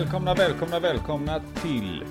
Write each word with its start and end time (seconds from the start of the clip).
Välkomna, 0.00 0.34
välkomna, 0.34 0.80
välkomna 0.80 1.40
till 1.54 2.04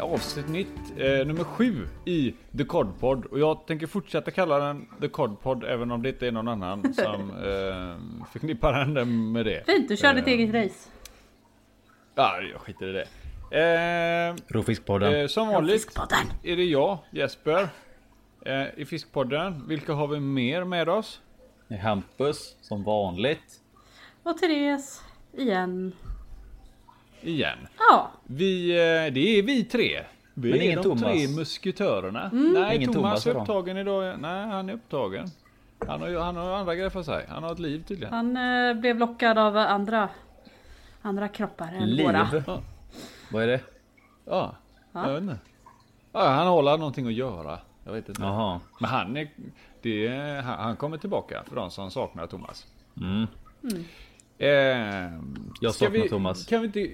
avsnitt 0.00 0.68
eh, 0.96 1.26
nummer 1.26 1.44
sju 1.44 1.86
i 2.04 2.34
The 2.58 2.64
Codpod. 2.64 3.24
Och 3.24 3.38
jag 3.38 3.66
tänker 3.66 3.86
fortsätta 3.86 4.30
kalla 4.30 4.58
den 4.58 4.86
The 5.00 5.08
Codpod 5.08 5.64
även 5.64 5.90
om 5.90 6.02
det 6.02 6.08
inte 6.08 6.26
är 6.26 6.32
någon 6.32 6.48
annan 6.48 6.94
som 6.94 7.30
eh, 7.30 8.26
förknippar 8.32 8.72
henne 8.72 9.04
med 9.04 9.44
det. 9.46 9.66
Fint, 9.66 9.88
du 9.88 9.96
kör 9.96 10.14
ditt 10.14 10.26
Eh, 10.26 10.32
eget 10.32 10.54
race. 10.54 10.90
Ja, 12.14 12.40
jag 12.52 12.60
skiter 12.60 12.86
i 12.88 12.92
det. 12.92 13.06
Eh, 13.60 14.34
Rovfiskpodden. 14.48 15.14
eh, 15.14 15.26
som 15.26 15.48
vanligt 15.48 15.98
är 16.42 16.56
det 16.56 16.64
jag, 16.64 16.98
Jesper, 17.10 17.68
eh, 18.46 18.66
i 18.76 18.84
Fiskpodden. 18.84 19.68
Vilka 19.68 19.92
har 19.92 20.08
vi 20.08 20.20
mer 20.20 20.64
med 20.64 20.88
oss? 20.88 21.20
Hampus 21.82 22.56
som 22.60 22.84
vanligt. 22.84 23.60
Och 24.22 24.38
Therese 24.38 25.02
igen. 25.36 25.92
Igen. 27.22 27.58
Ja, 27.78 28.10
Vi, 28.24 28.70
eh, 28.70 29.12
det 29.14 29.38
är 29.38 29.42
vi 29.42 29.64
tre. 29.64 30.04
Vi 30.34 30.50
Men 30.50 30.60
är 30.60 30.64
ingen 30.64 30.76
de 30.76 30.82
Thomas. 30.82 31.02
tre 31.02 31.28
musketörerna. 31.28 32.30
Mm. 32.32 32.52
Nej, 32.52 32.76
Ingen 32.76 32.92
Thomas, 32.92 33.24
Thomas 33.24 33.36
är 33.36 33.40
upptagen 33.40 33.76
idag. 33.76 34.20
Nej, 34.20 34.46
han 34.46 34.68
är 34.68 34.72
upptagen. 34.74 35.26
Han 35.88 36.00
har, 36.00 36.08
ju- 36.08 36.18
han 36.18 36.36
har 36.36 36.50
andra 36.56 36.74
grejer 36.74 36.90
för 36.90 37.02
sig. 37.02 37.26
Han 37.28 37.42
har 37.42 37.52
ett 37.52 37.58
liv 37.58 37.84
tydligen. 37.88 38.14
han 38.14 38.36
eh, 38.68 38.74
blev 38.74 38.98
lockad 38.98 39.38
av 39.38 39.56
andra, 39.56 40.08
andra 41.02 41.28
kroppar 41.28 41.72
än 41.72 41.90
Liv. 41.90 42.06
våra. 42.06 42.28
Ja. 42.46 42.60
Vad 43.32 43.42
är 43.42 43.46
det? 43.46 43.60
Ja, 44.24 44.54
Ja. 44.92 45.06
jag 45.06 45.12
vet 45.12 45.22
inte. 45.22 45.38
Ja, 46.12 46.28
han 46.28 46.46
håller 46.46 46.78
någonting 46.78 47.06
att 47.06 47.12
göra. 47.12 47.58
Jag 47.84 47.92
vet 47.92 48.08
inte. 48.08 48.22
Jaha. 48.22 48.60
Men 48.80 48.90
han, 48.90 49.16
är, 49.16 49.28
det 49.82 50.06
är, 50.06 50.42
han, 50.42 50.58
han 50.58 50.76
kommer 50.76 50.96
tillbaka 50.98 51.42
för 51.48 51.56
de 51.56 51.70
som 51.70 51.90
saknar 51.90 52.26
Thomas. 52.26 52.66
Mm. 52.96 53.26
Eh, 54.38 54.48
Jag 55.60 55.74
saknar 55.74 55.90
vi, 56.02 56.08
Thomas. 56.08 56.46
Kan 56.46 56.60
vi, 56.60 56.66
inte, 56.66 56.92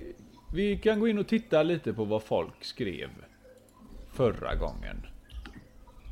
vi 0.57 0.77
kan 0.77 1.01
gå 1.01 1.09
in 1.09 1.19
och 1.19 1.27
titta 1.27 1.63
lite 1.63 1.93
på 1.93 2.05
vad 2.05 2.23
folk 2.23 2.65
skrev 2.65 3.11
förra 4.13 4.55
gången. 4.55 5.07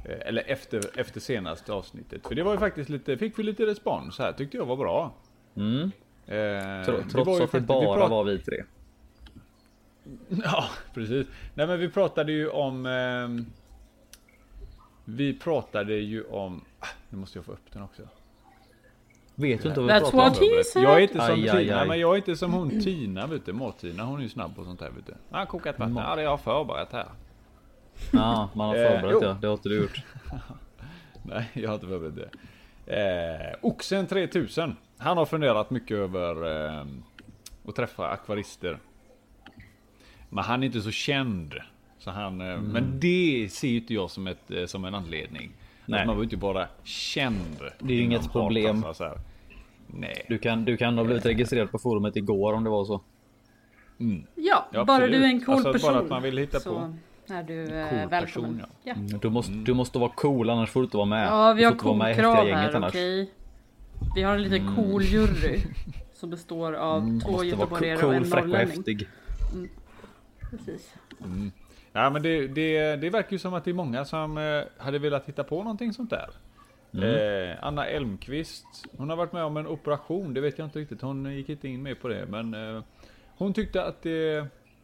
Eh, 0.04 0.28
Eller 0.28 0.42
efter, 0.46 1.00
efter 1.00 1.20
senaste 1.20 1.72
avsnittet. 1.72 2.26
För 2.26 2.34
det 2.34 2.42
var 2.42 2.52
ju 2.52 2.58
faktiskt 2.58 2.90
lite, 2.90 3.16
fick 3.18 3.38
vi 3.38 3.42
lite 3.42 3.66
respons 3.66 4.18
här, 4.18 4.32
tyckte 4.32 4.56
jag 4.56 4.66
var 4.66 4.76
bra. 4.76 5.14
Mm. 5.56 5.82
Eh, 5.82 6.84
Tro- 6.84 6.96
det 6.96 7.10
Trots 7.10 7.26
var 7.26 7.42
att 7.44 7.52
det 7.52 7.60
bara 7.60 7.96
prat- 7.96 8.10
var 8.10 8.24
vi 8.24 8.38
tre. 8.38 8.64
Ja, 10.44 10.64
precis. 10.94 11.26
Nej 11.54 11.66
men 11.66 11.78
vi 11.80 11.88
pratade 11.88 12.32
ju 12.32 12.48
om... 12.48 12.86
ehm, 12.86 13.46
vi 15.04 15.34
pratade 15.38 15.94
ju 15.94 16.24
om... 16.24 16.64
Ah, 16.80 16.86
nu 17.10 17.18
måste 17.18 17.38
jag 17.38 17.44
få 17.44 17.52
upp 17.52 17.72
den 17.72 17.82
också. 17.82 18.02
Vet 19.34 19.62
du 19.62 19.68
inte 19.68 19.80
vad 19.80 19.88
vi 19.88 19.92
That's 20.00 20.10
pratar 20.10 20.40
om? 20.76 20.82
Jag 20.82 20.94
är 20.96 21.00
inte 21.00 21.14
som 21.14 21.34
Aj, 21.34 21.48
aj, 21.48 21.64
Tina, 21.64 21.80
aj. 21.80 21.88
men 21.88 22.00
jag 22.00 22.12
är 22.12 22.16
inte 22.16 22.36
som 22.36 22.52
hon 22.52 22.80
Tina 22.80 23.26
vet 23.26 23.46
du. 23.46 23.52
Mat-Tina, 23.52 24.02
hon 24.04 24.18
är 24.18 24.22
ju 24.22 24.28
snabb 24.28 24.56
på 24.56 24.64
sånt 24.64 24.80
här 24.80 24.90
vet 24.90 25.06
du. 25.06 25.14
Jag 25.30 25.38
har 25.38 25.46
kokat 25.46 25.78
vatten, 25.78 25.96
ja 25.96 26.02
det 26.02 26.08
har 26.10 26.18
jag 26.22 26.40
förberett 26.40 26.92
här. 26.92 27.06
Ja, 28.12 28.48
man 28.54 28.68
har 28.68 28.76
Eh, 28.76 28.90
förberett 28.90 29.12
jo. 29.22 29.36
det. 29.40 29.46
Har 29.46 29.54
inte 29.54 29.68
du 29.68 29.76
gjort. 29.82 30.02
Nej, 31.22 31.50
jag 31.52 31.68
har 31.68 31.74
inte 31.74 31.86
förberett 31.86 32.30
det. 32.86 33.50
Eh, 33.52 33.56
Oxen 33.62 34.06
3000. 34.06 34.76
Han 34.98 35.16
har 35.16 35.26
funderat 35.26 35.70
mycket 35.70 35.96
över 35.96 36.56
eh, 36.78 36.84
att 37.68 37.76
träffa 37.76 38.08
akvarister. 38.08 38.78
Men 40.28 40.44
han 40.44 40.62
är 40.62 40.66
inte 40.66 40.80
så 40.80 40.90
känd. 40.90 41.54
Så 41.98 42.10
han, 42.10 42.40
eh, 42.40 42.46
Mm. 42.46 42.64
Men 42.64 43.00
det 43.00 43.48
ser 43.52 43.68
ju 43.68 43.76
inte 43.76 43.94
jag 43.94 44.10
som, 44.10 44.26
ett, 44.26 44.50
eh, 44.50 44.66
som 44.66 44.84
en 44.84 44.94
anledning. 44.94 45.50
Nej. 45.86 45.98
Man 46.00 46.06
behöver 46.06 46.22
inte 46.24 46.36
vara 46.36 46.68
känd. 46.84 47.36
Det 47.78 47.92
är 47.92 47.96
ju 47.96 48.02
inget 48.02 48.32
problem. 48.32 48.82
här. 48.98 49.18
Nej. 49.86 50.26
Du 50.28 50.38
kan, 50.38 50.64
du 50.64 50.76
kan 50.76 50.98
ha 50.98 51.04
blivit 51.04 51.26
registrerad 51.26 51.70
på 51.70 51.78
forumet 51.78 52.16
igår 52.16 52.52
om 52.52 52.64
det 52.64 52.70
var 52.70 52.84
så. 52.84 53.00
Ja, 54.34 54.68
Ja, 54.72 54.84
bara 54.84 54.96
absolut. 54.96 55.12
du 55.20 55.24
är 55.24 55.28
en 55.28 55.40
cool 55.44 55.54
Alltså, 55.54 55.68
bara 55.68 55.72
person. 55.72 55.96
att 55.96 56.08
man 56.08 56.22
vill 56.22 56.38
hitta 56.38 56.60
så 56.60 56.70
på. 57.26 57.32
är 57.34 57.42
du 57.42 57.64
eh, 57.64 57.88
Cool 57.88 58.08
välkommen. 58.08 58.20
person, 58.58 58.62
ja. 58.84 58.94
ja. 59.10 59.18
Du 59.18 59.30
måste, 59.30 59.52
du 59.52 59.74
måste 59.74 59.98
vara 59.98 60.10
cool 60.14 60.50
annars 60.50 60.70
får 60.70 60.80
du 60.80 60.84
inte 60.84 60.96
vara 60.96 61.06
med. 61.06 61.26
ja, 61.28 61.52
vi 61.52 61.64
har 61.64 61.72
cool-krav 61.72 62.46
här, 62.46 62.88
okej? 62.88 63.30
Vi 64.14 64.22
har 64.22 64.34
en 64.34 64.42
liten 64.42 64.74
cool 64.76 65.02
jury. 65.02 65.60
Som 66.12 66.30
består 66.30 66.72
av 66.72 67.00
två 67.00 67.06
Mm. 67.06 67.20
Vara 67.32 67.44
göteborgare 67.44 67.94
och 67.94 68.00
cool, 68.00 68.14
en 68.14 68.24
fräck 68.24 68.42
och 68.44 68.48
norrlänning. 68.48 68.76
häftig. 68.76 69.08
Precis. 70.50 70.94
Ja 71.96 72.10
men 72.10 72.22
det, 72.22 72.46
det, 72.46 72.96
det 72.96 73.10
verkar 73.10 73.32
ju 73.32 73.38
som 73.38 73.54
att 73.54 73.64
det 73.64 73.70
är 73.70 73.74
många 73.74 74.04
som 74.04 74.38
eh, 74.38 74.62
hade 74.76 74.98
velat 74.98 75.28
hitta 75.28 75.44
på 75.44 75.62
någonting 75.62 75.92
sånt 75.92 76.10
där. 76.10 76.30
Mm. 76.94 77.50
Eh, 77.50 77.56
Anna 77.64 77.86
Elmqvist, 77.86 78.66
hon 78.96 79.10
har 79.10 79.16
varit 79.16 79.32
med 79.32 79.44
om 79.44 79.56
en 79.56 79.66
operation, 79.66 80.34
det 80.34 80.40
vet 80.40 80.58
jag 80.58 80.66
inte 80.66 80.78
riktigt. 80.78 81.00
Hon 81.00 81.34
gick 81.34 81.48
inte 81.48 81.68
in 81.68 81.82
med 81.82 82.00
på 82.00 82.08
det 82.08 82.26
men 82.26 82.54
eh, 82.54 82.82
hon 83.36 83.52
tyckte 83.52 83.84
att 83.84 84.02
det 84.02 84.36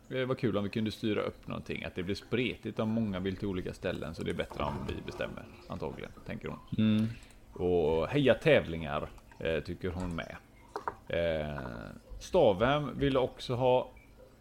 eh, 0.08 0.26
var 0.26 0.34
kul 0.34 0.56
om 0.56 0.64
vi 0.64 0.70
kunde 0.70 0.90
styra 0.90 1.20
upp 1.20 1.48
någonting. 1.48 1.84
Att 1.84 1.94
det 1.94 2.02
blir 2.02 2.14
spretigt 2.14 2.78
om 2.78 2.88
många 2.88 3.20
vill 3.20 3.36
till 3.36 3.48
olika 3.48 3.72
ställen 3.72 4.14
så 4.14 4.22
det 4.22 4.30
är 4.30 4.34
bättre 4.34 4.64
om 4.64 4.74
vi 4.88 4.94
bestämmer 5.06 5.44
antagligen, 5.68 6.12
tänker 6.26 6.48
hon. 6.48 6.58
Mm. 6.78 7.06
Och 7.52 8.08
heja 8.08 8.34
tävlingar 8.34 9.08
eh, 9.38 9.60
tycker 9.60 9.90
hon 9.90 10.16
med. 10.16 10.36
Eh, 11.08 11.60
Stavhem 12.18 12.98
ville 12.98 13.18
också 13.18 13.54
ha 13.54 13.90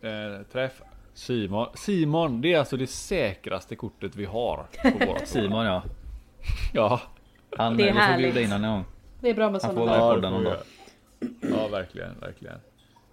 eh, 0.01 0.43
träff. 0.51 0.81
Simon, 1.19 1.67
Simon, 1.75 2.41
det 2.41 2.53
är 2.53 2.59
alltså 2.59 2.77
det 2.77 2.87
säkraste 2.87 3.75
kortet 3.75 4.15
vi 4.15 4.25
har. 4.25 4.65
På 4.83 5.05
våra 5.05 5.19
Simon 5.25 5.65
ja. 5.65 5.83
Ja, 6.73 7.01
Han 7.57 7.77
Det 7.77 7.83
är 7.83 7.87
vi 7.87 7.93
får 7.93 7.99
härligt. 7.99 8.33
bjuda 8.33 8.45
in 8.45 8.51
honom 8.51 8.71
gång. 8.75 8.85
Det 9.21 9.29
är 9.29 9.33
bra 9.33 9.51
med 9.51 9.61
Han 9.61 9.71
sådana 9.75 9.79
får 9.79 9.85
där. 9.93 9.99
vara 9.99 10.09
ja, 10.09 10.15
podden 10.15 10.33
får 10.33 10.39
någon 10.41 11.57
ja 11.61 11.67
verkligen, 11.67 12.19
verkligen. 12.19 12.55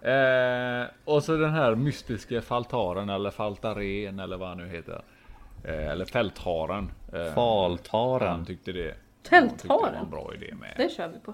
Eh, 0.01 0.87
och 1.05 1.23
så 1.23 1.37
den 1.37 1.51
här 1.53 1.75
mystiska 1.75 2.41
faltaren 2.41 3.09
eller 3.09 3.31
faltaren 3.31 4.19
eller 4.19 4.37
vad 4.37 4.49
han 4.49 4.57
nu 4.57 4.67
heter. 4.69 5.01
Eh, 5.63 5.87
eller 5.87 6.05
fältharen. 6.05 6.91
Eh, 7.13 7.19
han 7.23 7.33
Faltaren. 7.33 8.45
tyckte 8.45 8.71
det. 8.71 8.95
han 9.29 9.49
tyckte 9.49 9.67
det 9.67 9.73
var 9.73 9.79
Fältharen? 9.79 9.95
en 10.05 10.09
bra 10.09 10.31
idé 10.35 10.53
med. 10.59 10.73
Det 10.77 10.89
kör 10.89 11.07
vi 11.07 11.19
på. 11.19 11.33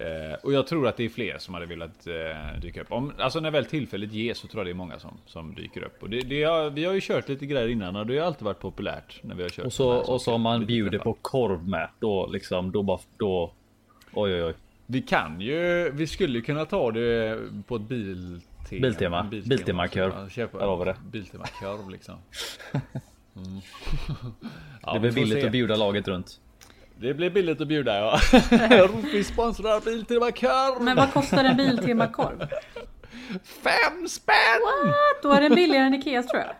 Eh, 0.00 0.34
och 0.42 0.52
jag 0.52 0.66
tror 0.66 0.88
att 0.88 0.96
det 0.96 1.04
är 1.04 1.08
fler 1.08 1.38
som 1.38 1.54
hade 1.54 1.66
velat 1.66 2.06
eh, 2.06 2.60
dyka 2.60 2.80
upp. 2.80 2.92
Om, 2.92 3.12
alltså 3.18 3.40
när 3.40 3.50
väl 3.50 3.64
tillfället 3.64 4.12
ges 4.12 4.38
så 4.38 4.46
tror 4.48 4.60
jag 4.60 4.66
det 4.66 4.70
är 4.70 4.74
många 4.74 4.98
som, 4.98 5.18
som 5.26 5.54
dyker 5.54 5.82
upp. 5.82 6.02
Och 6.02 6.10
det, 6.10 6.20
det 6.20 6.42
har, 6.42 6.70
vi 6.70 6.84
har 6.84 6.94
ju 6.94 7.00
kört 7.00 7.28
lite 7.28 7.46
grejer 7.46 7.68
innan 7.68 7.96
och 7.96 8.06
det 8.06 8.18
har 8.18 8.26
alltid 8.26 8.42
varit 8.42 8.60
populärt 8.60 9.20
när 9.22 9.34
vi 9.34 9.42
har 9.42 9.50
kört. 9.50 9.66
Och 9.66 9.72
så, 9.72 9.88
och 9.88 10.22
så 10.22 10.34
om 10.34 10.40
man 10.40 10.66
bjuder 10.66 10.98
på 10.98 11.16
korv 11.22 11.68
med. 11.68 11.88
Då 11.98 12.26
liksom, 12.26 12.72
då 12.72 12.82
bara, 12.82 12.98
då. 13.16 13.52
Oj 14.12 14.34
oj 14.34 14.44
oj. 14.44 14.54
Vi 14.86 15.02
kan 15.02 15.40
ju, 15.40 15.90
vi 15.90 16.06
skulle 16.06 16.40
kunna 16.40 16.64
ta 16.64 16.90
det 16.90 17.38
på 17.66 17.76
ett 17.76 17.82
biltema. 17.82 19.22
Biltema. 19.30 19.86
Där 19.92 20.66
har 20.66 20.76
vi 20.76 20.84
det. 20.84 20.96
Biltemakorv 21.10 21.90
liksom. 21.90 22.16
Mm. 23.36 23.60
Ja, 24.82 24.92
Det 24.92 25.00
blir 25.00 25.12
billigt 25.12 25.44
att 25.44 25.52
bjuda 25.52 25.76
laget 25.76 26.08
runt. 26.08 26.40
Det 27.00 27.14
blir 27.14 27.30
billigt 27.30 27.60
att 27.60 27.68
bjuda 27.68 27.98
ja. 27.98 28.20
vi 29.12 29.24
sponsrar 29.24 29.80
Biltemakorv. 29.80 30.82
Men 30.82 30.96
vad 30.96 31.12
kostar 31.12 31.44
en 31.44 31.56
Biltema-korv? 31.56 32.46
Fem 33.44 34.08
spänn! 34.08 34.92
Då 35.22 35.32
är 35.32 35.40
den 35.40 35.54
billigare 35.54 35.84
än 35.86 35.94
Ikeas 35.94 36.26
tror 36.26 36.42
jag. 36.42 36.54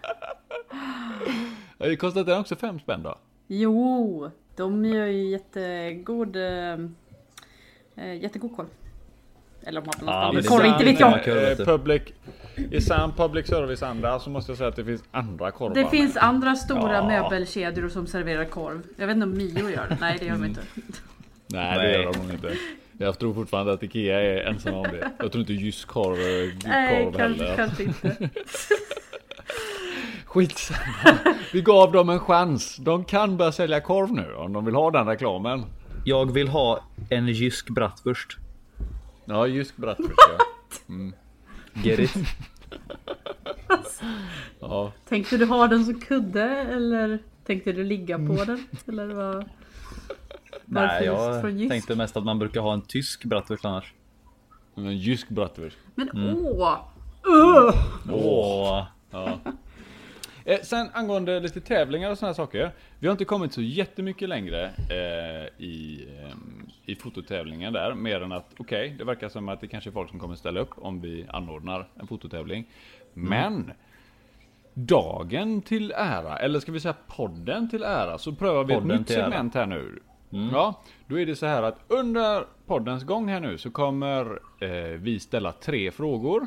Det 1.88 1.96
kostar 1.96 2.24
den 2.24 2.40
också 2.40 2.56
fem 2.56 2.80
spänn 2.80 3.02
då? 3.02 3.18
Jo, 3.46 4.30
de 4.56 4.84
gör 4.84 5.06
ju 5.06 5.30
jättegod, 5.30 6.36
eh, 6.36 6.72
eh, 7.96 8.14
jättegod 8.22 8.56
korv. 8.56 8.68
Eller 9.66 9.80
om 9.80 9.86
man 9.98 10.08
har 10.08 10.14
Ja, 10.42 10.60
är 10.62 10.66
inte 10.66 10.84
vet 10.84 11.00
jag. 11.00 11.28
Eh, 11.60 11.66
public, 11.66 12.02
I 12.70 12.80
sann 12.80 13.12
public 13.16 13.46
service-anda 13.46 14.18
så 14.18 14.30
måste 14.30 14.50
jag 14.50 14.58
säga 14.58 14.68
att 14.68 14.76
det 14.76 14.84
finns 14.84 15.02
andra 15.10 15.50
korvar. 15.50 15.74
Det 15.74 15.88
finns 15.88 16.16
andra 16.16 16.56
stora 16.56 16.92
Ja. 16.94 17.06
möbelkedjor 17.06 17.88
som 17.88 18.06
serverar 18.06 18.44
korv. 18.44 18.82
Jag 18.96 19.06
vet 19.06 19.14
inte 19.16 19.24
om 19.26 19.36
Mio 19.36 19.70
gör 19.70 19.86
det. 19.88 19.98
Nej, 20.00 20.16
det 20.20 20.24
gör 20.26 20.32
de 20.32 20.44
inte. 20.44 20.60
Nej, 21.46 21.78
det 21.78 21.92
gör 22.02 22.12
de 22.12 22.30
inte. 22.32 22.52
Jag 22.98 23.18
tror 23.18 23.34
fortfarande 23.34 23.72
att 23.72 23.82
Ikea 23.82 24.20
är 24.20 24.44
ensam 24.44 24.74
om 24.74 24.82
det. 24.82 25.10
Jag 25.18 25.32
tror 25.32 25.40
inte 25.40 25.52
Jysk 25.52 25.88
korv, 25.88 26.18
eh, 26.18 26.54
Nej, 26.64 27.04
korv 27.04 27.16
kanske, 27.16 27.44
heller. 27.44 27.56
kanske 27.56 27.82
inte. 27.82 28.28
Skitsamma. 30.24 31.18
Vi 31.52 31.60
gav 31.62 31.92
dem 31.92 32.08
en 32.10 32.20
chans. 32.20 32.76
De 32.76 33.04
kan 33.04 33.36
börja 33.36 33.52
sälja 33.52 33.80
korv 33.80 34.12
nu 34.12 34.34
om 34.34 34.52
de 34.52 34.64
vill 34.64 34.74
ha 34.74 34.90
den 34.90 35.06
reklamen. 35.06 35.64
Jag 36.04 36.32
vill 36.32 36.48
ha 36.48 36.80
en 37.10 37.28
jysk 37.28 37.68
bratwurst. 37.70 38.36
Ja, 39.30 39.46
Jysk 39.46 39.76
bratwurst 39.76 40.18
ja. 40.28 41.12
Get 41.82 41.98
it? 41.98 42.14
ja. 44.60 44.92
Tänkte 45.08 45.36
du 45.36 45.46
ha 45.46 45.66
den 45.66 45.84
som 45.84 46.00
kudde 46.00 46.44
eller 46.46 47.18
tänkte 47.46 47.72
du 47.72 47.84
ligga 47.84 48.18
på 48.18 48.44
den? 48.44 48.66
Eller 48.88 49.06
vad? 49.06 49.44
Nej, 50.64 51.04
just 51.04 51.60
jag 51.60 51.68
tänkte 51.68 51.96
mest 51.96 52.16
att 52.16 52.24
man 52.24 52.38
brukar 52.38 52.60
ha 52.60 52.72
en 52.72 52.82
tysk 52.82 53.24
bratwurst 53.24 53.64
annars. 53.64 53.94
En 54.74 54.96
Jysk 54.98 55.28
bratwurst. 55.28 55.78
Men 55.94 56.08
Mm. 56.08 56.36
åh! 56.36 56.78
Uh! 57.26 57.74
Åh. 58.12 58.86
Ja. 59.10 59.38
Eh, 60.50 60.60
sen 60.62 60.88
angående 60.92 61.40
lite 61.40 61.60
tävlingar 61.60 62.10
och 62.10 62.18
sådana 62.18 62.34
saker. 62.34 62.72
Vi 62.98 63.06
har 63.06 63.12
inte 63.12 63.24
kommit 63.24 63.52
så 63.52 63.62
jättemycket 63.62 64.28
längre 64.28 64.64
eh, 64.66 65.64
i, 65.64 66.08
eh, 66.22 66.36
i 66.86 66.96
fototävlingen 66.96 67.72
där. 67.72 67.94
Mer 67.94 68.20
än 68.20 68.32
att 68.32 68.54
okej, 68.58 68.86
okay, 68.86 68.96
det 68.96 69.04
verkar 69.04 69.28
som 69.28 69.48
att 69.48 69.60
det 69.60 69.66
kanske 69.66 69.90
är 69.90 69.92
folk 69.92 70.10
som 70.10 70.18
kommer 70.18 70.34
ställa 70.34 70.60
upp 70.60 70.70
om 70.76 71.00
vi 71.00 71.26
anordnar 71.28 71.88
en 71.94 72.06
fototävling. 72.06 72.68
Men 73.14 73.72
dagen 74.74 75.62
till 75.62 75.92
ära, 75.96 76.36
eller 76.36 76.60
ska 76.60 76.72
vi 76.72 76.80
säga 76.80 76.94
podden 77.06 77.70
till 77.70 77.82
ära, 77.82 78.18
så 78.18 78.32
prövar 78.32 78.64
vi 78.64 78.74
podden 78.74 78.90
ett 78.90 78.98
nytt 78.98 79.08
segment 79.08 79.54
här 79.54 79.66
nu. 79.66 80.02
Mm. 80.32 80.48
Ja, 80.52 80.82
då 81.06 81.18
är 81.18 81.26
det 81.26 81.36
så 81.36 81.46
här 81.46 81.62
att 81.62 81.78
under 81.88 82.44
poddens 82.66 83.04
gång 83.04 83.28
här 83.28 83.40
nu 83.40 83.58
så 83.58 83.70
kommer 83.70 84.40
eh, 84.60 84.98
vi 84.98 85.20
ställa 85.20 85.52
tre 85.52 85.90
frågor. 85.90 86.46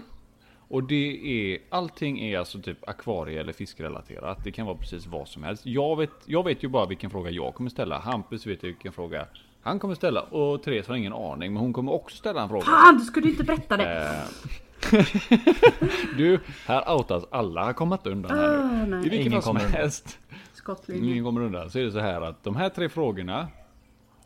Och 0.68 0.84
det 0.84 1.54
är, 1.54 1.60
allting 1.70 2.20
är 2.20 2.40
alltså 2.40 2.62
typ 2.62 2.90
akvarie 2.90 3.40
eller 3.40 3.54
fiskrelaterat. 3.54 4.44
Det 4.44 4.52
kan 4.52 4.66
vara 4.66 4.78
precis 4.78 5.08
vad 5.08 5.28
som 5.28 5.44
helst. 5.44 5.66
Jag 5.66 5.98
vet, 5.98 6.12
jag 6.26 6.44
vet 6.44 6.64
ju 6.64 6.68
bara 6.68 6.86
vilken 6.86 7.10
fråga 7.10 7.30
jag 7.30 7.56
kommer 7.56 7.70
ställa. 7.70 8.00
Hampus 8.00 8.46
vet 8.46 8.64
ju 8.64 8.68
vilken 8.68 8.94
fråga 8.94 9.28
han 9.62 9.80
kommer 9.80 9.96
ställa. 9.96 10.22
Och 10.22 10.64
Therese 10.64 10.88
har 10.88 10.96
ingen 10.96 11.14
aning, 11.14 11.54
men 11.54 11.62
hon 11.62 11.74
kommer 11.74 11.92
också 11.92 12.18
ställa 12.18 12.42
en 12.42 12.50
fråga. 12.50 12.66
Fan, 12.66 12.98
du 12.98 13.04
skulle 13.04 13.30
inte 13.30 13.44
berätta 13.44 13.78
det! 13.78 14.04
Eh, 14.04 14.44
du, 16.18 16.40
här 16.66 16.94
outas 16.96 17.26
alla. 17.32 17.74
Kommer 17.74 17.96
inte 17.96 18.10
undan 18.10 18.38
här 18.38 18.86
nu. 18.86 18.98
Ah, 18.98 19.06
I 19.06 19.10
vilken 19.10 19.32
fall 19.32 19.42
som 19.42 19.58
helst. 19.58 20.20
Skottlinje. 20.54 21.12
Ingen 21.12 21.24
kommer 21.24 21.42
undan. 21.42 21.70
Så 21.70 21.80
är 21.80 21.84
det 21.84 21.92
så 21.92 22.00
här 22.00 22.22
att 22.22 22.44
de 22.44 22.56
här 22.56 22.70
tre 22.70 22.90
frågorna. 22.90 23.48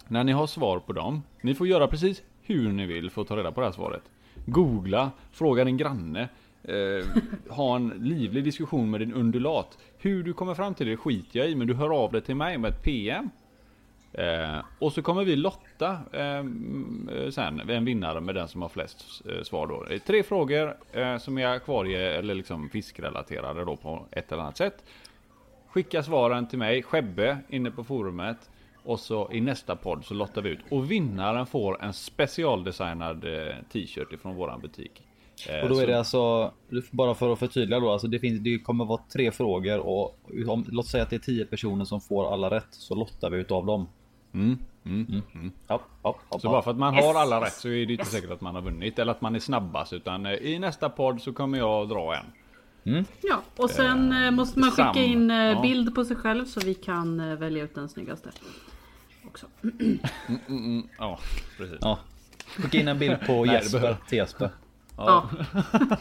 När 0.08 0.24
ni 0.24 0.32
har 0.32 0.48
svar 0.48 0.80
på 0.80 0.94
dem. 0.94 1.24
Ni 1.42 1.56
får 1.56 1.68
göra 1.68 1.88
precis 1.88 2.24
hur 2.42 2.72
ni 2.72 2.86
vill 2.86 3.10
för 3.10 3.22
att 3.22 3.28
ta 3.28 3.38
reda 3.38 3.52
på 3.52 3.62
det 3.62 3.68
här 3.68 3.74
svaret. 3.74 4.02
Googla, 4.50 5.12
fråga 5.32 5.64
din 5.64 5.78
granne. 5.78 6.30
Eh, 6.64 7.08
ha 7.50 7.76
en 7.76 7.94
livlig 7.98 8.44
diskussion 8.44 8.92
med 8.92 9.02
din 9.02 9.14
undulat. 9.14 9.78
Hur 9.98 10.24
du 10.24 10.34
kommer 10.34 10.54
fram 10.54 10.74
till 10.74 10.88
det 10.88 10.98
skiter 10.98 11.40
jag 11.40 11.50
i, 11.50 11.56
men 11.56 11.68
du 11.68 11.74
hör 11.74 12.04
av 12.04 12.12
dig 12.12 12.22
till 12.22 12.36
mig 12.36 12.58
med 12.58 12.72
ett 12.72 12.84
PM. 12.84 13.30
Eh, 14.14 14.60
och 14.80 14.94
så 14.94 15.02
kommer 15.02 15.24
vi 15.24 15.36
lotta 15.36 15.98
eh, 16.12 16.38
eh, 16.38 17.30
sen 17.32 17.70
en 17.70 17.86
vinnare 17.86 18.22
med 18.22 18.36
den 18.36 18.48
som 18.48 18.62
har 18.62 18.70
flest 18.70 19.22
eh, 19.30 19.44
svar 19.44 19.68
då. 19.68 19.86
Tre 20.06 20.24
frågor 20.24 20.78
eh, 20.92 21.18
som 21.18 21.38
är 21.38 21.48
akvarie 21.48 22.12
eller 22.18 22.36
liksom 22.36 22.70
fiskrelaterade 22.70 23.66
då 23.66 23.76
på 23.76 24.06
ett 24.12 24.32
eller 24.32 24.42
annat 24.42 24.58
sätt. 24.58 24.84
Skicka 25.68 26.04
svaren 26.04 26.48
till 26.48 26.60
mig, 26.60 26.84
Skebbe, 26.84 27.38
inne 27.50 27.72
på 27.72 27.84
forumet. 27.84 28.50
Och 28.88 29.00
så 29.00 29.30
i 29.32 29.42
nästa 29.42 29.76
podd 29.76 30.06
så 30.06 30.14
lottar 30.14 30.42
vi 30.42 30.50
ut. 30.50 30.60
Och 30.70 30.92
vinnaren 30.92 31.46
får 31.46 31.84
en 31.84 31.94
specialdesignad 31.94 33.26
eh, 33.26 33.56
t-shirt 33.74 34.14
ifrån 34.14 34.36
våran 34.36 34.62
butik. 34.62 35.02
Eh, 35.50 35.64
och 35.64 35.70
då 35.70 35.80
är 35.80 35.88
det 35.88 35.98
alltså, 35.98 36.52
bara 36.92 37.16
för 37.16 37.34
att 37.34 37.40
förtydliga 37.40 37.80
då, 37.80 37.92
alltså 37.92 38.08
det, 38.08 38.20
finns, 38.20 38.40
det 38.40 38.60
kommer 38.60 38.86
vara 38.86 39.02
tre 39.14 39.32
frågor 39.32 39.80
och 39.80 40.20
om, 40.48 40.66
låt 40.68 40.88
säga 40.88 41.04
att 41.04 41.10
det 41.10 41.16
är 41.16 41.20
tio 41.20 41.46
personer 41.46 41.86
som 41.86 42.02
får 42.02 42.34
alla 42.34 42.50
rätt 42.50 42.68
så 42.70 42.96
lottar 42.96 43.30
vi 43.30 43.38
utav 43.38 43.66
dem. 43.66 43.88
Mm, 44.34 44.58
mm, 44.86 45.06
mm. 45.10 45.22
mm. 45.34 45.52
Hopp, 45.68 45.82
hopp, 46.02 46.20
hopp, 46.30 46.42
så 46.42 46.50
bara 46.50 46.62
för 46.62 46.72
att 46.72 46.78
man 46.78 46.94
har 46.94 47.16
alla 47.16 47.42
rätt 47.42 47.54
så 47.54 47.70
är 47.70 47.86
det 47.86 47.94
inte 47.94 48.06
säkert 48.06 48.32
att 48.32 48.42
man 48.42 48.56
har 48.56 48.62
vunnit 48.62 49.00
eller 49.00 49.12
att 49.12 49.22
man 49.22 49.36
är 49.36 49.40
snabbast 49.40 49.94
utan 49.94 50.26
eh, 50.26 50.34
i 50.34 50.60
nästa 50.60 50.90
podd 50.90 51.22
så 51.22 51.34
kommer 51.34 51.58
jag 51.58 51.90
dra 51.90 52.16
en. 52.16 52.26
Mm. 52.94 53.06
Ja, 53.22 53.42
och 53.56 53.70
sen 53.70 54.12
eh, 54.12 54.32
måste 54.32 54.60
man 54.60 54.72
skicka 54.72 55.00
in 55.00 55.32
eh, 55.32 55.62
bild 55.62 55.96
på 55.96 56.06
sig 56.06 56.16
själv 56.16 56.46
så 56.46 56.60
vi 56.60 56.74
kan 56.74 57.20
eh, 57.20 57.36
välja 57.36 57.64
ut 57.64 57.76
den 57.76 57.90
snyggaste. 57.90 58.30
Också. 59.38 59.48
Mm, 59.64 60.00
mm, 60.28 60.40
mm, 60.48 60.88
ja, 60.98 61.20
precis. 61.58 61.78
Ja. 61.82 62.00
Skicka 62.58 62.78
in 62.78 62.88
en 62.88 63.00
bild 63.00 63.18
på 63.28 63.46
Jesper 63.54 63.98
till 64.08 64.18
Jesper. 64.18 64.50
Ja. 64.98 65.30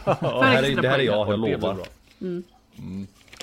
ja. 0.05 0.39
det, 0.39 0.45
här 0.45 0.63
är, 0.63 0.81
det 0.81 0.89
här 0.89 0.99
är 0.99 1.03
jag, 1.03 1.29
jag 1.29 1.39
lovar. 1.39 1.77
Mm. 2.21 2.43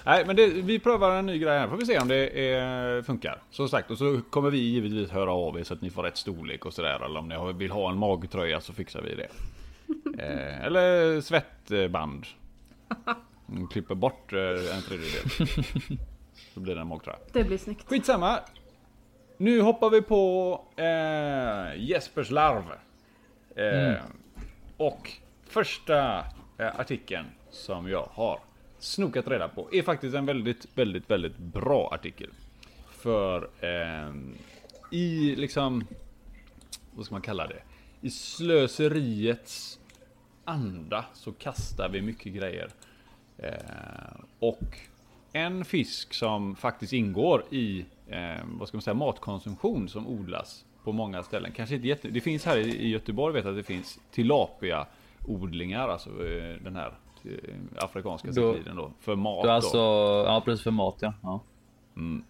Nej, 0.05 0.27
men 0.27 0.37
det, 0.37 0.47
vi 0.47 0.79
prövar 0.79 1.17
en 1.17 1.27
ny 1.27 1.39
grej 1.39 1.59
här. 1.59 1.69
Får 1.69 1.77
vi 1.77 1.87
se 1.87 1.99
om 1.99 2.09
det 2.09 2.49
är, 2.49 3.03
funkar. 3.03 3.43
Som 3.51 3.69
sagt, 3.69 3.91
och 3.91 3.99
så 3.99 4.21
kommer 4.31 4.51
vi 4.51 4.59
givetvis 4.59 5.11
höra 5.11 5.33
av 5.33 5.59
er 5.59 5.65
så 5.65 5.75
att 5.75 5.83
ni 5.83 5.91
får 5.91 6.03
rätt 6.03 6.17
storlek 6.17 6.65
och 6.65 6.75
sådär. 6.75 7.05
Eller 7.05 7.19
om 7.19 7.29
ni 7.29 7.53
vill 7.53 7.71
ha 7.71 7.91
en 7.91 7.99
magtröja 7.99 8.61
så 8.61 8.73
fixar 8.73 9.03
vi 9.03 9.15
det. 9.15 9.29
eh, 10.23 10.65
eller 10.65 11.21
svettband. 11.21 12.27
Mm, 13.49 13.69
klipper 13.69 13.95
bort 13.95 14.33
eh, 14.33 14.77
en 14.77 14.83
tredjedel. 14.83 15.49
Så 16.55 16.61
blir 16.61 16.75
det 16.75 16.81
en 16.81 16.87
magtröja. 16.87 17.19
Det 17.33 17.45
blir 17.45 17.59
snyggt. 17.59 17.89
Skitsamma. 17.89 18.41
Nu 19.37 19.61
hoppar 19.61 19.91
vi 19.91 20.03
på 20.03 20.61
eh, 20.77 21.83
Jespers 21.83 22.31
larv. 22.31 22.65
Eh, 23.57 23.89
mm. 23.89 23.97
Och 24.77 25.11
första 25.47 26.19
eh, 26.59 26.81
artikeln 26.81 27.27
som 27.51 27.89
jag 27.89 28.09
har 28.13 28.41
snokat 28.79 29.29
reda 29.29 29.49
på 29.49 29.69
är 29.73 29.83
faktiskt 29.83 30.15
en 30.15 30.27
väldigt, 30.27 30.67
väldigt, 30.75 31.11
väldigt 31.11 31.39
bra 31.39 31.91
artikel. 31.93 32.31
För 32.91 33.49
eh, 33.61 34.15
i 34.91 35.37
liksom, 35.37 35.87
vad 36.95 37.07
ska 37.07 37.15
man 37.15 37.23
kalla 37.23 37.47
det? 37.47 37.63
I 38.01 38.11
slöseriets 38.11 39.81
anda 40.45 41.05
så 41.15 41.33
kastar 41.33 41.89
vi 41.89 42.03
mycket 42.03 42.33
grejer. 42.33 42.69
Eh, 43.39 43.53
och 44.39 44.79
en 45.33 45.65
fisk 45.65 46.15
som 46.15 46.57
faktiskt 46.57 46.93
ingår 46.93 47.45
i, 47.51 47.85
eh, 48.07 48.45
vad 48.47 48.69
ska 48.69 48.77
man 48.77 48.83
säga, 48.83 48.95
matkonsumtion 48.95 49.89
som 49.89 50.07
odlas 50.07 50.65
på 50.85 50.93
många 50.93 51.23
ställen. 51.23 51.53
Kanske 51.53 51.75
inte 51.75 51.89
jätte, 51.89 52.09
det 52.09 52.21
finns 52.21 52.45
här 52.45 52.59
i 52.59 52.89
Göteborg 52.89 53.35
vet 53.35 53.45
jag 53.45 53.51
att 53.51 53.59
det 53.59 53.63
finns 53.63 54.01
tilapia 54.11 54.87
odlingar, 55.27 55.89
alltså 55.89 56.11
eh, 56.11 56.57
den 56.63 56.77
här 56.77 56.95
Eh, 57.25 57.55
afrikanska 57.77 58.33
sekliden 58.33 58.77
då. 58.77 58.91
För 59.01 59.17
mat. 59.17 59.45
Då 59.45 59.51
alltså, 59.51 59.79
ja 60.27 60.43
precis 60.45 60.65
för 60.65 60.71
mat 60.71 60.97
ja. 61.01 61.13
ja. 61.23 61.41
Mm. 61.97 62.25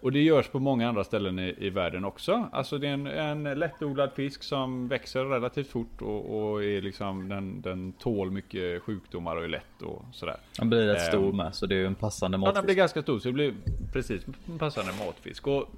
Och 0.00 0.12
det 0.12 0.22
görs 0.22 0.48
på 0.48 0.58
många 0.58 0.88
andra 0.88 1.04
ställen 1.04 1.38
i, 1.38 1.54
i 1.58 1.70
världen 1.70 2.04
också. 2.04 2.48
Alltså 2.52 2.78
det 2.78 2.88
är 2.88 2.92
en, 2.92 3.06
en 3.06 3.58
lättodlad 3.58 4.12
fisk 4.12 4.42
som 4.42 4.88
växer 4.88 5.24
relativt 5.24 5.68
fort 5.70 6.02
och, 6.02 6.50
och 6.50 6.64
är 6.64 6.82
liksom 6.82 7.28
den, 7.28 7.60
den 7.60 7.92
tål 7.92 8.30
mycket 8.30 8.82
sjukdomar 8.82 9.36
och 9.36 9.44
är 9.44 9.48
lätt 9.48 9.82
och 9.82 10.02
sådär. 10.12 10.36
Den 10.58 10.70
blir 10.70 10.86
rätt 10.86 11.02
stor 11.02 11.32
med 11.32 11.54
så 11.54 11.66
det 11.66 11.76
är 11.76 11.86
en 11.86 11.94
passande 11.94 12.38
matfisk. 12.38 12.56
Ja 12.56 12.60
den 12.60 12.66
blir 12.66 12.74
ganska 12.74 13.02
stor 13.02 13.18
så 13.18 13.28
det 13.28 13.32
blir 13.32 13.54
precis 13.92 14.22
en 14.46 14.58
passande 14.58 14.92
matfisk. 15.06 15.46
Och 15.46 15.68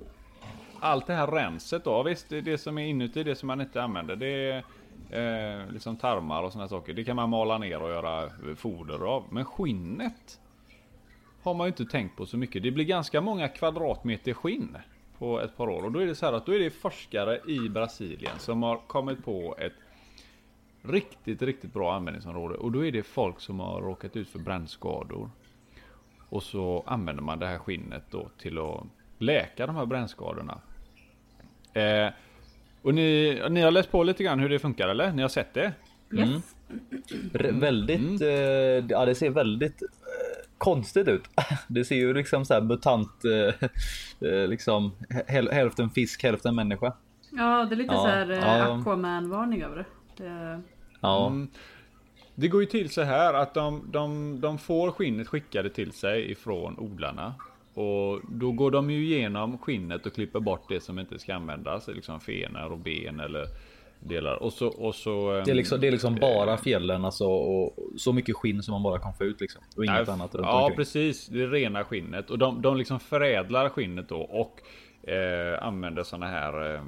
allt 0.81 1.07
det 1.07 1.15
här 1.15 1.27
renset 1.27 1.85
då, 1.85 2.03
visst 2.03 2.29
det, 2.29 2.41
det 2.41 2.59
som 2.59 2.79
är 2.79 2.87
inuti, 2.87 3.23
det 3.23 3.35
som 3.35 3.47
man 3.47 3.61
inte 3.61 3.83
använder, 3.83 4.17
det 4.17 4.51
är 4.51 4.65
eh, 5.11 5.73
liksom 5.73 5.97
tarmar 5.97 6.43
och 6.43 6.53
sådana 6.53 6.69
saker. 6.69 6.95
Det 6.95 7.05
kan 7.05 7.17
man 7.17 7.31
mala 7.31 7.59
ner 7.59 7.83
och 7.83 7.91
göra 7.91 8.31
foder 8.57 9.07
av. 9.07 9.25
Men 9.31 9.45
skinnet 9.45 10.41
har 11.43 11.55
man 11.55 11.67
ju 11.67 11.69
inte 11.69 11.85
tänkt 11.85 12.17
på 12.17 12.27
så 12.27 12.37
mycket. 12.37 12.63
Det 12.63 12.71
blir 12.71 12.85
ganska 12.85 13.21
många 13.21 13.49
kvadratmeter 13.49 14.33
skinn 14.33 14.77
på 15.19 15.41
ett 15.41 15.57
par 15.57 15.69
år. 15.69 15.85
Och 15.85 15.93
då 15.93 15.99
är 15.99 16.07
det 16.07 16.15
så 16.15 16.27
här 16.27 16.33
att 16.33 16.47
då 16.47 16.55
är 16.55 16.59
det 16.59 16.71
forskare 16.71 17.41
i 17.47 17.69
Brasilien 17.69 18.39
som 18.39 18.63
har 18.63 18.77
kommit 18.77 19.25
på 19.25 19.57
ett 19.59 19.73
riktigt, 20.83 21.43
riktigt 21.43 21.73
bra 21.73 21.95
användningsområde. 21.95 22.55
Och 22.55 22.73
då 22.73 22.87
är 22.87 22.93
det 22.93 23.03
folk 23.03 23.41
som 23.41 23.61
har 23.61 23.81
råkat 23.81 24.17
ut 24.17 24.29
för 24.29 24.39
brännskador. 24.39 25.31
Och 26.29 26.43
så 26.43 26.85
använder 26.87 27.23
man 27.23 27.39
det 27.39 27.47
här 27.47 27.59
skinnet 27.59 28.05
då 28.11 28.29
till 28.39 28.59
att 28.59 28.83
läka 29.19 29.67
de 29.67 29.77
här 29.77 29.87
brännskadorna. 29.87 30.61
Eh, 31.73 32.09
och 32.83 32.95
ni, 32.95 33.41
ni 33.51 33.61
har 33.61 33.71
läst 33.71 33.91
på 33.91 34.03
lite 34.03 34.25
grann 34.25 34.41
hur 34.41 34.49
det 34.49 34.59
funkar 34.59 34.89
eller? 34.89 35.13
Ni 35.13 35.23
har 35.23 35.29
sett 35.29 35.55
det? 35.55 35.73
Yes. 36.13 36.29
Mm. 36.29 36.43
Mm. 37.35 37.61
Väldigt, 37.61 38.01
mm. 38.01 38.23
Eh, 38.23 38.85
ja 38.89 39.05
det 39.05 39.15
ser 39.15 39.31
väldigt 39.31 39.83
eh, 39.83 39.89
konstigt 40.61 41.09
ut. 41.09 41.23
Det 41.69 41.85
ser 41.85 41.97
ju 41.97 42.15
liksom 42.15 42.45
så 42.45 42.55
här 42.55 42.61
mutant, 42.61 43.25
eh, 43.25 43.69
eh 44.31 44.49
liksom 44.49 44.93
häl, 45.27 45.49
hälften 45.53 45.91
fisk, 45.91 46.23
hälften 46.23 46.55
människa. 46.55 46.93
Ja, 47.31 47.65
det 47.65 47.75
är 47.75 47.77
lite 47.77 47.95
ja, 47.95 48.01
så 48.01 48.07
här 48.07 48.31
eh, 48.31 48.39
ja. 48.39 48.79
Aquaman-varning 48.79 49.63
över 49.63 49.77
det. 49.77 49.85
det... 50.25 50.63
Ja. 51.01 51.27
Mm. 51.27 51.49
Det 52.35 52.49
går 52.49 52.61
ju 52.61 52.67
till 52.67 52.91
så 52.91 53.03
här 53.03 53.35
att 53.35 53.55
de, 53.55 53.83
de, 53.93 54.41
de 54.41 54.59
får 54.59 54.91
skinnet 54.91 55.29
skickade 55.29 55.71
till 55.71 55.93
sig 55.93 56.31
ifrån 56.31 56.79
odlarna. 56.79 57.35
Och 57.75 58.21
då 58.29 58.53
går 58.53 58.71
de 58.71 58.91
ju 58.91 59.05
igenom 59.05 59.59
skinnet 59.59 60.07
och 60.07 60.15
klipper 60.15 60.41
bort 60.41 60.69
det 60.69 60.81
som 60.81 60.99
inte 60.99 61.19
ska 61.19 61.35
användas. 61.35 61.89
Liksom 61.89 62.21
fenor 62.21 62.73
och 62.73 62.79
ben 62.79 63.21
eller 63.21 63.47
delar. 64.01 64.43
Och 64.43 64.53
så, 64.53 64.67
och 64.67 64.95
så, 64.95 65.43
det, 65.45 65.51
är 65.51 65.55
liksom, 65.55 65.81
det 65.81 65.87
är 65.87 65.93
liksom 65.93 66.15
bara 66.15 66.57
fjällen 66.57 67.05
alltså, 67.05 67.25
och 67.25 67.77
så 67.97 68.13
mycket 68.13 68.37
skinn 68.37 68.63
som 68.63 68.73
man 68.73 68.83
bara 68.83 68.99
kan 68.99 69.15
få 69.15 69.25
ut 69.25 69.41
liksom. 69.41 69.63
Och 69.77 69.85
inget 69.85 70.07
nej, 70.07 70.15
annat 70.15 70.35
runt 70.35 70.47
Ja 70.47 70.63
omkring. 70.63 70.77
precis, 70.77 71.27
det 71.27 71.43
är 71.43 71.49
rena 71.49 71.85
skinnet. 71.85 72.31
Och 72.31 72.39
de, 72.39 72.63
de 72.63 72.77
liksom 72.77 73.01
förädlar 73.01 73.69
skinnet 73.69 74.09
då 74.09 74.21
och 74.21 74.61
eh, 75.11 75.63
använder 75.63 76.03
sådana 76.03 76.27
här 76.27 76.75
eh, 76.75 76.83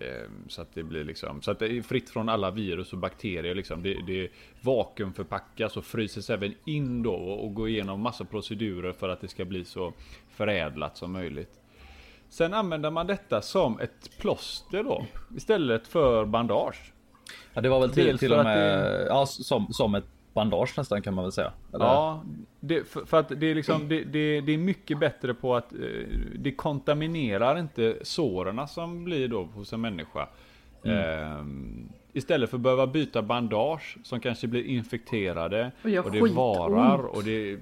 Ehm, 0.00 0.48
så 0.48 0.62
att 0.62 0.74
det 0.74 0.82
blir 0.82 1.04
liksom, 1.04 1.42
så 1.42 1.50
att 1.50 1.58
det 1.58 1.66
är 1.66 1.82
fritt 1.82 2.10
från 2.10 2.28
alla 2.28 2.50
virus 2.50 2.92
och 2.92 2.98
bakterier 2.98 3.54
liksom. 3.54 3.82
Det, 3.82 3.94
det 4.06 4.28
vakuumförpackas 4.60 5.76
och 5.76 5.84
fryses 5.84 6.30
även 6.30 6.54
in 6.64 7.02
då 7.02 7.14
och 7.14 7.54
går 7.54 7.68
igenom 7.68 8.00
massa 8.00 8.24
procedurer 8.24 8.92
för 8.92 9.08
att 9.08 9.20
det 9.20 9.28
ska 9.28 9.44
bli 9.44 9.64
så 9.64 9.92
förädlat 10.30 10.96
som 10.96 11.12
möjligt. 11.12 11.60
Sen 12.28 12.54
använder 12.54 12.90
man 12.90 13.06
detta 13.06 13.42
som 13.42 13.80
ett 13.80 14.18
plåster 14.18 14.82
då 14.82 15.06
istället 15.36 15.86
för 15.86 16.24
bandage. 16.24 16.92
Ja, 17.54 17.60
det 17.60 17.68
var 17.68 17.80
väl 17.80 17.90
till, 17.90 18.18
till 18.18 18.32
och 18.32 18.44
med 18.44 18.58
det... 18.58 19.06
ja, 19.06 19.26
som, 19.26 19.66
som 19.70 19.94
ett 19.94 20.04
bandage 20.32 20.74
nästan 20.76 21.02
kan 21.02 21.14
man 21.14 21.24
väl 21.24 21.32
säga. 21.32 21.52
Eller? 21.74 21.84
Ja, 21.84 22.22
det, 22.60 22.88
för, 22.88 23.04
för, 23.04 23.20
att 23.20 23.28
det 23.28 23.46
är 23.46 23.54
liksom 23.54 23.88
det, 23.88 24.04
det, 24.04 24.40
det, 24.40 24.52
är 24.52 24.58
mycket 24.58 24.98
bättre 24.98 25.34
på 25.34 25.56
att 25.56 25.72
eh, 25.72 25.78
det 26.34 26.52
kontaminerar 26.52 27.58
inte 27.58 27.96
såren 28.02 28.68
som 28.68 29.04
blir 29.04 29.28
då 29.28 29.42
hos 29.42 29.72
en 29.72 29.80
människa. 29.80 30.28
Mm. 30.84 30.98
Eh, 30.98 31.44
istället 32.12 32.50
för 32.50 32.56
att 32.56 32.60
behöva 32.60 32.86
byta 32.86 33.22
bandage 33.22 33.98
som 34.04 34.20
kanske 34.20 34.46
blir 34.46 34.64
infekterade 34.64 35.72
och, 35.82 36.06
och 36.06 36.12
det 36.12 36.20
varar 36.20 36.98
och 36.98 37.24
det 37.24 37.58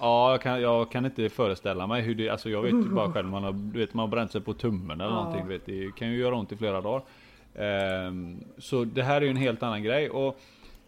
Ja, 0.00 0.30
jag 0.30 0.40
kan, 0.40 0.60
jag 0.60 0.90
kan 0.90 1.04
inte 1.04 1.28
föreställa 1.28 1.86
mig 1.86 2.02
hur 2.02 2.14
det, 2.14 2.28
alltså 2.28 2.50
jag 2.50 2.62
vet 2.62 2.72
ju 2.72 2.88
bara 2.88 3.12
själv, 3.12 3.28
man 3.28 3.44
har, 3.44 3.52
du 3.52 3.78
vet, 3.78 3.94
man 3.94 4.02
har 4.02 4.08
bränt 4.08 4.32
sig 4.32 4.40
på 4.40 4.54
tummen 4.54 5.00
eller 5.00 5.10
ja. 5.10 5.24
någonting, 5.24 5.48
vet, 5.48 5.66
det 5.66 5.94
kan 5.96 6.10
ju 6.10 6.18
göra 6.18 6.36
ont 6.36 6.52
i 6.52 6.56
flera 6.56 6.80
dagar. 6.80 7.02
Um, 8.06 8.44
så 8.58 8.84
det 8.84 9.02
här 9.02 9.16
är 9.16 9.24
ju 9.24 9.30
en 9.30 9.36
helt 9.36 9.62
annan 9.62 9.82
grej. 9.82 10.10
Och 10.10 10.40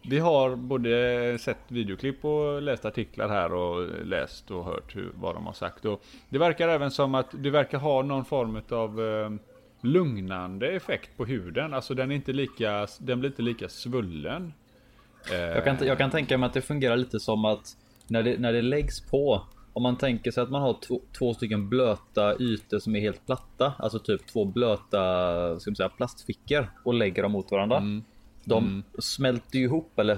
vi 0.02 0.18
har 0.18 0.56
både 0.56 1.38
sett 1.40 1.58
videoklipp 1.68 2.24
och 2.24 2.62
läst 2.62 2.84
artiklar 2.84 3.28
här 3.28 3.52
och 3.52 4.06
läst 4.06 4.50
och 4.50 4.64
hört 4.64 4.96
hur, 4.96 5.10
vad 5.14 5.34
de 5.34 5.46
har 5.46 5.52
sagt. 5.52 5.84
Och 5.84 6.02
det 6.28 6.38
verkar 6.38 6.68
även 6.68 6.90
som 6.90 7.14
att 7.14 7.26
det 7.32 7.50
verkar 7.50 7.78
ha 7.78 8.02
någon 8.02 8.24
form 8.24 8.60
av 8.70 9.00
um, 9.00 9.38
lugnande 9.80 10.68
effekt 10.68 11.16
på 11.16 11.24
huden. 11.24 11.74
Alltså 11.74 11.94
den 11.94 12.10
är 12.10 12.14
inte 12.14 12.32
lika, 12.32 12.86
den 12.98 13.20
blir 13.20 13.30
inte 13.30 13.42
lika 13.42 13.68
svullen. 13.68 14.52
Jag 15.30 15.64
kan, 15.64 15.76
jag 15.80 15.98
kan 15.98 16.10
tänka 16.10 16.38
mig 16.38 16.46
att 16.46 16.54
det 16.54 16.62
fungerar 16.62 16.96
lite 16.96 17.20
som 17.20 17.44
att 17.44 17.76
när 18.10 18.22
det, 18.22 18.38
när 18.38 18.52
det 18.52 18.62
läggs 18.62 19.00
på. 19.00 19.42
Om 19.72 19.82
man 19.82 19.96
tänker 19.96 20.30
sig 20.30 20.42
att 20.42 20.50
man 20.50 20.62
har 20.62 20.76
två, 20.86 21.00
två 21.18 21.34
stycken 21.34 21.68
blöta 21.68 22.34
ytor 22.40 22.78
som 22.78 22.96
är 22.96 23.00
helt 23.00 23.26
platta, 23.26 23.72
alltså 23.78 23.98
typ 23.98 24.26
två 24.26 24.44
blöta 24.44 25.60
ska 25.60 25.70
man 25.70 25.76
säga, 25.76 25.88
plastfickor 25.88 26.70
och 26.84 26.94
lägger 26.94 27.22
dem 27.22 27.32
mot 27.32 27.50
varandra. 27.50 27.76
Mm. 27.76 28.04
De 28.44 28.64
mm. 28.64 28.82
smälter 28.98 29.58
ju 29.58 29.64
ihop 29.64 29.98
eller 29.98 30.16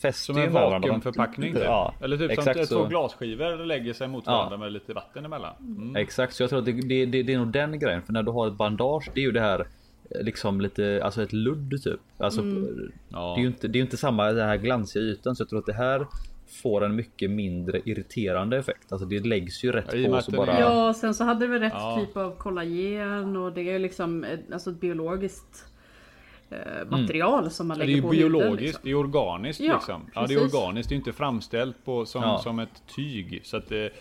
fäster 0.00 0.32
Som 0.32 0.38
en 0.38 0.52
vakuumförpackning 0.52 1.54
typ. 1.54 1.62
Ja, 1.64 1.94
Eller 2.00 2.16
typ 2.16 2.30
exakt 2.30 2.68
som 2.68 2.82
två 2.82 2.88
glasskivor 2.88 3.64
lägger 3.64 3.92
sig 3.92 4.08
mot 4.08 4.26
varandra 4.26 4.54
ja. 4.54 4.58
med 4.58 4.72
lite 4.72 4.92
vatten 4.92 5.24
emellan. 5.24 5.54
Mm. 5.60 5.96
Exakt, 5.96 6.34
så 6.34 6.42
jag 6.42 6.50
tror 6.50 6.58
att 6.58 6.64
det, 6.64 6.72
det, 6.72 7.06
det, 7.06 7.22
det, 7.22 7.32
är 7.32 7.38
nog 7.38 7.52
den 7.52 7.78
grejen. 7.78 8.02
För 8.02 8.12
när 8.12 8.22
du 8.22 8.30
har 8.30 8.46
ett 8.46 8.54
bandage, 8.54 9.10
det 9.14 9.20
är 9.20 9.24
ju 9.24 9.32
det 9.32 9.40
här 9.40 9.66
liksom 10.10 10.60
lite, 10.60 11.00
alltså 11.04 11.22
ett 11.22 11.32
ludd 11.32 11.82
typ. 11.84 12.00
Alltså, 12.18 12.40
mm. 12.40 12.92
Det 13.08 13.16
är 13.16 13.38
ju 13.38 13.46
inte, 13.46 13.68
det 13.68 13.78
är 13.78 13.80
inte 13.80 13.96
samma 13.96 14.32
den 14.32 14.48
här 14.48 14.56
glansiga 14.56 15.02
ytan. 15.02 15.36
Så 15.36 15.42
jag 15.42 15.48
tror 15.48 15.58
att 15.58 15.66
det 15.66 15.72
här 15.72 16.06
får 16.54 16.84
en 16.84 16.96
mycket 16.96 17.30
mindre 17.30 17.80
irriterande 17.84 18.58
effekt. 18.58 18.92
Alltså 18.92 19.06
det 19.06 19.26
läggs 19.26 19.64
ju 19.64 19.72
rätt 19.72 19.94
ja, 19.94 20.08
på 20.08 20.22
så 20.22 20.30
bara. 20.30 20.60
Ja, 20.60 20.94
sen 20.94 21.14
så 21.14 21.24
hade 21.24 21.46
väl 21.46 21.60
rätt 21.60 21.72
ja. 21.76 22.04
typ 22.06 22.16
av 22.16 22.36
kollagen 22.36 23.36
och 23.36 23.52
det 23.52 23.70
är 23.70 23.78
liksom 23.78 24.24
ett, 24.24 24.52
alltså 24.52 24.70
ett 24.70 24.80
biologiskt 24.80 25.66
eh, 26.50 26.88
material 26.88 27.38
mm. 27.38 27.50
som 27.50 27.68
man 27.68 27.78
lägger 27.78 28.02
på 28.02 28.10
Det 28.10 28.16
är 28.16 28.18
ju 28.18 28.28
biologiskt, 28.28 28.52
huden, 28.52 28.64
liksom. 28.64 28.80
det 28.82 28.90
är 28.90 28.94
organiskt 28.94 29.60
ja, 29.60 29.74
liksom. 29.74 30.10
Ja, 30.14 30.26
det 30.26 30.34
är 30.34 30.44
organiskt, 30.44 30.88
det 30.88 30.94
är 30.94 30.96
inte 30.96 31.12
framställt 31.12 31.84
på, 31.84 32.06
som, 32.06 32.22
ja. 32.22 32.38
som 32.38 32.58
ett 32.58 32.82
tyg. 32.96 33.40
Så 33.44 33.56
att 33.56 33.68
det, 33.68 33.92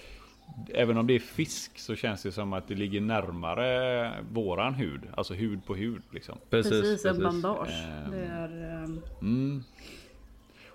Även 0.68 0.98
om 0.98 1.08
det 1.08 1.14
är 1.14 1.20
fisk 1.20 1.80
så 1.80 1.96
känns 1.96 2.24
det 2.24 2.32
som 2.32 2.54
att 2.54 2.68
det 2.68 2.76
ligger 2.76 3.02
närmare 3.02 4.12
våran 4.32 4.74
hud. 4.74 5.02
Alltså 5.18 5.34
hud 5.34 5.66
på 5.66 5.76
hud 5.76 6.02
liksom. 6.12 6.38
Precis, 6.50 6.82
precis 6.82 7.06
en 7.06 7.24
bandage. 7.24 7.70
Um, 8.06 8.12
det 8.12 8.26
är, 8.26 8.84
um... 8.84 9.02
mm. 9.22 9.64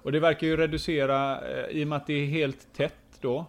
Och 0.03 0.13
det 0.13 0.21
verkar 0.21 0.47
ju 0.47 0.57
reducera, 0.57 1.49
eh, 1.49 1.77
i 1.77 1.85
och 1.85 1.89
med 1.89 1.97
att 1.97 2.07
det 2.07 2.15
är 2.15 2.27
helt 2.27 2.73
tätt 2.73 3.19
då, 3.21 3.47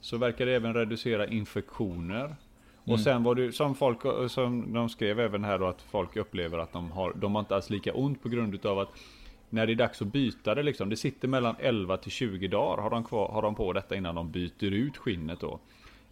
så 0.00 0.16
verkar 0.16 0.46
det 0.46 0.54
även 0.54 0.74
reducera 0.74 1.26
infektioner. 1.26 2.24
Mm. 2.24 2.36
Och 2.84 3.00
sen 3.00 3.22
var 3.22 3.34
det 3.34 3.52
som 3.52 3.74
folk, 3.74 4.30
som 4.30 4.72
de 4.72 4.88
skrev 4.88 5.20
även 5.20 5.44
här 5.44 5.58
då, 5.58 5.66
att 5.66 5.82
folk 5.82 6.16
upplever 6.16 6.58
att 6.58 6.72
de 6.72 6.90
har, 6.90 7.12
de 7.14 7.34
har 7.34 7.40
inte 7.40 7.54
alls 7.54 7.70
lika 7.70 7.94
ont 7.94 8.22
på 8.22 8.28
grund 8.28 8.54
utav 8.54 8.78
att 8.78 8.88
när 9.50 9.66
det 9.66 9.72
är 9.72 9.74
dags 9.74 10.02
att 10.02 10.08
byta 10.08 10.54
det 10.54 10.62
liksom, 10.62 10.88
det 10.88 10.96
sitter 10.96 11.28
mellan 11.28 11.56
11 11.58 11.96
till 11.96 12.12
20 12.12 12.48
dagar 12.48 12.82
har 12.82 12.90
de, 12.90 13.04
kvar, 13.04 13.28
har 13.28 13.42
de 13.42 13.54
på 13.54 13.72
detta 13.72 13.96
innan 13.96 14.14
de 14.14 14.30
byter 14.30 14.72
ut 14.72 14.96
skinnet 14.96 15.40
då. 15.40 15.60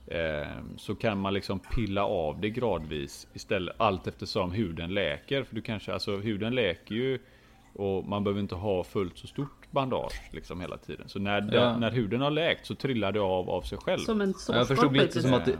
Eh, 0.07 0.47
så 0.76 0.95
kan 0.95 1.19
man 1.19 1.35
liksom 1.35 1.59
pilla 1.59 2.05
av 2.05 2.40
det 2.40 2.50
gradvis 2.50 3.28
istället, 3.35 3.75
allt 3.78 4.07
eftersom 4.07 4.50
huden 4.52 4.95
läker. 4.95 5.43
För 5.43 5.55
du 5.55 5.62
kanske, 5.62 5.93
alltså 5.93 6.16
huden 6.16 6.55
läker 6.55 6.95
ju 6.95 7.19
och 7.78 8.09
man 8.09 8.25
behöver 8.25 8.40
inte 8.40 8.54
ha 8.54 8.85
fullt 8.85 9.18
så 9.18 9.26
stort 9.26 9.71
bandage 9.71 10.30
liksom 10.33 10.61
hela 10.61 10.76
tiden. 10.76 11.09
Så 11.09 11.18
när, 11.18 11.54
ja. 11.54 11.78
när 11.78 11.90
huden 11.90 12.21
har 12.21 12.30
läkt 12.30 12.66
så 12.66 12.75
trillar 12.75 13.12
det 13.12 13.21
av 13.21 13.50
av 13.50 13.62
sig 13.62 13.78
själv. 13.78 13.99
Som 13.99 14.21
en 14.21 14.35
sårskorpa. 14.35 14.59
Jag 14.59 14.68
förstod 14.68 14.97
lite 14.97 15.23
som 15.23 15.35
att 15.35 15.45
det, 15.45 15.59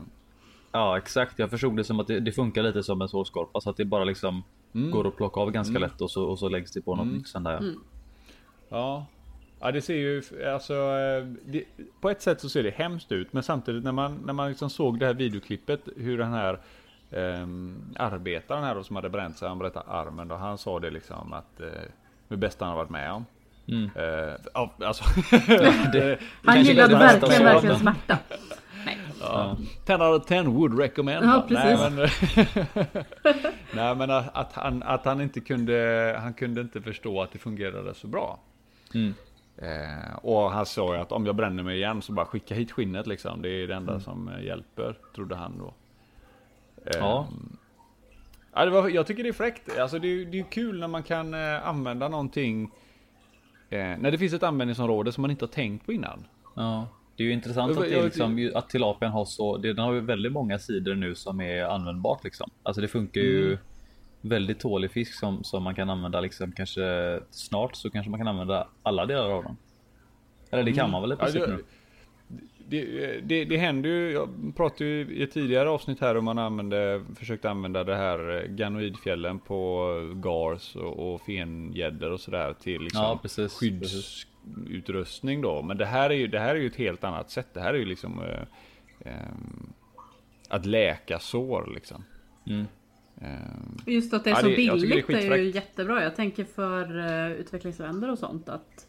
Ja 0.73 0.99
exakt, 0.99 1.39
jag 1.39 1.51
förstod 1.51 1.77
det 1.77 1.85
som 1.85 2.01
att 2.01 2.07
det, 2.07 2.21
det 2.21 2.33
funkar 2.33 2.63
lite 2.63 2.83
som 2.83 3.03
en 3.03 3.09
sårskorpa 3.09 3.61
så 3.61 3.71
att 3.71 3.77
det 3.77 3.85
bara 3.85 4.05
liksom 4.05 4.45
mm. 4.75 4.91
går 4.91 5.09
att 5.09 5.17
plocka 5.17 5.41
av 5.41 5.51
ganska 5.51 5.77
mm. 5.77 5.83
lätt 5.83 6.01
och 6.01 6.11
så, 6.11 6.25
och 6.25 6.39
så 6.39 6.49
läggs 6.49 6.73
det 6.73 6.81
på 6.81 6.97
något 6.97 7.07
mm. 7.07 7.25
sen 7.25 7.43
där. 7.43 7.59
Mm. 7.59 7.81
Ja. 8.69 9.07
Ja 9.61 9.73
det 9.73 9.83
ser 9.83 9.97
ju, 9.97 10.23
alltså 10.55 10.75
det, 11.45 11.65
På 12.01 12.11
ett 12.11 12.23
sätt 12.23 12.41
så 12.41 12.49
ser 12.49 12.63
det 12.63 12.71
hemskt 12.71 13.13
ut 13.13 13.33
men 13.33 13.43
samtidigt 13.43 13.85
när 13.85 13.93
man, 13.93 14.23
när 14.27 14.33
man 14.33 14.49
liksom 14.49 14.71
såg 14.71 14.99
det 14.99 15.07
här 15.07 15.15
videoklippet 15.15 15.81
hur 15.97 16.19
den 16.19 16.33
här 16.33 16.61
eh, 17.11 17.47
arbetaren 17.97 18.65
här 18.65 18.75
då, 18.75 18.85
som 18.85 18.97
hade 18.97 19.09
bränt 19.09 19.39
sig, 19.39 19.49
han 19.49 19.59
berättade 19.59 19.87
armen 19.87 20.31
och 20.31 20.39
han 20.39 20.59
sa 20.59 20.81
det 20.81 20.91
liksom 20.91 21.33
att 21.33 21.61
eh, 21.61 21.69
det 22.29 22.37
bästa 22.37 22.65
han 22.65 22.73
har 22.73 22.79
varit 22.79 22.91
med 22.91 23.13
om. 23.13 23.25
Mm. 23.69 23.85
Uh, 23.85 24.89
alltså, 24.89 25.05
det, 25.93 26.19
han 26.45 26.63
gillade 26.63 26.95
verkligen, 26.95 27.45
verkligen 27.45 27.79
smärta. 27.79 28.19
Nej. 28.87 28.99
Ja. 29.21 29.57
10 29.85 29.97
out 29.97 30.23
of 30.23 30.29
10 30.29 30.43
would 30.43 30.79
recommend. 30.79 31.27
Ja, 31.27 31.45
precis. 31.49 31.81
Nej 31.81 31.91
men, 31.91 32.09
nej, 33.75 33.95
men 33.95 34.11
att, 34.11 34.53
han, 34.53 34.83
att 34.83 35.05
han 35.05 35.21
inte 35.21 35.41
kunde, 35.41 36.17
han 36.21 36.35
kunde 36.35 36.61
inte 36.61 36.81
förstå 36.81 37.23
att 37.23 37.33
det 37.33 37.39
fungerade 37.39 37.95
så 37.95 38.07
bra. 38.07 38.39
Mm. 38.95 39.15
Eh, 39.59 40.17
och 40.23 40.51
han 40.51 40.67
sa 40.67 40.95
ju 40.95 41.01
att 41.01 41.13
om 41.13 41.27
jag 41.27 41.37
bränner 41.37 41.63
mig 41.63 41.77
igen 41.77 42.03
så 42.03 42.13
bara 42.13 42.27
skicka 42.27 42.55
hit 42.55 42.73
skinnet 42.73 43.07
liksom. 43.07 43.43
Det 43.43 43.49
är 43.49 43.69
det 43.69 43.75
enda 43.75 43.93
mm. 43.93 44.05
som 44.05 44.31
hjälper, 44.41 44.99
trodde 45.15 45.37
han 45.37 45.59
då. 45.59 45.75
Eh, 46.85 46.99
ja. 46.99 47.29
Ja 48.57 48.65
det 48.65 48.71
var, 48.71 48.89
jag 48.89 49.07
tycker 49.07 49.23
det 49.23 49.29
är 49.29 49.33
fräckt. 49.33 49.79
Alltså 49.79 49.99
det, 49.99 50.25
det 50.25 50.39
är 50.39 50.45
kul 50.51 50.81
när 50.81 50.89
man 50.89 51.03
kan 51.03 51.35
eh, 51.35 51.69
använda 51.69 52.09
någonting 52.09 52.71
Eh, 53.71 53.99
när 53.99 54.11
det 54.11 54.19
finns 54.19 54.33
ett 54.33 54.43
användningsområde 54.43 55.13
som 55.13 55.23
man 55.23 55.31
inte 55.31 55.45
har 55.45 55.53
tänkt 55.53 55.87
på 55.87 55.93
innan. 55.93 56.27
Ja, 56.55 56.89
det 57.17 57.23
är 57.23 57.27
ju 57.27 57.33
intressant 57.33 57.79
att, 57.79 57.89
det 57.89 58.05
liksom, 58.05 58.51
att 58.55 58.69
tilapian 58.69 59.13
har 59.13 59.25
så. 59.25 59.57
Den 59.57 59.79
har 59.79 59.93
ju 59.93 60.01
väldigt 60.01 60.33
många 60.33 60.59
sidor 60.59 60.95
nu 60.95 61.15
som 61.15 61.41
är 61.41 61.65
användbart 61.65 62.25
liksom. 62.25 62.51
Alltså 62.63 62.83
det 62.83 62.89
funkar 62.89 63.21
ju 63.21 63.47
mm. 63.47 63.59
väldigt 64.21 64.61
tålig 64.61 64.91
fisk 64.91 65.19
som, 65.19 65.45
som 65.45 65.63
man 65.63 65.75
kan 65.75 65.91
använda 65.91 66.21
liksom 66.21 66.53
kanske 66.53 67.21
snart 67.31 67.77
så 67.77 67.91
kanske 67.91 68.11
man 68.11 68.21
kan 68.21 68.29
använda 68.29 68.69
alla 68.83 69.07
delar 69.07 69.31
av 69.31 69.45
den. 69.45 69.57
Eller 70.51 70.63
det 70.63 70.73
kan 70.73 70.81
mm. 70.81 70.91
man 70.91 71.03
väl 71.03 71.13
i 71.13 71.17
princip 71.17 71.41
ja, 71.41 71.47
det, 71.47 71.57
nu 71.57 71.63
det, 72.69 73.21
det, 73.21 73.45
det 73.45 73.57
händer 73.57 73.91
ju, 73.91 74.11
jag 74.13 74.29
pratade 74.57 74.85
ju 74.85 75.17
i 75.17 75.23
ett 75.23 75.33
tidigare 75.33 75.69
avsnitt 75.69 76.01
här 76.01 76.17
om 76.17 76.25
man 76.25 76.39
använde, 76.39 77.05
försökte 77.15 77.51
använda 77.51 77.85
det 77.85 77.97
här 77.97 78.37
eh, 78.37 78.43
ganoidfjällen 78.51 79.39
på 79.39 79.91
gars 80.15 80.77
och, 80.77 81.15
och 81.15 81.21
fengäddor 81.21 82.11
och 82.11 82.21
sådär 82.21 82.55
till 82.61 82.83
liksom 82.83 83.03
ja, 83.03 83.19
precis, 83.23 83.53
skyddsutrustning 83.53 85.43
då. 85.43 85.63
Men 85.63 85.77
det 85.77 85.87
här, 85.87 86.11
är 86.11 86.15
ju, 86.15 86.27
det 86.27 86.39
här 86.39 86.55
är 86.55 86.59
ju 86.61 86.67
ett 86.67 86.77
helt 86.77 87.05
annat 87.05 87.31
sätt. 87.31 87.49
Det 87.53 87.61
här 87.61 87.75
är 87.75 87.79
ju 87.79 87.85
liksom 87.85 88.23
eh, 88.23 88.43
eh, 89.13 89.29
att 90.49 90.67
läka 90.67 91.19
sår 91.19 91.73
liksom. 91.75 92.05
Mm. 92.47 92.67
Eh, 93.21 93.95
Just 93.95 94.15
att 94.15 94.25
det 94.25 94.31
är 94.31 94.35
ja, 94.35 94.41
så 94.41 94.49
det, 94.49 94.57
billigt 94.57 95.11
är, 95.11 95.33
är, 95.33 95.37
ju 95.37 95.51
jättebra. 95.51 96.03
Jag 96.03 96.17
tänker 96.17 96.45
för 96.45 96.99
uh, 96.99 97.33
utvecklingsländer 97.33 98.11
och 98.11 98.19
sånt 98.19 98.49
att 98.49 98.87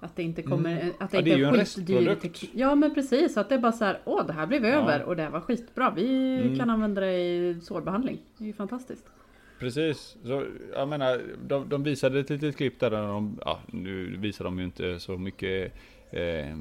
att 0.00 0.16
det 0.16 0.22
inte 0.22 0.42
kommer, 0.42 0.80
mm. 0.80 0.94
att 0.98 1.10
det 1.10 1.16
ja, 1.16 1.20
inte 1.20 1.30
är, 1.30 1.38
är 1.38 1.48
en 1.48 1.54
restprodukt. 1.54 2.44
Ja 2.52 2.74
men 2.74 2.94
precis, 2.94 3.36
att 3.36 3.48
det 3.48 3.54
är 3.54 3.58
bara 3.58 3.72
så 3.72 3.84
här, 3.84 3.98
åh 4.04 4.26
det 4.26 4.32
här 4.32 4.46
blev 4.46 4.64
över 4.64 5.00
ja. 5.00 5.06
och 5.06 5.16
det 5.16 5.22
här 5.22 5.30
var 5.30 5.40
skitbra. 5.40 5.90
Vi 5.90 6.36
mm. 6.36 6.58
kan 6.58 6.70
använda 6.70 7.00
det 7.00 7.18
i 7.18 7.60
sårbehandling. 7.62 8.18
Det 8.38 8.44
är 8.44 8.46
ju 8.46 8.52
fantastiskt. 8.52 9.04
Precis, 9.58 10.16
så, 10.24 10.46
jag 10.74 10.88
menar, 10.88 11.20
de, 11.46 11.68
de 11.68 11.82
visade 11.82 12.20
ett 12.20 12.30
litet 12.30 12.56
klipp 12.56 12.80
där 12.80 12.90
de, 12.90 13.38
ja 13.44 13.60
nu 13.66 14.16
visar 14.16 14.44
de 14.44 14.58
ju 14.58 14.64
inte 14.64 15.00
så 15.00 15.18
mycket 15.18 15.72
eh, 16.10 16.56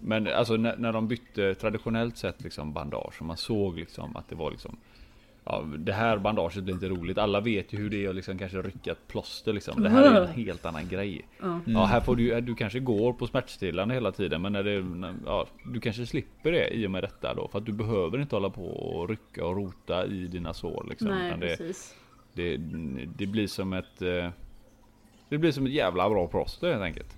men 0.00 0.26
alltså 0.26 0.56
när, 0.56 0.76
när 0.76 0.92
de 0.92 1.08
bytte 1.08 1.54
traditionellt 1.54 2.16
sett 2.16 2.42
liksom 2.42 2.72
bandage 2.72 3.20
och 3.20 3.26
man 3.26 3.36
såg 3.36 3.78
liksom 3.78 4.16
att 4.16 4.28
det 4.28 4.34
var 4.34 4.50
liksom 4.50 4.76
ja, 5.46 5.64
det 5.78 5.92
här 5.92 6.18
bandaget 6.18 6.64
blir 6.64 6.74
inte 6.74 6.88
roligt. 6.88 7.18
Alla 7.18 7.40
vet 7.40 7.72
ju 7.72 7.78
hur 7.78 7.90
det 7.90 8.04
är 8.04 8.08
att 8.08 8.14
liksom 8.14 8.38
kanske 8.38 8.62
rycka 8.62 8.92
ett 8.92 9.08
plåster 9.08 9.52
liksom. 9.52 9.82
Det 9.82 9.88
här 9.88 10.02
är 10.02 10.20
en 10.20 10.28
helt 10.28 10.66
annan 10.66 10.88
grej. 10.88 11.28
Mm. 11.42 11.60
Ja, 11.66 11.84
här 11.84 12.00
får 12.00 12.16
du, 12.16 12.40
du 12.40 12.54
kanske 12.54 12.80
går 12.80 13.12
på 13.12 13.26
smärtstillande 13.26 13.94
hela 13.94 14.12
tiden, 14.12 14.42
men 14.42 14.52
när 14.52 14.62
det, 14.62 14.84
ja, 15.26 15.46
du 15.64 15.80
kanske 15.80 16.06
slipper 16.06 16.52
det 16.52 16.74
i 16.74 16.86
och 16.86 16.90
med 16.90 17.02
detta 17.02 17.34
då, 17.34 17.48
för 17.48 17.58
att 17.58 17.66
du 17.66 17.72
behöver 17.72 18.20
inte 18.20 18.36
hålla 18.36 18.50
på 18.50 18.66
och 18.66 19.08
rycka 19.08 19.46
och 19.46 19.56
rota 19.56 20.06
i 20.06 20.26
dina 20.26 20.54
sår 20.54 20.86
liksom. 20.88 21.08
Nej, 21.08 21.34
precis. 21.40 21.94
Det, 22.32 22.56
det, 23.16 23.26
blir 23.26 23.46
som 23.46 23.72
ett, 23.72 24.02
eh, 24.02 24.28
det 25.28 25.38
blir 25.38 25.52
som 25.52 25.66
ett 25.66 25.72
jävla 25.72 26.10
bra 26.10 26.26
plåster 26.26 26.70
helt 26.70 26.82
enkelt. 26.82 27.16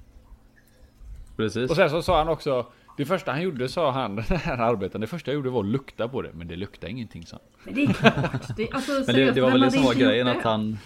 Precis. 1.37 1.71
Och 1.71 1.77
sen 1.77 1.91
så 1.91 2.03
sa 2.03 2.19
han 2.19 2.29
också 2.29 2.67
det 2.99 3.05
första 3.05 3.33
han 3.33 3.43
gjorde 3.43 3.69
sa 3.69 3.91
han, 3.91 4.17
den 4.29 4.39
här 4.39 4.59
arbetaren, 4.59 5.01
det 5.01 5.07
första 5.07 5.31
jag 5.31 5.35
gjorde 5.35 5.51
var 5.51 5.61
att 5.61 5.67
lukta 5.67 6.09
på 6.09 6.23
det. 6.23 6.31
Men 6.35 6.49
det 6.49 6.57
luktar 6.57 6.89
ingenting 6.89 7.27
så. 7.27 7.39
Men 7.65 7.75
det 7.75 7.83
är 7.83 7.93
klart. 7.93 8.57
Det, 8.57 8.71
alltså, 8.73 8.93
men 9.07 9.15
det, 9.15 9.31
det 9.31 9.41
var 9.41 9.51
väl 9.51 9.61
det 9.61 9.71
som 9.71 9.85
var 9.85 9.95
grejen 9.95 10.29
att 10.29 10.43
han... 10.43 10.79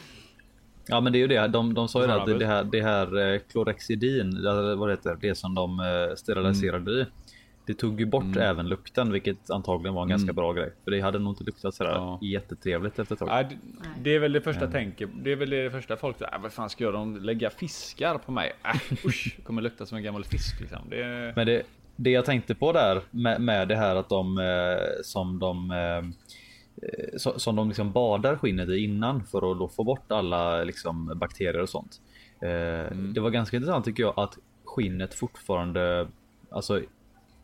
Ja 0.87 1.01
men 1.01 1.13
det 1.13 1.19
är 1.19 1.21
ju 1.21 1.27
det. 1.27 1.49
De, 1.49 1.75
de 1.75 1.89
sa 1.89 2.05
ju 2.05 2.13
att 2.13 2.39
det 2.39 2.47
här, 2.47 2.65
det 2.65 2.83
här 2.83 3.39
klorexidin, 3.39 4.45
vad 4.79 4.89
det 4.89 4.93
heter, 4.93 5.19
det 5.21 5.35
som 5.35 5.55
de 5.55 5.81
steriliserade 6.17 6.93
mm. 6.93 7.03
i. 7.03 7.07
Det 7.67 7.75
tog 7.75 8.01
ju 8.01 8.07
bort 8.07 8.25
mm. 8.25 8.39
även 8.39 8.69
lukten, 8.69 9.13
vilket 9.13 9.51
antagligen 9.51 9.95
var 9.95 10.03
en 10.03 10.09
ganska 10.09 10.25
mm. 10.25 10.37
bra 10.37 10.53
grej. 10.53 10.73
För 10.85 10.91
det 10.91 11.01
hade 11.01 11.19
nog 11.19 11.33
inte 11.33 11.45
luktat 11.45 11.75
sådär 11.75 11.91
ja. 11.91 12.19
jättetrevligt 12.23 12.99
efter 12.99 13.15
ett 13.15 13.19
tag. 13.19 13.29
Ja, 13.29 13.43
det, 13.43 13.57
det, 14.03 14.15
är 14.15 14.19
väl 14.19 14.33
det 14.33 14.41
första 14.41 14.65
mm. 14.65 14.73
tänket. 14.73 15.11
Det 15.23 15.33
är 15.33 15.37
väl 15.37 15.51
det 15.51 15.71
första 15.71 15.97
folk 15.97 16.19
säger. 16.19 16.35
Äh, 16.35 16.41
vad 16.41 16.53
fan 16.53 16.71
ska 16.71 16.91
de 16.91 17.17
lägga 17.17 17.51
fiskar 17.51 18.19
på 18.19 18.33
mig? 18.33 18.53
Äh, 18.65 19.07
usch, 19.07 19.45
kommer 19.45 19.63
lukta 19.63 19.87
som 19.87 19.99
en 19.99 20.05
gammal 20.05 20.25
fisk 20.25 20.61
liksom. 20.61 20.79
Det... 20.91 21.33
Men 21.37 21.47
det, 21.47 21.63
det 21.97 22.11
jag 22.11 22.25
tänkte 22.25 22.55
på 22.55 22.73
där 22.73 23.03
med, 23.11 23.41
med 23.41 23.69
det 23.69 23.77
här 23.77 23.97
att 23.97 24.09
de 24.09 24.39
eh, 24.39 25.03
som 25.03 25.39
de 25.39 25.71
eh, 25.71 26.05
som 27.17 27.57
de 27.57 27.69
liksom 27.69 27.93
badar 27.93 28.37
skinnet 28.37 28.69
i 28.69 28.85
innan 28.85 29.25
för 29.25 29.53
att 29.53 29.59
då 29.59 29.69
få 29.69 29.85
bort 29.85 30.13
alla 30.13 30.65
liksom 30.65 31.13
bakterier 31.17 31.61
och 31.61 31.69
sånt. 31.69 32.01
Eh, 32.43 32.93
mm. 32.93 33.13
Det 33.15 33.21
var 33.21 33.31
ganska 33.31 33.57
intressant 33.57 33.85
tycker 33.85 34.03
jag 34.03 34.15
att 34.17 34.39
skinnet 34.65 35.15
fortfarande 35.15 36.09
alltså 36.51 36.81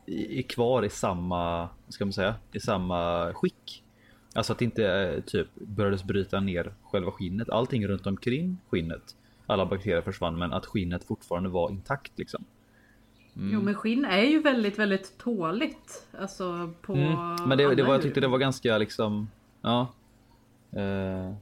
är 0.06 0.42
kvar 0.42 0.84
i 0.84 0.90
samma, 0.90 1.68
ska 1.88 2.04
man 2.04 2.12
säga, 2.12 2.34
i 2.52 2.60
samma 2.60 3.32
skick. 3.34 3.84
Alltså 4.34 4.52
att 4.52 4.58
det 4.58 4.64
inte 4.64 4.92
eh, 4.92 5.20
typ 5.20 5.48
började 5.54 6.04
bryta 6.04 6.40
ner 6.40 6.74
själva 6.82 7.10
skinnet. 7.10 7.50
Allting 7.50 7.86
runt 7.86 8.06
omkring 8.06 8.58
skinnet. 8.70 9.16
Alla 9.46 9.66
bakterier 9.66 10.02
försvann 10.02 10.38
men 10.38 10.52
att 10.52 10.66
skinnet 10.66 11.04
fortfarande 11.04 11.48
var 11.48 11.70
intakt 11.70 12.18
liksom. 12.18 12.44
Mm. 13.38 13.50
Jo 13.52 13.62
men 13.62 13.74
skinn 13.74 14.04
är 14.04 14.22
ju 14.22 14.42
väldigt 14.42 14.78
väldigt 14.78 15.18
tåligt. 15.18 16.06
Alltså 16.20 16.70
på 16.82 16.94
mm. 16.94 17.36
Men 17.46 17.58
det, 17.58 17.74
det 17.74 17.82
var, 17.82 17.92
jag 17.92 18.02
tyckte 18.02 18.20
det 18.20 18.28
var 18.28 18.38
ganska 18.38 18.78
liksom, 18.78 19.30
ja. 19.62 19.88
Uh, 20.76 21.34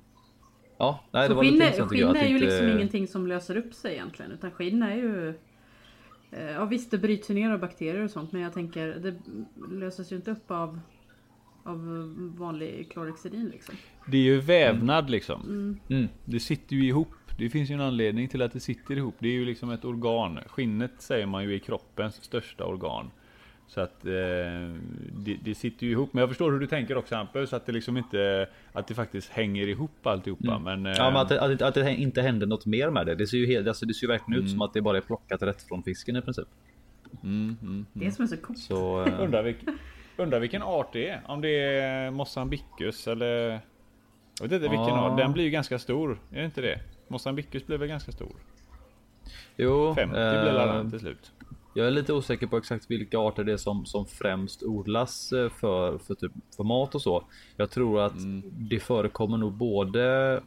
ja, 0.79 1.01
nej, 1.11 1.29
det 1.29 1.35
var 1.35 1.43
skinn, 1.43 1.55
lite 1.55 1.87
Skinn 1.87 2.17
är 2.17 2.29
ju 2.29 2.39
liksom 2.39 2.69
ingenting 2.69 3.09
som 3.09 3.27
löser 3.27 3.57
upp 3.57 3.75
sig 3.75 3.93
egentligen. 3.93 4.33
Utan 4.33 4.51
skinn 4.51 4.83
är 4.83 4.95
ju 4.95 5.35
Eh, 6.31 6.51
ja 6.51 6.65
visst, 6.65 6.91
det 6.91 6.99
bryts 6.99 7.29
ner 7.29 7.51
av 7.51 7.61
bakterier 7.61 8.05
och 8.05 8.11
sånt 8.11 8.33
men 8.33 8.43
jag 8.43 8.53
tänker 8.53 8.87
det 8.87 9.15
löses 9.71 10.13
ju 10.13 10.17
inte 10.17 10.31
upp 10.31 10.51
av, 10.51 10.81
av 11.63 11.79
vanlig 12.39 12.91
klorexidin 12.93 13.49
liksom. 13.49 13.75
Det 14.07 14.17
är 14.17 14.23
ju 14.23 14.41
vävnad 14.41 15.11
liksom. 15.11 15.41
Mm. 15.43 15.79
Mm. 15.89 16.09
Det 16.25 16.41
sitter 16.41 16.77
ju 16.77 16.87
ihop. 16.87 17.09
Det 17.37 17.51
finns 17.51 17.71
ju 17.71 17.75
en 17.75 17.81
anledning 17.81 18.29
till 18.29 18.43
att 18.43 18.53
det 18.53 18.61
sitter 18.61 18.97
ihop. 18.97 19.15
Det 19.19 19.29
är 19.29 19.33
ju 19.33 19.45
liksom 19.45 19.71
ett 19.71 19.85
organ. 19.85 20.39
Skinnet 20.47 20.93
säger 20.99 21.27
man 21.27 21.45
ju 21.45 21.55
är 21.55 21.59
kroppens 21.59 22.15
största 22.15 22.65
organ. 22.65 23.11
Så 23.69 23.81
att 23.81 24.05
eh, 24.05 24.13
det, 25.13 25.37
det, 25.45 25.55
sitter 25.55 25.87
ju 25.87 25.93
ihop. 25.93 26.13
Men 26.13 26.21
jag 26.21 26.29
förstår 26.29 26.53
hur 26.53 26.61
du 26.61 26.67
tänker 26.67 26.97
också 26.97 27.15
Hampus. 27.15 27.53
Att 27.53 27.67
det 27.67 27.73
liksom 27.73 27.97
inte 27.97 28.49
att 28.73 28.87
det 28.87 28.95
faktiskt 28.95 29.31
hänger 29.31 29.69
ihop 29.69 30.07
alltihopa. 30.07 30.55
Mm. 30.55 30.63
Men, 30.63 30.87
eh, 30.87 30.99
ja, 30.99 31.11
men 31.11 31.21
att, 31.21 31.29
det, 31.29 31.41
att, 31.41 31.63
att, 31.63 31.75
det 31.75 31.95
inte 31.95 32.23
händer 32.23 32.47
något 32.47 32.67
mer 32.67 32.91
med 32.91 33.07
det. 33.07 33.15
Det 33.15 33.27
ser 33.27 33.39
ju, 33.39 33.47
helt, 33.47 33.69
alltså, 33.69 33.87
det 33.87 33.95
ser 33.95 34.07
ju 34.07 34.09
verkligen 34.09 34.35
mm. 34.35 34.45
ut 34.45 34.51
som 34.51 34.63
att 34.63 34.75
det 34.75 34.81
bara 34.81 34.97
är 34.97 35.01
plockat 35.01 35.43
rätt 35.43 35.63
från 35.63 35.83
fisken 35.83 36.17
i 36.17 36.23
princip. 36.23 36.49
Mm, 37.23 37.57
mm, 37.63 37.87
det 37.93 38.07
är 38.07 38.11
som 38.11 38.23
är 38.23 38.29
så 38.29 38.37
coolt. 38.37 38.59
Så, 38.59 39.03
eh, 39.07 39.21
undrar, 39.21 39.43
vilken, 39.43 39.79
undrar 40.17 40.41
vilken 40.41 40.63
art 40.63 40.93
det 40.93 41.09
är. 41.09 41.23
Om 41.27 41.41
det 41.41 41.59
är 41.59 42.11
Mosambicus 42.11 43.07
eller 43.07 43.61
jag 44.41 44.49
vet 44.49 44.53
inte 44.53 44.69
vilken 44.69 44.79
ah. 44.79 45.11
art. 45.11 45.19
Den 45.19 45.33
blir 45.33 45.45
ju 45.45 45.51
ganska 45.51 45.79
stor. 45.79 46.19
Är 46.31 46.39
det 46.39 46.45
inte 46.45 46.61
det? 46.61 46.81
Mosambicus 47.09 47.67
blir 47.67 47.79
väl 47.79 47.89
ganska 47.89 48.13
stor? 48.13 48.37
Jo. 49.57 49.95
50 49.95 50.17
eh, 50.17 50.43
blir 50.43 50.53
den 50.53 50.91
till 50.91 51.01
slut. 51.01 51.33
Jag 51.75 51.87
är 51.87 51.91
lite 51.91 52.13
osäker 52.13 52.47
på 52.47 52.57
exakt 52.57 52.91
vilka 52.91 53.19
arter 53.19 53.45
det 53.45 53.53
är 53.53 53.57
som, 53.57 53.87
som 53.87 54.07
främst 54.07 54.63
odlas 54.63 55.33
eh, 55.33 55.49
för, 55.49 55.99
för, 55.99 56.15
typ, 56.15 56.33
för 56.57 56.65
mat 56.65 56.95
och 56.95 57.03
så. 57.03 57.25
Jag 57.57 57.71
tror 57.71 58.01
att 58.01 58.17
mm. 58.17 58.43
det 58.47 58.81
förekommer 58.81 59.37
nog 59.37 59.53
både 59.53 60.41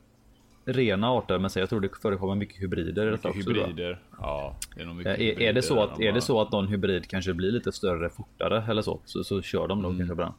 rena 0.66 1.10
arter, 1.10 1.40
men 1.40 1.50
jag 1.56 1.70
tror 1.70 1.80
det 1.80 1.90
förekommer 2.02 2.36
mycket 2.36 2.64
hybrider 2.64 3.12
detta 3.12 3.30
också. 3.30 3.40
Hybrider, 3.40 4.02
ja. 4.20 4.56
Det 4.76 4.82
är, 4.82 4.86
nog 4.86 4.96
mycket 4.96 5.20
är, 5.20 5.42
är, 5.42 5.54
det 5.54 5.62
så 5.62 5.84
att, 5.84 6.00
är 6.00 6.12
det 6.12 6.22
så 6.22 6.42
att 6.42 6.52
någon 6.52 6.68
hybrid 6.68 7.08
kanske 7.08 7.34
blir 7.34 7.52
lite 7.52 7.72
större 7.72 8.10
fortare 8.10 8.64
eller 8.70 8.82
så, 8.82 9.00
så, 9.06 9.24
så 9.24 9.42
kör 9.42 9.68
de 9.68 9.82
nog 9.82 9.92
mm. 9.92 10.00
kanske 10.00 10.16
på 10.16 10.22
den. 10.22 10.34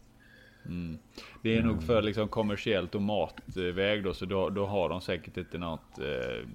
Mm. 0.67 0.99
Det 1.43 1.51
är 1.51 1.61
mm. 1.61 1.73
nog 1.73 1.83
för 1.83 2.03
liksom 2.03 2.29
kommersiellt 2.29 2.95
och 2.95 3.03
matväg 3.03 4.05
då, 4.05 4.15
så 4.15 4.25
då, 4.25 4.51
då 4.51 4.67
har 4.67 4.89
de 4.89 5.01
säkert 5.01 5.37
inte 5.37 5.59
något. 5.59 5.99
Eh, 5.99 6.49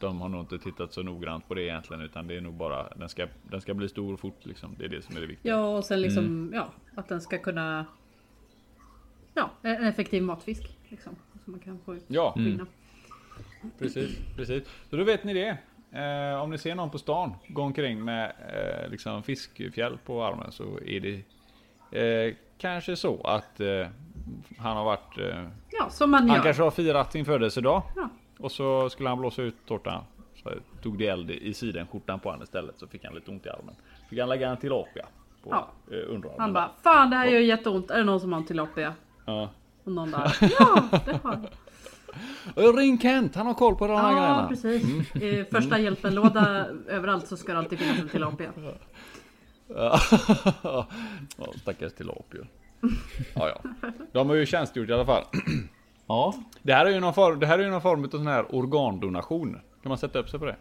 de 0.00 0.20
har 0.20 0.28
nog 0.28 0.40
inte 0.40 0.58
tittat 0.58 0.92
så 0.92 1.02
noggrant 1.02 1.48
på 1.48 1.54
det 1.54 1.62
egentligen, 1.62 2.02
utan 2.02 2.26
det 2.26 2.36
är 2.36 2.40
nog 2.40 2.54
bara 2.54 2.88
den 2.96 3.08
ska, 3.08 3.26
den 3.42 3.60
ska 3.60 3.74
bli 3.74 3.88
stor 3.88 4.16
fort 4.16 4.46
liksom. 4.46 4.74
Det 4.78 4.84
är 4.84 4.88
det 4.88 5.02
som 5.02 5.16
är 5.16 5.20
det 5.20 5.26
viktiga. 5.26 5.52
Ja, 5.52 5.76
och 5.76 5.84
sen 5.84 6.00
liksom 6.00 6.24
mm. 6.24 6.54
ja, 6.54 6.72
att 6.94 7.08
den 7.08 7.20
ska 7.20 7.38
kunna. 7.38 7.86
Ja, 9.34 9.50
en 9.62 9.84
effektiv 9.84 10.22
matfisk 10.22 10.78
liksom. 10.88 11.16
Så 11.44 11.50
man 11.50 11.60
kan 11.60 11.78
få 11.84 11.94
ut 11.94 12.04
ja. 12.06 12.34
Mm. 12.36 12.66
Precis, 13.78 14.18
precis. 14.36 14.62
Så 14.90 14.96
då 14.96 15.04
vet 15.04 15.24
ni 15.24 15.34
det. 15.34 15.58
Eh, 15.92 16.42
om 16.42 16.50
ni 16.50 16.58
ser 16.58 16.74
någon 16.74 16.90
på 16.90 16.98
stan 16.98 17.34
gå 17.48 17.62
omkring 17.62 18.04
med 18.04 18.32
eh, 18.54 18.90
liksom 18.90 19.22
fiskfjäll 19.22 19.98
på 20.04 20.24
armen 20.24 20.52
så 20.52 20.78
är 20.86 21.00
det 21.00 21.22
eh, 22.00 22.34
kanske 22.62 22.96
så 22.96 23.20
att 23.24 23.60
eh, 23.60 23.86
han 24.58 24.76
har 24.76 24.84
varit... 24.84 25.18
Eh, 25.18 25.44
ja, 25.70 25.90
som 25.90 26.10
man 26.10 26.30
Han 26.30 26.42
kanske 26.42 26.62
har 26.62 26.70
firat 26.70 27.12
sin 27.12 27.24
födelsedag. 27.24 27.82
Ja. 27.96 28.08
Och 28.38 28.52
så 28.52 28.90
skulle 28.90 29.08
han 29.08 29.18
blåsa 29.18 29.42
ut 29.42 29.56
tårtan. 29.66 30.04
Så 30.34 30.50
tog 30.82 30.98
det 30.98 31.06
eld 31.06 31.30
i 31.30 31.54
sidenskjortan 31.54 32.20
på 32.20 32.28
honom 32.28 32.42
istället. 32.42 32.78
Så 32.78 32.86
fick 32.86 33.04
han 33.04 33.14
lite 33.14 33.30
ont 33.30 33.46
i 33.46 33.48
armen. 33.48 33.74
Fick 34.10 34.18
han 34.18 34.28
lägga 34.28 34.50
en 34.50 34.56
tilapia. 34.56 35.06
På 35.42 35.50
ja. 35.50 35.68
eh, 35.90 36.14
underarmen. 36.14 36.40
Han 36.40 36.52
bara, 36.52 36.70
fan 36.82 37.10
det 37.10 37.16
här 37.16 37.26
gör 37.26 37.40
jätteont. 37.40 37.90
Är 37.90 37.98
det 37.98 38.04
någon 38.04 38.20
som 38.20 38.32
har 38.32 38.40
en 38.40 38.46
tilapia? 38.46 38.94
Ja. 39.24 39.50
Och 39.84 39.92
någon 39.92 40.10
där, 40.10 40.36
ja 40.58 40.82
det 41.04 41.18
har 41.22 41.32
jag. 41.32 41.48
Ring 42.78 42.98
Kent, 42.98 43.34
han 43.34 43.46
har 43.46 43.54
koll 43.54 43.76
på 43.76 43.86
de 43.86 43.96
här 43.96 44.10
ja, 44.10 44.18
grejerna. 44.18 44.42
Ja 44.42 44.48
precis. 44.48 44.84
Mm. 44.84 45.22
I 45.22 45.44
första 45.44 45.78
hjälpen-låda 45.78 46.66
överallt 46.88 47.26
så 47.26 47.36
ska 47.36 47.52
det 47.52 47.58
alltid 47.58 47.78
finnas 47.78 47.98
en 47.98 48.08
tilapia. 48.08 48.52
Ja, 49.76 50.86
stackars 51.62 51.92
tilapior. 51.92 52.46
Ja, 53.34 53.48
ja. 53.48 53.88
De 54.12 54.28
har 54.28 54.36
ju 54.36 54.46
tjänstgjort 54.46 54.88
i 54.88 54.92
alla 54.92 55.06
fall. 55.06 55.24
Ja. 56.06 56.34
Det 56.62 56.74
här 56.74 56.86
är 56.86 56.90
ju 56.90 57.00
någon 57.00 57.14
form, 57.14 57.40
det 57.40 57.46
här 57.46 57.58
är 57.58 57.62
ju 57.62 57.70
någon 57.70 57.82
form 57.82 58.04
av 58.04 58.08
sån 58.08 58.26
här 58.26 58.54
organdonation. 58.54 59.52
Kan 59.82 59.88
man 59.88 59.98
sätta 59.98 60.18
upp 60.18 60.28
sig 60.28 60.40
på 60.40 60.46
det? 60.46 60.56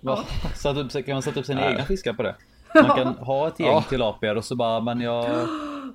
Ja. 0.00 0.24
Satt 0.54 0.76
upp, 0.76 1.06
kan 1.06 1.14
man 1.14 1.22
sätta 1.22 1.40
upp 1.40 1.46
sina 1.46 1.60
Nej. 1.60 1.70
egna 1.70 1.84
fiskar 1.84 2.12
på 2.12 2.22
det? 2.22 2.34
Man 2.74 2.96
kan 2.96 3.06
ha 3.06 3.48
ett 3.48 3.60
gäng 3.60 3.68
ja. 3.68 3.84
tilapier 3.88 4.36
och 4.36 4.44
så 4.44 4.56
bara, 4.56 4.80
men 4.80 5.00
jag... 5.00 5.26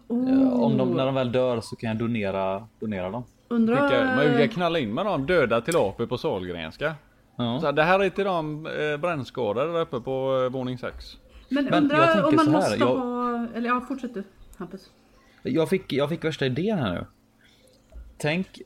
Oh. 0.08 0.64
Om 0.64 0.78
de, 0.78 0.92
när 0.92 1.06
de 1.06 1.16
väl 1.16 1.32
dör 1.32 1.62
så 1.62 1.76
kan 1.76 1.88
jag 1.88 1.98
donera, 1.98 2.68
donera 2.80 3.10
dem. 3.10 3.24
Undrar... 3.48 4.16
Man 4.16 4.38
kan 4.38 4.50
knalla 4.50 4.80
in 4.80 4.94
med 4.94 5.06
de 5.06 5.26
döda 5.26 5.62
tilapier 5.62 6.08
på 6.08 6.18
Sahlgrenska. 6.18 6.96
Ja. 7.44 7.60
Så 7.62 7.72
det 7.72 7.84
här 7.84 8.00
är 8.00 8.10
till 8.10 8.26
de 8.26 8.66
eh, 8.66 8.98
brännskadade 8.98 9.74
där 9.74 9.82
uppe 9.82 10.00
på 10.00 10.44
eh, 10.44 10.52
våning 10.52 10.78
6. 10.78 11.18
Men, 11.50 11.66
Men 11.66 11.84
undrar 11.84 12.24
om 12.24 12.36
man 12.36 12.52
måste 12.52 12.76
jag... 12.76 12.86
ha... 12.86 13.48
Eller 13.56 13.70
ja, 13.70 13.82
fortsätt 13.88 14.14
du 14.14 14.24
Hampus. 14.58 14.90
Jag 15.44 15.70
fick, 15.70 15.94
jag 15.94 16.10
fick 16.10 16.24
värsta 16.24 16.46
idén 16.46 16.80
här 16.80 16.94
nu. 16.94 17.06
Tänk 18.18 18.62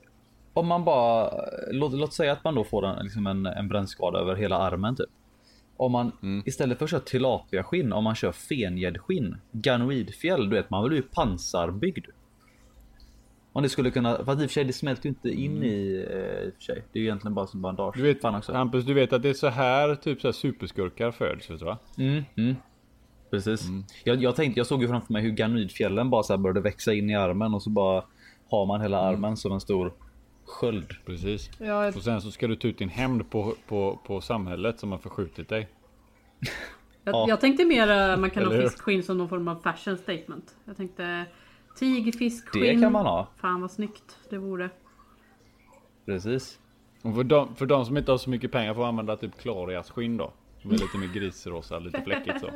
om 0.54 0.68
man 0.68 0.86
bara, 0.86 1.32
låt, 1.72 1.94
låt 1.94 2.14
säga 2.14 2.32
att 2.32 2.44
man 2.44 2.56
då 2.56 2.64
får 2.64 2.86
en, 2.86 3.04
liksom 3.04 3.28
en, 3.28 3.46
en 3.46 3.68
brännskada 3.68 4.20
över 4.20 4.36
hela 4.36 4.58
armen 4.58 4.96
typ. 4.96 5.10
Om 5.78 5.92
man 5.92 6.12
mm. 6.22 6.44
istället 6.46 6.78
för 6.78 6.86
att 6.86 6.92
köra 6.92 7.02
tilapiaskinn, 7.02 7.94
om 7.94 8.04
man 8.04 8.16
kör 8.16 8.32
fengäddskinn, 8.32 9.38
ganoidfjäll, 9.52 10.50
du 10.50 10.56
vet 10.56 10.70
man 10.70 10.88
blir 10.88 10.98
ju 10.98 11.04
pansarbyggd. 11.04 12.06
Om 13.56 13.64
det 13.64 13.70
skulle 13.70 13.92
kunna, 13.92 14.26
fast 14.26 14.42
i 14.42 14.46
och 14.46 14.50
för 14.50 14.54
sig 14.54 14.64
det 14.64 14.74
smälter 14.74 15.06
ju 15.06 15.10
inte 15.10 15.30
in 15.30 15.52
mm. 15.52 15.64
i, 15.64 16.06
eh, 16.10 16.48
i 16.48 16.50
och 16.50 16.54
för 16.54 16.62
sig. 16.62 16.84
Det 16.92 17.00
är 17.00 17.02
ju 17.02 17.08
egentligen 17.08 17.36
bara 17.36 17.48
som 17.48 17.62
bandage. 17.62 17.98
Du 17.98 18.04
vet, 18.04 18.22
Fan 18.22 18.36
också. 18.36 18.54
Hampus, 18.54 18.86
du 18.86 18.94
vet 18.94 19.14
att 19.14 19.22
det 19.22 19.30
är 19.30 19.34
så 19.34 19.48
här 19.48 19.96
typ 19.96 20.22
så 20.22 20.28
här 20.28 20.34
superskurkar 20.34 21.12
föds, 21.12 21.50
vet 21.50 21.60
du 21.60 21.66
va? 21.66 21.78
Mm, 21.98 22.24
mm. 22.38 22.56
Precis. 23.30 23.68
Mm. 23.68 23.84
Jag, 24.04 24.24
jag 24.24 24.36
tänkte, 24.36 24.60
jag 24.60 24.68
såg 24.68 24.82
ju 24.82 24.88
framför 24.88 25.14
mig 25.14 25.22
hur 25.22 25.32
ganoidfjällen 25.32 26.10
bara 26.10 26.24
så 26.24 26.34
här 26.34 26.38
började 26.38 26.62
växa 26.62 26.94
in 26.94 27.10
i 27.10 27.16
armen 27.16 27.54
och 27.54 27.62
så 27.62 27.70
bara 27.70 28.04
har 28.50 28.66
man 28.66 28.82
hela 28.82 29.00
mm. 29.00 29.14
armen 29.14 29.38
som 29.38 29.52
en 29.52 29.62
stor 29.62 29.94
sköld. 30.46 30.94
Precis. 31.06 31.50
Ja, 31.60 31.88
Och 31.88 32.04
sen 32.04 32.22
så 32.22 32.32
ska 32.32 32.48
du 32.48 32.56
ta 32.56 32.68
ut 32.68 32.78
din 32.78 32.90
hämnd 32.90 33.30
på, 33.30 33.54
på, 33.68 34.00
på 34.08 34.22
samhället 34.22 34.80
som 34.80 34.92
har 34.92 35.00
förskjutit 35.00 35.50
dig. 35.50 35.68
jag, 37.04 37.16
ja. 37.16 37.26
jag 37.30 37.42
tänkte 37.42 37.66
mer 37.66 38.12
uh, 38.12 38.20
man 38.20 38.30
kan 38.30 38.46
ha 38.46 38.62
fiskskinn 38.62 39.04
som 39.04 39.18
någon 39.18 39.30
form 39.30 39.48
av 39.48 39.56
fashion 39.56 39.98
statement. 39.98 40.56
Jag 40.66 40.78
tänkte 40.78 41.26
Tig, 41.76 42.16
fiskskinn. 42.16 42.62
Det 42.64 42.82
kan 42.82 42.92
man 42.92 43.06
ha. 43.06 43.28
Fan 43.38 43.62
vad 43.62 43.72
snyggt 43.72 44.18
det 44.30 44.38
vore. 44.38 44.70
Precis. 46.06 46.60
Och 47.02 47.16
för 47.16 47.24
de, 47.24 47.56
för 47.56 47.66
de 47.66 47.86
som 47.86 47.98
inte 47.98 48.12
har 48.12 48.18
så 48.18 48.30
mycket 48.30 48.52
pengar 48.52 48.74
får 48.74 48.86
använda 48.86 49.18
typ 49.18 49.38
Klarias 49.38 49.92
skinn 49.92 50.18
då. 50.18 50.34
Som 50.62 50.72
är 50.72 50.78
lite 50.78 50.98
mer 50.98 51.08
grisrosa, 51.08 51.80
lite 51.80 52.02
fläckigt 52.02 52.40
så. 52.40 52.50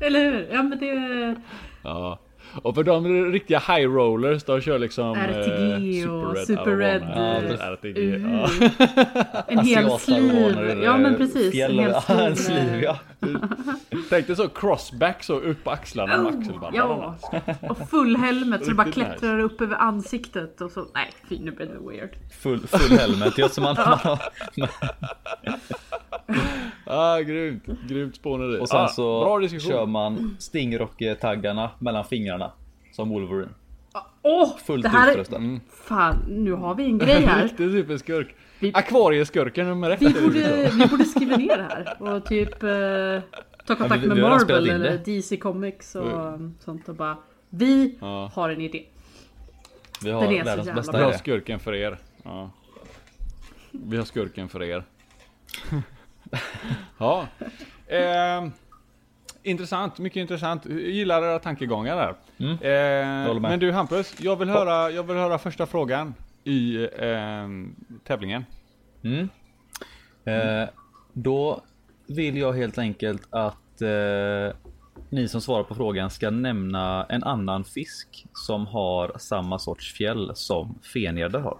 Eller 0.04 0.24
hur? 0.24 0.48
Ja 0.52 0.62
men 0.62 0.78
det... 0.78 1.40
Ja. 1.82 2.18
Och 2.62 2.74
för 2.74 2.82
de 2.84 3.24
riktiga 3.32 3.58
high 3.58 3.88
rollers, 3.88 4.44
de 4.44 4.60
kör 4.60 4.78
liksom 4.78 5.16
RTG 5.18 6.02
eh, 6.02 6.10
och 6.14 6.34
Red 6.34 6.46
Super 6.46 6.76
Red. 6.76 7.02
Ja, 7.14 7.42
Ja, 7.42 7.72
RTG, 7.72 7.98
Uh. 7.98 8.32
ja. 8.32 8.48
En 9.48 9.58
hel 9.58 9.90
sliv. 9.98 10.80
Ja 10.82 10.96
men 10.96 11.16
precis. 11.16 11.52
Fjäll, 11.52 11.78
en 11.78 11.94
hel 12.08 12.36
sliv. 12.36 12.82
ja. 12.82 12.98
Tänk 14.10 14.26
dig 14.26 14.36
så 14.36 14.48
crossback 14.48 15.22
så 15.22 15.34
upp 15.40 15.64
på 15.64 15.70
axlarna 15.70 16.22
Oh, 16.22 16.26
axelbandarna. 16.38 17.14
ja, 17.32 17.58
och 17.68 17.88
full 17.90 18.16
helmet 18.16 18.64
så 18.64 18.70
det 18.70 18.76
bara 18.76 18.92
klättrar 18.92 19.38
upp 19.38 19.60
över 19.60 19.76
ansiktet 19.76 20.60
och 20.60 20.70
så. 20.70 20.86
Nej, 20.94 21.10
fy 21.28 21.38
nu 21.38 21.50
blev 21.50 21.68
det 21.68 21.90
weird. 21.90 22.10
Full, 22.40 22.60
full 22.66 22.98
helmet. 22.98 23.38
Är 23.38 23.48
som 23.48 23.64
man, 23.64 23.76
man 23.86 23.98
har, 23.98 24.18
Ah, 26.86 27.18
grymt, 27.20 27.64
grymt 27.88 28.16
spånade 28.16 28.58
och 28.58 28.68
sen 28.68 28.80
ah, 28.80 28.88
så 28.88 29.40
kör 29.60 29.86
man 29.86 30.36
Stingrock-taggarna 30.40 31.68
mellan 31.78 32.04
fingrarna. 32.04 32.39
Som 33.00 33.08
Wolverine. 33.08 33.48
Åh! 34.22 34.56
Fullt 34.58 34.82
det 34.82 34.88
här 34.88 35.18
är... 35.18 35.36
Mm. 35.36 35.60
Fan, 35.70 36.16
nu 36.28 36.52
har 36.52 36.74
vi 36.74 36.84
en 36.84 36.98
grej 36.98 37.20
här. 37.24 37.42
Riktig 37.48 37.70
superskurk. 37.70 38.34
Vi- 38.58 38.72
Akvarieskurken 38.74 39.66
nummer 39.66 39.90
ett. 39.90 40.02
Vi 40.02 40.20
borde, 40.22 40.70
vi 40.74 40.86
borde 40.86 41.04
skriva 41.04 41.36
ner 41.36 41.56
det 41.56 41.62
här 41.62 42.02
och 42.02 42.24
typ 42.26 42.62
eh, 42.62 43.40
ta 43.66 43.76
kontakt 43.76 44.02
vi- 44.02 44.08
med 44.08 44.16
vi 44.16 44.22
spelat 44.22 44.40
Marvel 44.48 44.70
eller. 44.70 44.98
DC 45.04 45.36
Comics 45.36 45.94
och 45.94 46.38
sånt 46.60 46.88
och 46.88 46.94
bara 46.94 47.16
Vi 47.48 47.96
Ja. 48.00 48.30
har 48.34 48.50
en 48.50 48.60
idé. 48.60 48.84
Vi 50.02 50.08
Den 50.10 50.14
har 50.16 50.24
är 50.32 50.38
så 50.38 50.44
världens 50.44 50.72
bästa 50.74 50.98
Vi 50.98 51.04
har 51.04 51.12
skurken 51.12 51.60
för 51.60 51.74
er. 51.74 51.98
Ja. 52.22 52.50
Vi 53.70 53.96
har 53.96 54.04
skurken 54.04 54.48
för 54.48 54.62
er. 54.62 54.84
ja. 56.98 57.26
Eh, 57.86 58.46
intressant, 59.42 59.98
mycket 59.98 60.20
intressant. 60.20 60.66
Jag 60.66 60.80
gillar 60.80 61.22
era 61.22 61.38
tankegångar 61.38 61.96
där. 61.96 62.14
Mm. 62.38 62.52
Eh, 62.52 63.40
men 63.40 63.60
du 63.60 63.72
Hampus, 63.72 64.14
jag 64.20 64.36
vill 64.36 64.48
höra, 64.48 64.90
jag 64.90 65.02
vill 65.02 65.16
höra 65.16 65.38
första 65.38 65.66
frågan 65.66 66.14
i 66.44 66.84
eh, 66.84 67.48
tävlingen. 68.04 68.44
Mm. 69.02 69.28
Eh, 70.24 70.68
då 71.12 71.60
vill 72.06 72.36
jag 72.36 72.52
helt 72.52 72.78
enkelt 72.78 73.22
att 73.30 73.82
eh, 73.82 74.56
ni 75.10 75.28
som 75.28 75.40
svarar 75.40 75.64
på 75.64 75.74
frågan 75.74 76.10
ska 76.10 76.30
nämna 76.30 77.06
en 77.08 77.24
annan 77.24 77.64
fisk 77.64 78.26
som 78.32 78.66
har 78.66 79.12
samma 79.18 79.58
sorts 79.58 79.92
fjäll 79.92 80.32
som 80.34 80.78
fenjärdar 80.94 81.40
har. 81.40 81.58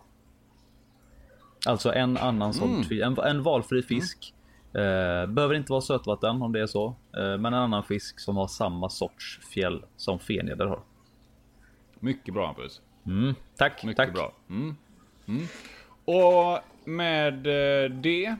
Alltså 1.66 1.92
en 1.92 2.16
annan 2.16 2.54
sorts 2.54 2.90
Mm. 2.90 3.18
en, 3.18 3.24
en 3.24 3.42
valfri 3.42 3.82
fisk. 3.82 4.34
Eh, 4.74 5.26
behöver 5.26 5.54
inte 5.54 5.72
vara 5.72 5.80
sötvatten 5.80 6.42
om 6.42 6.52
det 6.52 6.60
är 6.60 6.66
så, 6.66 6.86
eh, 7.16 7.22
men 7.22 7.44
en 7.44 7.54
annan 7.54 7.84
fisk 7.84 8.20
som 8.20 8.36
har 8.36 8.46
samma 8.46 8.88
sorts 8.88 9.40
fjäll 9.54 9.84
som 9.96 10.18
fenjärdar 10.18 10.66
har. 10.66 10.80
Mycket 12.00 12.34
bra 12.34 12.46
Hampus. 12.46 12.80
Mm, 13.06 13.34
tack, 13.56 13.84
Mycket 13.84 13.96
tack. 13.96 14.14
bra. 14.14 14.32
Mm. 14.50 14.76
Mm. 15.28 15.46
Och 16.04 16.58
med 16.84 17.46
eh, 17.46 17.90
det 17.90 18.36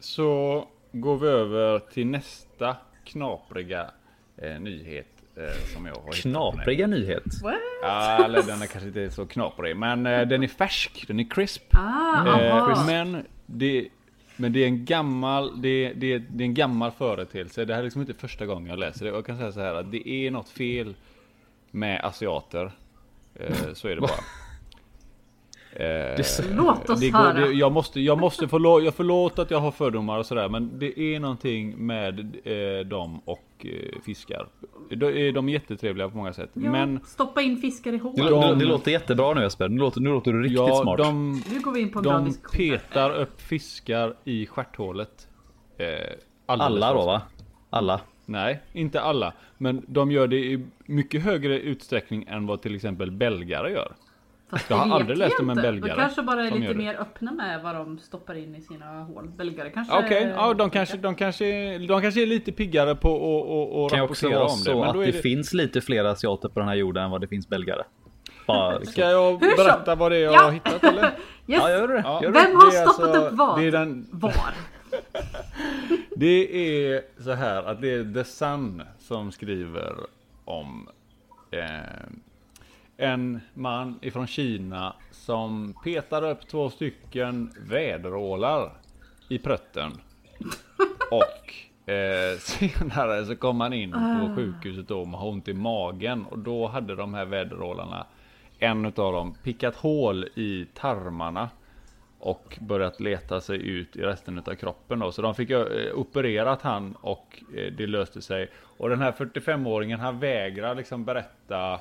så 0.00 0.64
går 0.92 1.16
vi 1.18 1.28
över 1.28 1.78
till 1.78 2.06
nästa 2.06 2.76
knapriga 3.04 3.90
eh, 4.36 4.60
nyhet 4.60 5.06
eh, 5.36 5.74
som 5.74 5.86
jag 5.86 5.94
har. 5.94 6.12
Knapriga 6.12 6.86
nyhet. 6.86 7.24
What? 7.42 7.54
Ja, 7.82 8.24
eller 8.24 8.42
den 8.42 8.62
är 8.62 8.66
kanske 8.66 8.86
inte 8.88 9.10
så 9.10 9.26
knaprig, 9.26 9.76
men 9.76 10.06
eh, 10.06 10.22
den 10.28 10.42
är 10.42 10.48
färsk, 10.48 11.04
den 11.08 11.20
är 11.20 11.30
crisp. 11.30 11.62
Ah, 11.72 12.38
Eh, 12.40 12.86
men 12.86 13.26
det, 13.46 13.88
men 14.36 14.52
det 14.52 14.60
är 14.60 14.66
en 14.66 14.84
gammal, 14.84 15.62
det, 15.62 15.92
det, 15.92 16.18
det 16.18 16.44
är 16.44 16.46
en 16.46 16.54
gammal 16.54 16.90
företeelse. 16.90 17.64
Det 17.64 17.72
här 17.74 17.80
är 17.80 17.84
liksom 17.84 18.00
inte 18.00 18.14
första 18.14 18.46
gången 18.46 18.70
jag 18.70 18.78
läser 18.78 19.04
det. 19.04 19.10
Jag 19.10 19.26
kan 19.26 19.38
säga 19.38 19.52
så 19.52 19.60
här 19.60 19.74
att 19.74 19.90
det 19.90 20.08
är 20.08 20.30
något 20.30 20.48
fel 20.48 20.94
med 21.70 22.04
asiater. 22.04 22.72
Eh, 23.34 23.72
så 23.74 23.88
är 23.88 23.94
det 23.94 24.00
bara. 24.00 24.10
Eh, 25.76 26.56
Låt 26.56 26.90
oss 26.90 27.00
det 27.00 27.10
går, 27.10 27.18
höra. 27.18 27.32
det, 27.46 27.52
jag 27.52 27.72
måste, 27.72 28.00
jag 28.00 28.18
måste 28.18 28.48
förlåt, 28.48 28.84
jag 28.84 28.94
förlåter 28.94 29.42
att 29.42 29.50
jag 29.50 29.60
har 29.60 29.70
fördomar 29.70 30.18
och 30.18 30.26
sådär 30.26 30.48
men 30.48 30.78
det 30.78 30.98
är 31.00 31.20
någonting 31.20 31.86
med 31.86 32.36
eh, 32.44 32.86
dem 32.86 33.20
och 33.24 33.44
eh, 33.64 34.00
fiskar. 34.04 34.48
De, 34.90 35.06
är- 35.06 35.32
de 35.32 35.48
är 35.48 35.52
jättetrevliga 35.52 36.08
på 36.08 36.16
många 36.16 36.32
sätt. 36.32 36.50
Ja, 36.52 36.70
Men 36.70 37.00
Stoppa 37.04 37.42
in 37.42 37.56
fiskar 37.56 37.92
i 37.92 37.98
hål. 37.98 38.12
Det, 38.16 38.22
De- 38.30 38.40
det, 38.48 38.54
det 38.54 38.64
låter 38.64 38.90
jättebra 38.90 39.34
nu 39.34 39.42
Jesper. 39.42 39.68
Nu 39.68 39.78
låter, 39.78 40.00
nu 40.00 40.10
låter 40.10 40.32
du 40.32 40.42
riktigt 40.42 40.58
ja, 40.58 40.80
smart. 40.82 40.98
de, 40.98 41.42
Nu 41.52 41.60
går 41.60 41.72
vi 41.72 41.80
in 41.80 41.92
på 41.92 41.98
en 41.98 42.04
de 42.04 42.34
petar 42.52 43.10
upp 43.10 43.40
fiskar 43.40 44.14
i 44.24 44.46
stjärthålet. 44.46 45.28
Eh, 45.78 45.86
Alla 46.46 46.94
då 46.94 47.06
va? 47.06 47.22
Alla. 47.70 48.00
Nej, 48.26 48.60
inte 48.72 49.00
alla. 49.00 49.32
Men 49.58 49.84
de 49.88 50.10
gör 50.10 50.26
det 50.26 50.36
i 50.36 50.64
mycket 50.86 51.22
högre 51.22 51.60
utsträckning 51.60 52.24
än 52.28 52.46
vad 52.46 52.62
till 52.62 52.74
exempel 52.74 53.10
belgare 53.10 53.70
gör. 53.72 53.92
Fast 54.54 54.70
Jag 54.70 54.76
har 54.76 54.86
det 54.88 54.94
aldrig 54.94 55.18
läst 55.18 55.40
om 55.40 55.50
en 55.50 55.56
belgare 55.56 55.90
De 55.94 56.00
kanske 56.00 56.22
bara 56.22 56.46
är 56.46 56.50
lite 56.50 56.66
det. 56.72 56.74
mer 56.74 56.94
öppna 57.00 57.32
med 57.32 57.62
vad 57.62 57.74
de 57.74 57.98
stoppar 57.98 58.34
in 58.34 58.54
i 58.54 58.60
sina 58.60 59.02
hål. 59.02 59.28
Belgare 59.36 59.70
kanske... 59.70 59.98
Okej, 59.98 60.32
ja, 60.36 60.54
de, 60.54 60.70
kanske, 60.70 60.96
de, 60.96 61.14
kanske, 61.14 61.78
de 61.78 62.00
kanske 62.02 62.22
är 62.22 62.26
lite 62.26 62.52
piggare 62.52 62.94
på 62.94 63.14
att 63.14 63.84
att- 63.86 63.90
kan 63.90 63.98
ju 63.98 64.04
att 64.04 64.10
också 64.10 64.26
rapportera 64.26 64.38
vara 64.44 64.52
om 64.52 64.58
det. 64.58 64.64
så 64.64 64.80
Men 64.80 64.88
att 64.88 64.96
det, 64.96 65.06
det 65.06 65.12
finns 65.22 65.52
lite 65.54 65.80
fler 65.80 66.04
asiater 66.04 66.48
på 66.48 66.60
den 66.60 66.68
här 66.68 66.74
jorden 66.76 67.04
än 67.04 67.10
vad 67.10 67.20
det 67.20 67.28
finns 67.28 67.48
belgare. 67.48 67.82
Bara, 68.46 68.70
liksom. 68.78 68.92
Ska 68.92 69.00
jag 69.10 69.32
Hur 69.40 69.50
som- 69.56 69.64
berätta 69.64 69.94
vad 69.94 70.12
det 70.12 70.16
är 70.16 70.20
jag 70.24 70.34
Ja. 70.34 70.42
har 70.42 70.50
hittat 70.52 70.84
eller? 70.84 71.02
Yes. 71.46 71.60
Ja, 71.62 71.70
gör 71.70 71.88
det. 71.88 72.02
Ja. 72.04 72.20
Gör 72.22 72.32
det. 72.32 72.40
Vem 72.40 72.56
har 72.56 72.66
Det 72.66 72.72
stoppat 72.76 73.00
alltså- 73.00 73.26
upp 73.26 73.32
vad? 73.32 73.58
Det 73.60 73.66
är 73.66 73.72
den, 73.72 74.06
Var? 74.10 74.32
Det 76.16 76.56
är 76.94 77.02
så 77.22 77.32
här 77.32 77.62
att 77.62 77.80
det 77.80 77.90
är 77.94 78.14
The 78.14 78.24
Sun 78.24 78.82
som 78.98 79.32
skriver 79.32 79.94
om 80.44 80.88
eh, 81.50 81.60
en 82.96 83.40
man 83.54 83.98
ifrån 84.02 84.26
Kina 84.26 84.96
som 85.10 85.74
petar 85.84 86.30
upp 86.30 86.48
två 86.48 86.70
stycken 86.70 87.52
väderålar 87.68 88.72
i 89.28 89.38
prutten. 89.38 89.92
Och 91.10 91.90
eh, 91.92 92.38
senare 92.38 93.26
så 93.26 93.36
kom 93.36 93.60
han 93.60 93.72
in 93.72 93.92
på 93.92 94.32
sjukhuset 94.36 94.88
då 94.88 95.04
med 95.04 95.20
ont 95.20 95.48
i 95.48 95.54
magen 95.54 96.26
och 96.26 96.38
då 96.38 96.66
hade 96.66 96.94
de 96.94 97.14
här 97.14 97.24
väderålarna 97.24 98.06
en 98.58 98.86
utav 98.86 99.12
dem 99.12 99.34
pickat 99.42 99.76
hål 99.76 100.24
i 100.34 100.66
tarmarna 100.74 101.48
och 102.18 102.58
börjat 102.60 103.00
leta 103.00 103.40
sig 103.40 103.68
ut 103.68 103.96
i 103.96 104.00
resten 104.00 104.38
av 104.38 104.54
kroppen 104.54 104.98
då. 104.98 105.12
Så 105.12 105.22
de 105.22 105.34
fick 105.34 105.50
eh, 105.50 105.94
opererat 105.94 106.62
han 106.62 106.94
och 107.00 107.42
eh, 107.56 107.72
det 107.72 107.86
löste 107.86 108.22
sig. 108.22 108.50
Och 108.76 108.88
den 108.88 109.00
här 109.00 109.12
45-åringen 109.12 109.98
han 109.98 110.18
vägrar 110.18 110.74
liksom 110.74 111.04
berätta 111.04 111.80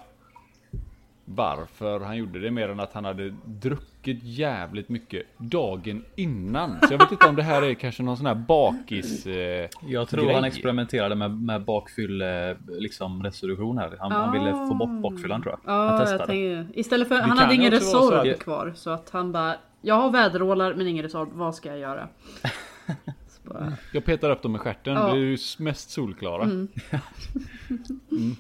varför 1.25 1.99
han 1.99 2.17
gjorde 2.17 2.39
det 2.39 2.51
mer 2.51 2.69
än 2.69 2.79
att 2.79 2.93
han 2.93 3.05
hade 3.05 3.33
druckit 3.45 4.23
jävligt 4.23 4.89
mycket 4.89 5.23
dagen 5.38 6.03
innan. 6.15 6.77
Så 6.88 6.93
jag 6.93 6.99
vet 6.99 7.12
inte 7.12 7.27
om 7.27 7.36
det 7.36 7.43
här 7.43 7.62
är 7.62 7.73
kanske 7.73 8.03
någon 8.03 8.17
sån 8.17 8.25
här 8.25 8.36
bakis... 8.36 9.25
Eh, 9.25 9.69
Jag 9.88 10.07
tror 10.09 10.23
grej. 10.25 10.36
han 10.36 10.43
experimenterade 10.43 11.15
med, 11.15 11.31
med 11.31 11.65
bakfyll 11.65 12.21
eh, 12.21 12.27
liksom 12.67 13.23
resolution 13.23 13.77
här. 13.77 13.97
Han, 13.99 14.12
han 14.12 14.31
ville 14.33 14.51
få 14.51 14.73
bort 14.73 15.01
bakfyllan 15.01 15.41
tror 15.43 15.55
jag. 15.63 15.71
Han 15.73 15.86
Ja, 15.86 15.91
jag 15.91 15.99
testade. 16.01 16.25
tänker, 16.25 16.67
istället 16.79 17.07
för, 17.07 17.15
Det 17.15 17.21
han 17.21 17.38
hade 17.38 17.55
ingen 17.55 17.71
Resorb 17.71 18.13
att- 18.33 18.39
kvar 18.39 18.73
så 18.75 18.89
att 18.89 19.09
han 19.09 19.31
bara 19.31 19.55
Jag 19.81 19.95
har 19.95 20.12
väderålar 20.12 20.73
men 20.73 20.88
ingen 20.88 21.03
Resorb, 21.03 21.29
vad 21.33 21.55
ska 21.55 21.69
jag 21.69 21.79
göra? 21.79 22.07
Bara, 23.45 23.73
Jag 23.93 24.05
petar 24.05 24.29
upp 24.29 24.41
dem 24.41 24.55
i 24.55 24.59
stjärten, 24.59 24.93
Ja. 24.93 25.05
det 25.05 25.12
är 25.12 25.15
ju 25.15 25.38
mest 25.59 25.89
solklara. 25.89 26.43
Mm. 26.43 26.67
Aj, 28.12 28.36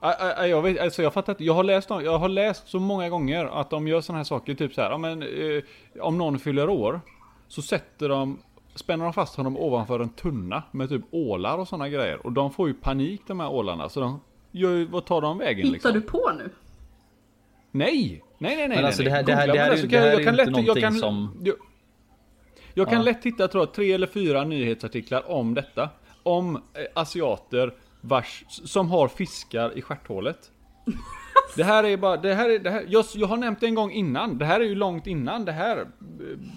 aj, 0.00 0.50
Jag, 0.50 0.62
vet, 0.62 0.80
alltså 0.80 1.02
jag 1.02 1.12
fattar 1.14 1.32
inte, 1.32 1.44
jag 1.44 1.54
har, 1.54 1.64
läst, 1.64 1.90
jag 1.90 2.18
har 2.18 2.28
läst 2.28 2.68
så 2.68 2.78
många 2.80 3.08
gånger 3.08 3.44
att 3.60 3.70
de 3.70 3.88
gör 3.88 4.00
såna 4.00 4.18
här 4.18 4.24
saker, 4.24 4.54
typ 4.54 4.74
så 4.74 4.80
här, 4.82 4.90
ja, 4.90 4.98
men, 4.98 5.22
eh, 5.22 5.62
om 6.00 6.18
någon 6.18 6.38
fyller 6.38 6.68
år 6.68 7.00
så 7.48 7.62
sätter 7.62 8.08
de, 8.08 8.38
spänner 8.74 9.04
de 9.04 9.12
fast 9.12 9.36
honom 9.36 9.56
ovanför 9.56 10.00
en 10.00 10.08
tunna 10.08 10.62
med 10.70 10.88
typ 10.88 11.02
ålar 11.10 11.58
och 11.58 11.68
såna 11.68 11.88
grejer. 11.88 12.26
Och 12.26 12.32
de 12.32 12.50
får 12.52 12.68
ju 12.68 12.74
panik 12.74 13.20
de 13.26 13.40
här 13.40 13.48
ålarna, 13.50 13.88
så 13.88 14.00
de 14.00 14.20
gör 14.50 14.70
ju, 14.70 14.84
vad 14.86 15.04
tar 15.06 15.20
de 15.20 15.38
vägen 15.38 15.56
Hittar 15.66 15.72
liksom? 15.72 15.92
du 15.92 16.00
på 16.00 16.30
nu? 16.38 16.50
Nej! 17.70 18.22
Nej, 18.38 18.56
nej, 18.56 18.56
nej. 18.56 18.68
Men 18.68 18.76
nej, 18.76 18.84
alltså, 18.84 19.02
nej. 19.02 19.10
det 19.10 19.16
här- 19.16 19.22
det 19.22 19.34
här- 19.34 19.46
det 19.52 19.58
här 19.58 19.66
på 19.68 19.72
är- 19.72 19.76
så 19.76 19.86
det 19.86 19.92
kan- 19.92 20.00
här 20.02 20.06
jag 20.10 20.20
är 20.20 20.24
kan 20.24 20.34
inte 20.34 20.44
lätt- 20.44 20.56
jag 20.56 20.62
någonting 20.66 20.82
kan- 20.82 20.94
som- 20.94 21.36
Jag, 21.44 21.54
jag 22.74 22.88
kan 22.88 22.98
Ja. 22.98 23.04
lätt 23.04 23.24
hitta, 23.26 23.48
tror 23.48 23.62
jag, 23.64 23.74
tre 23.74 23.92
eller 23.92 24.06
fyra 24.06 24.44
nyhetsartiklar 24.44 25.30
om 25.30 25.54
detta. 25.54 25.88
Om 26.22 26.56
eh, 26.56 26.60
asiater 26.94 27.74
vars, 28.00 28.44
som 28.48 28.90
har 28.90 29.08
fiskar 29.08 29.78
i 29.78 29.82
stjärthålet. 29.82 30.50
Det 31.56 31.64
här 31.64 31.84
är 31.84 31.96
bara, 31.96 32.16
det 32.16 32.34
här 32.34 32.50
är, 32.50 32.58
det 32.58 32.70
här, 32.70 32.84
jag, 32.88 33.04
jag 33.14 33.26
har 33.26 33.36
nämnt 33.36 33.60
det 33.60 33.66
en 33.66 33.74
gång 33.74 33.90
innan. 33.90 34.38
Det 34.38 34.44
här 34.44 34.60
är 34.60 34.64
ju 34.64 34.74
långt 34.74 35.06
innan 35.06 35.44
det 35.44 35.52
här 35.52 35.78
eh, 35.78 35.86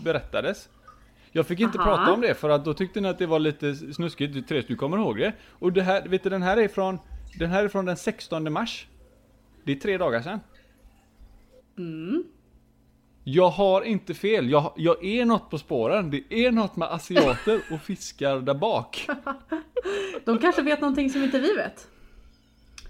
berättades. 0.04 0.70
Jag 1.32 1.48
fick 1.48 1.60
inte 1.60 1.80
Aha. 1.80 1.86
prata 1.86 2.14
om 2.14 2.22
det 2.22 2.34
för 2.34 2.50
att 2.50 2.66
då 2.66 2.74
tyckte 2.74 3.02
ni 3.02 3.08
att 3.08 3.18
det 3.18 3.26
var 3.26 3.40
lite 3.40 3.76
snuskigt. 3.76 4.48
Therese, 4.48 4.66
du 4.68 4.76
kommer 4.76 4.98
ihåg 4.98 5.18
det? 5.18 5.34
Och 5.50 5.74
det 5.74 5.82
här, 5.82 6.08
vet 6.08 6.24
du, 6.24 6.30
den 6.30 6.42
här 6.42 6.58
är 6.58 6.68
från, 6.68 7.00
den 7.40 7.50
här 7.50 7.64
är 7.64 7.68
från 7.68 7.86
den 7.86 7.98
16 7.98 8.54
mars. 8.54 8.88
Det 9.64 9.72
är 9.72 9.76
tre 9.76 9.98
dagar 9.98 10.22
sedan. 10.22 10.40
Jag 13.24 13.50
har 13.50 13.82
inte 13.82 14.14
fel, 14.14 14.50
jag, 14.50 14.74
jag 14.76 15.06
är 15.06 15.26
något 15.26 15.50
på 15.50 15.58
spåren. 15.58 16.12
Det 16.12 16.46
är 16.46 16.52
något 16.52 16.76
med 16.76 16.88
asiater 16.88 17.62
och 17.72 17.82
fiskar 17.82 18.40
där 18.40 18.54
bak. 18.54 19.08
De 20.26 20.38
kanske 20.38 20.62
vet 20.62 20.82
någonting 20.82 21.10
som 21.10 21.24
inte 21.24 21.40
vi 21.40 21.54
vet. 21.54 21.88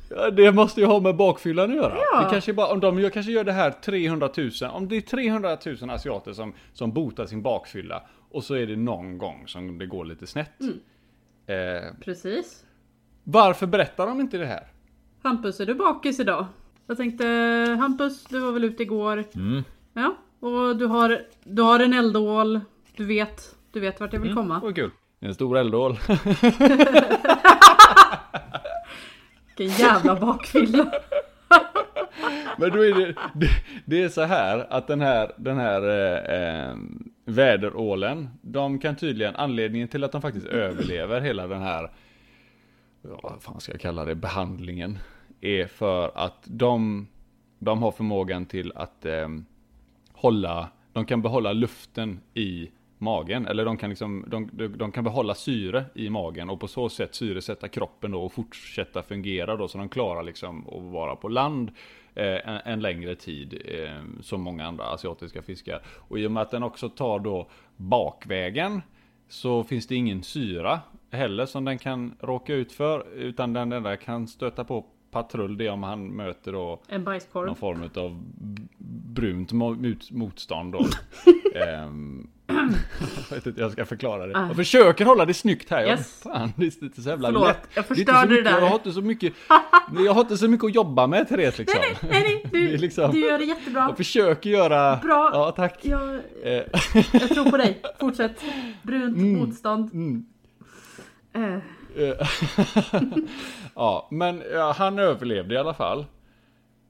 Ja, 0.09 0.29
det 0.29 0.51
måste 0.51 0.81
ju 0.81 0.87
ha 0.87 0.99
med 0.99 1.15
bakfyllan 1.15 1.69
att 1.69 1.75
göra. 1.75 1.97
Ja. 2.11 2.23
Det 2.23 2.29
kanske 2.29 2.53
bara, 2.53 2.67
om 2.67 2.79
de 2.79 2.99
gör, 2.99 3.09
kanske 3.09 3.31
gör 3.31 3.43
det 3.43 3.51
här 3.51 3.71
300 3.71 4.29
000, 4.37 4.51
om 4.71 4.87
det 4.87 4.97
är 4.97 5.01
300 5.01 5.57
000 5.81 5.89
asiater 5.89 6.33
som, 6.33 6.53
som 6.73 6.91
botar 6.93 7.25
sin 7.25 7.41
bakfylla 7.41 8.03
och 8.31 8.43
så 8.43 8.55
är 8.55 8.67
det 8.67 8.75
någon 8.75 9.17
gång 9.17 9.43
som 9.47 9.77
det 9.77 9.85
går 9.85 10.05
lite 10.05 10.27
snett. 10.27 10.61
Eh, 11.47 11.95
Precis. 12.01 12.65
varför 13.23 13.67
berättar 13.67 14.07
de 14.07 14.19
inte 14.19 14.37
det 14.37 14.45
här? 14.45 14.67
Hampus, 15.23 15.59
är 15.59 15.65
du 15.65 15.73
bakis 15.73 16.19
idag? 16.19 16.45
Jag 16.87 16.97
tänkte, 16.97 17.25
Hampus, 17.79 18.23
du 18.25 18.39
var 18.39 18.51
väl 18.51 18.63
ute 18.63 18.83
igår? 18.83 19.23
Mm. 19.35 19.63
Ja, 19.93 20.15
och 20.39 20.77
du 20.77 20.85
har, 20.85 21.21
du 21.43 21.61
har 21.61 21.79
en 21.79 21.93
eldål. 21.93 22.59
Du 22.97 23.05
vet, 23.05 23.55
du 23.71 23.79
vet 23.79 23.99
vart 23.99 24.13
jag 24.13 24.19
vill 24.19 24.33
komma. 24.33 24.59
Vad 24.59 24.75
kul. 24.75 24.91
En 25.19 25.33
stor 25.33 25.57
eldål. 25.57 25.99
Vilken 29.57 29.77
jävla 29.77 30.15
bakfylla. 30.15 30.85
Men 32.57 32.71
då 32.71 32.85
är 32.85 32.93
det, 32.93 33.15
det, 33.33 33.49
det 33.85 34.03
är 34.03 34.09
så 34.09 34.21
här 34.21 34.67
att 34.69 34.87
den 34.87 35.01
här, 35.01 35.31
den 35.37 35.57
här 35.57 35.81
eh, 35.89 36.69
eh, 36.69 36.75
väderålen, 37.25 38.29
de 38.41 38.79
kan 38.79 38.95
tydligen, 38.95 39.35
anledningen 39.35 39.87
till 39.87 40.03
att 40.03 40.11
de 40.11 40.21
faktiskt 40.21 40.45
överlever 40.45 41.21
hela 41.21 41.47
den 41.47 41.61
här, 41.61 41.91
ja, 43.01 43.19
vad 43.23 43.41
fan 43.41 43.59
ska 43.61 43.71
jag 43.71 43.81
kalla 43.81 44.05
det, 44.05 44.15
behandlingen, 44.15 44.99
är 45.41 45.67
för 45.67 46.11
att 46.15 46.43
de, 46.43 47.07
de 47.59 47.83
har 47.83 47.91
förmågan 47.91 48.45
till 48.45 48.71
att 48.75 49.05
eh, 49.05 49.27
hålla, 50.23 50.69
de 50.93 51.05
kan 51.05 51.21
behålla 51.21 51.53
luften 51.53 52.19
i 52.33 52.71
magen, 52.97 53.47
eller 53.47 53.65
de 53.65 53.77
kan 53.77 53.89
liksom, 53.89 54.25
de, 54.27 54.49
de, 54.53 54.67
de 54.67 54.91
kan 54.91 55.03
behålla 55.03 55.35
syre 55.35 55.85
i 55.95 56.09
magen 56.09 56.49
och 56.49 56.59
på 56.59 56.67
så 56.67 56.89
sätt 56.89 57.15
syresätta 57.15 57.67
kroppen 57.67 58.11
då 58.11 58.23
och 58.23 58.33
fortsätta 58.33 59.03
fungera 59.03 59.55
då 59.55 59.67
så 59.67 59.77
de 59.77 59.89
klarar 59.89 60.23
liksom 60.23 60.67
att 60.67 60.93
vara 60.93 61.15
på 61.15 61.27
land 61.29 61.71
eh, 62.15 62.49
en, 62.49 62.59
en 62.65 62.81
längre 62.81 63.15
tid 63.15 63.61
eh, 63.65 64.21
som 64.21 64.41
många 64.41 64.67
andra 64.67 64.85
asiatiska 64.85 65.41
fiskar. 65.41 65.81
Och 65.85 66.19
i 66.19 66.27
och 66.27 66.31
med 66.31 66.41
att 66.41 66.51
den 66.51 66.63
också 66.63 66.89
tar 66.89 67.19
då 67.19 67.47
bakvägen 67.77 68.81
så 69.27 69.63
finns 69.63 69.87
det 69.87 69.95
ingen 69.95 70.23
syra 70.23 70.79
heller 71.11 71.45
som 71.45 71.65
den 71.65 71.77
kan 71.77 72.15
råka 72.19 72.53
ut 72.53 72.71
för 72.71 73.07
utan 73.15 73.53
den 73.53 73.71
enda 73.71 73.97
kan 73.97 74.27
stöta 74.27 74.63
på 74.63 74.85
patrull 75.13 75.57
det 75.57 75.65
är 75.67 75.71
om 75.71 75.83
han 75.83 76.07
möter 76.07 76.51
då 76.51 76.81
En 76.87 77.03
bajskorv. 77.03 77.45
någon 77.47 77.55
form 77.55 77.89
av 77.95 78.23
brunt 79.13 79.51
mo- 79.51 79.89
mot, 79.89 80.11
motstånd 80.11 80.71
då. 80.73 80.85
Ehm, 81.67 82.27
jag 83.29 83.35
vet 83.35 83.45
inte, 83.45 83.61
jag 83.61 83.71
ska 83.71 83.85
förklara 83.85 84.25
det. 84.27 84.31
Jag 84.31 84.55
försöker 84.55 85.05
hålla 85.05 85.25
det 85.25 85.33
snyggt 85.33 85.69
här. 85.69 85.81
Jag, 85.81 85.89
Ah. 85.89 85.91
Yes. 85.91 86.21
fan, 86.23 86.51
det 86.55 86.65
är 86.65 86.83
inte 86.83 87.01
så 87.01 87.09
jävla 87.09 87.27
Förlåt, 87.27 87.47
lätt. 87.47 87.67
jag 87.75 87.83
Det 87.83 87.87
förstörde 87.87 88.21
det 88.27 88.29
mycket- 88.29 88.45
där. 88.45 88.59
Jag 88.61 88.67
har 88.67 88.75
inte 88.75 88.91
så 88.91 89.01
mycket, 89.01 89.33
jag 90.05 90.13
har 90.13 90.21
inte 90.21 90.37
så 90.37 90.47
mycket 90.47 90.65
att 90.65 90.75
jobba 90.75 91.07
med 91.07 91.29
Therese 91.29 91.57
liksom. 91.59 91.79
Nej, 91.81 91.97
nej, 92.11 92.45
Det 92.51 92.57
är 92.57 92.71
du, 92.71 92.77
liksom- 92.77 93.11
du 93.11 93.19
gör 93.19 93.37
det 93.39 93.45
jättebra. 93.45 93.81
Jag 93.81 93.97
försöker 93.97 94.49
göra... 94.49 94.95
Bra. 94.97 95.29
Ja, 95.33 95.51
tack. 95.55 95.79
Jag, 95.81 96.13
Eh, 96.43 96.63
jag 97.13 97.29
tror 97.29 97.49
på 97.51 97.57
dig. 97.57 97.81
Fortsätt. 97.99 98.41
Brunt 98.83 99.17
motstånd. 99.17 99.93
mm. 99.93 100.25
Eh, 101.35 101.57
ja, 103.75 104.07
men 104.11 104.43
ja, 104.53 104.71
han 104.77 104.99
överlevde 104.99 105.55
i 105.55 105.57
alla 105.57 105.73
fall. 105.73 106.05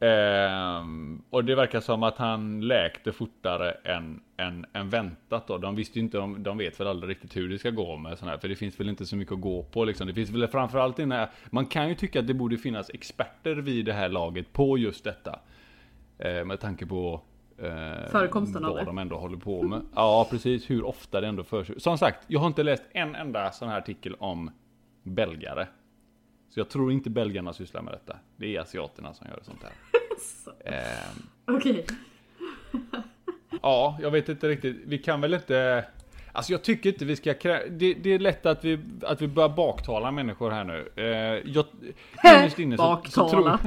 Ehm, 0.03 1.21
och 1.29 1.45
det 1.45 1.55
verkar 1.55 1.79
som 1.79 2.03
att 2.03 2.17
han 2.17 2.61
läkte 2.61 3.11
fortare 3.11 3.71
än, 3.71 4.21
än, 4.37 4.65
än 4.73 4.89
väntat 4.89 5.47
då. 5.47 5.57
De 5.57 5.75
visste 5.75 5.99
ju 5.99 6.05
inte, 6.05 6.17
de, 6.17 6.43
de 6.43 6.57
vet 6.57 6.79
väl 6.79 6.87
aldrig 6.87 7.09
riktigt 7.09 7.35
hur 7.35 7.49
det 7.49 7.59
ska 7.59 7.69
gå 7.69 7.97
med 7.97 8.19
sån 8.19 8.27
här. 8.27 8.37
För 8.37 8.47
det 8.47 8.55
finns 8.55 8.79
väl 8.79 8.89
inte 8.89 9.05
så 9.05 9.15
mycket 9.15 9.33
att 9.33 9.41
gå 9.41 9.63
på 9.63 9.85
liksom. 9.85 10.07
Det 10.07 10.13
finns 10.13 10.29
väl 10.29 10.47
framförallt 10.47 10.99
innan, 10.99 11.27
man 11.49 11.65
kan 11.65 11.89
ju 11.89 11.95
tycka 11.95 12.19
att 12.19 12.27
det 12.27 12.33
borde 12.33 12.57
finnas 12.57 12.89
experter 12.89 13.55
vid 13.55 13.85
det 13.85 13.93
här 13.93 14.09
laget 14.09 14.53
på 14.53 14.77
just 14.77 15.03
detta. 15.03 15.39
Eh, 16.19 16.45
med 16.45 16.59
tanke 16.59 16.85
på 16.85 17.21
eh, 17.57 18.09
Förekomsten 18.11 18.65
av 18.65 18.71
vad 18.71 18.81
det. 18.81 18.85
de 18.85 18.97
ändå 18.97 19.17
håller 19.17 19.37
på 19.37 19.63
med. 19.63 19.81
Ja, 19.95 20.27
precis. 20.29 20.69
Hur 20.69 20.85
ofta 20.85 21.21
det 21.21 21.27
ändå 21.27 21.43
förs. 21.43 21.71
Som 21.77 21.97
sagt, 21.97 22.19
jag 22.27 22.39
har 22.39 22.47
inte 22.47 22.63
läst 22.63 22.83
en 22.91 23.15
enda 23.15 23.51
sån 23.51 23.69
här 23.69 23.77
artikel 23.77 24.15
om 24.19 24.51
belgare. 25.03 25.67
Så 26.49 26.59
jag 26.59 26.69
tror 26.69 26.91
inte 26.91 27.09
belgarna 27.09 27.53
sysslar 27.53 27.81
med 27.81 27.93
detta. 27.93 28.17
Det 28.35 28.55
är 28.55 28.61
asiaterna 28.61 29.13
som 29.13 29.27
gör 29.27 29.39
sånt 29.43 29.63
här. 29.63 29.71
Ehm, 30.65 31.55
Okej. 31.57 31.85
ja, 33.61 33.97
jag 34.01 34.11
vet 34.11 34.29
inte 34.29 34.47
riktigt. 34.47 34.77
Vi 34.85 34.97
kan 34.97 35.21
väl 35.21 35.33
inte... 35.33 35.85
Alltså 36.31 36.51
jag 36.51 36.63
tycker 36.63 36.89
inte 36.89 37.05
vi 37.05 37.15
ska 37.15 37.33
krä... 37.33 37.67
det, 37.69 37.93
det 37.93 38.09
är 38.09 38.19
lätt 38.19 38.45
att 38.45 38.63
vi, 38.65 38.79
att 39.01 39.21
vi 39.21 39.27
börjar 39.27 39.49
baktala 39.49 40.11
människor 40.11 40.51
här 40.51 40.63
nu. 40.63 40.91
Eh, 40.95 41.51
jag, 41.53 41.65
innerst 42.23 42.59
inne 42.59 42.77
så, 42.77 43.01
så 43.09 43.29
tror... 43.29 43.43
Baktala. 43.43 43.59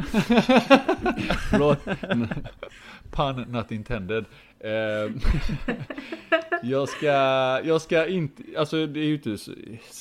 Förlåt. 1.50 1.84
Pun 3.10 3.40
not 3.48 3.70
intended. 3.72 4.24
Eh, 4.58 5.10
jag 6.62 6.88
ska, 6.88 7.06
jag 7.64 7.80
ska 7.80 8.06
inte, 8.06 8.42
alltså 8.58 8.86
det 8.86 9.00
är 9.00 9.04
ju 9.04 9.14
inte, 9.14 9.38
så- 9.38 9.50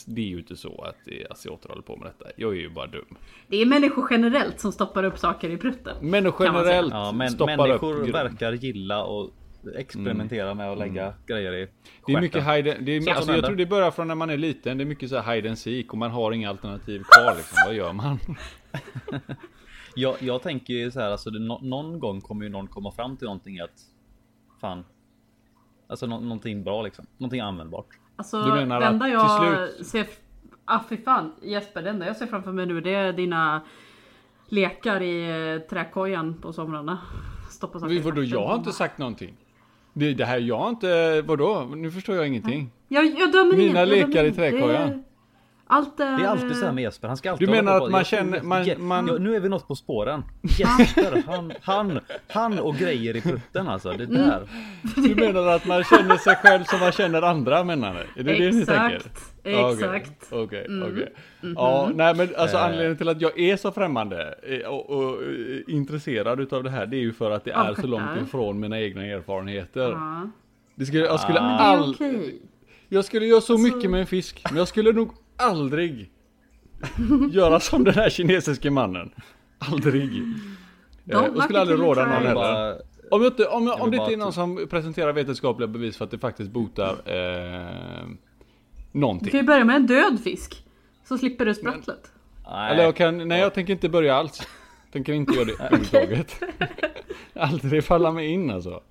det 0.05 0.21
är 0.21 0.25
ju 0.25 0.37
inte 0.39 0.55
så 0.55 0.81
att 0.81 0.95
det 1.05 1.21
är 1.23 1.31
asiater 1.31 1.69
håller 1.69 1.81
på 1.81 1.95
med 1.97 2.07
detta. 2.07 2.31
Jag 2.35 2.51
är 2.51 2.55
ju 2.59 2.69
bara 2.69 2.87
dum. 2.87 3.15
Det 3.47 3.61
är 3.61 3.65
människor 3.65 4.07
generellt 4.11 4.59
som 4.59 4.71
stoppar 4.71 5.03
upp 5.03 5.17
saker 5.17 5.49
i 5.49 5.57
prutten. 5.57 6.09
Människor 6.09 6.45
generellt 6.45 6.93
Ja, 6.93 7.11
men 7.11 7.29
stoppar 7.29 7.57
människor 7.57 7.93
upp 7.93 7.99
grund. 7.99 8.13
verkar 8.13 8.51
gilla 8.53 9.03
och 9.03 9.31
experimentera 9.75 10.53
med 10.53 10.71
att 10.71 10.77
lägga 10.77 11.13
grejer 11.27 11.53
i 11.53 11.67
Det 12.07 12.13
är 12.13 12.21
mycket 12.21 12.43
hide, 12.47 12.77
det 12.81 12.91
är, 12.91 13.15
alltså 13.15 13.31
jag 13.33 13.45
tror 13.45 13.55
det 13.55 13.65
börjar 13.65 13.91
från 13.91 14.07
när 14.07 14.15
man 14.15 14.29
är 14.29 14.37
liten. 14.37 14.77
Det 14.77 14.83
är 14.83 14.85
mycket 14.85 15.09
så 15.09 15.17
här 15.19 15.35
hide 15.35 15.49
and 15.49 15.57
seek 15.57 15.91
och 15.91 15.97
man 15.97 16.11
har 16.11 16.31
inga 16.31 16.49
alternativ 16.49 16.99
kvar 17.03 17.35
liksom. 17.35 17.57
Vad 17.65 17.75
gör 17.75 17.93
man? 17.93 18.19
Jag, 19.97 20.15
jag 20.19 20.41
tänker 20.41 20.73
ju 20.73 20.91
så 20.91 20.99
här, 20.99 21.11
alltså 21.11 21.29
det, 21.29 21.39
nå- 21.39 21.59
någon 21.63 21.99
gång 21.99 22.21
kommer 22.21 22.43
ju 22.45 22.49
någon 22.51 22.67
komma 22.67 22.91
fram 22.91 23.17
till 23.17 23.25
någonting 23.25 23.59
att 23.59 23.81
fan. 24.61 24.83
Alltså 25.87 26.05
nå, 26.07 26.19
någonting 26.19 26.63
bra 26.63 26.81
liksom, 26.81 27.05
någonting 27.17 27.39
användbart. 27.39 27.87
Alltså 28.15 28.43
Du 28.43 28.51
menar 28.51 28.79
det 28.79 28.85
enda 28.85 29.07
jag 29.07 29.75
till 29.77 29.85
ser... 29.85 30.07
Ah 30.65 30.79
fy 30.89 30.97
fan 30.97 31.31
Jesper, 31.41 31.81
det 31.81 31.89
enda 31.89 32.05
jag 32.05 32.17
ser 32.17 32.25
framför 32.25 32.51
mig 32.51 32.65
nu 32.65 32.81
det 32.81 32.93
är 32.93 33.13
dina 33.13 33.61
lekar 34.47 35.01
i 35.01 35.53
eh, 35.53 35.69
träkojan 35.69 36.41
på 36.41 36.53
somrarna. 36.53 36.99
Stoppa 37.49 37.79
saker 37.79 38.01
Vadå, 38.01 38.23
jag 38.23 38.47
har 38.47 38.55
inte 38.55 38.71
sagt 38.71 38.97
någonting. 38.97 39.33
Det, 39.93 40.13
det 40.13 40.25
här, 40.25 40.39
jag 40.39 40.57
har 40.57 40.69
inte, 40.69 41.21
vadå? 41.21 41.67
Nu 41.75 41.91
förstår 41.91 42.15
jag 42.15 42.27
ingenting. 42.27 42.71
Jag, 42.87 43.05
jag 43.05 43.31
dömer 43.31 43.57
Mina 43.57 43.63
inget, 43.63 43.75
jag 43.77 43.87
lekar 43.87 44.07
dömer 44.09 44.25
i 44.25 44.31
träkojan. 44.31 45.03
Det 45.67 45.73
är- 45.73 45.77
Allt 45.77 45.99
är... 45.99 46.17
Det 46.17 46.23
är 46.23 46.27
alltid 46.27 46.55
så 46.55 46.65
här 46.65 46.71
med 46.71 46.81
Jesper, 46.83 47.07
han 47.07 47.17
ska 47.17 47.31
alltid 47.31 47.47
Du 47.47 47.51
menar 47.51 47.75
att 47.75 47.91
man 47.91 47.99
jag- 47.99 48.05
känner- 48.07 48.41
man- 48.41 48.65
man- 48.87 49.07
ja, 49.07 49.17
nu 49.17 49.35
är 49.35 49.39
vi 49.39 49.49
något 49.49 49.67
på 49.67 49.75
spåren. 49.75 50.23
Jesper, 50.41 51.23
han, 51.27 51.51
han, 51.61 51.99
han 52.27 52.59
och 52.59 52.75
grejer 52.75 53.15
i 53.15 53.21
prutten 53.21 53.67
alltså. 53.67 53.91
Det 53.91 54.03
Mm. 54.03 54.15
där. 54.15 54.41
Du 54.95 55.15
menar 55.15 55.47
att 55.47 55.65
man 55.65 55.83
känner 55.83 56.15
sig 56.17 56.35
själv 56.35 56.63
som 56.63 56.79
man 56.79 56.91
känner 56.91 57.21
andra 57.21 57.63
menar 57.63 57.93
ni? 57.93 57.99
Är 58.21 58.23
det 58.23 58.33
det 58.33 58.51
ni 58.51 58.65
tänker? 58.65 58.95
Exakt, 58.95 59.19
Ja, 59.43 59.71
okej. 59.73 59.95
exakt. 59.95 60.27
Okej, 60.33 60.65
Mm. 60.65 60.91
okej. 60.93 61.13
Mm-hmm. 61.41 61.53
Ja, 61.55 61.89
nej 61.95 62.15
men 62.15 62.29
alltså 62.37 62.57
Eh. 62.57 62.63
anledningen 62.65 62.97
till 62.97 63.09
att 63.09 63.21
jag 63.21 63.39
är 63.39 63.57
så 63.57 63.71
främmande 63.71 64.35
eh, 64.43 64.67
och, 64.69 64.89
och 64.89 65.23
eh, 65.23 65.59
intresserad 65.67 66.39
utav 66.39 66.63
det 66.63 66.69
här 66.69 66.85
det 66.85 66.97
är 66.97 67.01
ju 67.01 67.13
för 67.13 67.31
att 67.31 67.45
det 67.45 67.51
är 67.51 67.75
så 67.81 67.87
långt 67.87 68.21
ifrån 68.27 68.59
mina 68.59 68.79
egna 68.81 69.05
erfarenheter. 69.05 69.89
Ja. 69.91 70.29
Det 70.75 70.85
skulle, 70.85 71.05
jag 71.05 71.19
skulle 71.19 71.39
Ah. 71.39 71.43
Men 71.43 71.57
det 71.57 72.05
är 72.05 72.09
all... 72.09 72.31
Jag 72.89 73.05
skulle 73.05 73.25
göra 73.25 73.41
så 73.41 73.53
Alltså- 73.53 73.75
mycket 73.75 73.91
med 73.91 73.99
en 73.99 74.07
fisk, 74.07 74.41
men 74.49 74.57
jag 74.57 74.67
skulle 74.67 74.91
nog 74.91 75.11
aldrig 75.37 76.11
göra 77.31 77.59
som 77.59 77.83
den 77.83 77.93
här 77.93 78.09
kinesiske 78.09 78.69
mannen. 78.71 79.11
Aldrig. 79.59 80.03
Eh, 80.03 80.21
Don't 81.05 81.27
och 81.27 81.33
knock 81.33 81.43
skulle 81.43 81.59
aldrig 81.59 81.79
råda 81.79 82.05
någon 82.05 82.17
try. 82.17 82.27
heller. 82.27 82.81
Om, 83.11 83.21
jag 83.23 83.31
inte, 83.31 83.45
om, 83.47 83.67
jag, 83.67 83.77
Jag 83.77 83.83
om 83.83 83.91
det 83.91 83.97
inte 83.97 84.13
är 84.13 84.17
någon 84.17 84.33
som 84.33 84.67
presenterar 84.69 85.13
vetenskapliga 85.13 85.67
bevis 85.67 85.97
för 85.97 86.05
att 86.05 86.11
det 86.11 86.17
faktiskt 86.19 86.51
botar 86.51 86.89
eh, 87.05 88.05
Du 88.91 88.99
någonting. 88.99 89.31
kan 89.31 89.39
ju 89.39 89.45
börja 89.45 89.65
med 89.65 89.75
en 89.75 89.87
död 89.87 90.19
fisk. 90.23 90.63
Så 91.07 91.17
slipper 91.17 91.45
du 91.45 91.53
sprattlet. 91.55 92.11
nej. 92.51 92.71
Eller 92.71 92.83
jag 92.83 92.95
kan, 92.95 93.27
nej 93.27 93.41
jag 93.41 93.53
tänker 93.53 93.73
inte 93.73 93.89
börja 93.89 94.15
alls. 94.15 94.47
Tänker 94.91 95.13
inte 95.13 95.33
göra 95.33 95.45
det 95.45 95.51
överhuvudtaget. 95.53 96.43
Aldrig 97.33 97.83
falla 97.83 98.11
mig 98.11 98.27
in 98.27 98.49
alltså. 98.51 98.81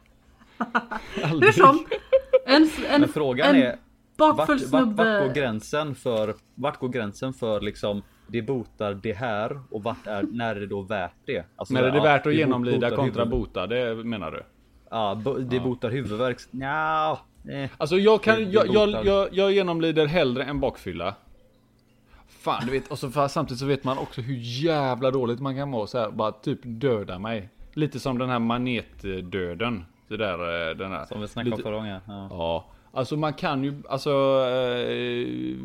Hur 1.15 1.25
Aldrig. 1.25 1.55
som. 1.55 1.87
En, 2.47 2.63
en, 2.91 3.01
Men 3.01 3.09
frågan 3.09 3.55
en 3.57 3.63
är 3.63 3.77
vart, 4.17 4.37
bakfull 4.37 4.59
vart, 4.59 4.71
vart 4.73 4.83
snubbe. 4.85 5.25
går 5.27 5.35
gränsen 5.35 5.95
för 5.95 6.35
vart 6.55 6.79
går 6.79 6.89
gränsen 6.89 7.33
för 7.33 7.61
liksom 7.61 8.03
det 8.27 8.43
botar 8.43 8.95
det 8.95 9.13
här 9.13 9.61
och 9.71 9.83
vart 9.83 10.07
är 10.07 10.23
när 10.23 10.57
är 10.57 10.61
det 10.61 10.67
då 10.67 10.83
värt 10.83 11.15
det? 11.25 11.45
Alltså, 11.57 11.75
Men 11.75 11.85
är 11.85 11.91
det 11.91 11.97
ja, 11.97 12.03
värt 12.03 12.27
att 12.27 12.35
genomlida 12.35 12.91
botar 12.91 12.97
kontra 12.97 13.25
huvud- 13.25 13.39
bota? 13.39 13.67
Det 13.67 13.95
menar 13.95 14.31
du? 14.31 14.43
Ja, 14.91 15.15
bo, 15.25 15.39
det 15.39 15.61
botar 15.61 15.91
huvudvärk. 15.91 16.39
Nja, 16.51 17.19
eh. 17.49 17.71
Alltså 17.79 17.97
jag 17.99 18.23
kan, 18.23 18.35
det 18.35 18.43
jag, 18.43 18.67
jag, 18.69 19.07
jag, 19.07 19.29
jag 19.33 19.53
genomlider 19.53 20.07
hellre 20.07 20.45
än 20.45 20.61
bakfylla. 20.61 21.15
Fan 22.29 22.63
du 22.67 22.73
vet, 22.73 22.89
och 22.91 22.99
så 22.99 23.11
för, 23.11 23.29
samtidigt 23.29 23.61
så 23.61 23.67
vet 23.67 23.85
man 23.85 23.99
också 23.99 24.21
hur 24.21 24.37
jävla 24.65 25.11
dåligt 25.11 25.41
man 25.41 25.57
kan 25.57 25.71
må 25.71 25.87
så 25.87 25.99
här, 25.99 26.11
bara 26.11 26.33
typ 26.33 26.61
döda 26.63 27.19
mig. 27.19 27.49
Lite 27.73 28.01
som 28.01 28.19
den 28.19 28.29
här 28.31 28.39
manetdöden. 28.39 29.85
Det 30.09 30.17
där, 30.17 30.69
eh, 30.71 30.77
den 30.77 30.93
här. 30.93 31.05
Som 31.05 31.21
vi 31.21 31.29
snackade 31.29 31.57
om 31.57 31.63
förra 31.63 31.77
gången. 31.77 32.01
Ja. 32.07 32.27
Ja, 32.31 32.65
alltså 32.95 33.17
man 33.17 33.33
kan 33.33 33.65
ju, 33.65 33.75
alltså 33.89 34.11
eh, 34.49 35.57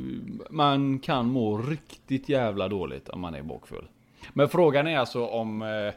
man 0.49 0.99
kan 0.99 1.25
må 1.31 1.57
riktigt 1.57 2.29
jävla 2.29 2.67
dåligt 2.67 3.09
om 3.09 3.19
man 3.21 3.35
är 3.35 3.41
bakfull. 3.41 3.85
Men 4.33 4.49
frågan 4.49 4.87
är 4.87 4.97
alltså 4.99 5.25
om... 5.25 5.61
Eh, 5.61 5.93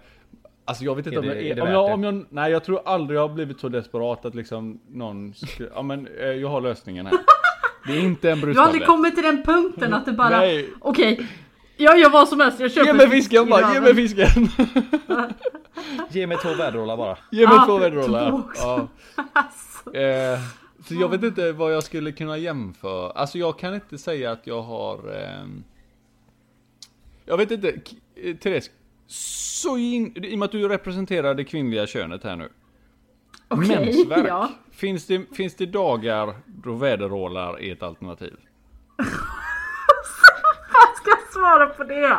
alltså 0.65 0.85
jag 0.85 0.95
vet 0.95 1.07
inte 1.07 1.17
Är 1.17 1.21
om, 1.21 1.27
det- 1.27 1.35
jag, 1.35 1.45
är 1.47 1.55
det 1.55 1.63
om, 1.63 1.69
jag, 1.71 1.93
om 1.93 2.05
jag... 2.05 2.25
Nej 2.29 2.53
jag 2.53 2.65
tror 2.65 2.81
aldrig 2.85 3.17
jag 3.19 3.29
har 3.29 3.35
blivit 3.35 3.61
så 3.61 3.69
desperat 3.69 4.25
att 4.25 4.35
liksom 4.35 4.81
någon... 4.91 5.35
Skulle, 5.35 5.69
ja 5.75 5.83
men 5.83 6.09
eh, 6.21 6.27
jag 6.27 6.49
har 6.49 6.61
lösningen 6.61 7.07
här. 7.07 7.19
Det 7.87 7.93
är 7.93 8.01
inte 8.01 8.31
en 8.31 8.41
Du 8.41 8.55
har 8.55 8.65
aldrig 8.65 8.87
kommit 8.87 9.15
till 9.15 9.25
den 9.25 9.43
punkten 9.43 9.95
att 9.95 10.05
du 10.07 10.13
bara, 10.13 10.43
okej, 10.81 11.27
jag 11.77 11.99
gör 11.99 12.11
vad 12.11 12.29
som 12.29 12.41
helst, 12.41 12.61
jag 12.61 12.73
köper 12.73 12.87
Ge 12.87 12.93
mig 12.93 13.09
fisk 13.11 13.31
fisken 13.31 13.49
bara, 13.51 13.75
ge 13.75 13.81
mig 13.81 13.95
fisken! 13.95 14.27
Ge 16.11 16.27
mig 16.27 16.37
två 16.37 16.49
väderrollar 16.55 16.97
bara. 16.97 17.19
Ge 17.31 17.47
mig 17.47 17.57
Ah, 17.61 17.67
två 17.67 17.79
väderrollar. 17.79 18.33
också. 18.33 18.89
Ja. 19.93 20.39
Eh, 20.83 20.87
så 20.89 20.95
jag 20.95 21.09
vet 21.09 21.23
inte 21.23 21.53
vad 21.53 21.75
jag 21.75 21.83
skulle 21.83 22.13
kunna 22.13 22.37
jämföra. 22.39 23.11
Alltså 23.11 23.39
jag 23.39 23.59
kan 23.59 23.75
inte 23.75 23.99
säga 23.99 24.31
att 24.31 24.47
jag 24.47 24.63
har... 24.63 25.15
ehm, 25.15 25.65
jag 27.25 27.37
vet 27.37 27.51
inte, 27.51 27.75
eh, 28.15 28.37
Therese. 28.37 28.71
Så 29.07 29.77
in, 29.79 30.25
I 30.25 30.35
och 30.35 30.39
med 30.39 30.47
att 30.47 30.53
du 30.53 30.69
representerar 30.69 31.35
det 31.35 31.45
kvinnliga 31.45 31.87
könet 31.87 32.25
här 32.25 32.37
nu. 32.37 32.49
Okej, 33.49 33.69
Mensvärk. 33.69 34.27
ja. 34.29 34.51
Finns, 34.73 35.07
det, 35.07 35.35
finns 35.37 35.55
det 35.55 35.67
dagar 35.67 36.35
då 36.47 36.75
väderrålar 36.75 37.61
är 37.61 37.73
ett 37.73 37.83
alternativ? 37.83 38.37
Jag 38.97 39.07
ska 40.97 41.11
svara 41.33 41.67
på 41.67 41.85
det. 41.85 42.19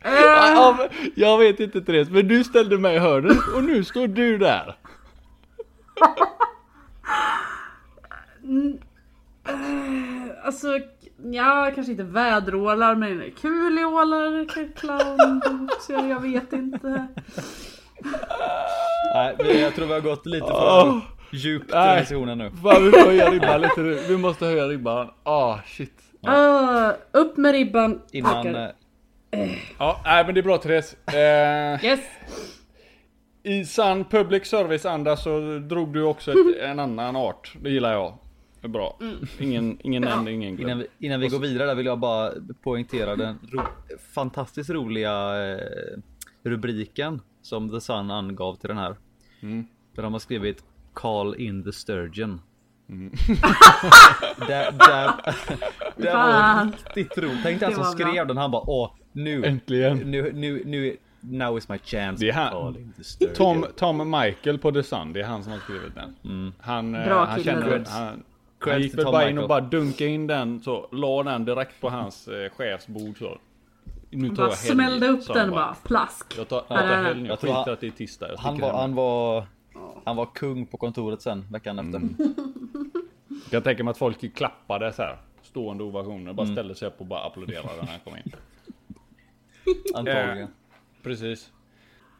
Eh, 0.00 0.76
men 0.78 0.88
jag 1.14 1.38
vet 1.38 1.60
inte 1.60 1.80
Therese, 1.80 2.08
men 2.10 2.28
du 2.28 2.44
ställde 2.44 2.78
mig 2.78 2.96
i 2.96 2.98
hörnet 2.98 3.48
och 3.54 3.64
nu 3.64 3.84
står 3.84 4.08
du 4.08 4.38
där. 4.38 4.76
alltså, 10.44 10.78
ja, 11.32 11.70
kanske 11.74 11.90
inte 11.92 12.04
väderålar, 12.04 12.94
men 12.94 13.30
kuliålar, 13.40 14.46
clown, 14.76 15.68
så 15.80 15.92
jag, 15.92 16.20
vet 16.20 16.52
inte. 16.52 17.06
Nej, 19.14 19.60
jag 19.60 19.74
tror 19.74 19.86
vi 19.86 19.92
har 19.92 20.00
gått 20.00 20.26
lite 20.26 20.46
för 20.46 20.86
Åh. 20.86 20.98
djupt 21.32 21.68
i 21.68 21.72
sektionen 21.72 22.38
nu. 22.38 22.50
Fan 22.62 22.84
vi 22.84 22.90
får 22.90 23.06
höja 23.06 23.30
ribban 23.30 23.60
lite 23.60 23.80
nu. 23.80 23.94
Vi 24.08 24.16
måste 24.16 24.44
höja 24.44 24.64
ribban. 24.64 25.10
Ah 25.22 25.58
shit. 25.66 25.92
Uh, 26.28 26.90
upp 27.12 27.36
med 27.36 27.52
ribban. 27.52 28.00
Innan... 28.12 28.44
Tackar. 28.44 28.72
eh, 29.30 29.50
Ja, 29.78 30.00
nej 30.04 30.24
men 30.24 30.34
det 30.34 30.40
är 30.40 30.42
bra 30.42 30.58
Therese. 30.58 30.96
Eh, 31.06 31.84
Yes. 31.84 32.00
I 33.42 33.64
sann 33.64 34.04
public 34.04 34.46
service 34.46 34.86
anda 34.86 35.16
så 35.16 35.58
drog 35.58 35.92
du 35.92 36.02
också 36.02 36.30
ett, 36.30 36.58
en 36.62 36.78
annan 36.78 37.16
art. 37.16 37.52
Det 37.62 37.70
gillar 37.70 37.92
jag. 37.92 38.18
Bra. 38.68 38.98
Ingen, 39.40 39.78
ingen 39.82 40.02
nämnd, 40.02 40.28
ingen 40.28 40.48
Innan 40.48 40.56
glömd. 40.66 40.84
vi, 40.98 41.06
innan 41.06 41.20
vi 41.20 41.28
går 41.28 41.38
vidare 41.38 41.66
där 41.68 41.74
vill 41.74 41.86
jag 41.86 41.98
bara 41.98 42.32
poängtera 42.62 43.16
den 43.16 43.38
ro, 43.52 43.62
fantastiskt 44.14 44.70
roliga 44.70 45.44
eh, 45.52 45.58
rubriken 46.42 47.20
som 47.42 47.70
The 47.70 47.80
Sun 47.80 48.10
angav 48.10 48.54
till 48.54 48.68
den 48.68 48.78
här. 48.78 48.96
Mm. 49.42 49.66
Där 49.94 50.02
de 50.02 50.12
har 50.12 50.20
skrivit 50.20 50.64
Call 50.94 51.34
in 51.40 51.64
the 51.64 51.72
Sturgeon. 51.72 52.40
Mm. 52.88 53.12
det, 54.48 54.74
det, 54.78 55.14
det 55.96 56.12
var 56.14 56.64
riktigt 56.94 57.18
roligt. 57.18 57.40
Tänk 57.42 57.60
dig 57.60 57.66
han 57.66 57.74
som 57.74 57.84
var 57.84 57.96
bra. 57.96 58.08
skrev 58.08 58.26
den. 58.26 58.36
Han 58.36 58.50
bara 58.50 58.62
åh 58.70 58.90
nu, 59.12 59.44
Äntligen. 59.44 59.98
nu, 59.98 60.32
nu, 60.32 60.62
nu, 60.66 60.96
now 61.20 61.58
is 61.58 61.68
my 61.68 61.78
chance. 61.78 62.24
Det 62.24 62.30
är 62.30 62.32
han-. 62.32 62.92
Tom, 63.34 63.66
Tom 63.76 64.10
Michael 64.10 64.58
på 64.58 64.72
The 64.72 64.82
Sun, 64.82 65.12
det 65.12 65.20
är 65.20 65.24
han 65.24 65.42
som 65.42 65.52
har 65.52 65.58
skrivit 65.58 65.94
den. 65.94 66.52
Han, 66.60 66.94
eh, 66.94 67.04
Bra 67.06 67.24
han 67.24 67.42
Creds. 67.42 67.90
han, 67.90 68.22
han 68.58 68.82
gick 68.82 68.98
väl 68.98 69.04
bara 69.04 69.30
in 69.30 69.38
och 69.38 69.48
bara 69.48 69.60
dunkade 69.60 70.10
in 70.10 70.26
den 70.26 70.60
så, 70.60 70.88
la 70.92 71.22
den 71.22 71.44
direkt 71.44 71.80
på 71.80 71.90
hans 71.90 72.28
eh, 72.28 72.50
chefsbord 72.50 73.18
så. 73.18 73.38
Nu 74.10 74.28
tar 74.28 74.36
Bara 74.36 74.48
jag 74.48 74.56
helg, 74.56 74.72
smällde 74.72 75.08
upp 75.08 75.26
den 75.26 75.50
bara. 75.50 75.74
Plask. 75.84 76.34
Jag 76.38 76.48
tar, 76.48 76.64
jag 76.68 76.78
tar 76.78 76.86
helg 76.86 77.26
jag 77.26 77.38
skiter 77.38 77.70
att 77.70 77.80
det 77.80 77.86
är 77.86 77.90
tisdag. 77.90 78.28
Jag 78.28 78.38
Han 78.38 78.60
var, 78.60 78.72
han 78.72 78.94
var, 78.94 79.46
han 80.04 80.16
var 80.16 80.26
kung 80.26 80.66
på 80.66 80.76
kontoret 80.76 81.22
sen 81.22 81.46
veckan 81.50 81.78
efter. 81.78 81.96
Mm. 81.98 82.16
Jag 83.28 83.50
kan 83.50 83.62
tänka 83.62 83.84
mig 83.84 83.90
att 83.90 83.98
folk 83.98 84.34
klappade 84.34 84.92
så 84.92 85.02
här. 85.02 85.16
Stående 85.42 85.84
ovationer, 85.84 86.32
bara 86.32 86.46
ställde 86.46 86.74
sig 86.74 86.88
upp 86.88 87.00
och 87.00 87.06
bara 87.06 87.20
applåderade 87.20 87.68
när 87.80 87.86
han 87.86 88.00
kom 88.04 88.16
in. 88.16 88.32
Antagligen. 89.94 90.38
Eh, 90.38 90.48
Precis. 91.02 91.50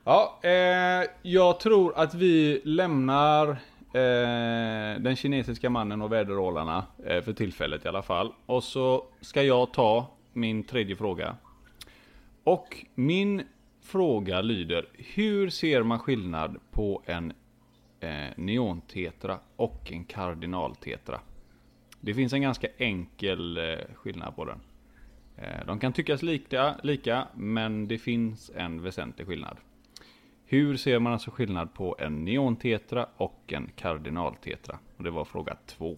Ja, 0.04 0.38
eh, 0.42 1.08
jag 1.22 1.60
tror 1.60 1.98
att 1.98 2.14
vi 2.14 2.60
lämnar 2.64 3.56
eh, 3.96 5.00
den 5.00 5.16
kinesiska 5.16 5.70
mannen 5.70 6.02
och 6.02 6.12
väderrålarna 6.12 6.84
eh, 7.06 7.22
för 7.22 7.32
tillfället 7.32 7.84
i 7.84 7.88
alla 7.88 8.02
fall. 8.02 8.32
Och 8.46 8.64
så 8.64 9.04
ska 9.20 9.42
jag 9.42 9.72
ta 9.72 10.06
min 10.32 10.62
tredje 10.64 10.96
fråga. 10.96 11.36
Och 12.44 12.86
min 12.94 13.42
fråga 13.82 14.40
lyder, 14.40 14.86
hur 15.14 15.50
ser 15.50 15.82
man 15.82 15.98
skillnad 15.98 16.56
på 16.70 17.02
en 17.06 17.32
eh, 18.00 18.26
neontetra 18.36 19.38
och 19.56 19.92
en 19.92 20.04
kardinaltetra? 20.04 21.20
Det 22.00 22.14
finns 22.14 22.32
en 22.32 22.42
ganska 22.42 22.68
enkel 22.78 23.56
eh, 23.56 23.64
skillnad 23.94 24.36
på 24.36 24.44
den. 24.44 24.60
Eh, 25.36 25.66
De 25.66 25.78
kan 25.78 25.92
tyckas 25.92 26.22
lika, 26.22 26.74
lika, 26.82 27.28
men 27.34 27.88
det 27.88 27.98
finns 27.98 28.50
en 28.56 28.82
väsentlig 28.82 29.26
skillnad. 29.28 29.56
Hur 30.48 30.76
ser 30.76 30.98
man 30.98 31.12
alltså 31.12 31.30
skillnad 31.30 31.74
på 31.74 31.96
en 31.98 32.24
neontetra 32.24 33.06
och 33.16 33.52
en 33.52 33.70
kardinaltetra? 33.76 34.78
Och 34.96 35.04
det 35.04 35.10
var 35.10 35.24
fråga 35.24 35.56
två. 35.66 35.96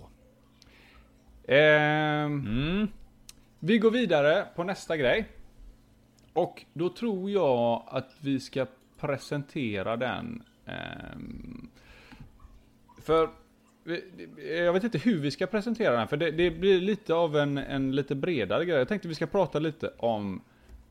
Ehm, 1.49 2.47
Mm. 2.47 2.89
vi 3.59 3.79
går 3.79 3.91
vidare 3.91 4.47
på 4.57 4.65
nästa 4.65 4.97
grej. 4.97 5.29
Och 6.33 6.65
då 6.73 6.89
tror 6.89 7.31
jag 7.31 7.83
att 7.87 8.17
vi 8.21 8.41
ska 8.41 8.67
presentera 9.01 9.97
den. 9.97 10.43
ehm, 10.67 11.69
för 13.03 13.29
jag 14.57 14.73
vet 14.73 14.85
inte 14.85 14.99
hur 14.99 15.19
vi 15.21 15.31
ska 15.31 15.47
presentera 15.47 15.97
den. 15.97 16.09
För 16.09 16.17
det, 16.17 16.31
det 16.31 16.51
blir 16.51 16.81
lite 16.81 17.15
av 17.15 17.37
en, 17.37 17.59
en 17.59 17.97
lite 17.97 18.15
bredare 18.15 18.65
grej. 18.65 18.77
Jag 18.79 18.89
tänkte 18.89 19.09
vi 19.09 19.15
ska 19.15 19.27
prata 19.27 19.59
lite 19.59 19.89
om 19.99 20.41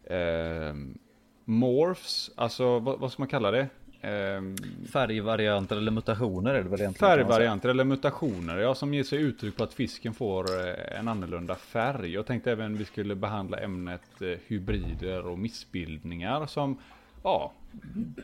ehm, 0.10 0.98
morphs. 1.47 2.31
Alltså 2.36 2.79
vad, 2.79 2.99
vad 2.99 3.12
ska 3.12 3.21
man 3.21 3.27
kalla 3.27 3.51
det? 3.51 3.67
Ehm, 4.01 4.55
Färgvarianter 4.91 5.77
eller 5.77 5.91
mutationer 5.91 6.53
är 6.53 6.63
det 6.63 6.69
väl 6.69 6.81
egentligen. 6.81 7.12
Färgvarianter 7.12 7.69
eller 7.69 7.83
mutationer, 7.83 8.57
ja, 8.57 8.75
som 8.75 8.93
ger 8.93 9.03
sig 9.03 9.19
uttryck 9.19 9.57
på 9.57 9.63
att 9.63 9.73
fisken 9.73 10.13
får 10.13 10.67
eh, 10.67 10.99
en 10.99 11.07
annorlunda 11.07 11.55
färg. 11.55 12.13
Jag 12.13 12.25
tänkte 12.25 12.51
även 12.51 12.77
vi 12.77 12.86
skulle 12.86 13.15
behandla 13.15 13.57
ämnet 13.57 14.21
eh, 14.21 14.33
hybrider 14.47 15.27
och 15.27 15.39
missbildningar 15.39 16.45
som 16.45 16.77
ja, 17.23 17.51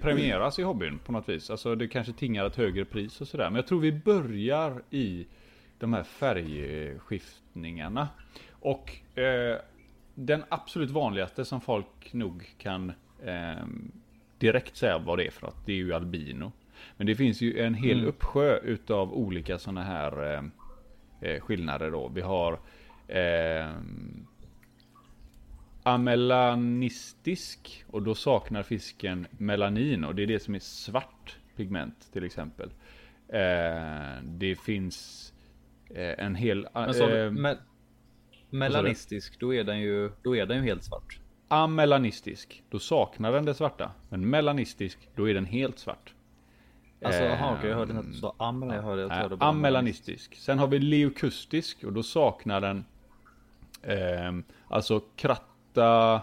premieras 0.02 0.60
i 0.60 0.64
hobbyn 0.64 1.00
på 1.00 1.12
något 1.12 1.30
vis. 1.30 1.50
Alltså 1.50 1.76
det 1.76 1.88
kanske 1.88 2.14
tingar 2.14 2.46
ett 2.46 2.56
högre 2.56 2.86
pris 2.86 3.22
och 3.22 3.28
sådär. 3.28 3.46
Men 3.46 3.56
jag 3.56 3.68
tror 3.68 3.80
vi 3.80 3.92
börjar 3.92 4.82
i 4.90 5.28
de 5.80 5.94
här 5.94 6.04
färgskiftningarna. 6.04 8.08
Och 8.52 9.20
eh, 9.20 9.58
den 10.16 10.44
absolut 10.50 10.90
vanligaste 10.90 11.46
som 11.46 11.62
folk 11.62 12.14
nog 12.14 12.50
kan 12.58 12.92
ehm, 13.26 13.92
direkt 14.38 14.76
säga 14.76 14.98
vad 14.98 15.18
det 15.18 15.28
är 15.28 15.32
för 15.32 15.42
något, 15.42 15.66
det 15.66 15.72
är 15.72 15.78
ju 15.78 15.94
albino. 15.94 16.52
Men 16.98 17.08
det 17.08 17.16
finns 17.16 17.42
ju 17.42 17.60
en 17.60 17.74
hel 17.74 18.06
uppsjö 18.06 18.58
utav 18.58 19.14
olika 19.14 19.58
sådana 19.58 19.84
här 19.84 20.34
eh, 20.34 20.44
eh, 21.22 21.42
skillnader 21.42 21.92
då. 21.92 22.08
Vi 22.08 22.22
har 22.22 22.60
eh, 23.08 23.72
amelanistisk 25.84 27.86
och 27.88 28.02
då 28.02 28.16
saknar 28.16 28.64
fisken 28.64 29.28
melanin 29.38 30.04
och 30.04 30.16
det 30.16 30.24
är 30.24 30.28
det 30.28 30.40
som 30.40 30.56
är 30.56 30.60
svart 30.60 31.38
pigment 31.56 32.14
till 32.14 32.24
exempel. 32.24 32.70
Eh, 33.28 34.24
det 34.24 34.56
finns 34.56 35.34
eh, 35.90 36.26
en 36.26 36.36
hel... 36.36 36.68
Men 36.74 36.94
så, 36.94 37.10
eh, 37.10 37.32
me 37.32 37.58
melanistisk, 38.50 39.40
då 39.40 39.54
är 39.54 39.64
den 39.64 39.80
ju, 39.80 40.12
då 40.24 40.36
är 40.36 40.46
den 40.46 40.58
ju 40.58 40.64
helt 40.64 40.84
svart. 40.84 41.20
Amelanistisk, 41.54 42.64
då 42.70 42.80
saknar 42.80 43.32
den 43.32 43.46
det 43.46 43.54
svarta. 43.54 43.92
Men 44.10 44.30
melanistisk, 44.30 45.10
då 45.16 45.30
är 45.30 45.34
den 45.34 45.46
helt 45.46 45.80
svart. 45.80 46.14
Alltså, 47.06 47.22
Eh, 47.22 47.28
jaha, 47.30 47.56
okej, 47.58 47.70
jag 47.70 47.78
hörde 47.78 47.92
inte 47.92 48.00
att 48.08 48.14
du 48.14 48.20
sa 48.20 48.36
am, 48.38 48.70
jag 48.70 48.82
hörde, 48.82 49.02
jag 49.02 49.10
Nej, 49.10 49.22
hörde 49.22 49.36
bara 49.36 49.50
amelanistisk. 49.50 50.36
Sen 50.36 50.60
har 50.60 50.68
vi 50.68 50.80
leukustisk 50.80 51.84
och 51.84 51.94
då 51.94 52.04
saknar 52.04 52.62
den 52.62 52.86
ehm, 53.84 54.44
alltså 54.68 55.02
kratta 55.16 56.22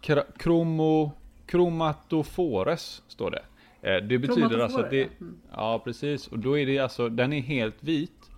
kra, 0.00 0.22
kromo, 0.38 1.12
kromatofores 1.46 3.02
står 3.08 3.30
det. 3.30 3.42
Eh, 3.90 4.02
det 4.02 4.18
betyder 4.18 4.58
alltså 4.58 4.80
att 4.80 4.90
det, 4.90 5.02
Mm. 5.20 5.40
ja 5.52 5.78
precis, 5.84 6.28
och 6.28 6.38
då 6.38 6.58
är 6.58 6.66
det 6.66 6.78
alltså, 6.78 7.08
den 7.08 7.32
är 7.32 7.40
helt 7.40 7.76
vit 7.82 8.30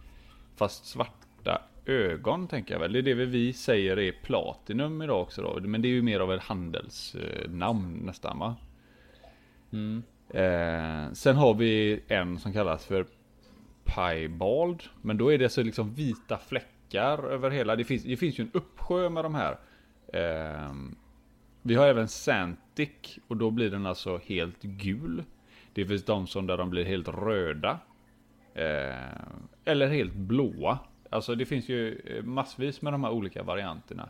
fast 0.57 0.87
svarta 0.87 1.63
ögon 1.87 2.49
tänker 2.49 2.75
jag 2.75 2.81
väl. 2.81 2.93
Det 2.93 2.99
är 2.99 3.03
det 3.03 3.15
vi 3.15 3.53
säger 3.53 3.99
är 3.99 4.13
platinum 4.13 5.03
idag 5.03 5.23
också 5.23 5.43
då. 5.43 5.61
Men 5.61 5.83
det 5.83 5.89
är 5.89 5.91
ju 5.91 6.03
mer 6.03 6.21
av 6.21 6.33
ett 6.33 6.43
handelsnamn 6.43 7.99
nästan 8.05 8.39
va? 8.39 8.57
Mm. 9.73 10.03
Eh, 10.29 11.13
sen 11.13 11.37
har 11.37 11.55
vi 11.55 12.03
en 12.09 12.39
som 12.39 12.53
kallas 12.53 12.87
för 12.87 13.07
piebald. 13.85 14.83
Men 15.03 15.19
då 15.19 15.33
är 15.33 15.39
det 15.39 15.49
så 15.49 15.63
liksom 15.63 15.95
vita 15.95 16.39
fläckar 16.39 17.25
över 17.25 17.51
hela. 17.51 17.77
Det 17.77 17.85
finns, 17.85 18.03
det 18.03 18.17
finns 18.17 18.39
ju 18.39 18.45
en 18.45 18.51
uppsjö 18.53 19.09
med 19.09 19.25
de 19.25 19.35
här. 19.35 19.59
Eh, 20.13 20.75
vi 21.63 21.75
har 21.75 21.87
även 21.87 22.09
Santic 22.09 23.19
och 23.29 23.37
då 23.37 23.51
blir 23.51 23.71
den 23.71 23.87
alltså 23.87 24.21
helt 24.25 24.63
gul. 24.63 25.25
Det 25.73 25.87
finns 25.87 26.05
de 26.05 26.27
som 26.27 26.47
där 26.47 26.57
de 26.57 26.71
blir 26.71 26.85
helt 26.85 27.09
röda. 27.09 27.79
Eh, 28.55 28.95
eller 29.65 29.89
helt 29.89 30.15
blåa. 30.15 30.79
Alltså 31.11 31.35
det 31.35 31.47
finns 31.47 31.69
ju 31.69 32.01
eh, 32.07 32.23
massvis 32.23 32.83
med 32.83 32.93
de 32.93 33.05
här 33.05 33.11
olika 33.11 33.43
varianterna. 33.43 34.09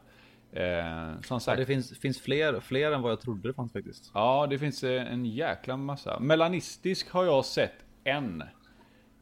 Eh, 0.52 1.20
som 1.22 1.40
sagt. 1.40 1.58
Ja, 1.58 1.60
det 1.60 1.66
finns, 1.66 1.98
finns 1.98 2.20
fler, 2.20 2.60
fler 2.60 2.92
än 2.92 3.02
vad 3.02 3.12
jag 3.12 3.20
trodde 3.20 3.48
det 3.48 3.54
fanns 3.54 3.72
faktiskt. 3.72 4.10
Ja, 4.14 4.46
det 4.50 4.58
finns 4.58 4.84
eh, 4.84 5.12
en 5.12 5.26
jäkla 5.26 5.76
massa. 5.76 6.20
Melanistisk 6.20 7.10
har 7.10 7.24
jag 7.24 7.44
sett 7.44 7.84
en. 8.04 8.42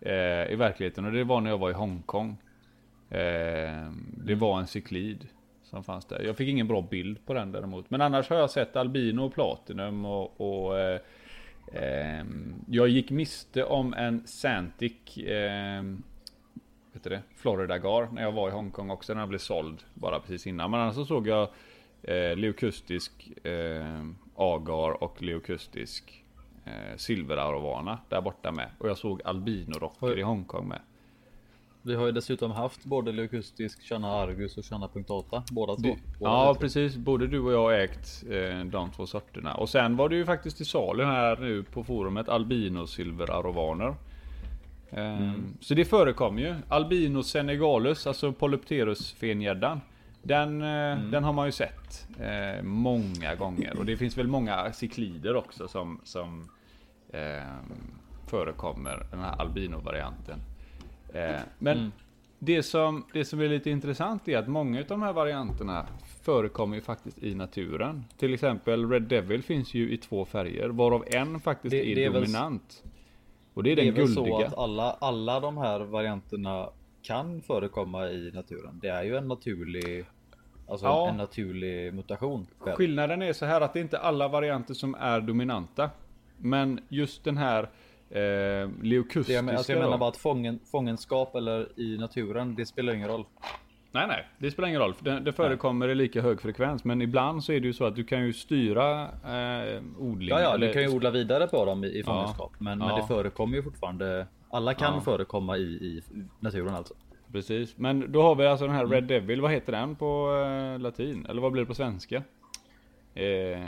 Eh, 0.00 0.52
I 0.52 0.56
verkligheten 0.56 1.04
och 1.04 1.12
det 1.12 1.24
var 1.24 1.40
när 1.40 1.50
jag 1.50 1.58
var 1.58 1.70
i 1.70 1.72
Hongkong. 1.72 2.36
Eh, 3.10 3.90
det 4.16 4.34
var 4.34 4.60
en 4.60 4.66
cyklid 4.66 5.28
som 5.62 5.84
fanns 5.84 6.04
där. 6.04 6.22
Jag 6.22 6.36
fick 6.36 6.48
ingen 6.48 6.68
bra 6.68 6.82
bild 6.82 7.26
på 7.26 7.34
den 7.34 7.52
däremot. 7.52 7.90
Men 7.90 8.00
annars 8.00 8.30
har 8.30 8.36
jag 8.36 8.50
sett 8.50 8.76
albino 8.76 9.20
och 9.20 9.34
platinum 9.34 10.04
och, 10.04 10.40
och 10.40 10.78
eh, 10.78 11.00
eh, 11.72 12.24
jag 12.68 12.88
gick 12.88 13.10
miste 13.10 13.64
om 13.64 13.94
en 13.94 14.26
Santic 14.26 15.18
vet 16.98 17.10
det, 17.10 17.22
Florida 17.36 17.78
Gar 17.78 18.08
när 18.12 18.22
jag 18.22 18.32
var 18.32 18.48
i 18.48 18.52
Hongkong 18.52 18.90
också. 18.90 19.14
Den 19.14 19.28
blev 19.28 19.38
såld 19.38 19.82
bara 19.94 20.20
precis 20.20 20.46
innan. 20.46 20.70
Men 20.70 20.80
annars 20.80 20.94
så 20.94 21.04
såg 21.04 21.26
jag 21.26 21.48
eh, 22.02 22.36
leukustisk 22.36 23.12
eh, 23.46 24.04
agar 24.34 25.02
och 25.02 25.22
leukustisk 25.22 26.24
eh, 26.64 26.96
silverarovana 26.96 27.98
där 28.08 28.20
borta 28.20 28.52
med. 28.52 28.70
Och 28.78 28.88
jag 28.88 28.98
såg 28.98 29.22
albinorocker 29.24 30.18
i 30.18 30.22
Hongkong 30.22 30.68
med. 30.68 30.80
Vi 31.82 31.94
har 31.94 32.06
ju 32.06 32.12
dessutom 32.12 32.50
haft 32.50 32.84
både 32.84 33.12
leukustisk 33.12 33.82
Channa 33.82 34.08
Argus 34.08 34.58
och 34.58 34.64
Channa 34.64 34.88
Punktata. 34.88 35.42
Båda 35.50 35.76
två. 35.76 35.96
Ja 36.20 36.56
precis, 36.60 36.96
både 36.96 37.26
du 37.26 37.40
och 37.40 37.52
jag 37.52 37.62
har 37.62 37.72
ägt 37.72 38.24
eh, 38.30 38.64
de 38.64 38.90
två 38.90 39.06
sorterna. 39.06 39.54
Och 39.54 39.68
sen 39.68 39.96
var 39.96 40.08
det 40.08 40.16
ju 40.16 40.24
faktiskt 40.24 40.56
till 40.56 40.66
salu 40.66 41.04
här 41.04 41.36
nu 41.36 41.62
på 41.62 41.84
forumet 41.84 42.28
albino 42.28 42.86
silverarovaner. 42.86 43.88
Eh, 43.88 43.94
mm. 44.90 45.56
Så 45.60 45.74
det 45.74 45.84
förekommer 45.84 46.42
ju. 46.42 46.54
Albino 46.68 47.22
senegalus, 47.22 48.06
alltså 48.06 48.32
Polypterus 48.32 49.12
fengäddan. 49.12 49.80
Den, 50.22 50.62
eh, 50.62 50.68
mm. 50.68 51.10
den 51.10 51.24
har 51.24 51.32
man 51.32 51.46
ju 51.46 51.52
sett 51.52 52.08
eh, 52.20 52.62
många 52.62 53.34
gånger. 53.34 53.78
Och 53.78 53.84
det 53.86 53.96
finns 53.96 54.18
väl 54.18 54.28
många 54.28 54.72
ciklider 54.72 55.36
också 55.36 55.68
som, 55.68 56.00
som 56.04 56.48
eh, 57.12 57.42
förekommer, 58.26 59.06
den 59.10 59.20
här 59.20 59.40
albino-varianten. 59.40 60.40
Eh, 61.14 61.40
men 61.58 61.78
mm. 61.78 61.92
det, 62.38 62.62
som, 62.62 63.04
det 63.12 63.24
som 63.24 63.40
är 63.40 63.48
lite 63.48 63.70
intressant 63.70 64.28
är 64.28 64.38
att 64.38 64.48
många 64.48 64.80
av 64.80 64.86
de 64.86 65.02
här 65.02 65.12
varianterna 65.12 65.86
förekommer 66.22 66.76
ju 66.76 66.82
faktiskt 66.82 67.22
i 67.22 67.34
naturen. 67.34 68.04
Till 68.18 68.34
exempel 68.34 68.90
Red 68.90 69.02
Devil 69.02 69.42
finns 69.42 69.74
ju 69.74 69.92
i 69.92 69.96
två 69.96 70.24
färger, 70.24 70.68
varav 70.68 71.04
en 71.06 71.40
faktiskt 71.40 71.70
det, 71.70 71.92
är, 71.92 71.94
det 71.94 72.04
är 72.04 72.10
dominant. 72.10 72.84
Och 73.58 73.64
det 73.64 73.72
är, 73.72 73.76
det 73.76 73.82
den 73.82 73.94
är 73.94 74.06
guldiga. 74.06 74.24
så 74.24 74.44
att 74.44 74.58
alla, 74.58 74.90
alla 74.90 75.40
de 75.40 75.56
här 75.56 75.80
varianterna 75.80 76.70
kan 77.02 77.42
förekomma 77.42 78.08
i 78.08 78.30
naturen. 78.34 78.78
Det 78.82 78.88
är 78.88 79.02
ju 79.02 79.16
en 79.16 79.28
naturlig 79.28 80.06
Alltså 80.68 80.86
ja. 80.86 81.08
en 81.08 81.16
naturlig 81.16 81.94
mutation. 81.94 82.46
Själv. 82.58 82.76
Skillnaden 82.76 83.22
är 83.22 83.32
så 83.32 83.46
här 83.46 83.60
att 83.60 83.72
det 83.72 83.78
är 83.78 83.82
inte 83.82 83.98
alla 83.98 84.28
varianter 84.28 84.74
som 84.74 84.94
är 84.94 85.20
dominanta. 85.20 85.90
Men 86.36 86.80
just 86.88 87.24
den 87.24 87.36
här 87.36 87.62
eh, 88.10 88.70
leukustiska. 88.82 89.32
Jag, 89.32 89.44
men, 89.44 89.56
alltså 89.56 89.72
jag 89.72 89.80
menar 89.82 89.98
bara 89.98 90.08
att 90.08 90.16
fången, 90.16 90.58
fångenskap 90.70 91.34
eller 91.34 91.80
i 91.80 91.98
naturen, 91.98 92.54
det 92.54 92.66
spelar 92.66 92.92
ingen 92.92 93.08
roll. 93.08 93.24
Nej, 93.92 94.06
nej, 94.06 94.28
det 94.38 94.50
spelar 94.50 94.68
ingen 94.68 94.80
roll. 94.80 94.94
Det, 95.00 95.20
det 95.20 95.32
förekommer 95.32 95.88
i 95.88 95.94
lika 95.94 96.22
hög 96.22 96.40
frekvens. 96.40 96.84
Men 96.84 97.02
ibland 97.02 97.44
så 97.44 97.52
är 97.52 97.60
det 97.60 97.66
ju 97.66 97.72
så 97.72 97.84
att 97.84 97.96
du 97.96 98.04
kan 98.04 98.26
ju 98.26 98.32
styra 98.32 99.02
eh, 99.02 99.82
odling. 99.98 100.28
Ja, 100.28 100.40
ja, 100.40 100.54
eller... 100.54 100.66
du 100.66 100.72
kan 100.72 100.82
ju 100.82 100.88
odla 100.88 101.10
vidare 101.10 101.46
på 101.46 101.64
dem 101.64 101.84
i, 101.84 101.98
i 101.98 102.02
fångenskap. 102.02 102.50
Ja. 102.52 102.56
Men, 102.64 102.80
ja. 102.80 102.86
men 102.86 102.96
det 102.96 103.06
förekommer 103.06 103.56
ju 103.56 103.62
fortfarande. 103.62 104.26
Alla 104.50 104.74
kan 104.74 104.94
ja. 104.94 105.00
förekomma 105.00 105.56
i, 105.56 105.62
i 105.62 106.02
naturen 106.40 106.74
alltså. 106.74 106.94
Precis, 107.32 107.78
men 107.78 108.12
då 108.12 108.22
har 108.22 108.34
vi 108.34 108.46
alltså 108.46 108.66
den 108.66 108.74
här 108.74 108.86
Red 108.86 109.04
Devil. 109.04 109.40
Vad 109.40 109.50
heter 109.50 109.72
den 109.72 109.96
på 109.96 110.42
eh, 110.46 110.80
latin? 110.80 111.26
Eller 111.28 111.42
vad 111.42 111.52
blir 111.52 111.62
det 111.62 111.66
på 111.66 111.74
svenska? 111.74 112.22
Eh, 113.14 113.66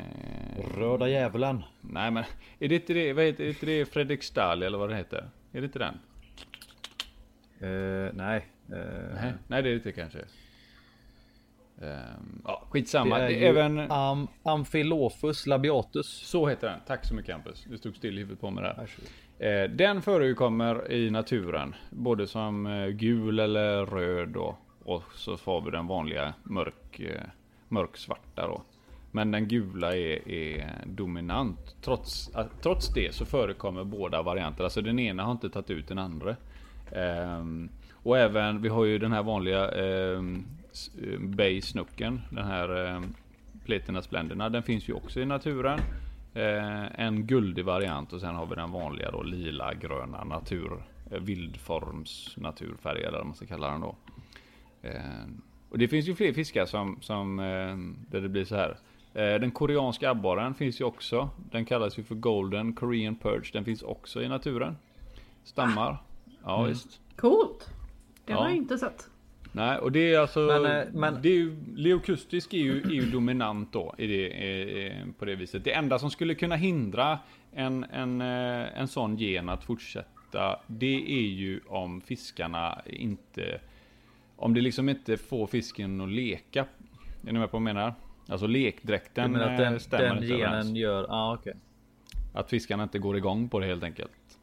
Röda 0.76 1.08
djävulen. 1.08 1.62
Nej 1.80 2.10
men, 2.10 2.24
är 2.58 2.68
det 2.68 2.74
inte 2.74 2.92
det, 2.92 3.12
vad 3.12 3.24
heter, 3.24 3.44
är 3.44 3.48
inte 3.48 3.66
det 3.66 3.84
Fredrik 3.84 4.22
Stahl 4.22 4.62
eller 4.62 4.78
vad 4.78 4.88
det 4.88 4.96
heter? 4.96 5.28
Är 5.52 5.60
det 5.60 5.64
inte 5.64 5.78
den? 5.78 5.94
Uh, 7.62 8.10
nej. 8.14 8.46
Uh, 8.72 9.14
nej. 9.14 9.32
Nej 9.46 9.62
det 9.62 9.68
är 9.68 9.70
det 9.70 9.74
inte 9.74 9.92
kanske. 9.92 10.18
Um, 11.80 12.42
ja, 12.44 12.62
skitsamma. 12.70 13.18
Det 13.18 13.24
är 13.24 13.30
är 13.30 13.48
även... 13.48 13.90
Am 13.90 14.28
Amphilophus 14.42 15.46
labiatus. 15.46 16.06
Så 16.06 16.48
heter 16.48 16.68
den. 16.68 16.80
Tack 16.86 17.04
så 17.04 17.14
mycket 17.14 17.34
Hampus. 17.34 17.64
Du 17.70 17.78
stod 17.78 17.96
still 17.96 18.18
i 18.18 18.20
huvudet 18.20 18.40
på 18.40 18.50
mig 18.50 18.64
där. 18.64 18.88
Eh, 19.38 19.70
den 19.70 20.02
förekommer 20.02 20.92
i 20.92 21.10
naturen. 21.10 21.74
Både 21.90 22.26
som 22.26 22.66
eh, 22.66 22.86
gul 22.86 23.38
eller 23.38 23.86
röd 23.86 24.36
och, 24.36 24.54
och 24.84 25.04
så 25.14 25.36
får 25.36 25.60
vi 25.60 25.70
den 25.70 25.86
vanliga 25.86 26.34
mörk, 26.42 27.00
eh, 27.00 27.20
mörksvarta 27.68 28.46
då. 28.46 28.62
Men 29.10 29.30
den 29.30 29.48
gula 29.48 29.96
är, 29.96 30.28
är 30.28 30.74
dominant. 30.86 31.76
Trots, 31.82 32.30
trots 32.62 32.94
det 32.94 33.14
så 33.14 33.24
förekommer 33.24 33.84
båda 33.84 34.22
varianter. 34.22 34.64
Alltså 34.64 34.80
den 34.82 34.98
ena 34.98 35.22
har 35.22 35.32
inte 35.32 35.50
tagit 35.50 35.70
ut 35.70 35.88
den 35.88 35.98
andra. 35.98 36.36
Um, 36.92 37.70
och 38.02 38.18
även, 38.18 38.62
vi 38.62 38.68
har 38.68 38.84
ju 38.84 38.98
den 38.98 39.12
här 39.12 39.22
vanliga 39.22 39.70
um, 39.70 40.46
Bay 41.18 41.62
Snucken. 41.62 42.20
Den 42.30 42.46
här 42.46 42.94
um, 42.96 43.14
Pletina 43.64 44.02
Splendorna. 44.02 44.48
Den 44.48 44.62
finns 44.62 44.88
ju 44.88 44.92
också 44.92 45.20
i 45.20 45.26
naturen. 45.26 45.78
Uh, 46.36 47.00
en 47.00 47.26
guldig 47.26 47.64
variant 47.64 48.12
och 48.12 48.20
sen 48.20 48.34
har 48.34 48.46
vi 48.46 48.54
den 48.54 48.72
vanliga 48.72 49.10
då 49.10 49.22
lila 49.22 49.74
gröna 49.74 50.24
natur. 50.24 50.82
Uh, 51.12 51.18
vildforms 51.18 52.36
naturfärg 52.36 53.02
eller 53.02 53.18
vad 53.18 53.26
man 53.26 53.36
ska 53.36 53.46
kalla 53.46 53.70
den 53.70 53.80
då. 53.80 53.96
Uh, 54.84 54.94
och 55.70 55.78
det 55.78 55.88
finns 55.88 56.08
ju 56.08 56.14
fler 56.14 56.32
fiskar 56.32 56.66
som, 56.66 56.98
som 57.00 57.36
där 58.10 58.20
det 58.20 58.28
blir 58.28 58.44
så 58.44 58.56
här. 58.56 58.76
Eh, 59.14 59.34
den 59.34 59.50
koreanska 59.50 60.10
abborren 60.10 60.54
finns 60.54 60.80
ju 60.80 60.84
också. 60.84 61.30
Den 61.50 61.64
kallas 61.64 61.98
ju 61.98 62.02
för 62.02 62.14
Golden 62.14 62.72
Korean 62.72 63.16
Purge. 63.16 63.50
Den 63.52 63.64
finns 63.64 63.82
också 63.82 64.22
i 64.22 64.28
naturen. 64.28 64.76
Stammar. 65.44 66.02
Ja 66.44 66.58
mm. 66.58 66.68
visst. 66.68 67.00
Coolt. 67.16 67.70
Det 68.30 68.42
har 68.42 68.48
jag 68.48 68.56
inte 68.56 68.78
sett. 68.78 69.10
Nej, 69.52 69.78
och 69.78 69.92
det 69.92 70.14
är 70.14 70.18
alltså... 70.18 70.40
Men, 70.40 70.64
eh, 70.64 70.86
men... 70.92 71.22
Det 71.22 71.28
är 71.28 71.34
ju, 71.34 71.56
Leokustisk 71.74 72.54
är 72.54 72.58
ju, 72.58 72.82
är 72.82 72.90
ju 72.90 73.10
dominant 73.10 73.72
då 73.72 73.94
i 73.98 74.06
det, 74.06 74.94
på 75.18 75.24
det 75.24 75.34
viset. 75.34 75.64
Det 75.64 75.72
enda 75.72 75.98
som 75.98 76.10
skulle 76.10 76.34
kunna 76.34 76.56
hindra 76.56 77.18
en, 77.52 77.84
en, 77.84 78.20
eh, 78.20 78.80
en 78.80 78.88
sån 78.88 79.16
gen 79.16 79.48
att 79.48 79.64
fortsätta, 79.64 80.60
det 80.66 81.04
är 81.18 81.28
ju 81.28 81.60
om 81.66 82.00
fiskarna 82.00 82.82
inte... 82.86 83.60
Om 84.36 84.54
det 84.54 84.60
liksom 84.60 84.88
inte 84.88 85.16
får 85.16 85.46
fisken 85.46 86.00
att 86.00 86.08
leka. 86.08 86.66
Är 87.26 87.32
ni 87.32 87.38
med 87.38 87.50
på 87.50 87.58
vad 87.58 87.68
jag 87.68 87.74
menar? 87.74 87.94
Alltså 88.28 88.46
lekdräkten 88.46 89.36
att 89.36 89.58
den, 89.58 89.72
eh, 89.72 89.78
stämmer 89.78 90.04
den 90.04 90.22
inte 90.22 90.26
genen 90.26 90.44
överens. 90.44 90.76
gör, 90.76 91.06
ah, 91.08 91.34
okay. 91.34 91.54
Att 92.34 92.50
fiskarna 92.50 92.82
inte 92.82 92.98
går 92.98 93.16
igång 93.16 93.48
på 93.48 93.58
det 93.58 93.66
helt 93.66 93.84
enkelt. 93.84 94.38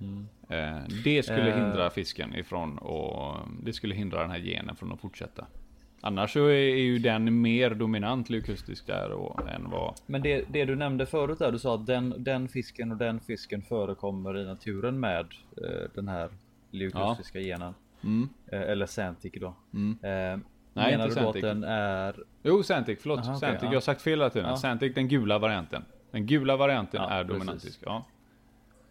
Mm. 0.00 0.28
Eh, 0.48 0.78
det 1.04 1.22
skulle 1.22 1.54
uh. 1.54 1.56
hindra 1.56 1.90
fisken 1.90 2.34
ifrån 2.34 2.78
och 2.78 3.36
det 3.62 3.72
skulle 3.72 3.94
hindra 3.94 4.20
den 4.20 4.30
här 4.30 4.38
genen 4.38 4.76
från 4.76 4.92
att 4.92 5.00
fortsätta. 5.00 5.46
Annars 6.00 6.32
så 6.32 6.46
är 6.46 6.76
ju 6.76 6.98
den 6.98 7.40
mer 7.40 7.70
dominant 7.70 8.30
leukustisk 8.30 8.86
där 8.86 9.10
och, 9.12 9.48
än 9.48 9.70
vad... 9.70 9.94
Men 10.06 10.22
det, 10.22 10.44
det 10.48 10.64
du 10.64 10.76
nämnde 10.76 11.06
förut 11.06 11.38
där, 11.38 11.52
du 11.52 11.58
sa 11.58 11.74
att 11.74 11.86
den, 11.86 12.14
den 12.18 12.48
fisken 12.48 12.92
och 12.92 12.96
den 12.96 13.20
fisken 13.20 13.62
förekommer 13.62 14.38
i 14.38 14.44
naturen 14.44 15.00
med 15.00 15.26
eh, 15.56 15.90
den 15.94 16.08
här 16.08 16.30
leukustiska 16.70 17.40
ja. 17.40 17.46
genen. 17.46 17.74
Mm. 18.04 18.28
Eh, 18.52 18.60
eller 18.60 18.86
Santic 18.86 19.32
då. 19.40 19.54
Mm. 19.74 19.98
Eh, 20.02 20.40
Nej, 20.72 20.90
Menar 20.90 21.08
inte 21.08 21.20
du 21.20 21.24
då 21.24 21.28
att 21.28 21.40
den 21.40 21.64
är... 21.64 22.16
Jo, 22.42 22.62
Santic, 22.62 22.98
förlåt. 23.02 23.18
Aha, 23.18 23.36
okay, 23.36 23.40
Santic, 23.40 23.62
ja. 23.62 23.68
jag 23.68 23.76
har 23.76 23.80
sagt 23.80 24.02
fel 24.02 24.18
hela 24.18 24.30
tiden. 24.30 24.48
Ja. 24.48 24.56
Santic, 24.56 24.94
den 24.94 25.08
gula 25.08 25.38
varianten. 25.38 25.84
Den 26.10 26.26
gula 26.26 26.56
varianten 26.56 27.02
ja, 27.02 27.10
är 27.10 27.24
dominantisk. 27.24 27.80
Ja. 27.84 28.04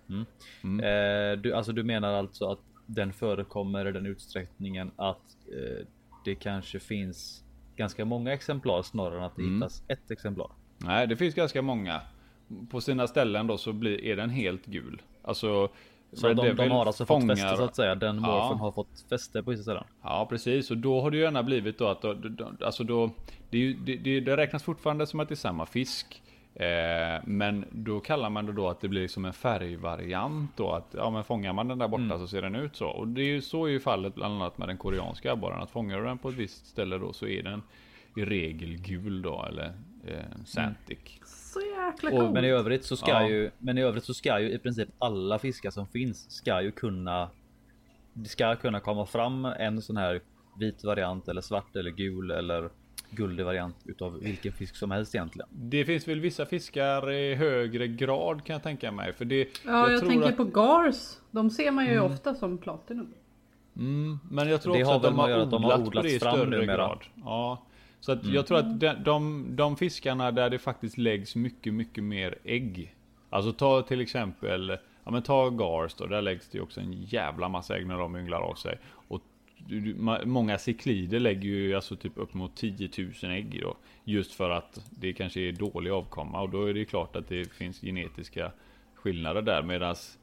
Mm. 0.10 0.26
Mm. 0.64 0.80
Eh, 0.80 1.41
du, 1.41 1.53
alltså 1.53 1.72
du 1.72 1.84
menar 1.84 2.14
alltså 2.14 2.51
att 2.51 2.60
den 2.86 3.14
förekommer 3.14 3.88
i 3.88 3.91
den 3.91 4.06
utsträckningen 4.06 4.91
att 4.95 5.38
eh, 5.51 5.86
det 6.26 6.36
kanske 6.36 6.80
finns 6.80 7.43
ganska 7.76 8.06
många 8.06 8.34
exemplar 8.34 8.82
snarare 8.82 9.18
än 9.18 9.24
att 9.24 9.36
det 9.36 9.41
mm. 9.41 9.56
hittas 9.56 9.84
ett 9.88 10.12
exemplar? 10.12 10.49
Nej, 10.78 11.08
det 11.08 11.16
finns 11.16 11.36
ganska 11.36 11.62
många. 11.62 12.01
På 12.70 12.82
sina 12.82 13.08
ställen 13.08 13.47
då 13.47 13.58
så 13.58 13.74
blir, 13.74 14.06
är 14.06 14.16
den 14.16 14.30
helt 14.30 14.66
gul. 14.66 15.01
Alltså 15.22 15.70
så 16.14 16.34
de, 16.34 16.56
de, 16.56 16.72
har 16.72 16.86
alltså 16.86 17.06
fångar... 17.06 17.36
fått 17.36 17.39
fäste 17.39 17.58
så 17.58 17.64
att 17.64 17.76
säga. 17.76 17.95
Den 17.95 18.16
morfen 18.16 18.58
ja. 18.58 18.64
har 18.64 18.72
fått 18.72 19.06
fäste 19.10 19.43
på 19.43 19.51
vissa 19.51 19.64
ställen. 19.64 19.84
Ja 20.01 20.28
precis 20.30 20.72
och 20.72 20.78
då 20.78 21.01
har 21.01 21.12
det 21.12 21.18
ju 21.18 21.24
gärna 21.24 21.43
blivit 21.43 21.78
då 21.78 21.88
att 21.88 22.01
då, 22.01 22.14
då, 22.14 22.51
alltså 22.62 22.84
då 22.84 23.12
det, 23.49 23.58
är 23.58 23.62
ju, 23.62 23.74
det, 23.74 24.20
det, 24.20 24.38
räknas 24.38 24.64
fortfarande 24.64 25.08
som 25.08 25.20
att 25.20 25.28
det 25.28 25.34
är 25.34 25.36
samma 25.36 25.66
fisk. 25.66 26.22
Eh, 26.56 27.22
men 27.26 27.66
då 27.72 27.99
kallar 27.99 28.30
man 28.30 28.45
det 28.45 28.51
då 28.51 28.70
att 28.70 28.82
det 28.82 28.88
blir 28.88 29.08
som 29.08 29.26
en 29.26 29.34
färgvariant 29.34 30.51
då 30.58 30.72
att 30.72 30.95
ja 30.97 31.10
men 31.10 31.24
fångar 31.24 31.53
man 31.53 31.68
den 31.68 31.78
där 31.78 31.88
borta 31.88 32.03
mm. 32.03 32.20
så 32.20 32.28
ser 32.28 32.41
den 32.41 32.56
ut 32.56 32.76
så. 32.76 32.88
Och 32.88 33.08
det 33.08 33.22
är 33.22 33.26
ju 33.26 33.41
så 33.41 33.66
är 33.66 33.70
ju 33.70 33.80
fallet 33.80 34.16
bland 34.16 34.34
annat 34.34 34.58
med 34.58 34.68
den 34.68 34.78
koreanska 34.78 35.32
abborren 35.32 35.62
att 35.62 35.72
fångar 35.72 35.97
du 35.97 36.06
den 36.06 36.18
på 36.18 36.30
ett 36.30 36.36
visst 36.36 36.66
ställe 36.68 36.97
då 36.97 37.14
så 37.14 37.28
är 37.28 37.43
den 37.43 37.62
i 38.16 38.26
regel 38.26 38.78
gul 38.78 39.22
då 39.22 39.45
eller 39.49 39.74
eh, 40.08 40.43
Santic. 40.45 40.99
Så 41.26 41.60
jäkla 41.62 42.12
Och, 42.12 42.20
coolt. 42.20 42.32
men 42.32 42.45
i 42.45 42.49
övrigt 42.49 42.86
så 42.86 42.97
ska 42.97 43.12
Ja. 43.12 43.28
ju, 43.28 43.51
men 43.58 43.78
i 43.78 43.82
övrigt 43.82 44.03
så 44.03 44.14
ska 44.14 44.39
ju 44.39 44.51
i 44.51 44.60
princip 44.60 44.89
alla 44.99 45.39
fiskar 45.39 45.70
som 45.72 45.88
finns 45.88 46.32
ska 46.32 46.62
ju 46.62 46.72
kunna. 46.72 47.30
Det 48.14 48.30
ska 48.30 48.56
kunna 48.56 48.80
komma 48.80 49.06
fram 49.06 49.45
en 49.45 49.82
sån 49.82 49.97
här 49.97 50.22
vit 50.60 50.84
variant 50.84 51.28
eller 51.28 51.41
svart 51.41 51.76
eller 51.76 51.91
gul 51.91 52.32
eller 52.32 52.70
guldig 53.16 53.45
variant 53.45 53.76
utav 53.86 54.20
vilken 54.20 54.51
fisk 54.53 54.76
som 54.76 54.91
helst 54.91 55.16
egentligen. 55.16 55.47
Det 55.51 55.86
finns 55.86 56.07
väl 56.07 56.20
vissa 56.20 56.45
fiskar 56.45 57.11
i 57.11 57.36
högre 57.36 57.88
grad 57.88 58.43
kan 58.43 58.53
jag 58.53 58.63
tänka 58.63 58.91
mig. 58.91 59.13
För 59.13 59.26
det, 59.26 59.47
Ja, 59.66 59.91
jag, 59.91 59.99
tror 59.99 60.09
tänker 60.09 60.30
att, 60.30 60.38
på 60.38 60.43
Gars. 60.43 61.18
De 61.32 61.49
ser 61.49 61.72
man 61.72 61.86
ju 61.86 61.99
ofta 61.99 62.36
som 62.36 62.57
Platinum. 62.57 63.13
mm, 63.76 64.20
Men 64.32 64.47
jag 64.49 64.61
tror 64.61 64.74
Det 64.74 64.80
också 64.80 64.89
har 64.91 64.95
att 64.97 65.03
de 65.03 65.16
har, 65.20 65.24
att 65.24 65.30
göra 65.30 65.43
att 65.43 65.51
de 65.51 65.63
har 65.63 65.74
odlat 65.74 65.88
odlats 65.88 66.07
det 66.07 66.13
i 66.16 66.20
större 66.20 66.45
numera. 66.45 66.61
Mm. 66.61 66.68
grad. 66.76 66.99
Ja. 67.16 67.66
Så 67.99 68.11
att 68.11 68.26
jag 68.26 68.47
tror 68.47 68.57
att 68.57 68.80
de, 68.80 68.93
de, 69.03 69.45
de 69.55 69.76
fiskarna 69.78 70.32
där 70.32 70.49
det 70.49 70.59
faktiskt 70.59 70.97
läggs 70.97 71.36
mycket, 71.36 71.74
mycket 71.74 72.03
mer 72.03 72.36
ägg. 72.43 72.95
Alltså 73.30 73.53
ta 73.53 73.82
till 73.82 74.01
exempel, 74.01 74.78
ja 75.03 75.11
men 75.11 75.22
ta 75.22 75.49
Gars 75.49 75.93
då, 75.93 76.05
där 76.05 76.22
läggs 76.22 76.49
det 76.49 76.57
ju 76.57 76.63
också 76.63 76.80
en 76.82 76.93
jävla 76.93 77.49
massa 77.49 77.78
ägg 77.78 77.88
när 77.88 77.97
de 77.97 78.16
ynglar 78.16 78.39
av 78.41 78.55
sig. 78.55 78.80
Och 79.07 79.22
du- 79.22 79.24
du- 79.24 79.55
ma- 79.55 79.55
många 80.26 80.57
ciklider 80.57 81.20
lägger 81.20 81.49
ju 81.49 81.76
alltså 81.76 81.95
typ 81.95 82.18
upp 82.18 82.34
mot 82.34 82.55
10 82.55 82.89
000 83.24 83.32
ägg 83.32 83.59
då. 83.61 83.78
Just 84.03 84.34
för 84.34 84.49
att 84.49 84.89
det 84.99 85.13
kanske 85.13 85.39
är 85.41 85.51
dålig 85.51 85.91
avkomma 85.91 86.41
och 86.41 86.49
då 86.49 86.66
är 86.66 86.74
det 86.74 86.80
ju 86.80 86.86
klart 86.86 87.16
att 87.16 87.28
det 87.28 87.53
finns 87.53 87.82
genetiska 87.82 88.51
skillnader 88.95 89.41
där 89.41 89.63
medans, 89.63 90.20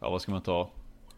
ja 0.00 0.10
vad 0.10 0.22
ska 0.22 0.32
man 0.32 0.42
ta? 0.42 0.70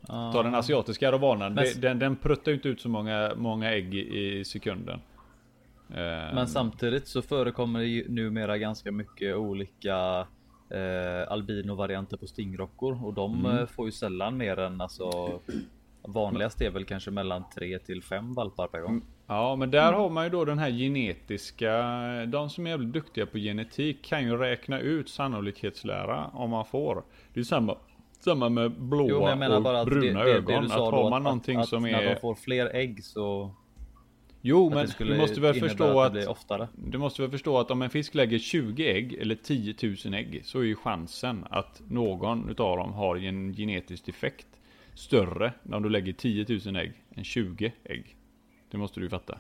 Ta 0.07 0.43
den 0.43 0.55
asiatiska 0.55 1.13
ravanan, 1.13 1.55
Men- 1.55 1.67
den, 1.81 1.99
den 1.99 2.17
pruttar 2.17 2.53
inte 2.53 2.69
ut 2.69 2.81
så 2.81 2.89
många, 2.89 3.33
många 3.37 3.71
ägg 3.73 3.95
i, 3.95 4.39
i 4.39 4.45
sekunden. 4.45 5.01
Eh, 5.91 6.35
Men 6.35 6.47
samtidigt 6.49 7.09
så 7.09 7.23
förekommer 7.23 7.79
det 7.81 7.87
ju 7.87 8.09
numera 8.09 8.59
ganska 8.59 8.93
mycket 8.93 9.37
olika 9.37 10.27
eh, 10.71 11.33
albino-varianter 11.33 12.17
på 12.17 12.27
stingrockor 12.27 13.05
och 13.07 13.15
de 13.15 13.35
Mm. 13.47 13.59
eh, 13.59 13.67
får 13.67 13.87
ju 13.87 13.93
sällan 13.93 14.37
mer 14.37 14.59
än 14.59 14.81
alltså 14.81 15.41
vanligast 16.05 16.61
är 16.61 16.71
väl 16.71 16.85
kanske 16.85 17.11
mellan 17.11 17.45
3 17.55 17.79
till 17.79 18.03
5 18.03 18.35
valpar 18.35 18.67
per 18.67 18.81
gång. 18.81 19.03
Ja, 19.27 19.57
men 19.57 19.71
där 19.71 19.93
har 19.93 20.11
man 20.11 20.25
ju 20.25 20.31
då 20.31 20.45
den 20.45 20.59
här 20.59 20.71
genetiska, 20.71 21.73
de 22.27 22.51
som 22.51 22.67
är 22.67 22.71
jävligt 22.71 22.93
duktiga 22.93 23.27
på 23.27 23.39
genetik 23.39 24.05
kan 24.05 24.25
ju 24.25 24.37
räkna 24.37 24.81
ut 24.81 25.09
sannolikhetslära 25.09 26.31
om 26.33 26.51
man 26.51 26.65
får. 26.65 27.05
Det 27.35 27.41
är 27.41 27.45
samma, 27.45 27.77
samma 28.19 28.49
med 28.49 28.73
blåa 28.73 29.09
Jo, 29.09 29.55
och 29.55 29.87
bruna 29.87 30.25
det, 30.25 30.25
det, 30.25 30.37
ögon. 30.37 30.69
det 30.69 30.75
att 30.75 30.81
har 30.81 31.11
man 31.11 31.13
att, 31.13 31.23
någonting 31.23 31.57
att, 31.57 31.69
som 31.69 31.85
att 31.85 31.91
när 31.91 32.03
är... 32.03 32.15
de 32.15 32.21
får 32.21 32.35
fler 32.35 32.75
ägg 32.75 33.05
så 33.05 33.55
Jo, 34.45 34.71
men 34.75 34.89
du 34.99 35.19
måste 35.19 35.41
väl 35.41 35.55
förstå 35.55 36.01
att 36.01 36.51
att... 36.51 36.69
Du 36.75 36.99
måste 36.99 37.23
väl 37.23 37.31
förstå 37.31 37.59
att 37.59 37.71
om 37.71 37.83
en 37.83 37.91
fisk 37.91 38.15
lägger 38.15 38.39
20 38.39 38.91
ägg 38.91 39.15
eller 39.15 39.35
10 39.35 39.75
000 40.05 40.15
ägg 40.15 40.41
så 40.45 40.59
är 40.59 40.63
ju 40.63 40.77
chansen 40.77 41.47
att 41.51 41.83
någon 41.89 42.51
utav 42.51 42.77
dem 42.77 42.93
har 42.93 43.17
en 43.17 43.55
genetisk 43.55 44.07
defekt 44.07 44.47
större 44.95 45.53
om 45.73 45.83
du 45.83 45.89
lägger 45.89 46.13
10 46.13 46.47
000 46.67 46.77
ägg 46.77 46.93
än 47.15 47.25
20 47.25 47.73
ägg. 47.85 48.17
Det 48.71 48.79
måste 48.79 49.01
du 49.01 49.07
ju 49.07 49.11
fatta. 49.11 49.39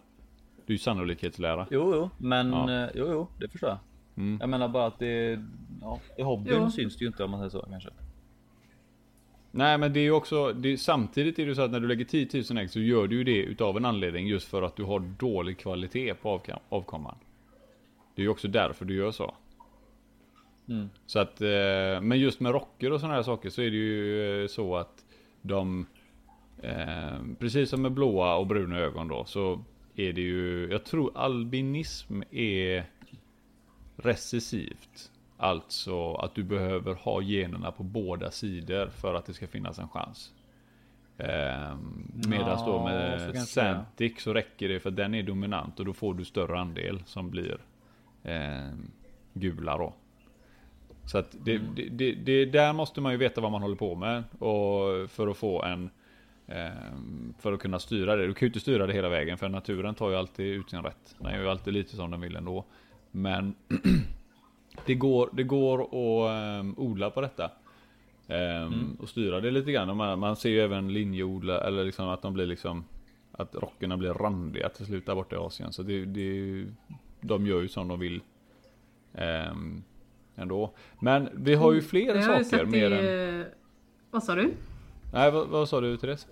Det 0.67 0.71
är 0.71 0.75
ju 0.75 0.79
sannolikhetslära. 0.79 1.67
Jo, 1.71 1.93
jo, 1.95 2.11
men 2.19 2.53
Ja. 2.53 2.85
eh, 2.85 2.91
jo, 2.95 3.07
jo, 3.11 3.29
det 3.41 3.49
förstår 3.49 3.69
jag. 3.71 3.79
Mm. 4.17 4.39
Jag 4.41 4.49
menar 4.49 4.69
bara 4.69 4.87
att 4.87 4.99
det, 4.99 5.43
ja, 5.81 6.01
i 6.19 6.23
hobbyn 6.23 6.55
Jo. 6.57 6.71
syns 6.71 6.97
det 6.97 7.03
ju 7.05 7.09
inte 7.09 7.25
om 7.25 7.31
man 7.31 7.41
säger 7.41 7.51
så 7.51 7.67
kanske. 7.71 7.91
Nej 9.51 9.79
men 9.79 9.93
det 9.93 10.01
är 10.01 10.05
ju 10.05 10.11
också, 10.13 10.53
det 10.53 10.79
samtidigt 10.79 11.39
är 11.39 11.47
det 11.47 11.55
så 11.55 11.63
att 11.63 11.71
när 11.71 11.81
du 11.81 11.89
lägger 11.89 12.05
10 12.05 12.29
000 12.51 12.59
ägg 12.59 12.71
så 12.71 12.81
gör 12.81 13.07
du 13.07 13.17
ju 13.17 13.25
det 13.25 13.37
utav 13.43 13.77
en 13.77 13.85
anledning 13.85 14.27
just 14.27 14.49
för 14.49 14.63
att 14.63 14.77
du 14.77 14.85
har 14.85 15.01
dålig 15.01 15.59
kvalitet 15.59 16.15
på 16.15 16.29
avkam- 16.39 16.59
avkomman. 16.69 17.15
Det 18.15 18.23
är 18.23 18.25
ju 18.25 18.29
också 18.29 18.49
därför 18.49 18.85
du 18.85 18.95
gör 18.95 19.11
så. 19.11 19.35
Mm. 20.69 20.89
Så 21.07 21.19
att, 21.19 21.41
eh, 21.41 22.01
men 22.03 22.19
just 22.21 22.41
med 22.41 22.53
rocker 22.53 22.93
och 22.93 23.01
sådana 23.01 23.15
här 23.15 23.23
saker 23.23 23.51
så 23.51 23.63
är 23.63 23.71
det 23.71 23.77
ju 23.77 24.43
eh, 24.43 24.47
så 24.49 24.77
att 24.77 25.05
de, 25.43 25.87
eh, 26.63 27.21
precis 27.39 27.71
som 27.71 27.83
med 27.83 27.93
blåa 27.93 28.37
och 28.37 28.47
bruna 28.47 28.79
ögon 28.79 29.09
då, 29.09 29.25
så 29.25 29.65
är 29.97 30.13
det 30.13 30.21
ju, 30.21 30.69
jag 30.71 30.85
tror 30.85 31.13
albinism 31.15 32.23
är 32.31 32.85
recessivt. 33.97 35.11
Alltså 35.37 36.15
att 36.15 36.35
du 36.35 36.43
behöver 36.43 36.95
ha 36.95 37.23
generna 37.23 37.73
på 37.73 37.83
båda 37.83 38.31
sidor 38.31 38.89
för 38.89 39.15
att 39.15 39.27
det 39.27 39.35
ska 39.35 39.47
finnas 39.47 39.79
en 39.79 39.89
chans. 39.89 40.33
Eh, 41.19 41.77
Medan 42.29 42.47
då 42.47 42.51
Ja, 42.51 42.57
så 42.59 42.85
med. 42.85 43.49
Santic 43.49 44.23
så 44.23 44.35
räcker 44.35 44.69
det 44.69 44.81
för 44.81 44.91
att 44.91 44.97
den 44.97 45.15
är 45.15 45.23
dominant 45.23 45.81
och 45.81 45.87
då 45.87 45.93
får 45.93 46.15
du 46.15 46.25
större 46.25 46.59
andel 46.59 47.03
som 47.07 47.31
blir 47.31 47.59
eh, 48.23 48.71
gula 49.35 49.79
då. 49.79 49.95
Så 51.05 51.19
att 51.19 51.37
det, 51.45 51.55
Mm. 51.57 51.75
det, 51.75 51.89
det, 51.89 52.13
det, 52.15 52.45
där 52.45 52.73
måste 52.73 53.01
man 53.01 53.13
ju 53.13 53.19
veta 53.19 53.41
vad 53.41 53.53
man 53.53 53.63
håller 53.63 53.77
på 53.77 53.95
med. 53.95 54.25
Och 54.39 55.11
för 55.11 55.29
att 55.29 55.37
få 55.37 55.63
en... 55.63 55.91
ehm, 56.49 57.35
för 57.39 57.53
att 57.53 57.61
kunna 57.61 57.79
styra 57.79 58.17
det. 58.17 58.27
Du 58.27 58.35
kan 58.35 58.47
ju 58.47 58.49
inte 58.49 58.61
styra 58.61 58.87
det 58.87 58.93
hela 58.93 59.09
vägen 59.09 59.39
för 59.39 59.49
naturen 59.49 59.95
tar 59.95 60.11
ju 60.11 60.17
alltid 60.17 60.47
ut 60.47 60.71
sin 60.71 60.83
rätt. 60.83 61.15
Den 61.19 61.33
gör 61.35 61.41
ju 61.43 61.49
alltid 61.49 61.73
lite 61.75 61.97
som 61.97 62.11
den 62.11 62.21
vill 62.21 62.37
ändå. 62.37 62.65
Men 63.11 63.55
det 64.87 64.95
går, 64.95 65.31
det 65.33 65.43
går 65.43 65.83
att 65.83 66.61
um, 66.61 66.75
odla 66.79 67.11
på 67.11 67.21
detta. 67.21 67.51
Ehm, 68.29 68.97
Och 69.01 69.09
styra 69.09 69.41
det 69.41 69.51
lite 69.51 69.73
grann. 69.73 69.97
Man, 69.97 70.19
man 70.19 70.37
ser 70.37 70.51
ju 70.51 70.61
även 70.61 70.93
linjeodla 70.93 71.61
eller 71.61 71.85
liksom 71.85 72.09
att 72.09 72.23
de 72.23 72.35
blir 72.35 72.47
liksom 72.47 72.85
att 73.33 73.55
rockerna 73.55 73.97
blir 73.97 74.13
randiga 74.15 74.69
till 74.69 74.87
slut 74.87 75.07
där 75.07 75.15
borta 75.15 75.37
i 75.37 75.39
Asien. 75.39 75.73
Så 75.73 75.83
det, 75.83 76.05
det, 76.05 76.65
de 77.21 77.47
gör 77.47 77.61
ju 77.63 77.69
som 77.69 77.89
de 77.89 78.01
vill. 78.01 78.21
ehm, 79.15 79.83
ändå. 80.37 80.73
Men 81.01 81.29
vi 81.35 81.55
har 81.55 81.73
ju 81.73 81.83
fler 81.83 82.15
Det 82.15 82.21
har 82.23 82.33
jag 82.33 82.47
saker 82.47 82.67
mer 82.67 82.91
i, 82.91 83.39
än... 83.41 83.45
Vad 84.11 84.25
sa 84.25 84.35
du? 84.35 84.51
Nej 85.13 85.31
vad, 85.31 85.49
vad 85.49 85.69
sa 85.69 85.81
du 85.81 85.97
Therese? 85.97 86.27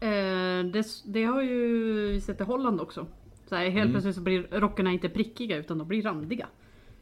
Eh, 0.00 0.64
det, 0.72 0.86
det 1.04 1.24
har 1.24 1.42
ju 1.42 1.62
vi 2.12 2.20
sett 2.20 2.40
i 2.40 2.44
Holland 2.44 2.80
också. 2.80 3.06
Så 3.48 3.54
här, 3.56 3.64
helt 3.64 3.76
Mm. 3.76 3.90
plötsligt 3.90 4.14
så 4.14 4.20
blir 4.20 4.42
rockarna 4.50 4.90
inte 4.92 5.08
prickiga 5.08 5.56
utan 5.56 5.78
de 5.78 5.88
blir 5.88 6.02
randiga. 6.02 6.46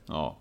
Ja. 0.07 0.39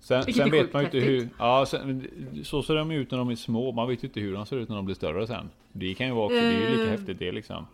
Sen, 0.00 0.22
sen 0.22 0.50
vet 0.50 0.72
man 0.72 0.82
ju 0.82 0.86
inte 0.86 0.98
hur... 0.98 1.28
Ja, 1.38 1.66
sen, 1.68 2.08
så 2.44 2.62
ser 2.62 2.74
de 2.74 2.90
ut 2.90 3.10
när 3.10 3.18
de 3.18 3.30
är 3.30 3.34
små. 3.34 3.72
Man 3.72 3.88
vet 3.88 4.04
ju 4.04 4.08
inte 4.08 4.20
hur 4.20 4.34
de 4.34 4.46
ser 4.46 4.56
ut 4.56 4.68
när 4.68 4.76
de 4.76 4.84
blir 4.84 4.94
större 4.94 5.26
sen. 5.26 5.50
Det 5.72 5.94
kan 5.94 6.06
ju 6.06 6.12
vara 6.12 6.24
också, 6.24 6.36
det 6.36 6.42
är 6.44 6.60
ju 6.60 6.68
lika 6.70 6.82
Eh. 6.84 6.88
häftigt 6.90 7.18
det 7.18 7.32
liksom. 7.32 7.66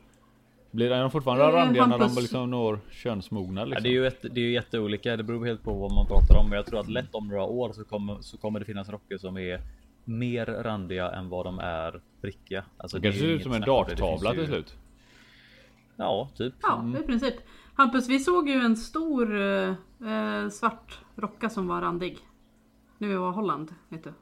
Blir 0.71 0.91
de 0.91 1.11
fortfarande 1.11 1.45
Eh, 1.45 1.53
randiga 1.53 1.87
när 1.87 1.99
de 1.99 2.15
liksom 2.17 2.51
når 2.51 2.81
könsmognad 2.91 3.63
Ja, 3.63 3.65
liksom? 3.67 3.83
det 3.83 3.89
är 3.89 3.93
ju 3.93 4.03
jätte, 4.05 4.29
det 4.29 4.41
är 4.41 4.45
ju 4.45 4.53
jätteolika. 4.53 5.17
Det 5.17 5.23
beror 5.23 5.47
helt 5.47 5.63
på 5.63 5.73
vad 5.75 5.93
man 5.95 6.07
pratar 6.07 6.37
om. 6.41 6.49
Men 6.49 6.57
jag 6.57 6.67
tror 6.67 6.81
att 6.81 6.89
lätt 6.89 7.15
om 7.15 7.29
några 7.29 7.43
år 7.45 7.73
så 7.73 7.85
kommer, 7.85 8.17
så 8.21 8.39
kommer 8.39 8.59
det 8.61 8.65
finnas 8.67 8.89
rocker 8.89 9.19
som 9.19 9.37
är 9.39 9.61
mer 10.05 10.47
randiga 10.47 11.11
än 11.11 11.29
vad 11.29 11.47
de 11.47 11.59
är 11.59 12.01
prickiga. 12.21 12.65
Alltså, 12.77 12.97
det 12.99 13.03
kanske 13.03 13.21
ser 13.21 13.29
ut 13.29 13.43
som 13.43 13.53
en 13.53 13.61
darttavla 13.61 14.31
till 14.31 14.41
ju- 14.41 14.47
slut. 14.47 14.77
Ja, 15.97 16.29
typ. 16.37 16.55
Ja, 16.63 16.85
i 17.03 17.07
princip. 17.07 17.35
Hampus, 17.75 18.09
vi 18.09 18.19
såg 18.19 18.49
ju 18.49 18.55
en 18.61 18.77
stor 18.77 19.41
eh, 19.41 19.69
eh, 20.07 20.49
svart 20.49 20.99
rocka 21.17 21.49
som 21.51 21.67
var 21.67 21.81
randig. 21.81 22.19
Nu 22.99 23.09
vi 23.09 23.15
var 23.15 23.31
Holland, 23.33 23.75
vet 23.89 24.05
du. 24.05 24.13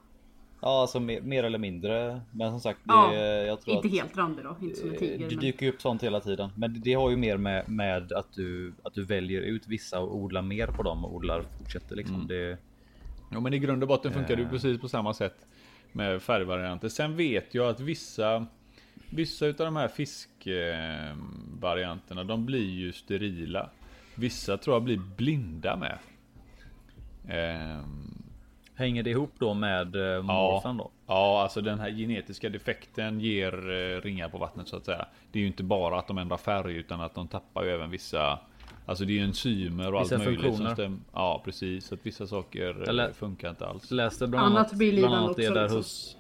Ja, 0.61 0.81
alltså 0.81 1.01
mer, 1.01 1.21
mer 1.21 1.45
eller 1.45 1.59
mindre. 1.59 2.21
Men 2.31 2.51
som 2.51 2.61
sagt, 2.61 2.79
det, 2.85 2.93
Ja, 2.93 3.15
jag 3.15 3.61
tror 3.61 3.77
Inte 3.77 3.89
att 3.89 3.95
helt 3.95 4.17
randig 4.17 4.45
då, 4.45 4.57
inte 4.61 4.77
som 4.77 4.89
en 4.89 4.95
eh, 4.95 4.99
tiger. 4.99 5.19
det 5.19 5.27
Men... 5.35 5.39
dyker 5.39 5.67
ju 5.67 5.73
upp 5.73 5.83
sånt 5.83 6.03
hela 6.03 6.21
tiden. 6.21 6.51
Men 6.57 6.75
det, 6.75 6.81
det 6.81 6.95
har 6.95 7.11
ju 7.11 7.17
mer 7.17 7.37
med, 7.37 7.69
med 7.69 8.13
att, 8.13 8.33
du, 8.35 8.73
att 8.83 8.95
du 8.95 9.05
väljer 9.05 9.41
ut 9.41 9.69
vissa 9.69 10.01
och 10.01 10.17
odlar 10.17 10.43
mer 10.43 10.67
på 10.67 10.83
dem 10.83 11.05
och 11.05 11.15
odlar 11.15 11.43
fortsätter 11.59 11.97
liksom. 11.97 12.15
Mm. 12.15 12.27
Det, 12.27 12.59
Ja 13.31 13.41
men 13.41 13.55
i 13.55 13.59
grund 13.59 13.83
och 13.83 13.89
botten 13.89 14.13
funkar 14.13 14.37
det 14.37 14.43
ju 14.43 14.47
Eh. 14.47 14.51
precis 14.51 14.81
på 14.81 14.89
samma 14.89 15.15
sätt 15.15 15.47
med 15.93 16.23
färgvarianter. 16.23 16.89
Sen 16.89 17.17
vet 17.17 17.55
jag 17.55 17.69
att 17.69 17.81
vissa 17.81 18.47
Vissa 19.11 19.47
utav 19.47 19.67
de 19.67 19.77
här 19.77 19.89
fiskvarianterna 19.89 22.25
de 22.25 22.47
blir 22.47 22.71
ju 22.71 22.93
sterila. 22.93 23.71
Vissa 24.15 24.57
tror 24.57 24.77
jag 24.77 24.83
blir 24.83 25.01
blinda 25.17 25.77
med. 25.77 25.99
Ehm, 27.29 28.18
hänger 28.79 29.03
det 29.03 29.11
ihop 29.11 29.33
då 29.39 29.55
med 29.55 30.17
eh, 30.17 30.23
morfen 30.23 30.77
då? 30.77 30.91
Ja, 31.07 31.43
alltså 31.43 31.61
den 31.61 31.79
här 31.81 31.91
genetiska 31.91 32.49
defekten 32.49 33.21
ger 33.21 33.71
eh, 33.71 34.01
ringar 34.03 34.29
på 34.29 34.39
vattnet 34.39 34.69
så 34.69 34.77
att 34.77 34.85
säga. 34.85 35.07
Det 35.33 35.39
är 35.39 35.41
ju 35.41 35.47
inte 35.47 35.63
bara 35.63 35.99
att 35.99 36.07
de 36.09 36.19
ändrar 36.19 36.37
färg 36.37 36.77
utan 36.77 37.01
att 37.01 37.15
de 37.15 37.29
tappar 37.29 37.65
ju 37.65 37.71
även 37.71 37.91
vissa 37.91 38.39
Alltså 38.87 39.05
det 39.05 39.13
är 39.13 39.15
ju 39.15 39.25
enzymer 39.25 39.95
och 39.95 40.03
Vissa 40.03 40.15
allt 40.15 40.25
möjligt 40.25 40.41
som 40.43 40.51
funktioner. 40.51 40.75
stämmer. 40.75 40.99
Ja 41.13 41.43
precis, 41.45 41.85
så 41.87 41.95
att 41.95 42.01
vissa 42.07 42.27
saker 42.27 42.89
eh, 42.89 42.95
lä- 42.95 43.13
funkar 43.13 43.51
inte 43.51 43.67
alls. 43.67 43.91
läste 43.91 44.27
bland 44.27 44.47
Annat 44.47 44.73
bland 44.73 45.15
annat 45.15 45.37
det 45.37 45.49
där 45.55 45.61
liksom. 45.63 45.77
hos 45.79 46.17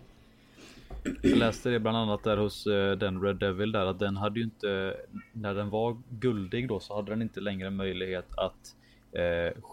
jag 1.22 1.38
läste 1.38 1.70
det 1.70 1.80
bland 1.80 1.96
annat 1.96 2.24
där 2.24 2.36
hos 2.36 2.66
eh, 2.66 2.92
den 2.96 3.22
Red 3.22 3.36
Devil 3.36 3.72
där 3.72 3.86
att 3.86 3.98
den 3.98 4.16
hade 4.16 4.38
ju 4.40 4.44
inte 4.44 4.96
när 5.32 5.54
den 5.54 5.70
var 5.70 5.96
guldig 6.08 6.68
då 6.68 6.80
så 6.80 6.96
hade 6.96 7.10
den 7.12 7.22
inte 7.22 7.40
längre 7.40 7.70
möjlighet 7.70 8.38
att 8.38 8.74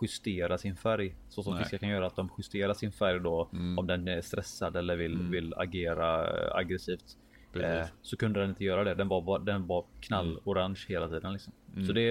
justera 0.01 0.57
sin 0.57 0.75
färg 0.75 1.15
så 1.29 1.43
som 1.43 1.53
Nej. 1.53 1.63
fiskar 1.63 1.77
kan 1.77 1.89
göra 1.89 2.05
att 2.07 2.15
de 2.15 2.29
justerar 2.37 2.73
sin 2.73 2.91
färg 2.91 3.19
då 3.19 3.49
Mm. 3.53 3.79
om 3.79 3.87
den 3.87 4.07
är 4.07 4.21
stressad 4.21 4.75
eller 4.75 4.95
vill, 4.95 5.17
vill 5.17 5.53
agera 5.57 6.27
eh, 6.27 6.55
aggressivt. 6.55 7.17
Eh, 7.55 7.85
så 8.01 8.17
kunde 8.17 8.39
den 8.39 8.49
inte 8.49 8.63
göra 8.63 8.83
det. 8.83 8.95
Den 8.95 9.07
var, 9.07 9.21
bara- 9.21 9.39
den 9.39 9.67
var 9.67 9.85
knallorange 10.01 10.85
hela 10.87 11.07
tiden 11.07 11.33
liksom. 11.33 11.53
Så 11.87 11.93
det 11.93 12.09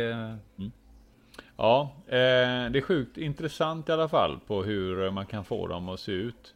mm. 0.58 0.70
Ja, 1.56 1.92
eh, 2.06 2.12
det 2.70 2.78
är 2.78 2.80
sjukt 2.80 3.18
intressant 3.18 3.88
i 3.88 3.92
alla 3.92 4.08
fall 4.08 4.38
på 4.46 4.62
hur 4.62 5.10
man 5.10 5.26
kan 5.26 5.44
få 5.44 5.66
dem 5.66 5.88
att 5.88 6.00
se 6.00 6.12
ut. 6.12 6.54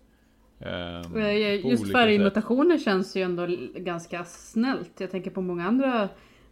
Eh, 0.60 1.66
Just 1.70 1.92
färgmutationer 1.92 2.78
känns 2.78 3.16
ju 3.16 3.22
ändå 3.22 3.46
ganska 3.74 4.24
snällt. 4.24 5.00
Jag 5.00 5.10
tänker 5.10 5.30
på 5.30 5.40
många 5.40 5.66
andra 5.66 6.08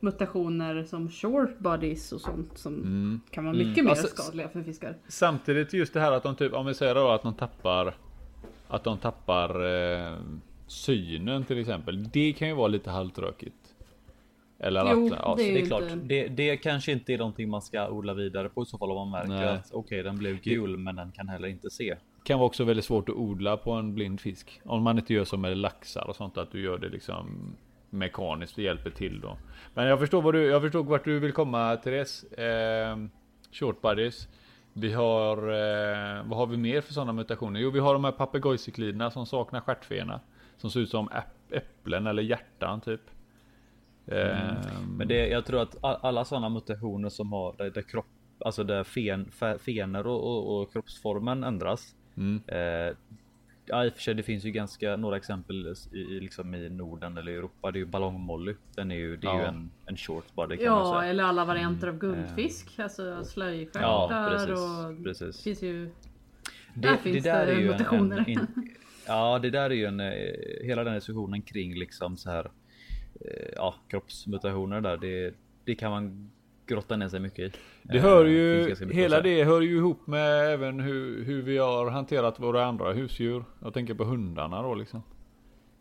mutationer 0.07 0.85
som 0.85 1.11
short 1.11 1.59
bodies 1.59 2.13
och 2.13 2.21
sånt 2.21 2.59
som 2.59 2.75
mm. 2.75 3.21
kan 3.31 3.45
vara 3.45 3.55
mycket 3.55 3.79
mm. 3.79 3.85
mer 3.85 3.91
alltså, 3.91 4.07
skadliga 4.07 4.49
för 4.49 4.63
fiskar. 4.63 4.97
Samtidigt 5.09 5.73
just 5.73 5.95
det 5.95 6.01
här 6.01 6.13
att 6.13 6.23
de 6.23 6.37
typ, 6.37 6.53
om 6.53 6.67
vi 6.67 6.75
säger 6.75 6.95
då 6.95 7.09
att 7.09 7.23
de 7.23 7.35
tappar 7.35 7.95
att 8.69 8.85
de 8.85 8.99
tappar 8.99 9.65
eh, 9.65 10.15
synen 10.67 11.45
till 11.45 11.59
exempel. 11.59 12.09
Det 12.13 12.33
kan 12.33 12.49
ju 12.49 12.55
vara 12.55 12.69
lite 12.69 12.91
halvtråkigt. 12.91 13.55
Eller 14.59 14.93
jo, 14.93 15.07
att, 15.07 15.13
ja, 15.13 15.35
det, 15.37 15.51
är 15.51 15.55
det 15.55 15.61
är 15.61 15.67
klart. 15.67 15.83
Inte... 15.83 15.97
Det, 15.97 16.29
det 16.29 16.57
kanske 16.57 16.93
inte 16.93 17.15
är 17.15 17.19
någonting 17.19 17.49
man 17.49 17.63
ska 17.63 17.89
odla 17.89 18.15
vidare 18.15 18.49
på 18.49 18.63
i 18.63 18.67
så 18.67 18.79
fall 18.79 18.91
om 18.91 18.97
man 18.97 19.11
märker 19.11 19.47
Nej. 19.47 19.49
att 19.49 19.67
okej, 19.73 19.79
okay, 19.79 20.03
den 20.03 20.17
blev 20.19 20.41
gul, 20.41 20.77
men 20.77 20.97
den 20.97 21.13
kan 21.13 21.29
heller 21.29 21.49
inte 21.49 21.71
se. 21.71 21.97
Kan 22.23 22.39
vara 22.39 22.47
också 22.47 22.65
väldigt 22.65 22.85
svårt 22.85 23.09
att 23.09 23.15
odla 23.15 23.57
på 23.57 23.73
en 23.73 23.95
blind 23.95 24.21
fisk. 24.21 24.61
Om 24.65 24.83
man 24.83 24.99
inte 24.99 25.15
gör 25.15 25.25
som 25.25 25.41
med 25.41 25.59
laxar 25.59 26.09
och 26.09 26.17
sånt, 26.17 26.39
att 26.39 26.53
du 26.53 26.63
gör 26.63 26.79
det 26.79 26.89
liksom 26.89 27.57
mekaniskt 27.97 28.59
och 28.59 28.65
hjälper 28.65 28.91
till 28.91 29.21
då. 29.21 29.39
Men 29.75 29.87
jag 29.87 29.99
förstår 29.99 30.23
vad 30.23 30.35
du, 30.35 30.45
jag 30.45 30.63
förstår 30.63 30.85
vart 30.85 31.05
du 31.05 31.19
vill 31.19 31.33
komma 31.33 31.77
Therese. 31.77 32.25
Eh, 32.25 32.97
short 33.53 33.83
buddies. 33.83 34.29
Vi 34.73 34.93
har, 34.93 35.37
eh, 35.37 36.25
vad 36.25 36.39
har 36.39 36.47
vi 36.47 36.57
mer 36.57 36.81
för 36.81 36.93
sådana 36.93 37.13
mutationer? 37.13 37.61
Jo, 37.61 37.71
vi 37.71 37.79
har 37.79 37.93
de 37.93 38.05
här 38.05 38.13
papegojcykliderna 38.13 39.11
som 39.11 39.27
saknar 39.27 39.61
stjärtfena. 39.61 40.21
Som 40.57 40.71
ser 40.71 40.81
ut 40.81 40.91
som 40.91 41.09
äpplen 41.51 42.07
eller 42.07 42.23
hjärtan 42.23 42.81
typ. 42.81 43.01
Mm. 44.07 44.57
Men 44.97 45.09
det, 45.09 45.29
jag 45.29 45.47
tror 45.47 45.63
att 45.63 45.77
alla 45.83 46.25
sådana 46.25 46.49
mutationer 46.49 47.09
som 47.09 47.33
har 47.33 47.55
där, 47.59 47.71
där 47.71 47.83
kropp, 47.83 48.07
alltså 48.45 48.65
där 48.65 48.85
fen, 48.85 49.31
fener 49.59 50.07
och, 50.07 50.25
och, 50.25 50.63
och 50.63 50.73
kroppsformen 50.73 51.45
ändras. 51.45 51.95
Mm. 52.17 52.43
Eh, 52.47 52.97
ja, 53.67 53.85
i 53.85 53.89
och 53.89 53.93
för 53.93 54.01
sig, 54.01 54.15
det 54.15 54.23
finns 54.23 54.45
ju 54.45 54.51
ganska 54.51 54.97
några 54.97 55.17
exempel 55.17 55.75
i, 55.93 55.99
liksom 56.21 56.55
i 56.55 56.71
Norden 56.71 57.17
eller 57.17 57.33
Europa. 57.33 57.71
Det 57.71 57.79
är 57.79 57.81
ju 57.81 57.87
ballongmolly. 57.87 58.55
Den 58.75 58.91
är 58.91 58.97
ju, 58.97 59.17
det 59.17 59.27
är 59.27 59.31
ja. 59.31 59.41
ju 59.41 59.47
en, 59.47 59.71
en 59.87 59.97
short 59.97 60.25
kan 60.37 60.59
ja, 60.61 60.79
man 60.79 61.01
säga. 61.01 61.11
eller 61.11 61.25
alla 61.25 61.45
varianter 61.45 61.89
av 61.89 61.99
guldfisk. 61.99 62.75
Mm. 62.77 62.85
Alltså 62.85 63.25
slöjstjärtar 63.25 63.83
ja, 63.83 64.29
precis, 64.31 64.51
och 64.51 65.05
precis. 65.05 65.43
finns 65.43 65.63
ju. 65.63 65.85
Det, 66.75 66.89
där 66.89 66.97
finns 66.97 67.25
det, 67.25 67.31
där 67.31 67.47
det 67.47 67.53
är 67.53 67.59
ju 67.59 67.67
mutationer. 67.67 68.25
En, 68.27 68.39
en, 68.39 68.47
ja, 69.07 69.39
det 69.39 69.51
där 69.51 69.71
är 69.71 69.75
ju 69.75 69.85
en, 69.85 70.01
eh, 70.01 70.07
hela 70.63 70.85
den 70.85 70.95
diskussionen 70.95 71.43
kring 71.43 71.75
liksom 71.75 72.17
så 72.17 72.31
här 72.31 72.51
Eh, 73.21 73.49
ja, 73.57 73.75
kroppsmutationer 73.89 74.81
där. 74.81 74.97
Det, 74.97 75.35
det 75.65 75.75
kan 75.75 75.91
man 75.91 76.31
grotta 76.67 76.97
ner 76.97 77.09
sig 77.09 77.21
mycket 77.21 77.39
i. 77.39 77.59
Det 77.83 77.99
hör 77.99 78.25
eh, 78.25 78.31
ju, 78.33 78.77
hela 78.93 79.21
det 79.21 79.45
hör 79.45 79.61
ju 79.61 79.77
ihop 79.77 80.07
med 80.07 80.53
även 80.53 80.81
hur, 80.81 81.25
hur 81.25 81.43
vi 81.43 81.59
har 81.59 81.91
hanterat 81.91 82.41
våra 82.41 82.65
andra 82.65 82.93
husdjur. 82.93 83.45
Jag 83.63 83.75
tänker 83.75 83.95
på 83.95 84.05
hundarna 84.05 84.63
då 84.63 84.75
liksom. 84.75 85.03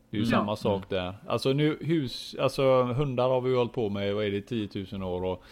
Det 0.09 0.17
är 0.17 0.21
ju 0.21 0.25
ja. 0.25 0.37
samma 0.37 0.55
sak 0.55 0.89
där. 0.89 1.15
Alltså 1.27 1.53
nu 1.53 1.77
hus, 1.81 2.35
alltså 2.39 2.83
hundar 2.83 3.29
har 3.29 3.41
vi 3.41 3.49
ju 3.49 3.55
hållit 3.55 3.73
på 3.73 3.89
med, 3.89 4.15
vad 4.15 4.25
är 4.25 4.31
det, 4.31 4.41
10 4.41 4.69
000 4.91 5.03
år 5.03 5.23
och 5.23 5.43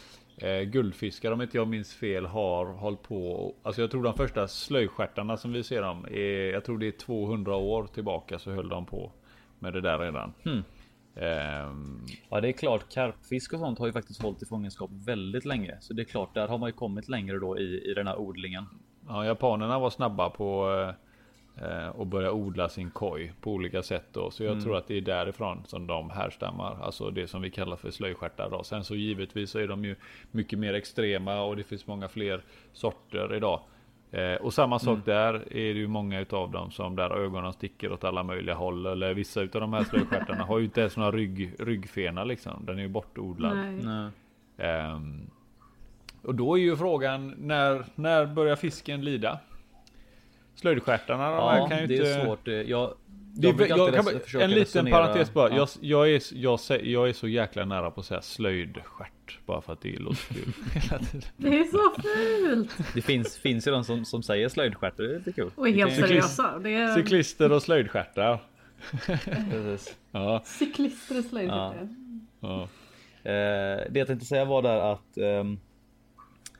eh, 0.43 0.61
guldfiskar 0.61 1.31
om 1.31 1.41
inte 1.41 1.57
jag 1.57 1.67
minns 1.67 1.93
fel 1.93 2.25
har 2.25 2.65
hållit 2.65 3.01
på. 3.01 3.53
Alltså 3.63 3.81
jag 3.81 3.91
tror 3.91 4.03
de 4.03 4.13
första 4.13 4.47
slöjstjärtarna 4.47 5.38
som 5.38 5.53
vi 5.53 5.63
ser 5.63 5.81
dem, 5.81 6.05
är, 6.11 6.53
jag 6.53 6.65
tror 6.65 6.77
det 6.77 6.88
är 6.88 6.91
200 6.91 7.55
år 7.55 7.88
tillbaka 7.93 8.39
så 8.39 8.51
höll 8.51 8.69
de 8.69 8.86
på 8.86 9.11
med 9.59 9.73
det 9.73 9.81
där 9.81 9.99
redan. 9.99 10.34
Hmm. 10.43 10.63
Um, 11.16 12.05
ja, 12.30 12.41
det 12.41 12.47
är 12.47 12.51
klart. 12.51 12.93
Karpfisk 12.93 13.53
och 13.53 13.59
sånt 13.59 13.80
har 13.80 13.86
ju 13.86 13.93
faktiskt 13.93 14.22
hållit 14.22 14.41
i 14.41 14.45
fångenskap 14.45 14.89
väldigt 14.93 15.45
länge, 15.45 15.78
så 15.80 15.93
det 15.93 16.01
är 16.01 16.05
klart, 16.05 16.34
där 16.34 16.47
har 16.47 16.57
man 16.57 16.70
ju 16.70 16.74
kommit 16.74 17.09
längre 17.09 17.39
då 17.39 17.59
i, 17.59 17.91
i 17.91 17.93
den 17.93 18.07
här 18.07 18.18
odlingen. 18.18 18.66
Ja, 19.07 19.26
japanerna 19.26 19.80
var 19.80 19.89
snabba 19.89 20.30
på 20.30 20.70
eh, 21.61 22.01
att 22.01 22.07
börja 22.07 22.32
odla 22.32 22.70
sin 22.70 22.91
koj 22.91 23.34
på 23.41 23.51
olika 23.51 23.84
sätt 23.84 24.05
då, 24.11 24.32
så 24.32 24.43
jag 24.43 24.51
mm. 24.51 24.64
tror 24.64 24.78
att 24.78 24.88
det 24.88 24.97
är 24.97 25.01
därifrån 25.01 25.64
som 25.66 25.88
de 25.88 26.09
härstammar, 26.09 26.78
alltså 26.82 27.09
det 27.09 27.28
som 27.28 27.41
vi 27.41 27.49
kallar 27.49 27.76
för 27.76 27.91
slöjstjärtar 27.91 28.49
då. 28.49 28.64
Sen 28.64 28.84
så 28.84 28.95
givetvis 28.95 29.49
så 29.49 29.59
är 29.59 29.68
de 29.68 29.86
ju 29.86 29.95
mycket 30.32 30.59
mer 30.59 30.74
extrema 30.74 31.41
och 31.41 31.55
det 31.55 31.64
finns 31.64 31.88
många 31.88 32.07
fler 32.07 32.43
sorter 32.74 33.36
idag. 33.36 33.61
Eh, 34.14 34.36
och 34.36 34.53
samma 34.53 34.80
sak 34.80 34.93
mm. 34.93 35.01
där 35.05 35.34
är 35.34 35.74
det 35.74 35.80
ju 35.80 35.88
många 35.88 36.20
utav 36.20 36.51
dem 36.51 36.72
som 36.72 36.95
där 36.95 37.09
ögonen 37.09 37.53
sticker 37.53 37.91
åt 37.91 38.03
alla 38.03 38.24
möjliga 38.24 38.55
håll. 38.55 38.86
Eller 38.86 39.14
vissa 39.14 39.41
utav 39.41 39.61
de 39.61 39.74
här 39.74 39.84
slöjstjärtarna 39.84 40.43
har 40.43 40.59
ju 40.59 40.66
inte 40.66 40.82
ens 40.82 40.97
några 40.97 41.11
rygg, 41.11 41.55
ryggfena 41.59 42.24
liksom. 42.24 42.66
Den 42.66 42.78
är 42.78 42.82
ju 42.82 42.89
bortodlad. 42.89 43.57
Eh, 44.57 44.99
och 46.22 46.36
då 46.36 46.57
är 46.57 46.61
ju 46.61 46.76
frågan 46.76 47.36
när, 47.38 47.86
när 47.95 48.26
börjar 48.26 48.55
fisken 48.55 49.05
lida? 49.05 49.39
Slöjdstjärtarna 50.55 51.24
ja, 51.24 51.68
kan 51.70 51.80
ju 51.80 51.88
det 51.88 51.95
inte... 51.95 52.14
är 52.14 52.26
svårt. 52.26 52.47
Jag, 52.47 52.93
det, 53.36 53.47
jag, 53.47 53.69
jag 53.69 53.93
kan, 53.93 54.41
en 54.41 54.49
liten 54.49 54.59
resonera. 54.59 54.97
parentes 54.97 55.34
bara. 55.34 55.49
Ja. 55.49 55.55
Jag, 55.55 55.69
jag, 55.81 56.09
är, 56.09 56.21
jag, 56.34 56.59
jag, 56.84 57.09
är 57.09 57.13
så 57.13 57.27
jäkla 57.27 57.65
nära 57.65 57.91
på 57.91 57.99
att 57.99 58.05
säga 58.05 58.21
slöjdstjärt. 58.21 59.39
Bara 59.45 59.61
för 59.61 59.73
att 59.73 59.81
det 59.81 59.99
låter 59.99 60.34
kul. 60.34 60.53
det 61.38 61.47
är 61.47 61.63
så 61.63 62.01
fult. 62.01 62.77
Det 62.93 63.01
finns, 63.01 63.38
finns 63.38 63.67
ju 63.67 63.71
de 63.71 63.84
som, 63.84 64.05
som 64.05 64.23
säger 64.23 64.49
slöjdstjärt. 64.49 64.97
Det 64.97 65.03
är 65.03 65.17
lite 65.17 65.31
kul. 65.31 65.51
Och 65.55 65.67
är 65.67 65.73
helt 65.73 65.95
seriösa. 65.95 66.59
Det 66.59 66.73
är... 66.73 66.95
Cyklister 66.95 67.51
och 67.51 67.63
slöjdstjärtar. 67.63 68.39
ja. 70.11 70.41
Cyklister 70.45 71.17
och 71.17 71.25
slöjdstjärtar. 71.25 71.88
Ja. 72.39 72.61
Eh, 73.23 73.91
det 73.91 73.99
jag 73.99 74.07
tänkte 74.07 74.25
säga 74.25 74.45
var 74.45 74.61
där 74.61 74.93
att 74.93 75.17
eh, 75.17 75.43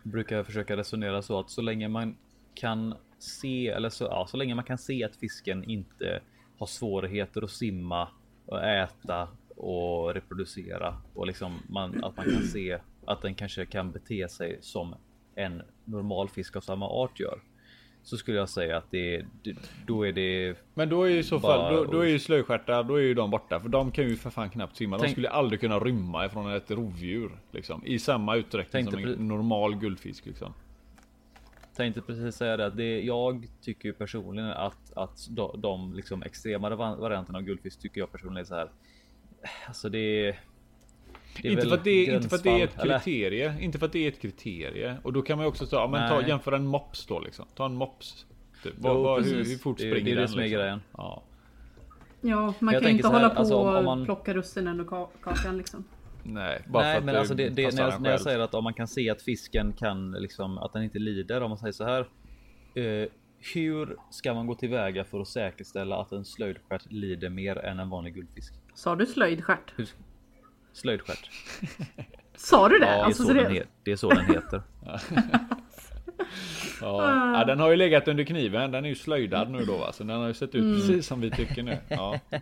brukar 0.04 0.44
försöka 0.44 0.78
resonera 0.78 1.22
så 1.22 1.40
att 1.40 1.50
så 1.50 1.62
länge 1.62 1.88
man 1.88 2.16
kan 2.54 2.96
se 3.20 3.68
eller 3.68 3.90
så, 3.90 4.04
ja, 4.04 4.28
så 4.30 4.38
länge 4.38 4.56
man 4.56 4.66
kan 4.66 4.78
se 4.78 5.04
att 5.04 5.16
fisken 5.16 5.64
inte 5.64 6.22
har 6.58 6.68
svårigheter 6.68 7.42
att 7.42 7.52
simma 7.52 8.08
och 8.46 8.64
äta 8.64 9.28
och 9.56 10.14
reproducera 10.14 10.98
och 11.14 11.28
liksom 11.28 11.60
man, 11.70 12.04
att 12.04 12.18
man 12.18 12.26
kan 12.26 12.44
se 12.44 12.80
att 13.06 13.22
den 13.22 13.36
kanske 13.36 13.66
kan 13.66 13.92
bete 13.92 14.30
sig 14.30 14.58
som 14.62 14.96
en 15.36 15.62
normal 15.86 16.30
fisk 16.30 16.56
av 16.56 16.62
samma 16.62 16.90
art 16.90 17.20
gör. 17.20 17.40
Så 18.04 18.18
skulle 18.18 18.38
jag 18.38 18.50
säga 18.50 18.78
att 18.78 18.92
det, 18.92 19.26
då 19.88 20.08
är 20.08 20.12
det. 20.12 20.56
Men 20.74 20.90
då 20.90 21.04
är 21.04 21.10
ju 21.10 21.18
i 21.18 21.24
så 21.24 21.40
fall, 21.40 21.76
då, 21.76 21.84
då 21.84 22.00
är 22.00 22.08
ju 22.08 22.20
slöjstjärtar, 22.20 22.84
då 22.84 22.96
är 22.96 23.02
ju 23.02 23.14
de 23.14 23.30
borta. 23.30 23.60
För 23.60 23.70
de 23.70 23.92
kan 23.92 24.04
ju 24.10 24.16
för 24.16 24.30
fan 24.30 24.50
knappt 24.50 24.76
simma. 24.76 24.98
Tänk, 24.98 25.10
de 25.10 25.12
skulle 25.12 25.30
aldrig 25.30 25.60
kunna 25.60 25.80
rymma 25.80 26.26
ifrån 26.26 26.52
ett 26.52 26.72
rovdjur. 26.72 27.32
Liksom, 27.52 27.86
I 27.86 28.00
samma 28.00 28.36
utsträckning 28.36 28.92
som 28.92 29.04
en 29.04 29.28
normal 29.28 29.76
guldfisk. 29.76 30.26
Liksom 30.26 30.54
tänkte 31.76 32.02
precis 32.02 32.36
säga 32.36 32.58
det 32.58 32.66
att 32.66 32.78
det, 32.78 33.02
jag 33.02 33.48
tycker 33.62 33.90
ju 33.90 33.94
personligen 33.94 34.50
att, 34.50 34.94
att 34.96 35.28
de, 35.30 35.62
de 35.62 35.94
liksom 35.94 36.24
extremare 36.24 36.76
varianterna 36.76 37.38
av 37.38 37.44
guldfisk 37.44 37.80
tycker 37.80 38.02
jag 38.02 38.12
personligen 38.12 38.42
är 38.42 38.48
så 38.48 38.56
här. 38.56 38.70
Alltså 39.68 39.90
det 39.90 40.36
det 41.42 41.50
inte, 41.50 41.68
för 41.68 41.76
att 41.76 41.84
det, 41.84 42.06
inte 42.06 42.30
för 42.30 42.36
att 42.36 42.44
det 42.44 42.62
är 42.62 42.64
ett 42.64 42.82
kriterie. 42.82 43.50
Eller? 43.50 43.62
Inte 43.62 43.80
för 43.80 43.86
att 43.86 43.92
det 43.92 44.06
är 44.06 44.08
ett 44.08 44.22
kriterie. 44.22 44.98
Och 45.04 45.14
då 45.14 45.22
kan 45.22 45.38
man 45.38 45.46
ju 45.46 45.50
också 45.50 45.66
ta, 45.66 45.88
men 45.88 46.10
ta, 46.10 46.28
jämföra 46.28 46.56
en 46.56 46.68
mops 46.68 47.06
då 47.06 47.20
liksom. 47.20 47.46
Ta 47.56 47.66
en 47.66 47.76
mops. 47.76 48.26
Typ. 48.64 48.74
Jo, 48.84 49.04
var, 49.04 49.22
hur, 49.22 49.36
hur, 49.36 49.58
fort 49.58 49.80
springer 49.80 49.96
den? 49.96 50.06
Det 50.06 50.12
är 50.12 50.16
det 50.16 50.28
som 50.28 50.40
är 50.40 50.44
liksom? 50.44 50.60
grejen. 50.60 50.82
Ja. 50.98 51.24
Ja, 52.22 52.54
man 52.60 52.74
jag 52.74 52.84
kan 52.84 52.92
ju 52.92 52.98
inte 52.98 53.08
hålla 53.08 53.30
på 53.30 53.40
alltså, 53.40 53.56
och 53.56 53.84
man... 53.84 54.06
plocka 54.06 54.34
russinen 54.34 54.80
ur 54.80 55.08
kakan 55.22 55.58
liksom. 55.58 55.84
Nej, 56.24 56.62
bara 56.68 56.84
Nej, 56.84 56.96
för 56.96 57.06
men 57.06 57.16
alltså 57.16 57.34
det, 57.34 57.50
det, 57.50 57.76
när, 57.76 57.84
jag, 57.84 58.02
när 58.02 58.12
jag 58.12 58.22
säger 58.22 58.40
att 58.40 58.54
om 58.54 58.64
man 58.64 58.74
kan 58.74 58.88
se 58.88 59.10
att 59.10 59.22
fisken 59.22 59.74
kan 59.74 60.12
liksom 60.12 60.58
att 60.58 60.74
den 60.74 60.84
inte 60.84 61.00
lider. 61.00 61.42
Om 61.42 61.50
man 61.50 61.58
säger 61.58 61.74
så 61.74 61.84
här. 61.84 62.08
Eh, 62.76 63.08
hur 63.54 63.98
ska 64.10 64.34
man 64.34 64.48
gå 64.48 64.56
tillväga 64.56 65.04
för 65.04 65.20
att 65.20 65.28
säkerställa 65.28 66.02
att 66.02 66.12
en 66.12 66.26
slöjdstjärt 66.26 66.92
lider 66.92 67.30
mer 67.30 67.58
än 67.58 67.80
en 67.80 67.90
vanlig 67.90 68.14
guldfisk? 68.14 68.54
Sa 68.74 68.96
du 68.96 69.06
slöjdstjärt? 69.06 69.74
Slöjdstjärt. 70.74 71.30
Sa 72.36 72.70
du 72.70 72.80
det? 72.80 72.86
Ja, 72.86 72.92
det, 72.92 73.00
är 73.00 73.04
alltså, 73.04 73.24
så 73.24 73.34
det... 73.34 73.68
det 73.84 73.92
är 73.92 73.96
så 73.96 74.10
den 74.10 74.26
heter. 74.26 74.62
Ja. 76.84 77.40
ja. 77.40 77.46
den 77.46 77.60
har 77.60 77.70
ju 77.70 77.76
legat 77.76 78.08
under 78.08 78.24
kniven. 78.24 78.72
Den 78.72 78.86
är 78.86 78.90
ju 78.90 78.96
slöjdad 78.96 79.50
nu 79.50 79.66
då 79.66 79.78
va? 79.78 79.92
Så 79.92 80.04
den 80.04 80.20
har 80.20 80.28
ju 80.28 80.34
sett 80.34 80.56
ut 80.56 80.64
mm. 80.64 80.76
precis 80.76 81.08
som 81.08 81.22
vi 81.22 81.32
tycker 81.32 81.64
nu. 81.64 81.78
Ja. 81.88 82.20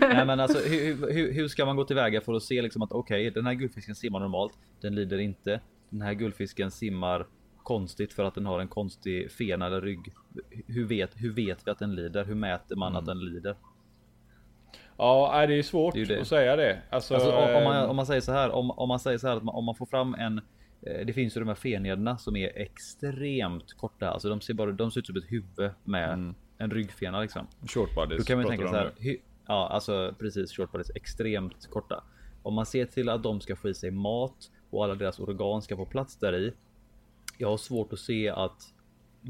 Nej 0.00 0.26
men 0.26 0.40
alltså 0.40 0.58
hur, 0.58 1.12
hur, 1.12 1.32
hur, 1.32 1.48
ska 1.48 1.64
man 1.64 1.76
gå 1.76 1.84
tillväga 1.84 2.20
för 2.20 2.34
att 2.34 2.42
se 2.42 2.62
liksom 2.62 2.82
att 2.82 2.92
okej, 2.92 3.20
okay, 3.20 3.30
den 3.30 3.46
här 3.46 3.54
guldfisken 3.54 3.94
simmar 3.94 4.20
normalt. 4.20 4.52
Den 4.80 4.94
lider 4.94 5.18
inte. 5.18 5.60
Den 5.90 6.02
här 6.02 6.14
guldfisken 6.14 6.70
simmar 6.70 7.26
konstigt 7.62 8.12
för 8.12 8.24
att 8.24 8.34
den 8.34 8.46
har 8.46 8.60
en 8.60 8.68
konstig 8.68 9.30
fena 9.30 9.66
eller 9.66 9.80
rygg. 9.80 10.12
Hur 10.66 10.86
vet, 10.86 11.10
hur 11.14 11.32
vet 11.32 11.66
vi 11.66 11.70
att 11.70 11.78
den 11.78 11.94
lider? 11.94 12.24
Hur 12.24 12.34
mäter 12.34 12.76
man 12.76 12.92
mm. 12.92 12.98
att 12.98 13.06
den 13.06 13.18
lider? 13.24 13.56
Ja, 14.96 15.46
det 15.46 15.58
är 15.58 15.62
svårt 15.62 15.94
det 15.94 16.00
är 16.00 16.06
det. 16.06 16.20
att 16.20 16.26
säga 16.26 16.56
det. 16.56 16.82
Alltså, 16.90 17.14
alltså 17.14 17.32
om, 17.32 17.64
man, 17.64 17.88
om, 17.88 17.96
man, 17.96 18.06
säger 18.06 18.20
så 18.20 18.32
här, 18.32 18.50
om, 18.50 18.70
om 18.70 18.88
man 18.88 18.98
säger 18.98 19.18
så 19.18 19.28
här 19.28 19.36
att 19.36 19.42
man, 19.42 19.54
om 19.54 19.64
man 19.64 19.74
får 19.74 19.86
fram 19.86 20.14
en 20.14 20.38
Eh, 20.38 20.42
det 20.82 21.12
finns 21.12 21.36
ju 21.36 21.40
de 21.40 21.48
här 21.48 21.54
fenederna 21.54 22.18
som 22.18 22.36
är 22.36 22.58
extremt 22.58 23.72
korta. 23.72 24.10
Alltså 24.10 24.28
de 24.28 24.40
ser 24.40 24.54
bara, 24.54 24.72
de 24.72 24.90
ser 24.90 25.00
ut 25.00 25.06
som 25.06 25.16
ett 25.16 25.32
huvud 25.32 25.70
med 25.84 26.12
mm. 26.12 26.34
en 26.58 26.70
ryggfena 26.70 27.20
liksom. 27.20 27.46
Short 27.66 27.94
bodies. 27.94 28.18
Då 28.18 28.24
kan 28.24 28.38
man 28.38 28.46
tänka 28.46 28.68
så 28.68 28.74
här. 28.74 28.92
ja, 29.46 29.68
alltså 29.68 30.14
precis 30.18 30.52
short 30.52 30.72
bodies 30.72 30.90
extremt 30.94 31.66
korta. 31.70 32.04
Om 32.42 32.54
man 32.54 32.66
ser 32.66 32.86
till 32.86 33.08
att 33.08 33.22
de 33.22 33.40
ska 33.40 33.56
få 33.56 33.68
i 33.68 33.74
sig 33.74 33.90
mat 33.90 34.50
och 34.70 34.84
alla 34.84 34.94
deras 34.94 35.20
organ 35.20 35.62
ska 35.62 35.76
få 35.76 35.86
plats 35.86 36.16
där 36.16 36.36
i. 36.36 36.52
jag 37.38 37.48
har 37.48 37.56
svårt 37.56 37.92
att 37.92 37.98
se 37.98 38.28
att 38.28 38.74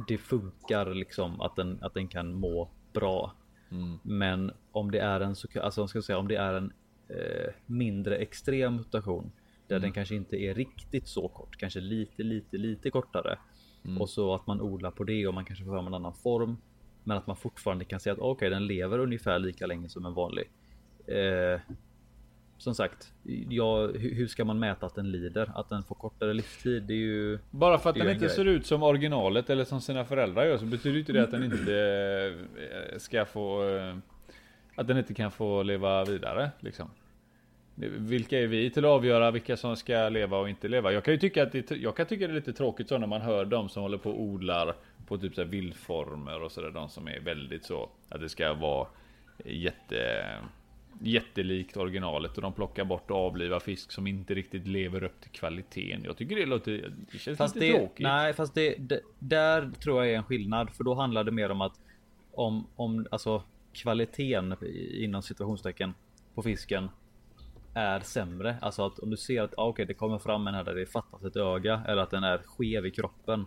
det 0.09 0.19
funkar 0.19 0.95
liksom 0.95 1.41
att 1.41 1.57
den, 1.57 1.79
att 1.83 1.95
den 1.95 2.09
kan 2.09 2.35
må 2.35 2.71
bra. 2.93 3.33
Mm. 3.71 3.99
Men 4.03 4.53
om 4.73 4.91
det 4.91 5.01
är 5.01 5.21
en 5.21 5.37
så 5.37 5.49
alltså 5.61 5.87
ska 5.87 6.03
säga 6.03 6.19
om 6.19 6.29
det 6.29 6.37
är 6.37 6.55
en 6.55 6.73
eh, 7.09 7.53
mindre 7.67 8.17
extrem 8.17 8.77
mutation 8.77 9.33
där 9.73 9.79
mm. 9.79 9.87
den 9.87 9.93
kanske 9.93 10.14
inte 10.14 10.37
är 10.37 10.55
riktigt 10.55 11.09
så 11.09 11.29
kort, 11.29 11.57
kanske 11.57 11.81
lite, 11.81 12.23
lite, 12.23 12.57
lite 12.57 12.91
kortare 12.91 13.39
mm. 13.85 14.01
och 14.01 14.09
så 14.09 14.35
att 14.35 14.47
man 14.47 14.61
odlar 14.61 14.91
på 14.91 15.05
det 15.05 15.27
och 15.27 15.35
man 15.35 15.45
kanske 15.45 15.64
får 15.64 15.73
fram 15.73 15.87
en 15.87 15.95
annan 15.95 16.14
form. 16.14 16.57
Men 17.05 17.16
att 17.16 17.27
man 17.27 17.37
fortfarande 17.37 17.85
kan 17.85 18.01
säga 18.01 18.12
att 18.12 18.18
okej, 18.18 18.31
okay, 18.31 18.49
den 18.49 18.66
lever 18.66 18.99
ungefär 18.99 19.39
lika 19.39 19.66
länge 19.66 19.89
som 19.89 20.07
en 20.07 20.14
vanlig. 20.14 20.51
Eh, 21.07 21.61
som 22.59 22.75
sagt, 22.75 23.12
ja, 23.49 23.87
hur 23.87 24.27
ska 24.27 24.45
man 24.45 24.59
mäta 24.59 24.87
att 24.87 24.95
den 24.95 25.11
lider? 25.11 25.53
Att 25.55 25.68
den 25.68 25.83
får 25.83 25.95
kortare 25.95 26.35
livstid? 26.35 26.83
Det 26.83 26.95
är 26.95 26.97
ju... 26.97 27.39
Bara 27.51 27.79
för 27.79 27.91
att 27.91 27.97
den 27.97 28.09
inte 28.09 28.25
grej. 28.25 28.35
ser 28.35 28.45
ut 28.45 28.66
som 28.66 28.83
originalet 28.83 29.51
eller 29.51 29.64
som 29.64 29.81
sina 29.81 30.05
föräldrar 30.05 30.45
gör 30.45 30.59
så 30.59 30.64
betyder 30.64 30.99
inte 30.99 31.12
det 31.12 31.23
att 31.23 31.31
den 31.31 31.45
inte 31.45 31.77
eh, 32.93 32.99
ska 32.99 33.25
få... 33.25 33.68
Eh, 33.68 33.97
att 34.77 34.87
den 34.87 34.99
inte 34.99 35.14
kan 35.14 35.31
få 35.31 35.62
leva 35.62 36.05
vidare 36.05 36.51
liksom. 36.61 36.91
Vilka 37.75 38.41
är 38.41 38.47
vi 38.47 38.70
till 38.70 38.85
att 38.85 38.91
avgöra 38.91 39.31
vilka 39.31 39.57
som 39.57 39.77
ska 39.77 40.09
leva 40.09 40.39
och 40.39 40.49
inte 40.49 40.68
leva? 40.68 40.93
Jag 40.93 41.05
kan 41.05 41.14
ju 41.14 41.18
tycka 41.18 41.43
att 41.43 41.53
det, 41.53 41.70
jag 41.70 41.97
kan 41.97 42.07
tycka 42.07 42.27
det 42.27 42.33
är 42.33 42.35
lite 42.35 42.53
tråkigt 42.53 42.89
så 42.89 42.99
när 42.99 43.07
man 43.07 43.20
hör 43.20 43.45
de 43.45 43.68
som 43.68 43.83
håller 43.83 43.99
på 43.99 44.11
och 44.11 44.23
odlar 44.23 44.75
på 45.07 45.18
typ 45.18 45.35
så 45.35 45.45
vildformer 45.45 46.43
och 46.43 46.53
sådär. 46.53 46.70
De 46.70 46.89
som 46.89 47.09
är 47.09 47.20
väldigt 47.20 47.64
så 47.64 47.91
att 48.09 48.20
det 48.20 48.29
ska 48.29 48.55
vara 48.55 48.87
jätte 49.45 50.27
jättelikt 51.01 51.77
originalet 51.77 52.37
och 52.37 52.43
de 52.43 52.53
plockar 52.53 52.85
bort 52.85 53.11
och 53.11 53.16
avlivar 53.16 53.61
fisk 53.61 53.93
som 53.93 54.07
inte 54.07 54.35
riktigt 54.35 54.66
lever 54.66 55.05
upp 55.05 55.20
till 55.20 55.31
kvaliteten. 55.31 56.05
Jag 56.05 56.16
tycker 56.16 56.37
det 56.37 56.47
låter, 56.47 56.93
det 57.12 57.18
känns 57.18 57.39
fast 57.39 57.55
lite 57.55 57.66
det, 57.66 57.79
tråkigt. 57.79 58.05
Nej, 58.05 58.33
fast 58.33 58.55
det, 58.55 58.75
det, 58.79 59.01
där 59.18 59.70
tror 59.70 60.05
jag 60.05 60.12
är 60.12 60.16
en 60.16 60.25
skillnad, 60.25 60.70
för 60.70 60.85
då 60.85 60.95
handlar 60.95 61.25
det 61.25 61.31
mer 61.31 61.51
om 61.51 61.61
att 61.61 61.81
om, 62.33 62.66
om 62.77 63.07
alltså 63.11 63.43
kvaliteten 63.73 64.57
inom 64.95 65.23
situationstecken 65.23 65.95
på 66.35 66.43
fisken 66.43 66.89
är 67.75 68.01
sämre. 68.01 68.57
Alltså 68.61 68.87
att 68.87 68.99
om 68.99 69.11
du 69.11 69.16
ser 69.16 69.43
att 69.43 69.55
ah, 69.57 69.68
okay, 69.68 69.85
det 69.85 69.95
kommer 69.95 70.18
fram 70.18 70.47
en 70.47 70.55
här 70.55 70.64
där 70.64 70.75
det 70.75 70.87
fattas 70.87 71.25
ett 71.25 71.37
öga 71.37 71.83
eller 71.89 72.03
att 72.03 72.11
den 72.11 72.25
är 72.25 72.39
skev 72.39 72.87
i 72.87 72.91
kroppen. 72.91 73.47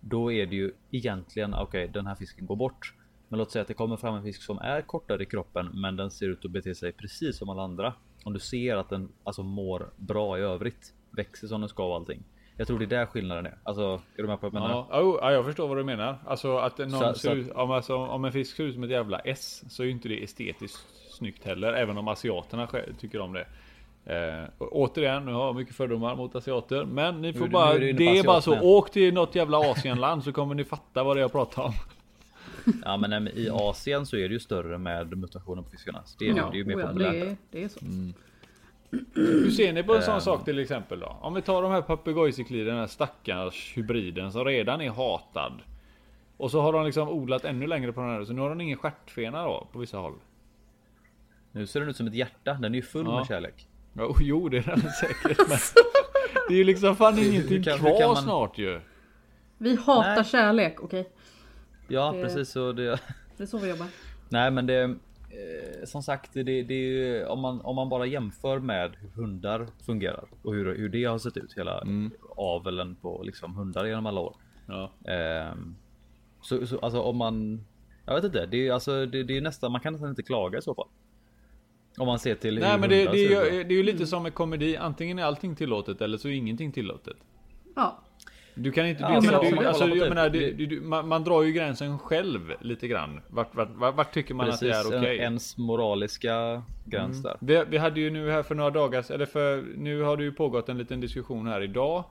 Då 0.00 0.32
är 0.32 0.46
det 0.46 0.56
ju 0.56 0.72
egentligen 0.90 1.54
ah, 1.54 1.62
okej, 1.62 1.84
okay, 1.84 1.92
den 1.92 2.06
här 2.06 2.14
fisken 2.14 2.46
går 2.46 2.56
bort. 2.56 2.94
Men 3.28 3.38
låt 3.38 3.50
säga 3.50 3.62
att 3.62 3.68
det 3.68 3.74
kommer 3.74 3.96
fram 3.96 4.14
en 4.14 4.22
fisk 4.22 4.42
som 4.42 4.58
är 4.58 4.82
kortare 4.82 5.22
i 5.22 5.26
kroppen, 5.26 5.70
men 5.74 5.96
den 5.96 6.10
ser 6.10 6.28
ut 6.28 6.44
att 6.44 6.50
bete 6.50 6.74
sig 6.74 6.92
precis 6.92 7.38
som 7.38 7.48
alla 7.48 7.62
andra. 7.62 7.94
Om 8.24 8.32
du 8.32 8.38
ser 8.38 8.76
att 8.76 8.88
den 8.88 9.08
alltså 9.24 9.42
mår 9.42 9.90
bra 9.96 10.38
i 10.38 10.40
övrigt, 10.40 10.94
växer 11.10 11.48
som 11.48 11.60
den 11.60 11.68
ska 11.68 11.88
och 11.88 11.94
allting. 11.94 12.22
Jag 12.60 12.66
tror 12.66 12.78
det 12.78 12.84
är 12.84 12.86
där 12.86 13.06
skillnaden 13.06 13.46
är. 13.46 13.54
Alltså, 13.62 13.82
är 14.16 14.22
du 14.22 14.26
med 14.26 14.40
på 14.40 14.48
vad 14.48 14.62
jag 14.62 14.68
menar? 14.68 14.86
Ja, 14.90 15.00
oh, 15.00 15.18
ja 15.22 15.32
jag 15.32 15.44
förstår 15.44 15.68
vad 15.68 15.76
du 15.76 15.84
menar. 15.84 16.18
Alltså 16.26 16.58
att 16.58 16.78
någon 16.78 16.90
så, 16.90 17.14
ser 17.14 17.14
så, 17.14 17.34
ut, 17.34 17.52
om, 17.52 17.70
alltså, 17.70 17.96
om 17.96 18.24
en 18.24 18.32
fisk 18.32 18.56
ser 18.56 18.64
ut 18.64 18.74
som 18.74 18.84
ett 18.84 18.90
jävla 18.90 19.18
S 19.18 19.64
så 19.68 19.82
är 19.82 19.86
ju 19.86 19.92
inte 19.92 20.08
det 20.08 20.24
estetiskt 20.24 20.86
snyggt 21.10 21.44
heller, 21.44 21.72
även 21.72 21.98
om 21.98 22.08
asiaterna 22.08 22.68
tycker 23.00 23.20
om 23.20 23.32
det. 23.32 23.46
Eh, 24.04 24.48
återigen, 24.58 25.24
nu 25.24 25.32
har 25.32 25.46
jag 25.46 25.56
mycket 25.56 25.74
fördomar 25.74 26.16
mot 26.16 26.34
asiater, 26.34 26.84
men 26.84 27.22
ni 27.22 27.32
får 27.32 27.44
nu, 27.44 27.50
bara, 27.50 27.72
nu 27.72 27.88
är 27.88 27.92
det 27.92 28.18
är 28.18 28.24
bara 28.24 28.40
så, 28.40 28.60
åk 28.60 28.90
till 28.90 29.14
något 29.14 29.34
jävla 29.34 29.58
Asienland 29.58 30.24
så 30.24 30.32
kommer 30.32 30.54
ni 30.54 30.64
fatta 30.64 31.02
vad 31.02 31.16
det 31.16 31.20
är 31.20 31.22
jag 31.22 31.32
pratar 31.32 31.62
om. 31.62 31.72
Ja 32.84 32.96
men 32.96 33.28
i 33.28 33.48
Asien 33.52 34.06
så 34.06 34.16
är 34.16 34.28
det 34.28 34.32
ju 34.34 34.40
större 34.40 34.78
med 34.78 35.18
mutationer 35.18 35.62
på 35.62 35.70
fiskarna. 35.70 36.02
Så 36.04 36.16
det, 36.18 36.28
är, 36.28 36.36
ja, 36.36 36.48
det 36.52 36.56
är 36.56 36.58
ju 36.58 36.64
mer 36.64 36.86
populärt. 36.86 37.12
Det 37.12 37.20
är, 37.20 37.36
det 37.50 37.64
är 37.64 37.68
så. 37.68 37.84
Mm. 37.84 38.14
Hur 39.14 39.50
ser 39.50 39.72
ni 39.72 39.82
på 39.82 39.94
en 39.94 40.02
sån 40.02 40.14
um, 40.14 40.20
sak 40.20 40.44
till 40.44 40.58
exempel 40.58 41.00
då? 41.00 41.16
Om 41.20 41.34
vi 41.34 41.42
tar 41.42 41.62
de 41.62 41.72
här 41.72 41.82
papegojcykliderna, 41.82 42.70
den 42.70 42.80
här 42.80 42.86
stackars 42.86 43.72
hybriden 43.76 44.32
som 44.32 44.44
redan 44.44 44.80
är 44.80 44.90
hatad. 44.90 45.62
Och 46.36 46.50
så 46.50 46.60
har 46.60 46.72
de 46.72 46.84
liksom 46.84 47.08
odlat 47.08 47.44
ännu 47.44 47.66
längre 47.66 47.92
på 47.92 48.00
den 48.00 48.10
här, 48.10 48.24
så 48.24 48.32
nu 48.32 48.40
har 48.40 48.48
den 48.48 48.60
ingen 48.60 48.78
stjärtfena 48.78 49.44
då 49.44 49.68
på 49.72 49.78
vissa 49.78 49.98
håll. 49.98 50.14
Nu 51.52 51.66
ser 51.66 51.80
den 51.80 51.88
ut 51.88 51.96
som 51.96 52.06
ett 52.06 52.14
hjärta, 52.14 52.54
den 52.54 52.72
är 52.74 52.76
ju 52.76 52.82
full 52.82 53.06
ja. 53.06 53.18
med 53.18 53.26
kärlek. 53.26 53.68
Ja, 53.92 54.16
jo 54.20 54.48
det 54.48 54.58
är 54.58 54.62
den 54.62 54.80
säkert. 55.00 55.48
Men 55.48 55.58
det 56.48 56.54
är 56.54 56.58
ju 56.58 56.64
liksom 56.64 56.96
fan 56.96 57.18
ingenting 57.18 57.62
kan, 57.62 57.78
kvar 57.78 58.14
man... 58.14 58.22
snart 58.22 58.58
ju. 58.58 58.80
Vi 59.58 59.76
hatar 59.76 60.14
Nej. 60.14 60.24
kärlek, 60.24 60.82
okej? 60.82 61.00
Okay? 61.00 61.12
Ja 61.88 62.12
det, 62.12 62.22
precis 62.22 62.50
så 62.50 62.72
det. 62.72 63.00
Det 63.36 63.42
är 63.42 63.46
så 63.46 63.58
vi 63.58 63.68
jobbar. 63.68 63.86
Nej 64.28 64.50
men 64.50 64.66
det 64.66 64.96
eh, 65.30 65.84
som 65.84 66.02
sagt, 66.02 66.32
det, 66.34 66.42
det 66.42 66.74
är 66.74 66.88
ju 66.88 67.24
om 67.24 67.40
man 67.40 67.60
om 67.60 67.76
man 67.76 67.88
bara 67.88 68.06
jämför 68.06 68.58
med 68.58 68.92
hur 69.00 69.08
hundar 69.08 69.66
fungerar 69.86 70.24
och 70.42 70.54
hur, 70.54 70.76
hur 70.76 70.88
det 70.88 71.04
har 71.04 71.18
sett 71.18 71.36
ut 71.36 71.58
hela 71.58 71.80
mm. 71.80 72.10
aveln 72.36 72.96
på 72.96 73.22
liksom 73.22 73.54
hundar 73.54 73.84
genom 73.84 74.06
alla 74.06 74.20
år. 74.20 74.36
Ja. 74.66 74.90
Eh, 75.12 75.54
så, 76.42 76.66
så 76.66 76.78
alltså 76.78 77.00
om 77.00 77.16
man 77.16 77.64
jag 78.06 78.14
vet 78.14 78.24
inte, 78.24 78.46
det 78.46 78.68
är 78.68 78.72
alltså 78.72 79.06
det, 79.06 79.22
det 79.22 79.36
är 79.36 79.40
nästan 79.40 79.72
man 79.72 79.80
kan 79.80 79.92
nästan 79.92 80.10
inte 80.10 80.22
klaga 80.22 80.58
i 80.58 80.62
så 80.62 80.74
fall. 80.74 80.88
Om 81.98 82.06
man 82.06 82.18
ser 82.18 82.34
till 82.34 82.58
Nej 82.58 82.78
men 82.78 82.88
det, 82.88 83.04
det, 83.04 83.26
är 83.26 83.52
ju, 83.52 83.64
det 83.64 83.74
är 83.74 83.76
ju 83.76 83.82
lite 83.82 84.06
som 84.06 84.22
med 84.22 84.34
komedi. 84.34 84.76
Antingen 84.76 85.18
är 85.18 85.22
allting 85.22 85.56
tillåtet 85.56 86.00
eller 86.00 86.18
så 86.18 86.28
är 86.28 86.32
ingenting 86.32 86.72
tillåtet. 86.72 87.16
Ja. 87.76 87.98
Du 88.62 88.72
kan 88.72 88.86
inte... 88.86 89.02
Ja, 89.02 89.20
du, 89.20 89.30
men 89.30 89.56
du, 89.56 89.66
alltså, 89.66 89.88
jag 89.88 90.08
menar, 90.08 90.30
du, 90.30 90.52
du, 90.52 90.80
man, 90.80 91.08
man, 91.08 91.24
drar 91.24 91.42
ju 91.42 91.52
gränsen 91.52 91.98
själv 91.98 92.52
lite 92.60 92.88
grann. 92.88 93.20
Vart, 93.28 93.54
vart, 93.54 93.68
vart, 93.74 93.94
vart 93.96 94.14
tycker 94.14 94.34
man 94.34 94.46
Precis, 94.46 94.62
att 94.62 94.90
det 94.90 94.96
är 94.96 94.98
okej? 94.98 94.98
Okay? 94.98 95.16
ens 95.16 95.58
moraliska 95.58 96.62
gräns 96.84 97.16
mm. 97.16 97.22
där. 97.22 97.36
Vi, 97.40 97.64
vi, 97.70 97.78
hade 97.78 98.00
ju 98.00 98.10
nu 98.10 98.30
här 98.30 98.42
för 98.42 98.54
några 98.54 98.70
dagar, 98.70 99.12
eller 99.12 99.26
för 99.26 99.64
nu 99.76 100.02
har 100.02 100.16
det 100.16 100.22
ju 100.22 100.32
pågått 100.32 100.68
en 100.68 100.78
liten 100.78 101.00
diskussion 101.00 101.46
här 101.46 101.60
idag. 101.60 102.04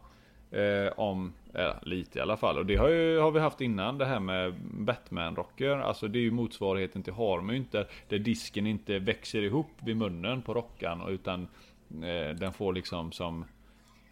Eh, 0.52 1.00
om, 1.00 1.34
eh, 1.54 1.74
lite 1.82 2.20
i 2.20 2.22
alla 2.22 2.38
fall. 2.38 2.58
Och 2.58 2.66
det 2.66 2.76
har, 2.76 2.89
ju, 2.89 3.20
har 3.20 3.32
vi 3.32 3.39
haft 3.39 3.62
innan 3.62 3.97
det 3.97 4.06
här 4.06 4.20
med 4.20 4.54
Batman-rocker. 4.62 5.78
Alltså 5.78 6.08
det 6.08 6.20
är 6.20 6.22
ju 6.22 6.32
motsvarigheten 6.32 7.04
till 7.04 7.14
harmynt. 7.14 7.72
Där, 7.72 7.88
där 8.08 8.20
disken 8.20 8.68
inte 8.68 9.00
växer 9.00 9.41
ihop 9.41 9.72
vid 9.80 9.97
munnen 9.97 10.41
på 10.41 10.54
rockan. 10.54 11.02
Utan 11.10 11.47
eh, 11.89 12.36
den 12.36 12.54
får 12.54 12.74
liksom 12.74 13.12
som 13.12 13.45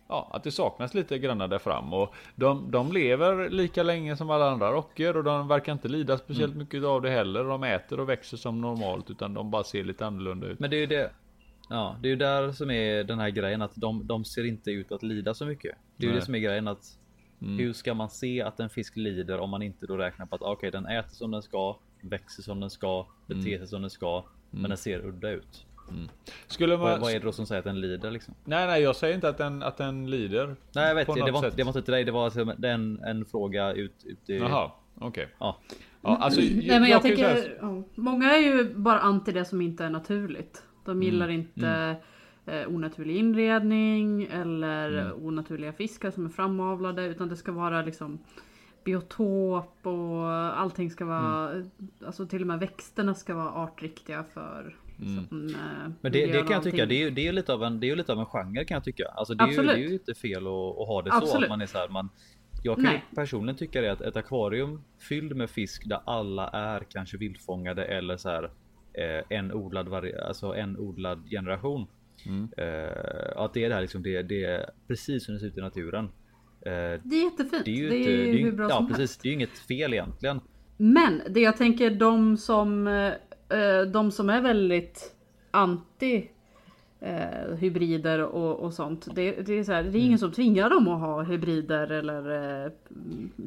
ja, 0.07 0.29
att 0.33 0.43
det 0.43 0.51
saknas 0.51 0.93
lite 0.93 1.19
granna 1.19 1.47
där 1.47 1.59
fram. 1.59 1.93
Och 1.93 2.15
de, 2.35 2.71
de 2.71 2.91
lever 2.91 3.49
lika 3.49 3.83
länge 3.83 4.17
som 4.17 4.29
alla 4.29 4.49
andra 4.51 4.71
rocker 4.71 5.17
och 5.17 5.23
de 5.23 5.47
verkar 5.47 5.73
inte 5.73 5.87
lida 5.87 6.17
speciellt 6.17 6.53
mm. 6.53 6.57
mycket 6.57 6.83
av 6.83 7.01
det 7.01 7.09
heller. 7.09 7.43
De 7.43 7.63
äter 7.63 7.99
och 7.99 8.09
växer 8.09 8.37
som 8.37 8.61
normalt 8.61 9.09
utan 9.09 9.33
de 9.33 9.51
bara 9.51 9.63
ser 9.63 9.83
lite 9.83 10.05
annorlunda 10.05 10.47
ut. 10.47 10.59
Men 10.59 10.69
det 10.69 10.75
är 10.75 10.81
ju 10.81 10.85
det. 10.85 11.11
Ja, 11.69 11.95
det 12.01 12.07
är 12.07 12.09
ju 12.09 12.15
där 12.15 12.51
som 12.51 12.71
är 12.71 13.03
den 13.03 13.19
här 13.19 13.29
grejen 13.29 13.61
att 13.61 13.75
de, 13.75 14.07
de 14.07 14.25
ser 14.25 14.43
inte 14.43 14.71
ut 14.71 14.91
att 14.91 15.03
lida 15.03 15.33
så 15.33 15.45
mycket. 15.45 15.75
Det 15.97 16.05
är 16.05 16.09
ju 16.09 16.15
det 16.15 16.25
som 16.25 16.35
är 16.35 16.39
grejen 16.39 16.67
att 16.67 16.97
mm. 17.41 17.57
hur 17.57 17.73
ska 17.73 17.93
man 17.93 18.09
se 18.09 18.41
att 18.41 18.59
en 18.59 18.69
fisk 18.69 18.97
lider 18.97 19.39
om 19.39 19.49
man 19.49 19.61
inte 19.61 19.87
då 19.87 19.97
räknar 19.97 20.25
på 20.25 20.35
att 20.35 20.41
okej, 20.41 20.51
okay, 20.51 20.69
den 20.69 20.85
äter 20.85 21.11
som 21.15 21.31
den 21.31 21.41
ska, 21.41 21.77
växer 22.01 22.43
som 22.43 22.59
den 22.59 22.69
ska, 22.69 23.05
beter 23.27 23.39
mm. 23.39 23.43
sig 23.43 23.55
mm. 23.55 23.67
som 23.67 23.81
den 23.81 23.89
ska, 23.89 24.23
men 24.49 24.59
mm. 24.59 24.69
den 24.69 24.77
ser 24.77 25.05
udda 25.05 25.29
ut. 25.29 25.66
Mm. 25.89 26.07
Skulle 26.47 26.77
man... 26.77 26.79
vad, 26.79 26.99
vad, 26.99 27.11
är 27.11 27.19
det 27.19 27.25
då 27.25 27.31
som 27.31 27.45
säger 27.45 27.59
att 27.59 27.65
den 27.65 27.81
lider 27.81 28.11
liksom? 28.11 28.33
Nej, 28.45 28.67
nej, 28.67 28.81
jag 28.81 28.95
säger 28.95 29.15
inte 29.15 29.29
att 29.29 29.37
den, 29.37 29.63
att 29.63 29.77
den 29.77 30.09
lider. 30.09 30.55
Nej, 30.75 30.87
jag 30.87 30.95
vet. 30.95 31.07
Det 31.07 31.31
var, 31.31 31.51
det 31.55 31.63
var 31.63 31.69
inte 31.69 31.81
till 31.81 31.91
dig. 31.91 32.03
Det 32.03 32.11
var 32.11 32.25
alltså 32.25 32.55
en, 32.63 32.99
en 33.03 33.25
fråga 33.25 33.73
ut, 33.73 34.05
ut 34.05 34.29
i... 34.29 34.37
Jaha, 34.37 34.71
okej. 34.95 35.07
Okay. 35.07 35.25
Ja. 35.39 35.57
ja. 36.01 36.17
alltså, 36.17 36.41
nej, 36.41 36.67
men 36.67 36.79
jag, 36.79 36.89
jag 36.89 37.01
tänker, 37.01 37.57
ja, 37.61 37.83
många 37.95 38.31
är 38.31 38.39
ju 38.39 38.73
bara 38.73 38.99
anti 38.99 39.31
det 39.31 39.45
som 39.45 39.61
inte 39.61 39.85
är 39.85 39.89
naturligt. 39.89 40.63
De 40.85 40.91
mm. 40.91 41.03
gillar 41.03 41.25
mm. 41.25 41.39
inte 41.39 41.67
mm. 41.67 41.97
Eh, 42.47 42.67
onaturlig 42.67 43.15
inredning 43.15 44.23
eller 44.23 44.97
mm. 44.97 45.25
onaturliga 45.25 45.73
fiskar 45.73 46.11
som 46.11 46.25
är 46.25 46.29
framavlade. 46.29 47.05
Utan 47.05 47.29
det 47.29 47.35
ska 47.35 47.51
vara 47.51 47.81
liksom 47.81 48.19
biotop 48.83 49.87
och 49.87 50.27
allting 50.59 50.91
ska 50.91 51.05
vara, 51.05 51.51
mm. 51.51 51.69
alltså 52.05 52.25
till 52.25 52.41
och 52.41 52.47
med 52.47 52.59
växterna 52.59 53.15
ska 53.15 53.35
vara 53.35 53.51
artriktiga 53.51 54.23
för 54.33 54.75
Mm. 55.01 55.27
Som, 55.27 55.47
eh, 55.47 55.91
Men 56.01 56.11
det, 56.11 56.25
det 56.25 56.41
kan 56.41 56.51
jag 56.51 56.63
tycka, 56.63 56.85
det 56.85 56.95
är 56.95 56.99
ju 56.99 57.09
det 57.09 57.27
är 57.27 57.33
lite 57.33 57.53
av 57.53 57.63
en, 57.63 57.79
det 57.79 57.89
är 57.89 57.95
lite 57.95 58.13
av 58.13 58.19
en 58.19 58.25
genre 58.25 58.65
kan 58.65 58.75
jag 58.75 58.83
tycka. 58.83 59.05
Alltså 59.07 59.33
det, 59.33 59.43
är 59.43 59.47
ju, 59.47 59.63
det 59.63 59.73
är 59.73 59.77
ju 59.77 59.93
inte 59.93 60.13
fel 60.13 60.47
att, 60.47 60.79
att 60.79 60.87
ha 60.87 61.01
det 61.01 61.13
Absolut. 61.13 61.31
så. 61.31 61.43
Att 61.43 61.49
man 61.49 61.61
är 61.61 61.65
så 61.65 61.77
här, 61.77 61.89
man, 61.89 62.09
jag 62.63 62.75
kan 62.75 62.93
ju 62.93 62.99
personligen 63.15 63.57
tycka 63.57 63.81
det 63.81 63.91
att 63.91 64.01
ett 64.01 64.15
akvarium 64.15 64.81
fylld 65.09 65.35
med 65.35 65.49
fisk 65.49 65.89
där 65.89 65.99
alla 66.05 66.49
är 66.49 66.83
kanske 66.89 67.17
vildfångade 67.17 67.85
eller 67.85 68.17
så 68.17 68.29
här 68.29 68.43
eh, 68.93 69.37
en 69.37 69.53
odlad, 69.53 70.13
alltså 70.27 70.55
en 70.55 70.77
odlad 70.77 71.29
generation. 71.29 71.87
Mm. 72.25 72.49
Eh, 72.57 73.43
att 73.43 73.53
det 73.53 73.63
är 73.63 73.69
det 73.69 73.75
här 73.75 73.81
liksom, 73.81 74.03
det, 74.03 74.21
det 74.21 74.43
är 74.43 74.69
precis 74.87 75.25
som 75.25 75.33
det 75.33 75.39
ser 75.39 75.47
ut 75.47 75.57
i 75.57 75.61
naturen. 75.61 76.05
Eh, 76.61 77.01
det 77.03 77.15
är 77.15 77.23
jättefint. 77.23 77.65
Det 77.65 77.71
är 77.71 77.75
ju, 77.75 77.89
det 77.89 77.95
är 77.95 78.33
ju 78.33 78.43
hur 78.43 78.51
bra 78.51 78.69
ja, 78.69 78.75
som 78.75 78.87
precis, 78.87 78.99
helst. 78.99 79.21
Det 79.21 79.27
är 79.27 79.29
ju 79.29 79.35
inget 79.35 79.59
fel 79.59 79.93
egentligen. 79.93 80.39
Men 80.77 81.21
det 81.29 81.39
jag 81.39 81.57
tänker 81.57 81.89
de 81.89 82.37
som 82.37 82.87
Eh, 82.87 83.13
de 83.91 84.11
som 84.11 84.29
är 84.29 84.41
väldigt 84.41 85.15
anti 85.51 86.29
eh, 86.99 87.55
hybrider 87.59 88.19
och, 88.23 88.59
och 88.59 88.73
sånt. 88.73 89.07
Det, 89.15 89.31
det, 89.31 89.53
är 89.53 89.63
så 89.63 89.71
här, 89.71 89.83
det 89.83 89.89
är 89.89 89.99
ingen 89.99 90.07
mm. 90.07 90.17
som 90.17 90.31
tvingar 90.31 90.69
dem 90.69 90.87
att 90.87 90.99
ha 90.99 91.21
hybrider 91.23 91.91
eller 91.91 92.63
eh, 92.65 92.71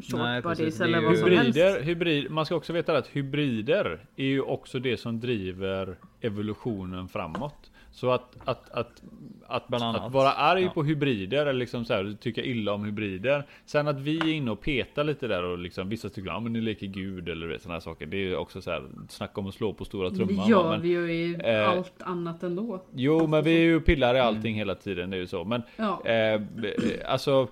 short 0.02 0.20
eller 0.20 0.42
vad 0.42 0.58
hybrider, 0.58 1.16
som 1.16 1.30
helst. 1.30 1.88
Hybrid, 1.88 2.30
man 2.30 2.46
ska 2.46 2.54
också 2.54 2.72
veta 2.72 2.96
att 2.96 3.06
hybrider 3.06 4.06
är 4.16 4.24
ju 4.24 4.40
också 4.40 4.78
det 4.78 4.96
som 4.96 5.20
driver 5.20 5.96
evolutionen 6.20 7.08
framåt. 7.08 7.69
Så 7.92 8.10
att, 8.10 8.36
att, 8.44 8.70
att, 8.70 9.02
att, 9.46 9.72
att 9.72 10.12
vara 10.12 10.32
arg 10.32 10.62
ja. 10.62 10.70
på 10.70 10.82
hybrider 10.82 11.46
eller 11.46 11.52
liksom 11.52 11.84
så 11.84 11.94
här, 11.94 12.16
tycka 12.20 12.42
illa 12.42 12.72
om 12.72 12.84
hybrider. 12.84 13.46
Sen 13.66 13.88
att 13.88 14.00
vi 14.00 14.18
är 14.18 14.34
inne 14.34 14.50
och 14.50 14.60
petar 14.60 15.04
lite 15.04 15.28
där 15.28 15.42
och 15.42 15.58
liksom 15.58 15.88
vissa 15.88 16.08
tycker 16.08 16.30
att 16.30 16.42
men 16.42 16.52
ni 16.52 16.60
leker 16.60 16.86
gud 16.86 17.28
eller 17.28 17.58
sådana 17.58 17.74
här 17.74 17.80
saker. 17.80 18.06
Det 18.06 18.16
är 18.16 18.36
också 18.36 18.62
så 18.62 18.70
här 18.70 18.82
snacka 19.08 19.40
om 19.40 19.46
att 19.46 19.54
slå 19.54 19.72
på 19.72 19.84
stora 19.84 20.10
trumman. 20.10 20.36
Det 20.36 20.50
gör 20.50 20.70
men, 20.70 20.82
vi 20.82 20.88
ju 20.88 21.12
i 21.12 21.38
eh, 21.44 21.68
allt 21.68 22.02
annat 22.02 22.42
ändå. 22.42 22.84
Jo, 22.94 23.26
men 23.26 23.44
vi 23.44 23.56
är 23.56 23.62
ju 23.62 23.80
pillar 23.80 24.14
i 24.14 24.20
allting 24.20 24.52
mm. 24.52 24.58
hela 24.58 24.74
tiden. 24.74 25.10
Det 25.10 25.16
är 25.16 25.20
ju 25.20 25.26
så. 25.26 25.44
Men 25.44 25.62
ja. 25.76 26.04
eh, 26.04 26.40
alltså 27.06 27.48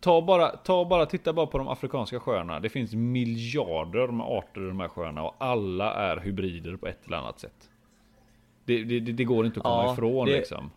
Ta 0.00 0.22
bara, 0.22 0.48
ta 0.48 0.84
bara, 0.84 1.06
titta 1.06 1.32
bara 1.32 1.46
på 1.46 1.58
de 1.58 1.68
afrikanska 1.68 2.20
sjöarna. 2.20 2.60
Det 2.60 2.68
finns 2.68 2.94
miljarder 2.94 4.06
med 4.06 4.26
arter 4.26 4.64
i 4.64 4.68
de 4.68 4.80
här 4.80 4.88
sjöarna 4.88 5.22
och 5.22 5.34
alla 5.38 5.94
är 5.94 6.16
hybrider 6.16 6.76
på 6.76 6.86
ett 6.86 7.06
eller 7.06 7.16
annat 7.16 7.40
sätt. 7.40 7.69
Det, 8.64 8.84
det, 8.84 9.00
det 9.00 9.24
går 9.24 9.46
inte 9.46 9.60
att 9.60 9.64
komma 9.64 9.84
ja, 9.84 9.92
ifrån 9.92 10.26
det, 10.26 10.32
liksom. 10.32 10.70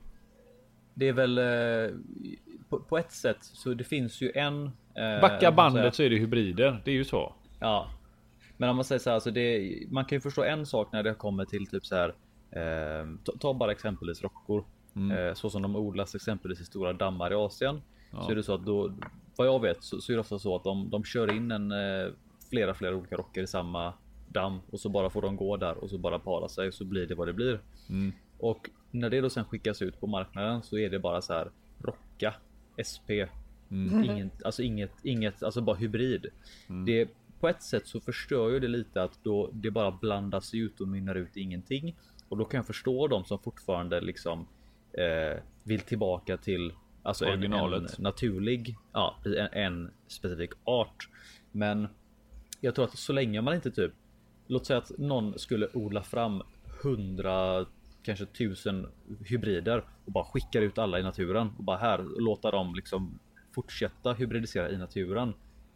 Det 0.93 1.07
är 1.07 1.13
väl 1.13 1.37
eh, 1.37 1.97
på, 2.69 2.79
på, 2.79 2.97
ett 2.97 3.11
sätt 3.11 3.37
så 3.41 3.73
det 3.73 3.83
finns 3.83 4.21
ju 4.21 4.31
en. 4.35 4.65
Eh, 4.65 5.21
Backa 5.21 5.51
bandet 5.51 5.95
så 5.95 6.03
är 6.03 6.09
det 6.09 6.17
hybrider. 6.17 6.81
Det 6.85 6.91
är 6.91 6.95
ju 6.95 7.03
så. 7.03 7.33
Ja, 7.59 7.89
men 8.57 8.69
om 8.69 8.75
man 8.75 8.85
säger 8.85 8.99
så 8.99 9.09
här, 9.09 9.15
alltså 9.15 9.31
det, 9.31 9.73
man 9.89 10.05
kan 10.05 10.15
ju 10.15 10.21
förstå 10.21 10.43
en 10.43 10.65
sak 10.65 10.91
när 10.91 11.03
det 11.03 11.13
kommer 11.13 11.45
till 11.45 11.67
typ 11.67 11.85
så 11.85 11.95
här. 11.95 12.09
Eh, 12.51 13.07
ta, 13.23 13.31
ta, 13.39 13.53
bara 13.53 13.71
exempelvis 13.71 14.23
rockor. 14.23 14.65
Mm. 14.95 15.17
Eh, 15.17 15.33
så 15.33 15.49
som 15.49 15.61
de 15.61 15.75
odlas 15.75 16.15
exempelvis 16.15 16.61
i 16.61 16.65
stora 16.65 16.93
dammar 16.93 17.31
i 17.31 17.35
Asien. 17.35 17.81
Ja. 18.11 18.23
Så 18.23 18.31
är 18.31 18.35
det 18.35 18.43
så 18.43 18.53
att 18.53 18.65
då, 18.65 18.93
vad 19.35 19.47
jag 19.47 19.61
vet 19.61 19.83
så, 19.83 20.01
så 20.01 20.11
är 20.11 20.15
det 20.15 20.21
ofta 20.21 20.39
så 20.39 20.55
att 20.55 20.63
de, 20.63 20.89
de 20.89 21.03
kör 21.03 21.31
in 21.31 21.51
en 21.51 21.71
eh, 21.71 22.11
flera, 22.49 22.73
flera 22.73 22.95
olika 22.95 23.15
rocker 23.15 23.43
i 23.43 23.47
samma 23.47 23.93
damm 24.33 24.59
och 24.71 24.79
så 24.79 24.89
bara 24.89 25.09
får 25.09 25.21
de 25.21 25.35
gå 25.35 25.57
där 25.57 25.77
och 25.77 25.89
så 25.89 25.97
bara 25.97 26.19
para 26.19 26.49
sig 26.49 26.71
så 26.71 26.85
blir 26.85 27.07
det 27.07 27.15
vad 27.15 27.27
det 27.27 27.33
blir. 27.33 27.59
Mm. 27.89 28.13
Och 28.39 28.69
när 28.91 29.09
det 29.09 29.21
då 29.21 29.29
sen 29.29 29.45
skickas 29.45 29.81
ut 29.81 29.99
på 29.99 30.07
marknaden 30.07 30.63
så 30.63 30.77
är 30.77 30.89
det 30.89 30.99
bara 30.99 31.21
så 31.21 31.33
här 31.33 31.51
rocka 31.79 32.33
SP. 32.89 33.09
Mm. 33.71 34.03
Inget, 34.03 34.43
alltså 34.43 34.61
inget, 34.61 34.91
inget, 35.03 35.43
alltså 35.43 35.61
bara 35.61 35.75
hybrid. 35.75 36.25
Mm. 36.69 36.85
Det 36.85 37.09
på 37.39 37.47
ett 37.47 37.63
sätt 37.63 37.87
så 37.87 37.99
förstör 37.99 38.49
ju 38.49 38.59
det 38.59 38.67
lite 38.67 39.03
att 39.03 39.19
då 39.23 39.49
det 39.53 39.71
bara 39.71 39.91
blandas 39.91 40.53
ut 40.53 40.81
och 40.81 40.87
mynnar 40.87 41.15
ut 41.15 41.37
ingenting. 41.37 41.95
Och 42.29 42.37
då 42.37 42.45
kan 42.45 42.57
jag 42.57 42.67
förstå 42.67 43.07
de 43.07 43.25
som 43.25 43.39
fortfarande 43.39 44.01
liksom 44.01 44.47
eh, 44.93 45.41
vill 45.63 45.79
tillbaka 45.79 46.37
till 46.37 46.73
alltså 47.03 47.25
en, 47.25 47.53
en, 47.53 47.87
naturlig, 47.99 48.75
ja, 48.93 49.15
en, 49.25 49.63
en 49.63 49.91
specifik 50.07 50.51
art. 50.63 51.09
Men 51.51 51.87
jag 52.61 52.75
tror 52.75 52.85
att 52.85 52.97
så 52.97 53.13
länge 53.13 53.41
man 53.41 53.55
inte 53.55 53.71
typ 53.71 53.93
Låt 54.53 54.65
säga 54.65 54.79
att 54.79 54.91
någon 54.97 55.39
skulle 55.39 55.67
odla 55.73 56.03
fram 56.03 56.43
hundra 56.83 57.65
kanske 58.03 58.25
tusen 58.25 58.87
hybrider 59.25 59.83
och 60.05 60.11
bara 60.11 60.25
skickar 60.25 60.61
ut 60.61 60.77
alla 60.77 60.99
i 60.99 61.03
naturen 61.03 61.51
och 61.57 61.63
bara 61.63 61.77
här 61.77 62.05
låta 62.19 62.51
dem 62.51 62.75
liksom 62.75 63.19
fortsätta 63.55 64.13
hybridisera 64.13 64.69
i 64.69 64.77
naturen. 64.77 65.33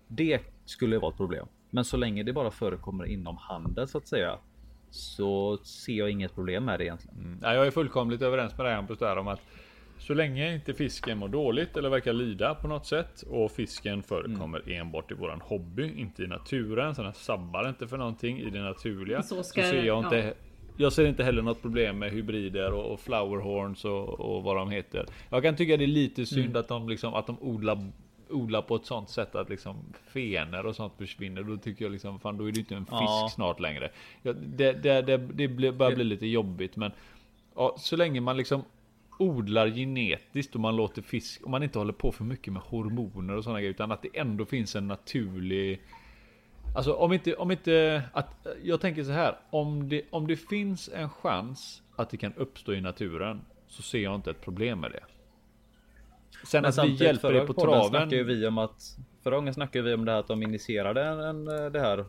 Det 0.07 0.41
skulle 0.65 0.97
vara 0.97 1.11
ett 1.11 1.17
problem. 1.17 1.47
Men 1.69 1.85
så 1.85 1.97
länge 1.97 2.23
det 2.23 2.33
bara 2.33 2.51
förekommer 2.51 3.05
inom 3.05 3.37
handel 3.37 3.87
så 3.87 3.97
att 3.97 4.07
säga 4.07 4.37
så 4.89 5.57
ser 5.57 5.93
jag 5.93 6.09
inget 6.09 6.35
problem 6.35 6.65
med 6.65 6.79
det 6.79 6.85
egentligen. 6.85 7.17
Mm. 7.17 7.39
jag 7.41 7.67
är 7.67 7.71
fullkomligt 7.71 8.21
överens 8.21 8.57
med 8.57 8.65
dig 8.65 8.75
Hampus 8.75 8.99
där 8.99 9.17
om 9.17 9.27
att 9.27 9.41
så 9.99 10.13
länge 10.13 10.53
inte 10.53 10.73
fisken 10.73 11.17
mår 11.17 11.27
dåligt 11.27 11.77
eller 11.77 11.89
verkar 11.89 12.13
lida 12.13 12.55
på 12.55 12.67
något 12.67 12.85
sätt 12.85 13.21
och 13.21 13.51
fisken 13.51 14.03
förekommer 14.03 14.59
mm. 14.59 14.81
enbart 14.81 15.11
i 15.11 15.13
våran 15.13 15.41
hobby, 15.41 15.93
inte 15.97 16.23
i 16.23 16.27
naturen. 16.27 16.95
Så 16.95 17.03
den 17.03 17.13
sabbar 17.13 17.69
inte 17.69 17.87
för 17.87 17.97
någonting 17.97 18.39
i 18.39 18.49
det 18.49 18.61
naturliga. 18.61 19.23
Så, 19.23 19.43
ska, 19.43 19.61
så 19.61 19.67
ser 19.67 19.83
jag 19.83 20.05
inte 20.05 20.17
ja. 20.17 20.33
Jag 20.79 20.93
ser 20.93 21.05
inte 21.05 21.23
heller 21.23 21.41
något 21.41 21.61
problem 21.61 21.99
med 21.99 22.11
hybrider 22.11 22.71
och, 22.71 22.93
och 22.93 22.99
flowerhorns 22.99 23.85
och, 23.85 24.19
och, 24.19 24.43
vad 24.43 24.55
de 24.55 24.71
heter. 24.71 25.05
Jag 25.29 25.43
kan 25.43 25.55
tycka 25.55 25.77
det 25.77 25.85
är 25.85 25.87
lite 25.87 26.25
synd 26.25 26.45
mm. 26.45 26.59
att 26.59 26.67
de 26.67 26.89
liksom 26.89 27.13
att 27.13 27.27
de 27.27 27.37
odlar 27.41 27.91
odlar 28.29 28.61
på 28.61 28.75
ett 28.75 28.85
sånt 28.85 29.09
sätt 29.09 29.35
att 29.35 29.49
liksom 29.49 29.93
fener 30.13 30.65
och 30.65 30.75
sånt 30.75 30.93
försvinner. 30.97 31.43
Då 31.43 31.57
tycker 31.57 31.85
jag 31.85 31.91
liksom 31.91 32.19
fan 32.19 32.37
då 32.37 32.47
är 32.47 32.51
det 32.51 32.59
inte 32.59 32.75
en 32.75 32.85
fisk 32.85 33.01
ja. 33.01 33.29
snart 33.35 33.59
längre. 33.59 33.89
Ja, 34.21 34.33
det, 34.33 34.73
det, 34.73 35.01
det, 35.01 35.17
det 35.17 35.47
börjar 35.71 35.95
bli 35.95 36.03
lite 36.03 36.27
jobbigt 36.27 36.75
men 36.75 36.91
ja, 37.55 37.75
så 37.79 37.95
länge 37.95 38.21
man 38.21 38.37
liksom 38.37 38.63
odlar 39.17 39.67
genetiskt 39.67 40.55
och 40.55 40.61
man 40.61 40.75
låter 40.75 41.01
fisk, 41.01 41.41
och 41.43 41.49
man 41.49 41.63
inte 41.63 41.79
håller 41.79 41.93
på 41.93 42.11
för 42.11 42.23
mycket 42.23 42.53
med 42.53 42.61
hormoner 42.61 43.35
och 43.35 43.43
sådana 43.43 43.59
grejer, 43.59 43.71
utan 43.71 43.91
att 43.91 44.01
det 44.01 44.19
ändå 44.19 44.45
finns 44.45 44.75
en 44.75 44.87
naturlig 44.87 45.81
Alltså 46.75 46.93
om 46.93 47.13
inte, 47.13 47.35
om 47.35 47.51
inte, 47.51 48.03
att, 48.13 48.47
jag 48.63 48.81
tänker 48.81 49.03
så 49.03 49.11
här, 49.11 49.37
om 49.49 49.89
det, 49.89 50.01
om 50.09 50.27
det 50.27 50.35
finns 50.35 50.89
en 50.93 51.09
chans 51.09 51.81
att 51.95 52.09
det 52.09 52.17
kan 52.17 52.33
uppstå 52.33 52.73
i 52.73 52.81
naturen, 52.81 53.41
så 53.67 53.81
ser 53.81 53.99
jag 53.99 54.15
inte 54.15 54.31
ett 54.31 54.41
problem 54.41 54.79
med 54.79 54.91
det. 54.91 55.03
Sen 56.45 56.61
Men 56.61 56.69
att 56.69 56.85
vi 56.85 56.91
hjälper 56.91 57.33
det 57.33 57.45
på 57.45 57.53
traven. 57.53 58.09
Vi 58.09 58.47
om 58.47 58.57
att, 58.57 58.97
förra 59.23 59.35
gången 59.35 59.53
snackade 59.53 59.83
vi 59.83 59.93
om 59.93 60.05
det 60.05 60.11
här 60.11 60.19
att 60.19 60.27
de 60.27 60.43
initierade 60.43 61.03
en, 61.03 61.19
en, 61.19 61.45
det 61.45 61.79
här 61.79 62.05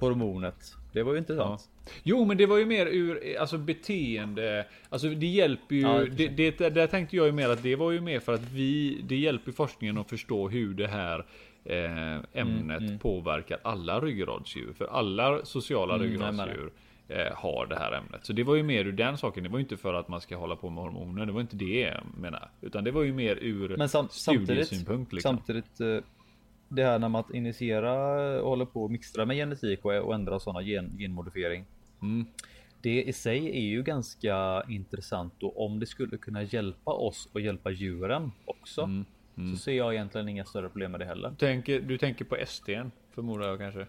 hormonet. 0.00 0.74
Det 0.92 1.02
var 1.02 1.12
ju 1.12 1.18
intressant. 1.18 1.70
Ja. 1.84 1.92
Jo, 2.02 2.24
men 2.24 2.36
det 2.36 2.46
var 2.46 2.58
ju 2.58 2.66
mer 2.66 2.86
ur 2.86 3.38
alltså 3.38 3.58
beteende. 3.58 4.66
Alltså 4.88 5.08
det 5.08 5.26
hjälper 5.26 5.74
ju. 5.74 5.80
Ja, 5.80 6.04
det, 6.10 6.28
det, 6.28 6.68
där 6.68 6.86
tänkte 6.86 7.16
jag 7.16 7.26
ju 7.26 7.32
mer 7.32 7.48
att 7.48 7.62
det 7.62 7.76
var 7.76 7.90
ju 7.90 8.00
mer 8.00 8.20
för 8.20 8.34
att 8.34 8.52
vi. 8.52 9.00
Det 9.04 9.16
hjälper 9.16 9.52
forskningen 9.52 9.98
att 9.98 10.10
förstå 10.10 10.48
hur 10.48 10.74
det 10.74 10.88
här 10.88 11.24
eh, 11.64 12.12
ämnet 12.12 12.32
mm, 12.32 12.70
mm. 12.70 12.98
påverkar 12.98 13.58
alla 13.62 14.00
ryggradsdjur. 14.00 14.72
För 14.72 14.84
alla 14.84 15.44
sociala 15.44 15.94
mm, 15.94 16.06
ryggradsdjur 16.06 16.72
eh, 17.08 17.34
har 17.34 17.66
det 17.66 17.76
här 17.76 17.92
ämnet. 17.92 18.26
Så 18.26 18.32
det 18.32 18.42
var 18.42 18.54
ju 18.54 18.62
mer 18.62 18.84
ur 18.84 18.92
den 18.92 19.18
saken. 19.18 19.42
Det 19.42 19.48
var 19.48 19.58
ju 19.58 19.62
inte 19.62 19.76
för 19.76 19.94
att 19.94 20.08
man 20.08 20.20
ska 20.20 20.36
hålla 20.36 20.56
på 20.56 20.70
med 20.70 20.84
hormoner. 20.84 21.26
Det 21.26 21.32
var 21.32 21.40
inte 21.40 21.56
det 21.56 21.80
jag 21.80 22.02
menar. 22.16 22.50
Utan 22.60 22.84
det 22.84 22.90
var 22.90 23.02
ju 23.02 23.12
mer 23.12 23.38
ur 23.40 23.76
men 23.76 23.88
sam 23.88 24.08
studiesynpunkt. 24.10 25.12
Liksom. 25.12 25.36
Samtidigt 25.36 25.80
eh, 25.80 25.98
det 26.74 26.84
här 26.84 26.98
när 26.98 27.08
man 27.08 27.24
initierar 27.32 28.40
och 28.40 28.48
håller 28.48 28.64
på 28.64 28.84
och 28.84 28.90
mixtra 28.90 29.26
med 29.26 29.36
genetik 29.36 29.84
och, 29.84 29.94
och 29.94 30.14
ändra 30.14 30.40
sådana 30.40 30.62
gen, 30.62 30.96
genmodifiering. 30.98 31.64
Mm. 32.02 32.26
Det 32.80 33.02
i 33.02 33.12
sig 33.12 33.48
är 33.48 33.60
ju 33.60 33.82
ganska 33.82 34.62
intressant 34.68 35.42
och 35.42 35.64
om 35.64 35.80
det 35.80 35.86
skulle 35.86 36.16
kunna 36.16 36.42
hjälpa 36.42 36.92
oss 36.92 37.28
och 37.32 37.40
hjälpa 37.40 37.70
djuren 37.70 38.32
också. 38.44 38.82
Mm. 38.82 39.04
Mm. 39.36 39.56
Så 39.56 39.62
ser 39.62 39.72
jag 39.72 39.94
egentligen 39.94 40.28
inga 40.28 40.44
större 40.44 40.68
problem 40.68 40.90
med 40.90 41.00
det 41.00 41.06
heller. 41.06 41.30
Du 41.30 41.36
tänker, 41.36 41.80
du 41.80 41.98
tänker 41.98 42.24
på 42.24 42.36
SDn 42.46 42.90
förmodar 43.14 43.48
jag 43.48 43.58
kanske? 43.58 43.80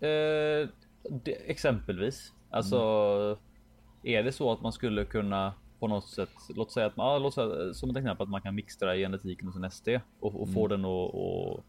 Eh, 0.00 0.68
det, 1.10 1.32
exempelvis. 1.46 2.32
Alltså 2.50 2.78
mm. 4.02 4.16
är 4.16 4.22
det 4.22 4.32
så 4.32 4.52
att 4.52 4.62
man 4.62 4.72
skulle 4.72 5.04
kunna 5.04 5.52
på 5.82 5.88
något 5.88 6.08
sätt. 6.08 6.30
Låt 6.56 6.72
säga 6.72 6.86
att 6.86 6.96
man, 6.96 7.12
ja, 7.12 7.18
låt 7.18 7.34
säga, 7.34 7.74
som 7.74 7.90
ett 7.90 7.96
exempel 7.96 8.22
att 8.22 8.30
man 8.30 8.42
kan 8.42 8.54
mixtra 8.54 8.96
genetiken 8.96 9.46
hos 9.48 9.56
en 9.56 9.70
SD 9.70 9.88
och, 10.20 10.34
och 10.34 10.42
mm. 10.42 10.54
få 10.54 10.68
den 10.68 10.84
att 10.84 11.14
och 11.14 11.64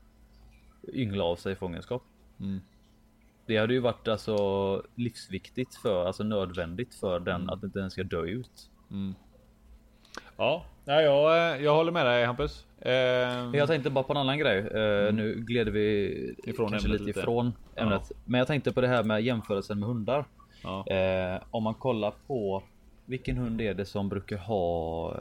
yngla 0.93 1.24
av 1.24 1.36
sig 1.36 1.55
fångenskap. 1.55 2.03
Mm. 2.39 2.61
Det 3.45 3.57
hade 3.57 3.74
ju 3.74 3.80
varit 3.80 4.07
alltså 4.07 4.38
livsviktigt 4.95 5.76
för, 5.76 6.05
alltså 6.05 6.24
nödvändigt 6.24 6.95
för 6.95 7.20
den 7.20 7.41
mm. 7.41 7.49
att 7.49 7.64
inte 7.64 7.80
den 7.80 7.91
ska 7.91 8.03
dö 8.03 8.22
ut. 8.22 8.70
Mm. 8.91 9.16
Ja, 10.38 10.66
jag, 10.86 11.61
jag 11.61 11.76
håller 11.76 11.91
med 11.91 12.05
dig 12.05 12.26
Hampus. 12.26 12.66
Eh, 12.80 12.91
jag 13.53 13.68
tänkte 13.68 13.89
bara 13.89 14.03
på 14.03 14.14
en 14.14 14.18
annan 14.18 14.38
grej. 14.38 14.57
Eh, 14.57 15.03
mm. 15.03 15.16
Nu 15.16 15.36
gled 15.36 15.70
vi 15.70 16.36
ifrån 16.43 16.70
kanske 16.70 16.89
lite 16.89 17.20
ifrån 17.20 17.53
ämnet. 17.76 18.01
Ja. 18.09 18.16
Men 18.26 18.38
jag 18.38 18.47
tänkte 18.47 18.72
på 18.72 18.82
det 18.82 18.88
här 18.88 19.03
med 19.03 19.22
jämförelsen 19.22 19.80
med 19.80 19.89
hundar. 19.89 20.26
Ja. 20.64 20.88
Eh, 20.88 21.41
om 21.51 21.64
man 21.64 21.74
kollar 21.74 22.14
på 22.28 22.64
vilken 23.06 23.38
hund 23.38 23.62
är 23.62 23.74
det 23.74 23.86
som 23.86 24.10
brukar 24.10 24.38
ha 24.38 25.12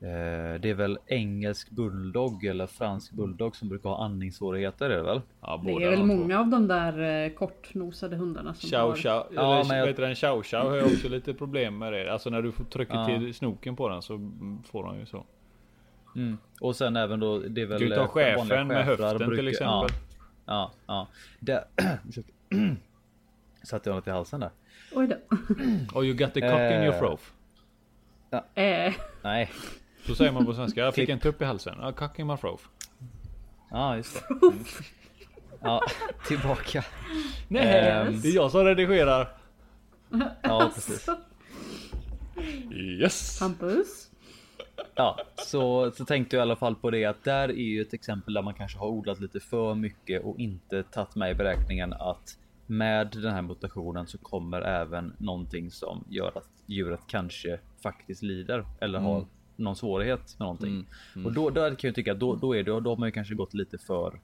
eh, 0.00 0.60
det 0.60 0.70
är 0.70 0.74
väl 0.74 0.98
engelsk 1.06 1.70
bulldog 1.70 2.44
eller 2.44 2.66
fransk 2.66 3.12
bulldog 3.12 3.56
som 3.56 3.68
brukar 3.68 3.90
ha 3.90 4.04
andningssvårigheter 4.04 4.90
är 4.90 4.96
det 4.96 5.02
väl? 5.02 5.20
Ja, 5.40 5.62
det 5.64 5.84
är 5.84 5.90
väl 5.90 6.04
många 6.04 6.40
av 6.40 6.48
de 6.48 6.68
där 6.68 7.24
eh, 7.24 7.32
kortnosade 7.32 8.16
hundarna 8.16 8.54
som 8.54 8.70
chow, 8.70 8.78
har... 8.78 8.96
Chow, 8.96 9.26
ja, 9.34 9.64
men 9.68 9.78
jag... 9.78 9.86
vet 9.86 9.96
den 9.96 10.14
chow 10.14 10.42
chow 10.42 10.68
har 10.68 10.76
ju 10.76 10.82
också 10.82 11.08
lite 11.08 11.34
problem 11.34 11.78
med 11.78 11.92
det. 11.92 12.12
Alltså 12.12 12.30
när 12.30 12.42
du 12.42 12.52
trycker 12.52 12.94
ja. 12.94 13.06
till 13.06 13.34
snoken 13.34 13.76
på 13.76 13.88
den 13.88 14.02
så 14.02 14.30
får 14.64 14.84
han 14.84 14.98
ju 14.98 15.06
så. 15.06 15.24
Mm. 16.16 16.38
Och 16.60 16.76
sen 16.76 16.96
även 16.96 17.20
då 17.20 17.38
det 17.38 17.62
är 17.62 17.66
väl... 17.66 17.80
Du 17.80 17.90
tar 17.90 18.06
chefen 18.06 18.66
med 18.66 18.84
höften 18.84 19.18
brukar... 19.18 19.36
till 19.36 19.48
exempel. 19.48 19.90
Ja, 20.46 20.72
ja. 20.86 21.08
ja. 21.40 21.64
Satte 23.62 23.90
jag 23.90 23.96
något 23.96 24.06
i 24.06 24.10
halsen 24.10 24.40
där. 24.40 24.50
Oj 24.92 25.06
då. 25.06 25.16
Oh 25.98 26.04
you 26.04 26.14
got 26.14 26.34
the 26.34 26.40
cock 26.40 26.60
in 26.60 26.82
your 26.82 26.98
throat. 26.98 27.20
Ja. 28.30 28.44
Eh. 28.62 28.94
Nej. 29.22 29.50
Så 30.06 30.14
säger 30.14 30.32
man 30.32 30.46
på 30.46 30.54
svenska. 30.54 30.80
Jag 30.80 30.94
fick 30.94 31.08
en 31.08 31.18
tupp 31.18 31.42
i 31.42 31.44
halsen. 31.44 31.76
Ja, 31.80 31.92
cock 31.92 32.18
in 32.18 32.26
my 32.26 32.36
throat. 32.36 32.60
Ja, 33.70 33.96
just 33.96 34.14
det. 34.28 34.34
Mm. 35.62 35.70
Ja, 35.72 35.82
tillbaka. 36.26 36.84
Nej, 37.48 38.06
um, 38.06 38.20
det 38.20 38.28
är 38.28 38.34
jag 38.34 38.50
som 38.50 38.64
redigerar. 38.64 39.36
Ja, 40.42 40.70
precis. 40.74 41.06
Yes. 42.72 43.40
Hampus. 43.40 44.10
Ja, 44.94 45.18
så, 45.36 45.90
så 45.90 46.04
tänkte 46.04 46.36
jag 46.36 46.40
i 46.40 46.42
alla 46.42 46.56
fall 46.56 46.74
på 46.74 46.90
det 46.90 47.04
att 47.04 47.24
där 47.24 47.48
är 47.48 47.52
ju 47.52 47.82
ett 47.82 47.92
exempel 47.94 48.34
där 48.34 48.42
man 48.42 48.54
kanske 48.54 48.78
har 48.78 48.86
odlat 48.86 49.20
lite 49.20 49.40
för 49.40 49.74
mycket 49.74 50.22
och 50.22 50.38
inte 50.38 50.82
tagit 50.82 51.14
med 51.14 51.30
i 51.30 51.34
beräkningen 51.34 51.92
att 51.92 52.38
med 52.70 53.08
den 53.22 53.32
här 53.32 53.42
mutationen 53.42 54.06
så 54.06 54.18
kommer 54.18 54.62
även 54.62 55.12
någonting 55.18 55.70
som 55.70 56.04
gör 56.08 56.32
att 56.38 56.48
djuret 56.66 57.00
kanske 57.06 57.58
faktiskt 57.82 58.22
lider 58.22 58.64
eller 58.80 58.98
mm. 58.98 59.10
har 59.10 59.26
någon 59.56 59.76
svårighet 59.76 60.36
med 60.38 60.46
någonting. 60.46 60.70
Mm. 60.70 60.86
Mm. 61.14 61.26
Och 61.26 61.32
då, 61.32 61.50
då 61.50 61.60
kan 61.60 61.88
jag 61.88 61.94
tycka 61.94 62.12
att 62.12 62.20
då, 62.20 62.36
då 62.36 62.56
är 62.56 62.62
det, 62.62 62.80
då 62.80 62.90
har 62.90 62.96
man 62.96 63.08
ju 63.08 63.12
kanske 63.12 63.34
gått 63.34 63.54
lite 63.54 63.78
för 63.78 64.20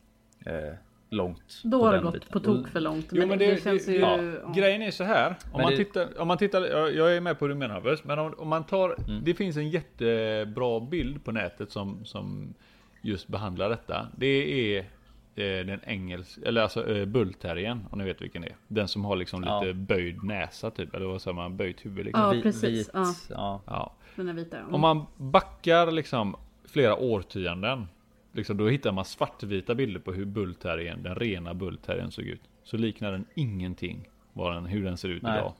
eh, 0.46 0.74
långt. 1.10 1.60
Då 1.64 1.84
har 1.84 1.92
det 1.92 2.00
gått 2.00 2.12
biten. 2.12 2.28
på 2.32 2.40
tok 2.40 2.68
för 2.68 2.80
långt. 2.80 3.12
Men, 3.12 3.22
jo, 3.22 3.28
men 3.28 3.38
det, 3.38 3.54
det, 3.54 3.62
känns 3.62 3.86
det, 3.86 3.92
ju... 3.92 4.00
Ja. 4.00 4.22
Ja. 4.22 4.52
Grejen 4.56 4.82
är 4.82 4.90
så 4.90 5.04
här. 5.04 5.36
Om 5.52 5.62
man, 5.62 5.70
det... 5.70 5.76
tittar, 5.76 6.20
om 6.20 6.28
man 6.28 6.38
tittar, 6.38 6.88
jag 6.88 7.16
är 7.16 7.20
med 7.20 7.38
på 7.38 7.46
det 7.46 7.54
du 7.54 7.58
menar 7.58 7.74
Havers, 7.74 8.04
men 8.04 8.18
om, 8.18 8.34
om, 8.38 8.48
man 8.48 8.64
tar, 8.64 8.96
mm. 9.08 9.24
det 9.24 9.34
finns 9.34 9.56
en 9.56 9.70
jättebra 9.70 10.80
bild 10.80 11.24
på 11.24 11.32
nätet 11.32 11.70
som, 11.70 12.04
som 12.04 12.54
just 13.02 13.28
behandlar 13.28 13.70
detta. 13.70 14.08
Det 14.16 14.76
är 14.76 14.95
den 15.42 15.80
engelsk, 15.84 16.38
eller 16.44 16.62
alltså 16.62 16.96
eh, 16.96 17.04
bullterriern, 17.06 17.86
om 17.90 17.98
ni 17.98 18.04
vet 18.04 18.22
vilken 18.22 18.42
det 18.42 18.48
är. 18.48 18.56
Den 18.68 18.88
som 18.88 19.04
har 19.04 19.16
liksom 19.16 19.44
ja. 19.44 19.62
lite 19.62 19.74
böjd 19.74 20.24
näsa 20.24 20.70
typ, 20.70 20.94
eller 20.94 21.06
vad 21.06 21.22
säger 21.22 21.34
man, 21.34 21.56
böjt 21.56 21.86
huvud 21.86 22.04
liksom. 22.04 22.36
Ja, 22.36 22.42
precis. 22.42 22.88
Vit, 22.88 22.90
ja. 23.30 23.60
ja. 23.66 23.94
Den 24.16 24.28
är 24.28 24.32
vita. 24.32 24.58
Mm. 24.58 24.74
Om 24.74 24.80
man 24.80 25.06
backar 25.16 25.90
liksom 25.90 26.36
flera 26.64 26.96
årtionden 26.96 27.86
liksom, 28.32 28.56
då 28.56 28.68
hittar 28.68 28.92
man 28.92 29.04
svartvita 29.04 29.74
bilder 29.74 30.00
på 30.00 30.12
hur 30.12 30.24
bullterriern, 30.24 31.02
den 31.02 31.14
rena 31.14 31.54
bullterriern 31.54 32.10
såg 32.10 32.24
ut. 32.24 32.42
Så 32.62 32.76
liknar 32.76 33.12
den 33.12 33.24
ingenting 33.34 34.08
vad 34.32 34.54
den, 34.54 34.66
hur 34.66 34.84
den 34.84 34.96
ser 34.96 35.08
ut 35.08 35.22
Nej. 35.22 35.38
idag. 35.38 35.52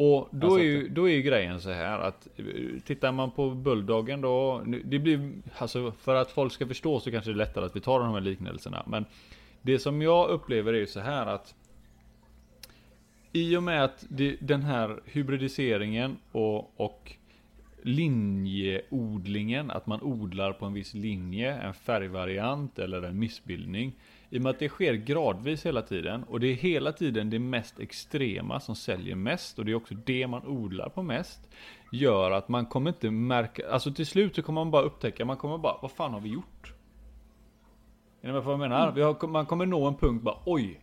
Och 0.00 0.28
då 0.30 0.58
är, 0.58 0.62
ju, 0.62 0.88
då 0.88 1.08
är 1.08 1.12
ju 1.12 1.22
grejen 1.22 1.60
så 1.60 1.70
här 1.70 1.98
att 1.98 2.28
tittar 2.84 3.12
man 3.12 3.30
på 3.30 3.50
bulldoggen 3.50 4.20
då, 4.20 4.62
det 4.84 4.98
blir, 4.98 5.32
alltså 5.58 5.92
för 5.92 6.14
att 6.14 6.30
folk 6.30 6.52
ska 6.52 6.66
förstå 6.66 7.00
så 7.00 7.10
kanske 7.10 7.30
det 7.30 7.34
är 7.34 7.36
lättare 7.36 7.64
att 7.64 7.76
vi 7.76 7.80
tar 7.80 8.00
de 8.00 8.14
här 8.14 8.20
liknelserna. 8.20 8.82
Men 8.86 9.04
det 9.62 9.78
som 9.78 10.02
jag 10.02 10.28
upplever 10.28 10.72
är 10.72 10.78
ju 10.78 10.86
så 10.86 11.00
här 11.00 11.26
att 11.26 11.54
i 13.32 13.56
och 13.56 13.62
med 13.62 13.84
att 13.84 14.06
det, 14.08 14.36
den 14.40 14.62
här 14.62 15.00
hybridiseringen 15.04 16.16
och, 16.32 16.80
och 16.80 17.12
linjeodlingen, 17.82 19.70
att 19.70 19.86
man 19.86 20.02
odlar 20.02 20.52
på 20.52 20.66
en 20.66 20.72
viss 20.72 20.94
linje, 20.94 21.54
en 21.54 21.74
färgvariant 21.74 22.78
eller 22.78 23.02
en 23.02 23.18
missbildning. 23.18 23.92
I 24.30 24.38
och 24.38 24.42
med 24.42 24.50
att 24.50 24.58
det 24.58 24.68
sker 24.68 24.94
gradvis 24.94 25.66
hela 25.66 25.82
tiden 25.82 26.24
och 26.24 26.40
det 26.40 26.46
är 26.46 26.54
hela 26.54 26.92
tiden 26.92 27.30
det 27.30 27.38
mest 27.38 27.80
extrema 27.80 28.60
som 28.60 28.76
säljer 28.76 29.16
mest 29.16 29.58
och 29.58 29.64
det 29.64 29.70
är 29.70 29.74
också 29.74 29.94
det 29.94 30.26
man 30.26 30.46
odlar 30.46 30.88
på 30.88 31.02
mest. 31.02 31.48
Gör 31.92 32.30
att 32.30 32.48
man 32.48 32.66
kommer 32.66 32.90
inte 32.90 33.10
märka, 33.10 33.70
alltså 33.70 33.92
till 33.92 34.06
slut 34.06 34.36
så 34.36 34.42
kommer 34.42 34.64
man 34.64 34.70
bara 34.70 34.82
upptäcka, 34.82 35.24
man 35.24 35.36
kommer 35.36 35.58
bara, 35.58 35.78
vad 35.82 35.90
fan 35.90 36.12
har 36.12 36.20
vi 36.20 36.28
gjort? 36.28 36.72
Är 38.20 38.26
ni 38.26 38.32
med 38.32 38.42
på 38.42 38.46
vad 38.46 38.52
jag 38.52 38.70
menar? 38.70 38.88
Mm. 38.88 39.02
Har, 39.02 39.28
man 39.28 39.46
kommer 39.46 39.66
nå 39.66 39.86
en 39.86 39.94
punkt 39.94 40.22
bara, 40.22 40.36
oj, 40.44 40.80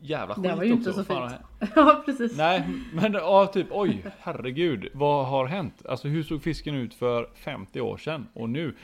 jävla 0.00 0.34
skit 0.34 0.44
Det 0.44 0.54
var 0.54 0.64
ju 0.64 0.72
inte 0.72 0.92
så 0.92 1.04
fint. 1.04 1.32
ja, 1.76 2.02
precis. 2.04 2.36
Nej, 2.36 2.68
men 2.92 3.12
ja, 3.12 3.46
typ 3.46 3.66
oj, 3.70 4.04
herregud, 4.18 4.88
vad 4.94 5.26
har 5.26 5.46
hänt? 5.46 5.86
Alltså 5.86 6.08
hur 6.08 6.22
såg 6.22 6.42
fisken 6.42 6.74
ut 6.74 6.94
för 6.94 7.28
50 7.34 7.80
år 7.80 7.96
sedan 7.96 8.26
och 8.34 8.50
nu? 8.50 8.76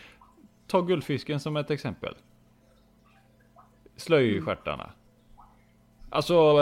Ta 0.67 0.81
guldfisken 0.81 1.41
som 1.41 1.57
ett 1.57 1.71
exempel. 1.71 2.15
Slöjstjärtarna. 3.99 4.91
Alltså, 6.11 6.57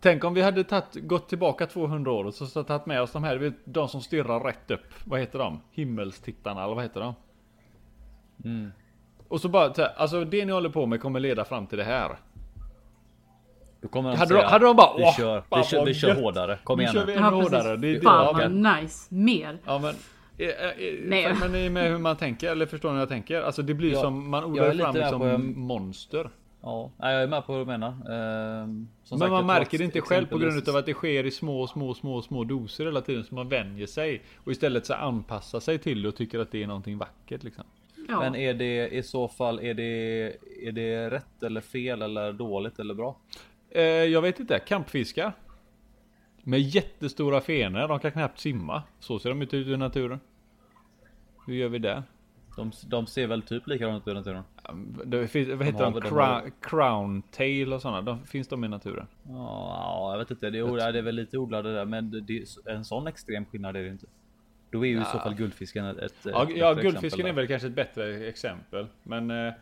tänk 0.00 0.24
om 0.24 0.34
vi 0.34 0.42
hade 0.42 0.64
tatt, 0.64 0.96
gått 1.00 1.28
tillbaka 1.28 1.66
200 1.66 2.12
år 2.12 2.24
och 2.24 2.34
så 2.34 2.64
tagit 2.64 2.86
med 2.86 3.02
oss 3.02 3.12
de 3.12 3.24
här, 3.24 3.52
de 3.64 3.88
som 3.88 4.00
stirrar 4.00 4.40
rätt 4.40 4.70
upp. 4.70 4.94
Vad 5.04 5.20
heter 5.20 5.38
de? 5.38 5.60
Himmelstittarna 5.70 6.64
eller 6.64 6.74
vad 6.74 6.84
heter 6.84 7.00
de? 7.00 7.14
Mm. 8.44 8.72
Och 9.28 9.40
så 9.40 9.48
bara, 9.48 9.86
alltså 9.86 10.24
det 10.24 10.44
ni 10.44 10.52
håller 10.52 10.68
på 10.68 10.86
med 10.86 11.00
kommer 11.00 11.20
leda 11.20 11.44
fram 11.44 11.66
till 11.66 11.78
det 11.78 11.84
här. 11.84 12.16
Då 13.80 13.88
kommer 13.88 14.10
de 14.10 14.16
hade, 14.18 14.28
säga, 14.28 14.42
de, 14.42 14.48
hade 14.48 14.64
de 14.64 14.76
bara 14.76 14.96
vi 14.96 15.12
kör, 15.12 15.42
vi 15.56 15.62
kör, 15.64 15.84
vi 15.84 15.94
kör 15.94 16.14
hårdare, 16.14 16.58
kom 16.64 16.80
igen 16.80 16.92
nu. 16.94 17.00
kör 17.00 17.06
vi 17.06 17.12
ännu 17.12 17.22
ja, 17.22 17.30
hårdare. 17.30 17.76
Det, 17.76 17.94
det, 17.94 18.00
Fan 18.00 18.36
vad 18.36 18.52
nice, 18.52 19.14
mer. 19.14 19.58
Ja 19.66 19.78
men 19.78 19.94
Nej. 21.02 21.34
Men 21.40 21.52
ni 21.52 21.70
med 21.70 21.90
hur 21.90 21.98
man 21.98 22.16
tänker, 22.16 22.50
eller 22.50 22.66
förstår 22.66 22.88
ni 22.88 22.94
hur 22.94 23.00
jag 23.00 23.08
tänker? 23.08 23.42
Alltså 23.42 23.62
det 23.62 23.74
blir 23.74 23.92
ja, 23.92 24.00
som, 24.00 24.30
man 24.30 24.44
odlar 24.44 24.74
fram 24.74 24.94
liksom 24.94 25.20
på, 25.20 25.38
monster. 25.38 26.30
Ja, 26.62 26.90
jag 26.98 27.22
är 27.22 27.26
med 27.26 27.46
på 27.46 27.52
vad 27.52 27.60
du 27.60 27.66
menar. 27.66 27.88
Ehm, 27.88 28.88
men 29.10 29.18
sagt, 29.18 29.30
man 29.30 29.46
märker 29.46 29.78
det 29.78 29.84
inte 29.84 30.00
själv 30.00 30.26
på 30.26 30.38
grund 30.38 30.68
av 30.68 30.76
att 30.76 30.86
det 30.86 30.94
sker 30.94 31.26
i 31.26 31.30
små, 31.30 31.66
små, 31.66 31.94
små, 31.94 32.22
små 32.22 32.44
doser 32.44 32.84
hela 32.84 33.00
tiden. 33.00 33.24
Så 33.24 33.34
man 33.34 33.48
vänjer 33.48 33.86
sig. 33.86 34.22
Och 34.36 34.52
istället 34.52 34.86
så 34.86 34.94
anpassar 34.94 35.60
sig 35.60 35.78
till 35.78 36.02
det 36.02 36.08
och 36.08 36.16
tycker 36.16 36.38
att 36.38 36.50
det 36.50 36.62
är 36.62 36.66
någonting 36.66 36.98
vackert 36.98 37.42
liksom. 37.42 37.64
Ja. 38.08 38.20
Men 38.20 38.34
är 38.34 38.54
det 38.54 38.88
i 38.88 39.02
så 39.02 39.28
fall, 39.28 39.60
är 39.60 39.74
det, 39.74 40.36
är 40.62 40.72
det 40.72 41.10
rätt 41.10 41.42
eller 41.42 41.60
fel 41.60 42.02
eller 42.02 42.32
dåligt 42.32 42.78
eller 42.78 42.94
bra? 42.94 43.16
Eh, 43.70 43.82
jag 43.82 44.22
vet 44.22 44.40
inte, 44.40 44.58
kampfiskar. 44.58 45.32
Med 46.44 46.60
jättestora 46.60 47.40
fenor, 47.40 47.88
de 47.88 47.98
kan 48.00 48.12
knappt 48.12 48.38
simma. 48.38 48.82
Så 49.00 49.18
ser 49.18 49.28
de 49.28 49.42
ut 49.42 49.54
i 49.54 49.76
naturen. 49.76 50.20
Hur 51.46 51.54
gör 51.54 51.68
vi 51.68 51.78
det? 51.78 52.02
De, 52.56 52.72
de 52.86 53.06
ser 53.06 53.26
väl 53.26 53.42
typ 53.42 53.66
likadana 53.66 53.96
ut 53.96 54.06
i 54.06 54.14
naturen? 54.14 54.42
Det 55.04 55.28
finns, 55.28 55.48
vad 55.48 55.66
heter 55.66 55.84
de? 55.84 55.92
de? 55.92 56.00
Crown, 56.00 56.52
crown 56.60 57.22
tail 57.22 57.72
och 57.72 57.82
sådana. 57.82 58.02
De, 58.02 58.26
finns 58.26 58.48
de 58.48 58.64
i 58.64 58.68
naturen? 58.68 59.06
Ja, 59.28 60.08
jag 60.12 60.18
vet 60.18 60.30
inte. 60.30 60.50
Det 60.50 60.58
är, 60.58 60.92
det 60.92 60.98
är 60.98 61.02
väl 61.02 61.14
lite 61.14 61.38
odlade 61.38 61.74
där. 61.74 61.84
Men 61.84 62.26
det, 62.26 62.44
en 62.66 62.84
sån 62.84 63.06
extrem 63.06 63.44
skillnad 63.44 63.76
är 63.76 63.82
det 63.82 63.88
inte. 63.88 64.06
Då 64.70 64.86
är 64.86 64.90
ju 64.90 64.96
ja. 64.96 65.02
i 65.02 65.04
så 65.04 65.18
fall 65.18 65.34
guldfisken 65.34 65.84
ett, 65.84 65.98
ett 65.98 66.14
Ja, 66.24 66.46
ja 66.50 66.74
guldfisken 66.74 67.26
är 67.26 67.32
väl 67.32 67.48
kanske 67.48 67.68
ett 67.68 67.74
bättre 67.74 68.28
exempel. 68.28 68.86
Men 69.02 69.30
eh, 69.30 69.52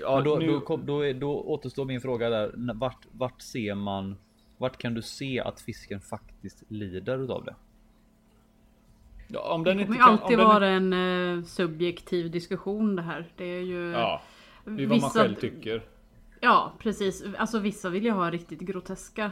Ja, 0.00 0.20
då, 0.20 0.36
nu... 0.36 0.46
då, 0.46 0.60
kom, 0.60 0.86
då, 0.86 1.12
då 1.12 1.40
återstår 1.40 1.84
min 1.84 2.00
fråga 2.00 2.30
där. 2.30 2.52
Vart, 2.74 3.06
vart 3.12 3.40
ser 3.42 3.74
man? 3.74 4.16
Vart 4.58 4.78
kan 4.78 4.94
du 4.94 5.02
se 5.02 5.40
att 5.40 5.60
fisken 5.60 6.00
faktiskt 6.00 6.62
lider 6.68 7.18
utav 7.18 7.44
det? 7.44 7.54
Ja, 9.28 9.54
om 9.54 9.64
den 9.64 9.76
det 9.76 9.84
kommer 9.84 9.98
kan, 9.98 10.08
alltid 10.08 10.38
vara 10.38 10.68
en 10.68 10.92
uh, 10.92 11.44
subjektiv 11.44 12.30
diskussion 12.30 12.96
det 12.96 13.02
här. 13.02 13.32
Det 13.36 13.44
är 13.44 13.62
ju... 13.62 13.90
Ja, 13.90 14.22
det 14.64 14.70
är 14.70 14.86
vad 14.86 14.88
vissa... 14.88 15.06
man 15.06 15.10
själv 15.10 15.34
tycker. 15.34 15.82
Ja, 16.40 16.72
precis. 16.78 17.24
Alltså 17.38 17.58
vissa 17.58 17.90
vill 17.90 18.04
ju 18.04 18.10
ha 18.10 18.30
riktigt 18.30 18.60
groteska 18.60 19.24
uh, 19.24 19.30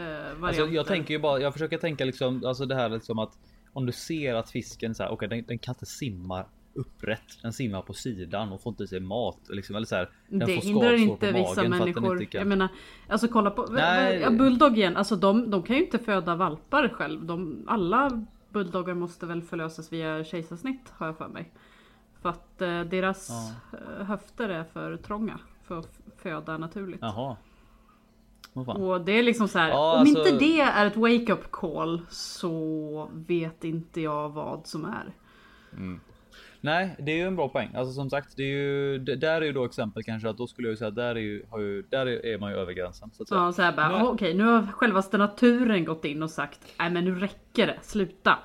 varianter. 0.00 0.46
Alltså, 0.46 0.66
jag 0.66 0.86
tänker 0.86 1.14
ju 1.14 1.20
bara, 1.20 1.40
jag 1.40 1.52
försöker 1.52 1.78
tänka 1.78 2.04
liksom, 2.04 2.44
alltså 2.46 2.66
det 2.66 2.74
här 2.74 2.88
liksom 2.88 3.18
att 3.18 3.38
om 3.72 3.86
du 3.86 3.92
ser 3.92 4.34
att 4.34 4.50
fisken 4.50 4.94
så 4.94 5.02
här, 5.02 5.10
okej, 5.10 5.26
okay, 5.26 5.38
den, 5.38 5.46
den, 5.46 5.58
kan 5.58 5.74
inte 5.74 5.86
simma 5.86 6.44
upprätt. 6.76 7.42
Den 7.42 7.52
simmar 7.52 7.82
på 7.82 7.92
sidan 7.92 8.52
och 8.52 8.62
får 8.62 8.70
inte 8.70 8.86
sig 8.86 9.00
mat. 9.00 9.38
Liksom, 9.48 9.76
eller 9.76 9.86
så 9.86 9.96
här, 9.96 10.10
den 10.28 10.38
det 10.38 10.54
får 10.54 10.62
hindrar 10.62 10.92
inte 10.92 11.32
vissa 11.32 11.68
människor. 11.68 12.24
Kan... 12.24 12.38
Jag 12.38 12.48
menar, 12.48 12.68
alltså 13.08 13.28
kolla 13.28 13.50
på 13.50 13.66
Nej. 13.70 14.30
Bulldog 14.30 14.78
igen. 14.78 14.96
Alltså 14.96 15.16
de, 15.16 15.50
de 15.50 15.62
kan 15.62 15.76
ju 15.76 15.84
inte 15.84 15.98
föda 15.98 16.34
valpar 16.34 16.88
själv. 16.88 17.24
De, 17.24 17.64
alla 17.66 18.26
bulldoggar 18.48 18.94
måste 18.94 19.26
väl 19.26 19.42
förlösas 19.42 19.92
via 19.92 20.24
kejsarsnitt 20.24 20.92
har 20.92 21.06
jag 21.06 21.18
för 21.18 21.28
mig. 21.28 21.52
För 22.22 22.28
att 22.28 22.62
eh, 22.62 22.80
deras 22.80 23.28
ja. 23.28 23.78
Eh, 23.78 24.06
höfter 24.06 24.48
är 24.48 24.64
för 24.64 24.96
trånga 24.96 25.38
för 25.62 25.78
att 25.78 26.00
föda 26.16 26.58
naturligt. 26.58 27.00
Jaha. 27.00 27.36
Och 28.56 29.00
det 29.00 29.12
är 29.12 29.22
liksom 29.22 29.48
så 29.48 29.58
här, 29.58 29.68
ja, 29.68 29.92
om 29.92 30.00
alltså... 30.00 30.18
inte 30.18 30.38
det 30.38 30.60
är 30.60 30.86
ett 30.86 30.96
wake 30.96 31.32
up 31.32 31.50
call 31.50 32.00
så 32.08 33.08
vet 33.12 33.64
inte 33.64 34.00
jag 34.00 34.28
vad 34.28 34.66
som 34.66 34.84
är. 34.84 35.14
Mm. 35.72 36.00
Nej, 36.60 36.96
det 36.98 37.12
är 37.12 37.16
ju 37.16 37.22
en 37.22 37.36
bra 37.36 37.48
poäng. 37.48 37.70
Alltså 37.74 37.92
som 37.94 38.10
sagt, 38.10 38.36
det 38.36 38.42
är 38.42 38.56
ju, 38.56 38.98
det, 38.98 39.16
där 39.16 39.40
är 39.40 39.46
ju 39.46 39.52
då 39.52 39.64
exempel 39.64 40.02
kanske 40.02 40.28
att 40.28 40.38
då 40.38 40.46
skulle 40.46 40.68
jag 40.68 40.78
säga 40.78 40.88
att 40.88 40.94
där 40.94 41.14
är, 41.14 41.20
ju, 41.20 41.42
ju, 41.58 41.82
där 41.90 42.06
är 42.06 42.38
man 42.38 42.50
ju 42.50 42.56
över 42.56 42.72
gränsen. 42.72 43.10
Så 43.12 43.22
att 43.22 43.28
säga. 43.28 43.40
Ja, 43.40 43.52
så 43.52 43.62
här 43.62 43.76
bara, 43.76 43.94
okej, 43.94 44.08
okay, 44.08 44.34
nu 44.34 44.44
har 44.44 44.66
självaste 44.66 45.18
naturen 45.18 45.84
gått 45.84 46.04
in 46.04 46.22
och 46.22 46.30
sagt, 46.30 46.60
nej 46.78 46.90
men 46.90 47.04
nu 47.04 47.14
räcker 47.14 47.66
det, 47.66 47.78
sluta. 47.82 48.38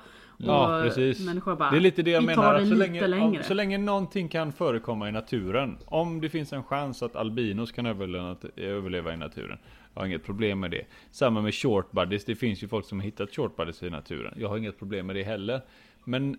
Ja, 0.46 0.80
precis. 0.84 1.44
Bara, 1.44 1.70
det 1.70 1.76
är 1.76 1.80
lite 1.80 2.02
det 2.02 2.10
jag 2.10 2.24
menar. 2.24 2.60
Det 2.60 2.66
så, 2.66 2.74
länge, 2.74 3.20
om, 3.20 3.38
så 3.42 3.54
länge 3.54 3.78
någonting 3.78 4.28
kan 4.28 4.52
förekomma 4.52 5.08
i 5.08 5.12
naturen. 5.12 5.78
Om 5.84 6.20
det 6.20 6.28
finns 6.28 6.52
en 6.52 6.62
chans 6.62 7.02
att 7.02 7.16
albinos 7.16 7.72
kan 7.72 7.86
överleva, 7.86 8.36
överleva 8.56 9.14
i 9.14 9.16
naturen. 9.16 9.58
Jag 9.94 10.00
har 10.00 10.06
inget 10.06 10.24
problem 10.24 10.60
med 10.60 10.70
det. 10.70 10.84
Samma 11.10 11.40
med 11.40 11.54
short 11.54 11.92
buddies. 11.92 12.24
Det 12.24 12.34
finns 12.34 12.62
ju 12.62 12.68
folk 12.68 12.86
som 12.86 12.98
har 13.00 13.04
hittat 13.04 13.34
short 13.34 13.56
buddies 13.56 13.82
i 13.82 13.90
naturen. 13.90 14.34
Jag 14.36 14.48
har 14.48 14.56
inget 14.56 14.78
problem 14.78 15.06
med 15.06 15.16
det 15.16 15.22
heller. 15.22 15.60
Men 16.04 16.36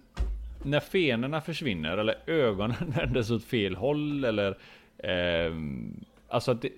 när 0.64 0.80
fenorna 0.80 1.42
försvinner 1.42 1.98
eller 1.98 2.16
ögonen 2.28 2.94
vändes 2.96 3.32
åt 3.32 3.44
fel 3.44 3.76
håll 3.76 4.26
eller 4.26 4.58
eh, 4.98 5.54
Alltså 6.34 6.52
att 6.52 6.62
det, 6.62 6.72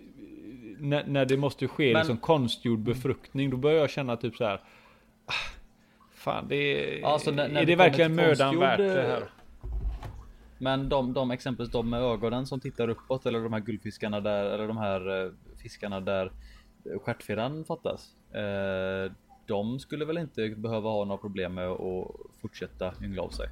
när, 0.80 1.06
när, 1.08 1.26
det 1.26 1.38
måste 1.38 1.68
ske 1.68 1.94
Men, 1.94 2.00
liksom 2.00 2.18
konstgjord 2.18 2.80
befruktning 2.80 3.50
då 3.50 3.58
börjar 3.58 3.78
jag 3.78 3.90
känna 3.90 4.18
typ 4.18 4.36
så 4.36 4.46
här. 4.46 4.62
Ah, 5.26 5.34
fan 6.14 6.48
det 6.48 6.56
är, 6.56 7.06
alltså 7.06 7.32
när, 7.32 7.50
när 7.50 7.62
är 7.62 7.66
det 7.66 7.76
verkligen 7.76 8.16
mödan 8.16 8.60
värt 8.60 8.78
det 8.78 9.02
här? 9.02 9.30
Men 10.58 10.90
de, 10.90 11.14
de 11.14 11.32
exempelvis 11.32 11.72
de 11.72 11.90
med 11.90 12.02
ögonen 12.02 12.46
som 12.46 12.60
tittar 12.60 12.90
uppåt 12.90 13.26
eller 13.26 13.40
de 13.40 13.54
här 13.54 13.60
guldfiskarna 13.60 14.22
där 14.22 14.46
eller 14.46 14.68
de 14.68 14.78
här 14.78 15.26
eh, 15.26 15.32
fiskarna 15.58 16.00
där 16.00 16.32
stjärtfenan 17.02 17.66
fattas. 17.66 18.16
Eh, 18.34 19.12
de 19.46 19.80
skulle 19.80 20.06
väl 20.06 20.18
inte 20.18 20.50
behöva 20.50 20.90
ha 20.90 21.06
några 21.06 21.22
problem 21.22 21.54
med 21.54 21.68
att 21.68 22.08
fortsätta 22.42 22.94
yngla 23.04 23.22
av 23.22 23.30
sig? 23.30 23.50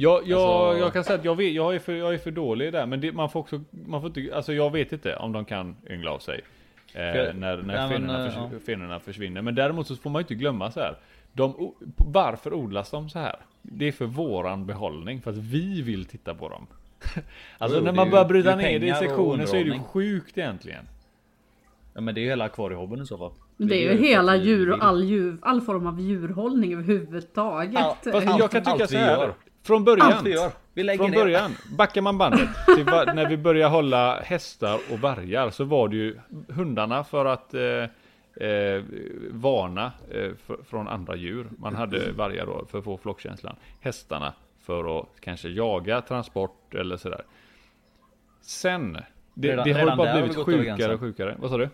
Jag, 0.00 0.28
jag, 0.28 0.40
Alltså- 0.40 0.80
jag 0.84 0.92
kan 0.92 1.04
säga 1.04 1.18
att 1.18 1.24
jag, 1.24 1.36
vet, 1.36 1.52
jag, 1.52 1.74
är, 1.74 1.78
för, 1.78 1.92
jag 1.92 2.14
är 2.14 2.18
för 2.18 2.30
dålig 2.30 2.72
där, 2.72 2.86
men 2.86 3.00
det, 3.00 3.12
man 3.12 3.30
får 3.30 3.40
också, 3.40 3.60
man 3.86 4.00
får 4.00 4.18
inte, 4.18 4.36
alltså 4.36 4.52
jag 4.52 4.72
vet 4.72 4.92
inte 4.92 5.16
om 5.16 5.32
de 5.32 5.44
kan 5.44 5.76
yngla 5.90 6.10
av 6.10 6.18
sig. 6.18 6.40
Eh, 6.86 6.92
För- 6.92 7.32
när 7.32 7.56
när 7.62 7.88
fenorna, 7.88 8.26
eh, 8.26 8.32
förs- 8.32 8.52
ja. 8.52 8.58
fenorna 8.66 9.00
försvinner. 9.00 9.42
Men 9.42 9.54
däremot 9.54 9.86
så 9.86 9.96
får 9.96 10.10
man 10.10 10.20
ju 10.20 10.22
inte 10.24 10.34
glömma 10.34 10.70
så 10.70 10.80
här. 10.80 10.96
De, 11.32 11.72
varför 11.96 12.54
odlas 12.54 12.90
de 12.90 13.10
så 13.10 13.18
här? 13.18 13.36
Det 13.62 13.88
är 13.88 13.92
för 13.92 14.04
våran 14.06 14.66
behållning, 14.66 15.20
för 15.22 15.30
att 15.30 15.36
vi 15.36 15.82
vill 15.82 16.04
titta 16.04 16.34
på 16.34 16.48
dem. 16.48 16.66
alltså 17.58 17.78
Jo, 17.78 17.84
när 17.84 17.92
man 17.92 18.10
börjar 18.10 18.24
bryta 18.24 18.56
ner 18.56 18.78
det 18.78 18.86
i 18.86 18.94
sektioner 18.94 19.46
så 19.46 19.56
är 19.56 19.64
det 19.64 19.70
ju 19.70 19.78
sjukt 19.80 20.38
egentligen. 20.38 20.84
Ja 21.94 22.00
men 22.00 22.14
det 22.14 22.20
är 22.20 22.22
ju 22.22 22.28
hela 22.28 22.44
akvariehobbyn 22.44 23.02
i 23.02 23.06
så 23.06 23.18
fall. 23.18 23.30
Det 23.56 23.74
är 23.86 23.92
ju 23.92 24.06
hela 24.06 24.36
djur 24.36 24.70
och 24.72 24.84
all, 24.84 25.04
djur, 25.04 25.36
all 25.42 25.60
form 25.60 25.86
av 25.86 26.00
djurhållning 26.00 26.72
överhuvudtaget. 26.72 27.72
Ja, 27.74 27.96
fast 28.04 28.26
Allt- 28.26 28.38
jag 28.38 28.50
kan 28.50 28.62
tycka 28.62 28.70
allt 28.82 28.90
så 28.90 28.96
här. 28.98 29.32
Från 29.68 29.84
början. 29.84 30.12
Allt 30.12 30.26
vi 30.26 30.32
gör. 30.32 30.50
Vi 30.74 30.82
lägger 30.82 30.98
Från 30.98 31.10
ner. 31.10 31.18
början, 31.18 31.54
backar 31.76 32.02
man 32.02 32.18
bandet 32.18 32.48
till 32.74 32.84
när 32.84 33.28
vi 33.28 33.36
började 33.36 33.70
hålla 33.74 34.20
hästar 34.20 34.78
och 34.92 34.98
vargar 34.98 35.50
så 35.50 35.64
var 35.64 35.88
det 35.88 35.96
ju 35.96 36.18
hundarna 36.48 37.04
för 37.04 37.24
att 37.24 37.54
eh, 37.54 37.60
eh, 38.48 38.82
varna 39.30 39.92
eh, 40.10 40.30
för, 40.46 40.56
från 40.68 40.88
andra 40.88 41.16
djur. 41.16 41.48
Man 41.58 41.74
hade 41.74 42.12
vargar 42.12 42.46
då 42.46 42.64
för 42.70 42.78
att 42.78 42.84
få 42.84 42.96
flockkänslan. 42.96 43.56
Hästarna 43.80 44.32
för 44.60 45.00
att 45.00 45.06
kanske 45.20 45.48
jaga, 45.48 46.00
transport 46.00 46.74
eller 46.74 46.96
sådär. 46.96 47.22
Sen, 48.40 48.98
det, 49.34 49.48
Redan- 49.48 49.64
det 49.64 49.72
har 49.72 49.96
bara 49.96 50.12
blivit 50.12 50.36
sjukare 50.36 50.94
och 50.94 51.00
sjukare. 51.00 51.36
Vad 51.38 51.50
sa 51.50 51.56
du? 51.56 51.68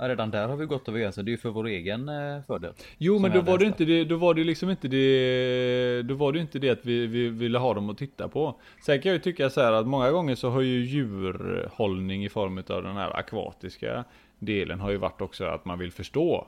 Ja, 0.00 0.08
redan 0.08 0.30
där 0.30 0.48
har 0.48 0.56
vi 0.56 0.66
gått 0.66 0.88
över 0.88 0.98
gränsen. 0.98 1.24
Det 1.24 1.28
är 1.28 1.32
ju 1.32 1.38
för 1.38 1.50
vår 1.50 1.66
egen 1.66 2.08
eh, 2.08 2.42
fördel. 2.42 2.72
Jo 2.98 3.18
men 3.18 3.32
då 3.32 3.40
var 3.40 3.58
det 3.58 3.64
inte 3.64 3.84
det, 3.84 4.04
då 4.04 4.16
var 4.16 4.34
det 4.34 4.44
liksom 4.44 4.70
inte 4.70 4.88
det, 4.88 6.02
då 6.02 6.14
var 6.14 6.32
det 6.32 6.38
inte 6.38 6.58
det 6.58 6.70
att 6.70 6.86
vi, 6.86 7.06
vi 7.06 7.28
ville 7.28 7.58
ha 7.58 7.74
dem 7.74 7.90
att 7.90 7.98
titta 7.98 8.28
på. 8.28 8.60
Sen 8.80 9.02
kan 9.02 9.10
jag 9.10 9.16
ju 9.16 9.22
tycka 9.22 9.50
så 9.50 9.60
här 9.60 9.72
att 9.72 9.86
många 9.86 10.10
gånger 10.10 10.34
så 10.34 10.50
har 10.50 10.60
ju 10.60 10.84
djurhållning 10.84 12.24
i 12.24 12.28
form 12.28 12.58
av 12.58 12.82
den 12.82 12.96
här 12.96 13.16
akvatiska 13.16 14.04
delen 14.38 14.80
har 14.80 14.90
ju 14.90 14.96
varit 14.96 15.20
också 15.20 15.44
att 15.44 15.64
man 15.64 15.78
vill 15.78 15.92
förstå 15.92 16.46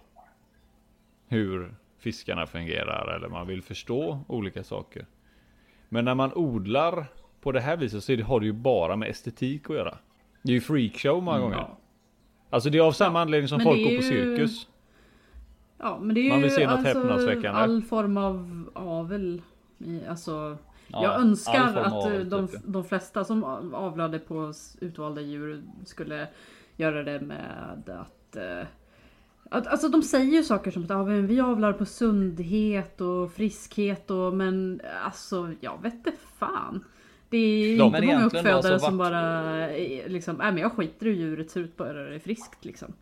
hur 1.29 1.75
fiskarna 1.99 2.47
fungerar 2.47 3.17
eller 3.17 3.29
man 3.29 3.47
vill 3.47 3.63
förstå 3.63 4.25
olika 4.29 4.65
saker. 4.65 5.07
Men 5.89 6.05
när 6.05 6.15
man 6.15 6.33
odlar 6.35 7.07
på 7.41 7.53
det 7.53 7.61
här 7.61 7.77
viset 7.77 8.05
så 8.05 8.23
har 8.23 8.41
det 8.41 8.47
ju 8.47 8.53
bara 8.53 8.97
med 8.97 9.09
estetik 9.09 9.71
att 9.71 9.77
göra. 9.77 9.99
Det 10.43 10.53
är 10.53 10.55
ju 10.55 10.61
freakshow 10.61 11.23
många 11.23 11.39
gånger. 11.39 11.57
Ja. 11.57 11.77
Alltså 12.51 12.71
det 12.71 12.79
är 12.79 12.83
av 12.83 12.93
samma 12.93 13.21
anledning 13.21 13.49
som 13.49 13.61
folk 13.61 13.79
går 13.79 13.87
på 13.87 13.93
ju- 13.93 14.03
cirkus. 14.03 14.69
Ja 15.79 15.99
men 16.03 16.15
det 16.15 16.21
är 16.21 16.23
ju 16.23 16.31
Man 16.31 16.43
vill 16.43 16.55
se 16.55 16.67
något 16.67 16.87
alltså 16.87 17.49
all 17.49 17.83
form 17.83 18.17
av 18.17 18.69
avel. 18.75 19.43
Alltså, 20.09 20.57
Ja, 20.93 21.03
jag 21.03 21.21
önskar 21.21 21.77
att 21.77 21.87
eh, 21.87 21.93
avel, 21.95 22.31
de, 22.31 22.49
typ, 22.49 22.61
ja. 22.65 22.71
de 22.71 22.85
flesta 22.85 23.25
som 23.25 23.45
avlade 23.75 24.19
på 24.19 24.53
utvalda 24.81 25.21
djur 25.21 25.63
skulle 25.85 26.29
göra 26.77 27.03
det 27.03 27.21
med 27.21 27.91
att 28.01 28.37
eh, 28.37 28.67
att, 29.51 29.67
alltså 29.67 29.89
de 29.89 30.03
säger 30.03 30.37
ju 30.37 30.43
saker 30.43 30.71
som 30.71 30.85
att 30.85 30.91
ah, 30.91 31.03
vi 31.03 31.41
avlar 31.41 31.73
på 31.73 31.85
sundhet 31.85 33.01
och 33.01 33.33
friskhet 33.33 34.11
och 34.11 34.35
men 34.35 34.81
alltså 35.05 35.55
jag 35.61 35.83
vet 35.83 35.95
inte 35.95 36.13
fan. 36.39 36.85
Det 37.31 37.37
är 37.39 37.77
Ja, 37.77 37.87
inte 37.87 38.03
många 38.03 38.25
uppfödare 38.27 38.55
alltså 38.55 38.79
som 38.79 38.99
bara 38.99 39.71
eh, 39.71 40.09
liksom, 40.09 40.37
nej 40.37 40.53
men 40.53 40.63
jag 40.63 40.73
skiter 40.73 41.07
i 41.07 41.09
hur 41.09 41.17
djuret 41.17 41.51
ser 41.51 41.61
ut 41.61 41.77
bara 41.77 41.93
det 41.93 42.15
är 42.15 42.19
friskt 42.19 42.65
liksom. 42.65 42.93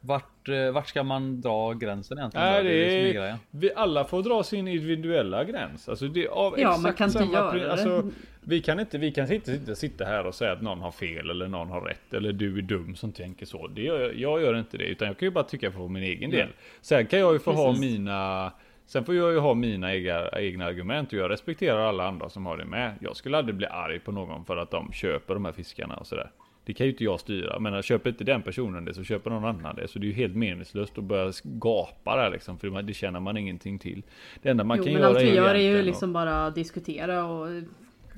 Vart, 0.00 0.48
eh, 0.48 0.72
vart 0.72 0.88
ska 0.88 1.02
man 1.02 1.40
dra 1.40 1.72
gränsen 1.72 2.18
egentligen? 2.18 2.46
Nej, 2.46 2.64
det 2.64 3.16
är, 3.16 3.36
vi 3.50 3.74
alla 3.74 4.04
får 4.04 4.22
dra 4.22 4.42
sin 4.42 4.68
individuella 4.68 5.44
gräns. 5.44 5.88
Alltså 5.88 6.08
det, 6.08 6.28
av 6.28 6.60
Ja, 6.60 6.68
exakt 6.68 6.82
man 6.82 6.94
kan 6.94 7.22
inte 7.22 7.36
göra 7.36 7.52
det. 7.58 7.72
Alltså, 7.72 8.10
vi 8.40 8.60
kan 8.60 8.80
inte, 8.80 8.98
vi 8.98 9.12
kan 9.12 9.32
inte 9.32 9.52
sitta, 9.58 9.74
sitta 9.74 10.04
här 10.04 10.26
och 10.26 10.34
säga 10.34 10.52
att 10.52 10.62
någon 10.62 10.80
har 10.80 10.90
fel 10.90 11.30
eller 11.30 11.48
någon 11.48 11.68
har 11.68 11.80
rätt 11.80 12.14
eller 12.14 12.32
du 12.32 12.58
är 12.58 12.62
dum 12.62 12.96
som 12.96 13.12
tänker 13.12 13.46
så. 13.46 13.66
Det 13.66 13.82
gör, 13.82 14.12
jag 14.16 14.42
gör 14.42 14.58
inte 14.58 14.76
det 14.76 14.84
utan 14.84 15.08
jag 15.08 15.18
kan 15.18 15.26
ju 15.26 15.30
bara 15.30 15.44
tycka 15.44 15.72
för 15.72 15.88
min 15.88 16.02
egen 16.02 16.30
del. 16.30 16.48
Sen 16.80 17.06
kan 17.06 17.18
jag 17.18 17.32
ju 17.32 17.38
få 17.38 17.52
ha 17.52 17.72
Precis. 17.72 17.80
mina 17.92 18.52
Sen 18.86 19.04
får 19.04 19.14
jag 19.14 19.32
ju 19.32 19.38
ha 19.38 19.54
mina 19.54 19.94
egna, 19.94 20.28
egna 20.32 20.64
argument 20.64 21.12
och 21.12 21.18
jag 21.18 21.30
respekterar 21.30 21.88
alla 21.88 22.08
andra 22.08 22.28
som 22.28 22.46
har 22.46 22.56
det 22.56 22.64
med. 22.64 22.94
Jag 23.00 23.16
skulle 23.16 23.38
aldrig 23.38 23.56
bli 23.56 23.66
arg 23.66 24.00
på 24.00 24.12
någon 24.12 24.44
för 24.44 24.56
att 24.56 24.70
de 24.70 24.92
köper 24.92 25.34
de 25.34 25.44
här 25.44 25.52
fiskarna 25.52 25.96
och 25.96 26.06
sådär. 26.06 26.30
Det 26.64 26.74
kan 26.74 26.86
ju 26.86 26.92
inte 26.92 27.04
jag 27.04 27.20
styra. 27.20 27.58
Men 27.58 27.82
köper 27.82 28.10
inte 28.10 28.24
den 28.24 28.42
personen 28.42 28.84
det 28.84 28.94
så 28.94 29.04
köper 29.04 29.30
någon 29.30 29.44
annan 29.44 29.76
det. 29.76 29.88
Så 29.88 29.98
det 29.98 30.06
är 30.06 30.08
ju 30.08 30.14
helt 30.14 30.36
meningslöst 30.36 30.98
att 30.98 31.04
börja 31.04 31.32
gapa 31.42 32.16
där 32.16 32.30
liksom. 32.30 32.58
För 32.58 32.82
det 32.82 32.94
känner 32.94 33.20
man 33.20 33.36
ingenting 33.36 33.78
till. 33.78 34.02
Det 34.42 34.48
enda 34.48 34.64
man 34.64 34.76
jo 34.78 34.84
kan 34.84 34.92
men 34.92 35.02
göra 35.02 35.10
allt 35.10 35.22
vi 35.22 35.34
gör 35.34 35.54
är 35.54 35.58
ju 35.58 35.82
liksom 35.82 36.12
bara 36.12 36.50
diskutera 36.50 37.24
och 37.24 37.48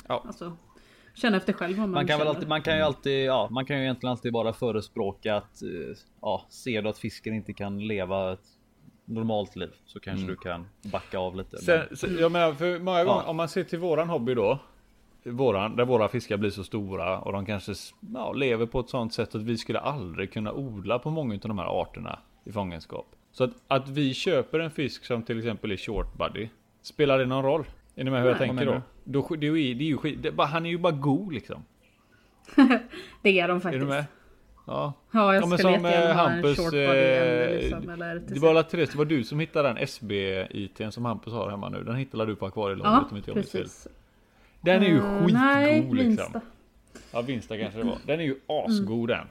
Ja. 0.09 0.25
alltså, 0.27 0.57
känna 1.14 1.37
efter 1.37 1.53
själv 1.53 1.77
vad 1.77 1.89
man, 1.89 1.91
Man 1.91 2.07
kan, 2.07 2.19
väl 2.19 2.29
alltid, 2.29 2.49
man 2.49 2.62
kan 2.62 2.77
ju 2.77 2.83
alltid, 2.83 3.25
ja, 3.25 3.49
man 3.51 3.67
kan 3.67 3.77
ju 3.77 3.83
egentligen 3.83 4.11
alltid 4.11 4.33
bara 4.33 4.53
förespråka 4.53 5.37
att, 5.37 5.62
eh, 5.62 5.97
ja, 6.21 6.47
ser 6.49 6.83
du 6.83 6.89
att 6.89 6.99
fisken 6.99 7.35
inte 7.35 7.53
kan 7.53 7.87
leva 7.87 8.33
ett 8.33 8.56
normalt 9.07 9.57
liv 9.57 9.71
så 9.87 10.01
kanske 10.01 10.27
du 10.27 10.37
kan 10.37 10.67
backa 10.83 11.19
av 11.19 11.37
lite. 11.37 11.59
Sen, 11.59 11.81
Men, 11.89 11.97
sen, 11.97 12.17
jag 12.21 12.33
menar, 12.33 12.53
för 12.53 12.79
många 12.79 13.05
gånger, 13.05 13.23
Ja. 13.23 13.31
om 13.31 13.37
man 13.37 13.49
ser 13.49 13.65
till 13.65 13.79
våran 13.79 14.09
hobby 14.09 14.35
då. 14.35 14.59
Våran, 15.25 15.77
där 15.77 15.85
våra 15.85 16.09
fiskar 16.09 16.37
blir 16.37 16.51
så 16.51 16.65
stora 16.65 17.19
och 17.19 17.33
de 17.33 17.47
kanske 17.47 17.73
ja, 18.15 18.33
lever 18.33 18.67
på 18.67 18.81
ett 18.81 18.89
sånt 18.89 19.15
sätt 19.15 19.35
att 19.35 19.43
vi 19.43 19.59
skulle 19.59 19.79
aldrig 19.81 20.33
kunna 20.33 20.53
odla 20.53 20.99
på 20.99 21.11
många 21.11 21.35
av 21.35 21.41
de 21.41 21.59
här 21.59 21.81
arterna 21.81 22.19
i 22.45 22.53
fångenskap. 22.53 23.07
Så 23.33 23.45
att, 23.45 23.51
att 23.69 23.89
vi 23.89 24.15
köper 24.15 24.59
en 24.61 24.71
fisk 24.71 25.05
som 25.05 25.23
till 25.23 25.39
exempel 25.39 25.73
är 25.73 25.77
short 25.77 26.15
buddy. 26.19 26.49
Spelar 26.83 27.19
det 27.19 27.27
någon 27.27 27.45
roll? 27.45 27.65
Är 27.95 28.05
ni 28.05 28.11
med 28.11 28.21
hur 28.23 28.29
jag 28.29 28.41
Nej. 28.41 28.49
tänker 28.49 28.67
då? 28.67 28.83
då 29.05 29.37
det 29.37 29.47
är 29.47 29.57
ju, 29.57 29.75
det 29.75 29.85
är 29.85 29.89
ju 29.89 29.97
skit, 29.97 30.23
det, 30.23 30.29
är 30.29 30.47
han 30.47 30.67
är 30.67 30.71
ju 30.71 30.79
bara 30.79 30.93
god 30.93 31.33
liksom. 31.33 31.65
Det 33.23 33.41
är 33.41 33.49
de 33.49 33.57
Är 33.57 33.61
faktiskt. 33.61 33.81
du 33.83 33.87
med? 33.89 34.05
Ja. 34.69 34.93
Ja, 35.11 35.35
jag 35.35 35.43
Ja, 35.43 35.47
men 35.47 35.59
skulle 35.59 35.75
som, 35.79 35.85
jättegärna 35.85 36.11
eh, 36.11 36.17
ha 36.17 36.27
en 36.29 36.33
Hampus, 36.33 36.57
short 36.59 36.71
body 36.71 36.83
eh, 36.85 37.51
liksom, 37.57 37.91
eller 37.91 38.14
Det 38.29 38.39
var, 38.41 38.62
Therese, 38.62 38.91
det 38.91 38.99
var 38.99 39.05
du 39.05 39.25
som 39.25 39.41
hittade 39.41 39.69
den 39.69 39.79
SB-ITn 39.79 40.91
som 40.91 41.05
Hampus 41.05 41.33
har 41.33 41.51
hemma 41.51 41.69
nu. 41.69 41.85
Den 41.85 41.97
hittade 41.97 42.27
du 42.27 42.37
på 42.37 42.47
akvarielagret 42.47 42.93
Ja, 43.03 43.09
om 43.11 43.17
inte 43.17 43.31
jag 43.31 43.35
minns 43.37 43.51
fel. 43.53 43.67
Den 44.61 44.83
är 44.83 44.87
ju 44.89 44.97
Eh, 44.97 45.03
skitgod 45.03 45.33
nej, 45.33 45.75
liksom. 45.81 45.97
Vinsta. 45.97 46.41
Ja, 47.12 47.21
Vinsta 47.21 47.59
kanske 47.59 47.79
det 47.79 47.85
var. 47.87 47.99
Den 48.07 48.21
är 48.21 48.25
ju 48.25 48.37
asgod 48.47 49.11
Mm. 49.11 49.19
den. 49.19 49.27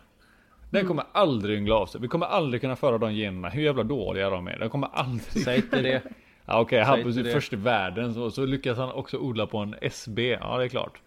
Den 0.70 0.88
kommer 0.88 1.04
aldrig 1.12 1.58
yngla 1.58 1.76
av 1.76 1.86
sig. 1.86 2.02
Vi 2.02 2.08
kommer 2.08 2.26
aldrig 2.26 2.62
kunna 2.62 2.76
föra 2.76 2.98
de 2.98 3.14
generna, 3.14 3.50
hur 3.50 3.62
jävla 3.64 3.84
dåliga 3.84 4.30
de 4.30 4.48
är. 4.48 4.60
Den 4.60 4.70
kommer 4.70 4.90
aldrig... 4.94 5.44
säg 5.44 5.56
inte 5.56 5.82
det. 5.82 6.02
Ja, 6.48 6.60
Okej, 6.60 6.78
säg 6.86 6.86
Hampus 6.96 7.18
är 7.18 7.24
det. 7.24 7.32
först 7.32 7.54
i 7.54 7.56
världen 7.56 8.14
så, 8.14 8.32
så 8.32 8.46
lyckas 8.46 8.78
han 8.78 8.92
också 8.92 9.18
odla 9.18 9.48
på 9.48 9.58
en 9.58 9.76
SB. 9.82 10.30
Ja, 10.42 10.58
det 10.58 10.64
är 10.64 10.68
klart. 10.68 11.02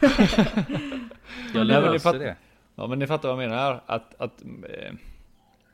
Jag 1.54 1.66
löser 1.66 2.18
det. 2.18 2.36
Ja, 2.82 2.88
men 2.88 2.98
ni 2.98 3.06
fattar 3.06 3.34
vad 3.34 3.42
jag 3.44 3.50
menar. 3.50 3.80
Att, 3.86 4.14
att 4.20 4.42
eh, 4.42 4.92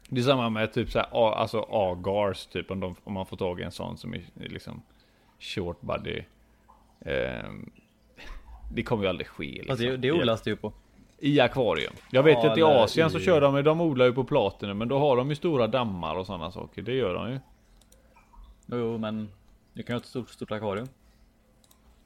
det 0.08 0.20
är 0.20 0.24
samma 0.24 0.50
med 0.50 0.72
typ 0.72 0.90
så 0.90 0.98
här, 0.98 1.06
a- 1.12 1.34
alltså 1.34 1.66
agars 1.70 2.46
typ 2.46 2.70
om, 2.70 2.80
de, 2.80 2.94
om 3.04 3.12
man 3.12 3.26
får 3.26 3.36
tag 3.36 3.60
i 3.60 3.62
en 3.62 3.70
sån 3.72 3.96
som 3.96 4.14
är 4.14 4.22
liksom 4.34 4.82
short 5.40 5.80
body. 5.80 6.22
Eh, 7.00 7.50
det 8.72 8.82
kommer 8.82 9.02
ju 9.04 9.08
aldrig 9.08 9.26
ske. 9.26 9.44
Liksom, 9.44 9.68
Fast 9.68 9.80
det, 9.80 9.96
det 9.96 10.12
odlas 10.12 10.42
det 10.42 10.50
ju 10.50 10.56
på. 10.56 10.72
I 11.18 11.40
akvarium. 11.40 11.92
Jag 12.10 12.22
vet 12.22 12.44
Ja, 12.44 12.52
att 12.52 12.58
i 12.58 12.62
Asien 12.62 13.10
så 13.10 13.18
i- 13.18 13.24
kör 13.24 13.40
de, 13.40 13.62
de 13.64 13.80
odlar 13.80 14.06
ju 14.06 14.12
på 14.12 14.24
platinum 14.24 14.78
men 14.78 14.88
då 14.88 14.98
har 14.98 15.16
de 15.16 15.28
ju 15.28 15.34
stora 15.36 15.66
dammar 15.66 16.14
och 16.16 16.26
sådana 16.26 16.50
saker. 16.50 16.82
Det 16.82 16.92
gör 16.94 17.14
de 17.14 17.30
ju. 17.30 17.38
Jo, 18.66 18.98
men 18.98 19.28
du 19.72 19.82
kan 19.82 19.94
ju 19.94 19.98
ha 19.98 20.00
ett 20.00 20.06
stort, 20.08 20.30
stort 20.30 20.50
akvarium. 20.52 20.88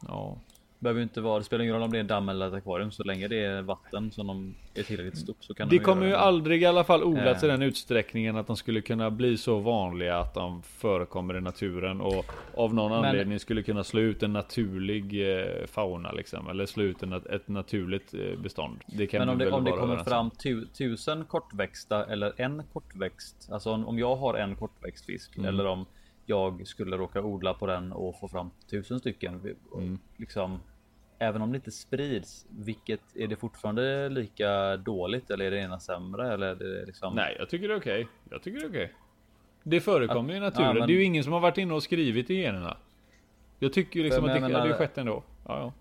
Ja. 0.08 0.36
Behöver 0.82 1.02
inte 1.02 1.20
vara, 1.20 1.38
det 1.38 1.44
spelar 1.44 1.62
ingen 1.64 1.74
roll 1.74 1.82
om 1.82 1.90
det 1.90 1.98
är 1.98 2.00
en 2.00 2.06
damm 2.06 2.28
eller 2.28 2.48
ett 2.48 2.54
akvarium 2.54 2.90
så 2.90 3.02
länge 3.04 3.28
det 3.28 3.44
är 3.44 3.62
vatten 3.62 4.10
som 4.10 4.26
de 4.26 4.54
är 4.74 4.82
tillräckligt 4.82 5.18
stort 5.18 5.36
så 5.40 5.54
kan 5.54 5.68
Det 5.68 5.78
de 5.78 5.84
kommer 5.84 6.04
ju 6.06 6.10
det. 6.12 6.18
aldrig 6.18 6.62
i 6.62 6.66
alla 6.66 6.84
fall 6.84 7.02
odlats 7.04 7.42
i 7.42 7.46
Eh. 7.46 7.52
den 7.52 7.62
utsträckningen 7.62 8.36
att 8.36 8.46
de 8.46 8.56
skulle 8.56 8.80
kunna 8.80 9.10
bli 9.10 9.36
så 9.36 9.58
vanliga 9.58 10.18
att 10.18 10.34
de 10.34 10.62
förekommer 10.62 11.36
i 11.36 11.40
naturen 11.40 12.00
och 12.00 12.32
av 12.54 12.74
någon 12.74 12.90
Men- 12.90 13.04
anledning 13.04 13.38
skulle 13.38 13.62
kunna 13.62 13.84
slå 13.84 14.00
ut 14.00 14.22
en 14.22 14.32
naturlig 14.32 15.30
eh, 15.40 15.66
fauna 15.66 16.12
liksom. 16.12 16.48
Eller 16.48 16.66
slå 16.66 16.84
ut 16.84 17.02
en, 17.02 17.12
ett 17.12 17.48
naturligt 17.48 18.14
eh, 18.14 18.38
bestånd. 18.42 18.78
Det 18.86 19.12
Men 19.12 19.28
om 19.28 19.38
det, 19.38 19.50
om 19.50 19.64
det 19.64 19.70
kommer 19.70 19.96
fram 20.04 20.30
tu, 20.30 20.66
tusen 20.66 21.24
kortväxta 21.24 22.04
eller 22.06 22.32
en 22.40 22.62
kortväxt. 22.72 23.48
Alltså 23.52 23.70
om, 23.70 23.86
om 23.88 23.98
jag 23.98 24.16
har 24.16 24.34
en 24.34 24.56
kortväxt 24.56 25.04
fisk 25.06 25.36
Mm. 25.36 25.48
eller 25.48 25.66
om 25.66 25.86
jag 26.26 26.66
skulle 26.66 26.96
råka 26.96 27.22
odla 27.22 27.54
på 27.54 27.66
den 27.66 27.92
och 27.92 28.20
få 28.20 28.28
fram 28.28 28.50
tusen 28.70 28.98
stycken. 29.00 29.40
Mm. 29.76 29.98
Liksom, 30.16 30.58
även 31.18 31.42
om 31.42 31.52
det 31.52 31.56
inte 31.56 31.70
sprids, 31.70 32.46
vilket 32.50 33.16
är 33.16 33.26
det 33.26 33.36
fortfarande 33.36 34.08
lika 34.08 34.76
dåligt 34.76 35.30
eller 35.30 35.44
är 35.44 35.50
det 35.50 35.58
ena 35.58 35.80
sämre? 35.80 36.32
Eller 36.32 36.46
är 36.46 36.54
det 36.54 36.86
liksom... 36.86 37.14
Nej, 37.14 37.36
jag 37.38 37.48
tycker 37.50 37.68
det 37.68 37.74
är 37.74 37.78
okej. 37.78 38.08
Jag 38.30 38.42
tycker 38.42 38.58
det 38.60 38.64
är 38.66 38.70
okej. 38.70 38.92
Det 39.62 39.80
förekommer 39.80 40.30
ju 40.30 40.36
i 40.36 40.40
naturen. 40.40 40.66
Ja, 40.66 40.74
men- 40.74 40.86
Det 40.86 40.92
är 40.92 40.96
ju 40.96 41.04
ingen 41.04 41.24
som 41.24 41.32
har 41.32 41.40
varit 41.40 41.58
inne 41.58 41.74
och 41.74 41.82
skrivit 41.82 42.30
i 42.30 42.34
generna. 42.34 42.76
Jag 43.58 43.72
tycker 43.72 44.00
ju 44.00 44.04
liksom 44.04 44.24
att 44.24 44.34
det, 44.34 44.40
hade 44.40 44.52
menar- 44.52 44.72
skett 44.78 44.98
ändå. 44.98 45.22
Ja, 45.46 45.58
ja. 45.58 45.72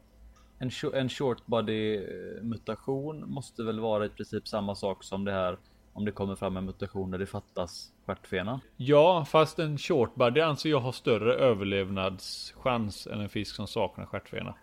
En, 0.59 0.71
en 0.93 1.09
short 1.09 1.45
body 1.45 1.99
mutation 2.41 3.23
måste 3.31 3.63
väl 3.63 3.79
vara 3.79 4.05
i 4.05 4.09
princip 4.09 4.47
samma 4.47 4.75
sak 4.75 5.03
som 5.03 5.25
det 5.25 5.31
här 5.31 5.57
om 5.93 6.05
det 6.05 6.11
kommer 6.11 6.35
fram 6.35 6.57
en 6.57 6.65
mutation 6.65 7.11
där 7.11 7.17
det 7.17 7.25
fattas 7.25 7.91
stjärtfenan. 8.05 8.59
Ja, 8.77 9.25
fast 9.25 9.59
en 9.59 9.77
shortbody 9.77 10.41
anser 10.41 10.69
jag 10.69 10.79
har 10.79 10.91
större 10.91 11.33
överlevnadschans 11.33 13.07
än 13.07 13.21
en 13.21 13.29
fisk 13.29 13.55
som 13.55 13.67
saknar 13.67 14.05
stjärtfena. 14.05 14.55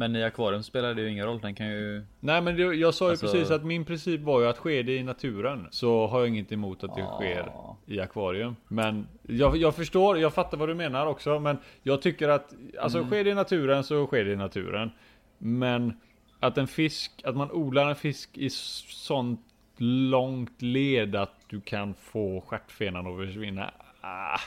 Men 0.00 0.16
i 0.16 0.22
akvarium 0.24 0.62
spelar 0.62 0.94
det 0.94 1.02
ju 1.02 1.10
ingen 1.10 1.26
roll. 1.26 1.40
Den 1.40 1.54
kan 1.54 1.66
ju... 1.68 2.04
Nej 2.20 2.40
men 2.40 2.56
det, 2.56 2.62
jag 2.62 2.94
sa 2.94 3.04
ju 3.04 3.10
Alltså- 3.10 3.26
precis 3.26 3.50
att 3.50 3.64
min 3.64 3.84
princip 3.84 4.20
var 4.20 4.40
ju 4.40 4.46
att 4.46 4.56
sker 4.56 4.82
det 4.82 4.96
i 4.96 5.02
naturen 5.02 5.68
så 5.70 6.06
har 6.06 6.18
jag 6.20 6.28
inget 6.28 6.52
emot 6.52 6.84
att 6.84 6.94
det 6.94 7.00
Ja. 7.00 7.14
sker 7.20 7.52
i 7.86 8.00
akvarium. 8.00 8.56
Men 8.68 9.06
jag, 9.22 9.56
jag 9.56 9.74
förstår, 9.74 10.18
jag 10.18 10.34
fattar 10.34 10.58
vad 10.58 10.68
du 10.68 10.74
menar 10.74 11.06
också. 11.06 11.38
Men 11.40 11.58
jag 11.82 12.02
tycker 12.02 12.28
att, 12.28 12.54
alltså 12.80 12.98
Mm. 12.98 13.10
sker 13.10 13.24
det 13.24 13.30
i 13.30 13.34
naturen 13.34 13.84
så 13.84 14.06
sker 14.06 14.24
det 14.24 14.32
i 14.32 14.36
naturen. 14.36 14.90
Men 15.38 16.00
att 16.40 16.58
en 16.58 16.66
fisk, 16.66 17.22
att 17.24 17.36
man 17.36 17.50
odlar 17.50 17.88
en 17.88 17.96
fisk 17.96 18.30
i 18.38 18.50
sånt 18.50 19.40
långt 19.76 20.62
led 20.62 21.16
att 21.16 21.34
du 21.48 21.60
kan 21.60 21.94
få 21.94 22.40
stjärtfenan 22.46 23.06
att 23.06 23.26
försvinna. 23.26 23.70
Ah. 24.00 24.38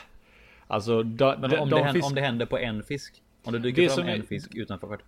Alltså, 0.66 1.02
da, 1.02 1.36
Men 1.40 1.50
de, 1.50 1.58
om, 1.58 1.70
de 1.70 1.76
det 1.76 1.84
händer, 1.84 2.00
fisk- 2.00 2.06
om 2.08 2.14
det 2.14 2.20
händer 2.20 2.46
på 2.46 2.58
en 2.58 2.82
fisk. 2.82 3.20
Om 3.44 3.52
det 3.52 3.58
dyker 3.58 3.82
Det 3.82 3.88
fram 3.88 3.96
som 3.96 4.08
en 4.08 4.22
fisk 4.22 4.54
utanför 4.54 4.86
stjärt. 4.86 5.00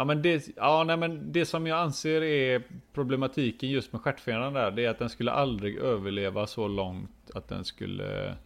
Ja 0.00 0.04
men, 0.04 0.22
det, 0.22 0.48
ja, 0.56 0.84
nej, 0.84 0.96
men 0.96 1.32
det 1.32 1.46
som 1.46 1.66
jag 1.66 1.78
anser 1.78 2.22
är 2.22 2.62
problematiken 2.94 3.70
just 3.70 3.92
med 3.92 4.00
stjärtfenan 4.02 4.52
där, 4.52 4.70
det 4.70 4.84
är 4.84 4.90
att 4.90 4.98
den 4.98 5.08
skulle 5.08 5.32
aldrig 5.32 5.76
överleva 5.76 6.46
så 6.46 6.68
långt 6.68 7.30
att 7.34 7.48
den 7.48 7.64
skulle 7.64 8.36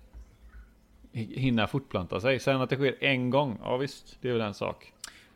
hi- 1.13 1.39
hinna 1.39 1.67
fortplanta 1.67 2.21
sig. 2.21 2.39
Sen 2.39 2.61
att 2.61 2.71
det 2.71 2.77
sker 2.77 2.97
en 3.05 3.31
gång, 3.31 3.59
ja 3.63 3.77
visst, 3.77 4.19
det 4.21 4.29
är 4.29 4.33
väl 4.33 4.43
en 4.43 4.55
sak. 4.55 4.93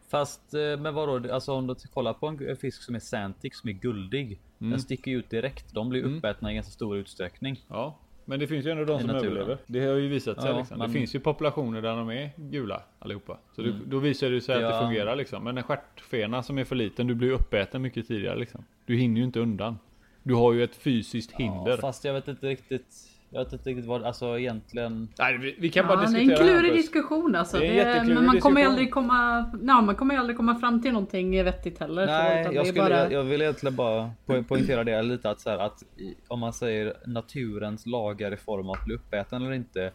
Fast 0.09 0.55
eh, 0.55 0.61
men 0.61 0.95
vadå? 0.95 1.33
Alltså 1.33 1.53
om 1.53 1.67
du 1.67 1.75
kollar 1.75 2.13
på 2.13 2.27
en 2.27 2.57
fisk 2.57 2.83
som 2.83 2.95
är 2.95 2.99
Santic 3.01 3.59
som 3.59 3.69
är 3.71 3.75
guldig. 3.75 4.41
Mm. 4.59 4.71
Den 4.71 4.81
sticker 4.81 5.11
ut 5.11 5.31
direkt. 5.31 5.75
De 5.75 5.89
blir 5.89 6.03
uppätna 6.03 6.53
i 6.53 6.55
ganska 6.55 6.73
stor 6.73 6.97
utsträckning. 6.97 7.65
Ja, 7.69 7.99
men 8.29 8.41
det 8.41 8.47
finns 8.47 8.67
ju 8.67 8.71
ändå 8.71 8.85
de 8.85 8.99
som 9.01 9.07
naturen. 9.07 9.33
överlever. 9.33 9.59
Det 9.67 9.81
har 9.87 9.95
ju 9.95 10.09
visat 10.09 10.41
sig 10.43 10.51
Ja, 10.51 10.59
liksom. 10.59 10.79
men- 10.79 10.89
Det 10.89 10.93
finns 10.99 11.15
ju 11.15 11.21
populationer 11.21 11.83
där 11.83 11.97
de 11.97 12.11
är 12.11 12.31
gula 12.37 12.83
allihopa. 12.99 13.39
Så 13.57 13.63
det, 13.63 13.73
då 13.87 13.99
visar 13.99 14.31
det 14.31 14.41
sig 14.41 14.55
att 14.55 14.61
det 14.71 14.77
Ja. 14.77 14.81
fungerar 14.81 15.17
liksom. 15.17 15.45
Men 15.45 15.57
en 15.59 15.63
stjärtfena 15.65 16.43
som 16.43 16.59
är 16.59 16.65
för 16.65 16.77
liten, 16.77 17.07
du 17.07 17.15
blir 17.15 17.31
uppäten 17.31 17.83
mycket 17.83 18.09
tidigare 18.09 18.39
liksom. 18.39 18.65
Du 18.87 18.97
hinner 18.97 19.19
ju 19.21 19.25
inte 19.25 19.41
undan. 19.41 19.79
Du 20.23 20.35
har 20.35 20.53
ju 20.53 20.65
ett 20.65 20.77
fysiskt 20.77 21.33
hinder. 21.33 21.71
Ja, 21.71 21.77
fast 21.77 22.05
jag 22.05 22.13
vet 22.15 22.29
inte 22.29 22.47
riktigt. 22.47 22.95
Jag 23.37 23.45
vet 23.45 23.53
inte 23.53 23.71
riktigt 23.71 23.87
vad 23.87 24.05
alltså 24.05 24.39
egentligen. 24.39 25.09
Nej, 25.19 25.39
vi, 25.39 25.57
vi 25.59 25.71
kan 25.71 25.85
Ja, 25.85 25.89
bara 25.89 26.07
det 26.07 26.07
är 26.07 26.21
diskutera 26.21 26.39
en 26.39 26.61
klurig 26.61 26.73
diskussion 26.73 27.35
alltså. 27.35 27.59
Det 27.59 27.81
är 27.81 27.97
en 27.97 28.09
Det 28.09 28.15
men 28.15 28.27
man 28.27 28.41
kommer 28.41 28.67
aldrig 28.67 28.91
komma, 28.91 29.51
ja, 29.63 29.81
man 29.81 29.95
kommer 29.95 30.19
aldrig 30.19 30.37
komma 30.37 30.55
fram 30.55 30.83
till 30.83 30.93
någonting 30.93 31.45
vettigt 31.45 31.79
heller. 31.79 32.07
så, 32.07 32.13
Nej, 32.13 32.41
utan 32.41 32.55
jag, 32.55 32.67
skulle, 32.67 32.83
bara... 32.83 32.99
jag, 32.99 33.13
jag 33.13 33.25
vill 33.25 33.43
egentligen 33.43 33.77
bara 33.77 34.11
po 34.27 34.43
poängtera 34.43 34.85
det 34.85 35.03
lite 35.03 35.31
att 35.31 35.41
så 35.41 35.51
här, 35.51 35.59
att 35.59 35.83
om 36.29 36.41
man 36.41 36.53
säger 36.53 36.95
naturens 37.07 37.87
lagar 37.87 38.33
i 38.33 38.37
form 38.37 38.69
av 38.69 38.77
att 38.77 38.85
bli 38.85 38.95
uppäten 38.95 39.43
eller 39.43 39.53
inte. 39.53 39.93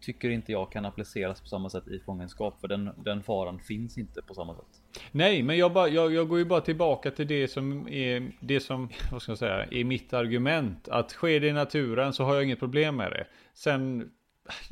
Tycker 0.00 0.30
inte 0.30 0.52
jag 0.52 0.72
kan 0.72 0.84
appliceras 0.84 1.40
på 1.40 1.48
samma 1.48 1.70
sätt 1.70 1.88
i 1.88 2.00
fångenskap 2.00 2.60
för 2.60 2.68
den, 2.68 2.90
den 3.04 3.22
faran 3.22 3.58
finns 3.58 3.98
inte 3.98 4.22
på 4.22 4.34
samma 4.34 4.54
sätt. 4.54 4.82
Nej, 5.12 5.42
men 5.42 5.58
jag, 5.58 5.72
bara, 5.72 5.88
jag, 5.88 6.14
jag 6.14 6.28
går 6.28 6.38
ju 6.38 6.44
bara 6.44 6.60
tillbaka 6.60 7.10
till 7.10 7.26
det 7.26 7.48
som 7.48 7.88
är 7.88 8.32
det 8.40 8.60
som, 8.60 8.88
vad 9.12 9.22
ska 9.22 9.32
jag 9.32 9.38
säga, 9.38 9.66
är 9.70 9.84
mitt 9.84 10.12
argument. 10.12 10.88
Att 10.88 11.10
sker 11.10 11.40
det 11.40 11.48
i 11.48 11.52
naturen 11.52 12.12
så 12.12 12.24
har 12.24 12.34
jag 12.34 12.44
inget 12.44 12.58
problem 12.58 12.96
med 12.96 13.10
det. 13.10 13.26
Sen, 13.54 14.10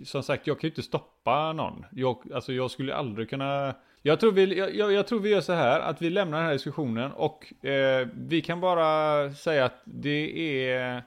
som 0.04 0.22
sagt, 0.22 0.46
jag 0.46 0.60
kan 0.60 0.68
ju 0.68 0.70
inte 0.70 0.82
stoppa 0.82 1.52
någon. 1.52 1.84
Jag, 1.92 2.32
alltså 2.34 2.52
jag 2.52 2.70
skulle 2.70 2.94
aldrig 2.94 3.30
kunna... 3.30 3.74
Jag 4.02 4.20
tror, 4.20 4.32
vi, 4.32 4.58
jag, 4.58 4.74
jag, 4.74 4.92
jag 4.92 5.06
tror 5.06 5.20
vi 5.20 5.30
gör 5.30 5.40
så 5.40 5.52
här, 5.52 5.80
att 5.80 6.02
vi 6.02 6.10
lämnar 6.10 6.38
den 6.38 6.46
här 6.46 6.52
diskussionen 6.52 7.12
och 7.12 7.64
eh, 7.64 8.08
vi 8.14 8.40
kan 8.40 8.60
bara 8.60 9.30
säga 9.34 9.64
att 9.64 9.82
det 9.84 10.62
är, 10.64 11.02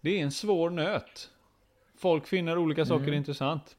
det 0.00 0.18
är 0.18 0.22
en 0.22 0.32
svår 0.32 0.70
nöt. 0.70 1.31
Folk 2.02 2.26
finner 2.26 2.58
olika 2.58 2.84
saker 2.86 3.12
intressant. 3.12 3.76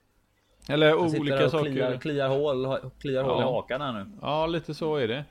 Eller 0.70 0.96
olika 0.96 1.46
och 1.46 1.52
saker. 1.52 1.72
kliar, 1.72 1.98
kliar 1.98 2.30
hål, 2.30 2.80
kliar 3.00 3.24
hål 3.24 3.38
i 3.38 3.42
Ja. 3.42 3.52
hakan 3.52 3.82
här 3.82 3.94
nu. 3.94 4.06
Ja, 4.22 4.46
lite 4.48 4.74
så 4.74 4.96
är 4.96 5.08
det. 5.08 5.26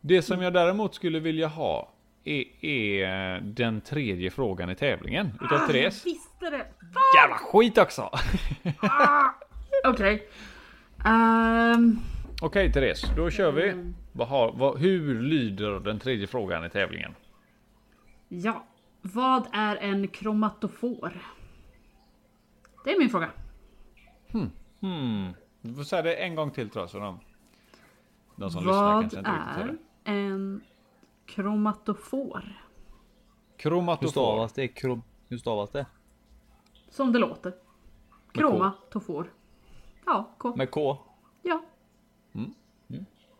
Det 0.00 0.22
som 0.22 0.42
jag 0.42 0.52
däremot 0.52 0.94
skulle 0.94 1.20
vilja 1.20 1.46
ha 1.48 1.88
är, 2.24 2.64
är 2.64 3.40
den 3.40 3.80
tredje 3.80 4.30
frågan 4.30 4.70
i 4.70 4.74
tävlingen 4.74 5.26
utav 5.42 5.58
Ah, 5.62 5.66
Therese. 5.66 6.02
Jag 6.06 6.12
visste 6.12 6.50
det! 6.50 6.66
Jävla 7.20 7.36
skit 7.36 7.78
också! 7.78 8.10
Okej. 9.84 10.28
Ehm, 11.04 11.98
Okej 12.42 12.72
Therese, 12.72 13.04
då 13.16 13.30
kör 13.30 13.52
vi. 13.52 13.92
Vad 14.12 14.28
har, 14.28 14.52
vad, 14.52 14.78
hur 14.78 15.22
lyder 15.22 15.80
den 15.80 15.98
tredje 15.98 16.26
frågan 16.26 16.64
i 16.64 16.70
tävlingen? 16.70 17.14
ja. 18.28 18.66
Vad 19.02 19.46
är 19.52 19.76
en 19.76 20.08
kromatofor? 20.08 21.12
Det 22.86 22.92
är 22.92 22.98
min 22.98 23.10
fråga. 23.10 23.30
Hmm. 24.80 25.32
Du 25.60 25.74
får 25.74 25.82
säga 25.82 26.02
det 26.02 26.14
en 26.14 26.34
gång 26.34 26.50
till 26.50 26.70
tror 26.70 26.82
jag, 26.82 26.90
så 26.90 26.98
de, 26.98 27.20
de 28.36 28.50
som 28.50 28.64
lyssnar 28.64 28.82
Vad 28.82 29.02
kanske 29.02 29.18
inte 29.18 29.30
riktigt 29.30 29.54
hör 29.56 29.68
är 29.68 29.76
det. 30.04 30.10
en 30.20 30.60
kromatofor? 31.26 32.40
Hur 32.40 33.56
Kromatofor. 33.56 34.10
stavas 34.10 34.52
det? 34.52 34.68
Kro, 34.68 35.02
hur 35.28 35.38
stavas 35.38 35.70
det? 35.70 35.86
Som 36.90 37.12
det 37.12 37.18
låter. 37.18 37.54
Kromatofor. 38.32 39.32
Ja, 40.04 40.30
K. 40.38 40.56
Med 40.56 40.70
K? 40.70 40.98
Ja. 41.42 41.62
Mm. 42.34 42.54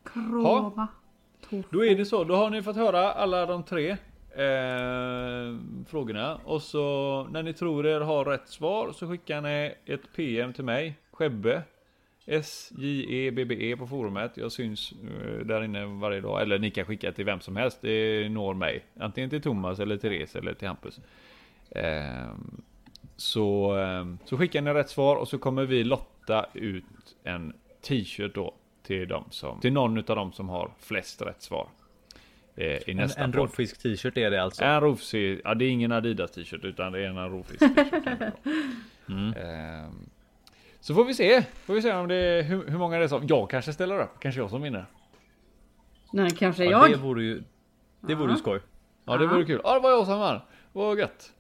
Kromatofor. 0.05 1.65
Då 1.71 1.85
är 1.85 1.97
det 1.97 2.05
så, 2.07 2.25
då 2.25 2.37
har 2.37 2.51
ni 2.51 2.63
fått 2.63 2.77
höra 2.77 3.13
alla 3.13 3.47
de 3.47 3.63
tre 3.63 3.97
eh, 4.37 5.57
frågorna. 5.87 6.41
Och 6.45 6.63
så 6.63 7.27
när 7.31 7.43
ni 7.43 7.53
tror 7.53 7.87
er 7.87 8.01
har 8.01 8.25
rätt 8.25 8.49
svar 8.49 8.93
så 8.93 9.09
skickar 9.09 9.41
ni 9.41 9.75
ett 9.87 10.13
PM 10.17 10.53
till 10.53 10.65
mig, 10.65 10.99
Skebbe. 11.13 11.63
S-J-E-B-B-E 12.29 13.77
på 13.77 13.87
forumet. 13.87 14.37
Jag 14.37 14.53
syns 14.53 14.93
eh, 14.93 15.47
där 15.47 15.65
inne 15.65 15.87
varje 15.87 16.21
dag. 16.21 16.43
Eller 16.43 16.59
ni 16.59 16.71
kan 16.71 16.85
skicka 16.85 17.13
till 17.13 17.25
vem 17.25 17.41
som 17.41 17.57
helst. 17.57 17.79
Det 17.81 18.29
når 18.29 18.55
mig. 18.55 18.85
Antingen 19.01 19.31
till 19.31 19.43
Thomas 19.43 19.81
eller 19.81 19.97
Therese 19.97 20.37
eller 20.37 20.55
till 20.55 20.69
Hampus. 20.69 21.01
Eh, 21.71 22.31
så, 23.17 23.79
eh, 23.79 24.05
så 24.25 24.37
skickar 24.37 24.63
ni 24.63 24.73
rätt 24.73 24.91
svar 24.91 25.17
och 25.17 25.29
så 25.29 25.39
kommer 25.39 25.65
vi 25.65 25.85
lotta 25.85 26.47
ut 26.55 26.85
en 27.25 27.53
t-shirt 27.83 28.35
då 28.35 28.55
till, 28.83 29.09
dem 29.09 29.25
som, 29.31 29.61
till 29.61 29.73
någon 29.73 29.99
av 29.99 30.05
dem 30.05 30.33
som 30.33 30.49
har 30.49 30.71
flest 30.79 31.23
rätt 31.23 31.43
svar. 31.43 31.69
Eh, 32.57 32.65
I 32.67 32.83
En, 32.87 32.97
nästa 32.97 33.21
en 33.25 33.33
podd. 33.33 33.41
rovfisk 33.41 33.79
t-shirt 33.83 34.17
är 34.17 34.31
det 34.31 34.43
alltså? 34.43 34.65
En 34.65 34.81
rovfisk, 34.81 35.41
ja 35.45 35.55
det 35.55 35.65
är 35.65 35.69
ingen 35.71 35.93
Adidas 35.93 36.31
t-shirt 36.31 36.65
utan 36.65 36.93
det 36.93 37.01
är 37.01 37.07
en 37.07 37.31
rovfisk 37.31 37.59
t-shirt. 37.61 38.33
Mm. 39.09 39.33
Ehm, 39.37 40.09
så 40.81 40.95
får 40.95 41.05
vi 41.05 41.15
se, 41.15 41.43
får 41.65 41.75
vi 41.75 41.83
se 41.83 41.93
om 41.93 42.09
det 42.09 42.15
är, 42.15 42.43
hur, 42.43 42.67
hur 42.71 42.79
många 42.79 42.99
det 42.99 43.05
är 43.05 43.09
som, 43.09 43.27
jag 43.27 43.51
kanske 43.51 43.73
ställer 43.73 44.01
upp, 44.03 44.21
kanske 44.21 44.41
jag 44.41 44.51
som 44.51 44.63
vinner. 44.63 44.85
Nej, 46.13 46.31
kanske 46.31 46.65
Ja, 46.65 46.71
jag. 46.71 46.91
det 46.91 46.97
vore 46.97 47.23
ju 47.25 47.43
Det 48.01 48.15
vore 48.15 48.33
ju 48.33 48.39
skoj. 48.39 48.61
Ja 49.05 49.17
det 49.17 49.27
vore 49.27 49.45
kul, 49.45 49.61
ja 49.65 49.75
det 49.75 49.81
var 49.81 49.91
jag 49.91 50.07
som 50.07 50.19
vann, 50.19 50.41
vad 50.73 50.99
gött. 50.99 51.33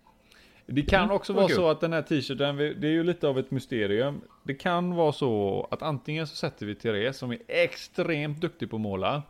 Det 0.66 0.82
kan 0.82 1.02
Mm, 1.04 1.16
också 1.16 1.32
vad 1.32 1.42
vara 1.42 1.48
kul. 1.48 1.56
så 1.56 1.70
att 1.70 1.80
den 1.80 1.92
här 1.92 2.02
t-shirten, 2.02 2.56
det 2.56 2.86
är 2.86 2.92
ju 2.92 3.04
lite 3.04 3.28
av 3.28 3.38
ett 3.38 3.50
mysterium. 3.50 4.20
Det 4.42 4.54
kan 4.54 4.94
vara 4.94 5.12
så 5.12 5.68
att 5.70 5.82
antingen 5.82 6.26
så 6.26 6.36
sätter 6.36 6.66
vi 6.66 6.74
Therese 6.74 7.16
som 7.18 7.30
är 7.32 7.38
extremt 7.48 8.40
duktig 8.40 8.70
på 8.70 8.76
att 8.76 8.82
måla. 8.82 9.22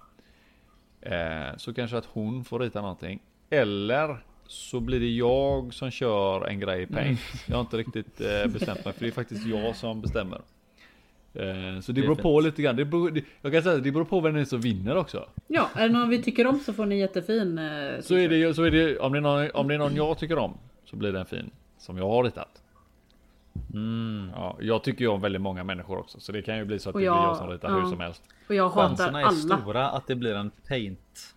Eh, 1.11 1.57
så 1.57 1.74
kanske 1.74 1.97
att 1.97 2.07
hon 2.07 2.45
får 2.45 2.59
rita 2.59 2.81
någonting. 2.81 3.20
Eller 3.51 4.16
så 4.47 4.81
blir 4.81 5.01
det 5.01 5.11
jag 5.11 5.74
som 5.74 5.91
kör 5.91 6.47
en 6.47 6.61
grej 6.61 6.83
i 6.83 6.87
paint. 6.87 7.07
Mm. 7.07 7.19
Jag 7.47 7.57
har 7.57 7.61
inte 7.61 7.77
riktigt 7.77 8.20
eh, 8.20 8.47
bestämt 8.53 8.85
mig 8.85 8.95
för 8.95 9.01
det 9.01 9.07
är 9.07 9.12
faktiskt 9.12 9.47
jag 9.47 9.77
som 9.77 10.01
bestämmer. 10.01 10.41
Eh, 11.35 11.81
så 11.81 11.93
det, 11.93 12.01
Det 12.01 12.07
beror 12.07 12.15
på 12.15 12.41
lite 12.41 12.62
grann. 12.62 12.77
Det 12.77 12.85
beror, 12.85 13.11
det, 13.11 13.24
jag 13.43 13.53
kan 13.53 13.62
säga 13.62 13.77
att 13.77 13.85
det 13.85 13.93
beror 13.93 14.05
på 14.05 14.20
vem 14.20 14.35
det 14.35 14.41
är 14.41 14.45
som 14.45 14.61
vinner 14.61 14.97
också. 14.97 15.28
Ja, 15.47 15.70
är 15.74 15.89
det 15.89 15.95
någon 15.95 16.09
vi 16.09 16.23
tycker 16.23 16.47
om 16.47 16.59
så 16.59 16.73
får 16.73 16.87
ni 16.87 16.99
jättefin 16.99 17.59
eh, 17.59 18.01
Så 18.01 18.15
är 18.15 18.28
det 18.28 18.55
så 18.55 18.62
är 18.62 18.70
det, 18.70 18.99
om 18.99 19.12
det 19.12 19.19
är 19.19 19.23
någon, 19.23 19.51
om 19.51 19.69
det 19.69 19.74
är 19.74 19.78
någon 19.78 19.97
jag 19.97 20.19
tycker 20.19 20.39
om 20.39 20.55
så 20.85 20.97
blir 20.97 21.12
den 21.12 21.27
fin. 21.27 21.51
Som 21.78 21.99
jag 21.99 22.09
har 22.09 22.24
ritat. 22.24 22.62
Mm. 23.74 24.31
Ja, 24.35 24.57
jag 24.61 24.83
tycker 24.85 25.01
ju 25.01 25.09
om 25.09 25.20
väldigt 25.20 25.43
många 25.43 25.65
människor 25.65 25.99
också 25.99 26.20
så 26.20 26.33
det 26.33 26.43
kan 26.43 26.57
ju 26.59 26.65
bli 26.65 26.78
så 26.78 26.89
att 26.89 26.95
Och 26.95 27.01
det 27.01 27.05
jag- 27.07 27.16
blir 27.16 27.28
jag 27.28 27.37
som 27.37 27.49
ritar 27.51 27.69
hur 27.69 27.81
ja. 27.81 27.87
som 27.89 28.01
helst. 28.01 28.23
Och 28.49 28.55
jag 28.55 28.69
hatar 28.69 28.89
Chanserna 28.89 29.20
är 29.20 29.24
alla. 29.24 29.59
stora 29.59 29.89
att 29.91 30.07
det 30.07 30.15
blir 30.15 30.35
en 30.35 30.51
paint 30.69 31.35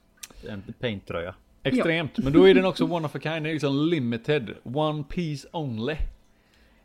En 0.50 0.64
paint-tröja. 0.80 1.36
Extremt, 1.64 2.18
men 2.18 2.34
då 2.34 2.48
är 2.48 2.54
den 2.56 2.66
också 2.66 2.86
one 2.86 3.06
of 3.06 3.16
a 3.16 3.20
kind, 3.24 3.36
den 3.36 3.46
är 3.46 3.52
liksom 3.54 3.76
limited, 3.90 4.50
one 4.64 5.04
piece 5.04 5.48
only. 5.52 5.96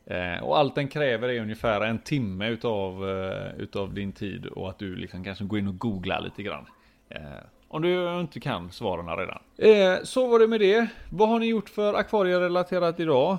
Eh, 0.06 0.43
och 0.44 0.59
allt 0.59 0.74
den 0.74 0.89
kräver 0.89 1.28
är 1.28 1.40
ungefär 1.40 1.81
en 1.81 1.98
timme 1.98 2.48
utav, 2.48 3.09
eh, 3.11 3.55
utav 3.59 3.94
din 3.94 4.12
tid 4.12 4.47
och 4.47 4.69
att 4.70 4.78
du 4.78 4.97
liksom 4.97 5.24
kanske 5.24 5.44
går 5.44 5.59
in 5.59 5.69
och 5.69 5.78
googlar 5.78 6.20
lite 6.20 6.43
grann. 6.43 6.66
Eh, 7.09 7.20
om 7.69 7.82
du 7.82 8.20
inte 8.20 8.40
kan 8.40 8.70
svaren 8.70 9.16
redan. 9.16 9.39
Eh, 9.59 10.02
så 10.05 10.27
var 10.27 10.39
det 10.39 10.47
med 10.48 10.61
det. 10.61 10.86
Vad 11.11 11.28
har 11.28 11.39
ni 11.39 11.47
gjort 11.47 11.69
för 11.69 11.94
akvarierelaterat 11.94 13.01
idag? 13.01 13.39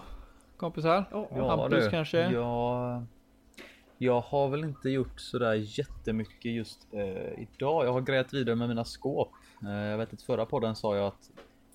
Kompisar? 0.58 1.06
Hampus 1.48 1.88
kanske? 1.90 2.32
Ja, 2.32 3.04
jag 3.98 4.22
har 4.22 4.50
väl 4.50 4.64
inte 4.64 4.90
gjort 4.90 5.20
sådär 5.20 5.54
jättemycket 5.54 6.52
just 6.52 6.88
eh, 6.92 7.42
idag. 7.42 7.86
Jag 7.86 7.94
har 7.94 8.02
grejat 8.02 8.34
vidare 8.34 8.56
med 8.56 8.70
mina 8.70 8.86
skåp. 8.86 9.32
Eh, 9.64 9.70
jag 9.70 9.98
vet 9.98 10.14
att 10.14 10.22
förra 10.22 10.46
podden 10.46 10.76
sa 10.76 10.96
jag 10.96 11.08
att 11.08 11.32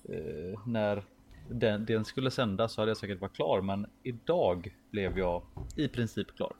eh, 0.09 0.59
när 0.65 1.03
den, 1.49 1.85
den 1.85 2.05
skulle 2.05 2.31
sändas 2.31 2.73
så 2.73 2.81
hade 2.81 2.89
jag 2.89 2.97
säkert 2.97 3.21
varit 3.21 3.35
klar. 3.35 3.61
Men 3.61 3.87
idag 4.03 4.75
blev 4.91 5.17
jag 5.17 5.41
i 5.75 5.87
princip 5.87 6.35
klar. 6.35 6.53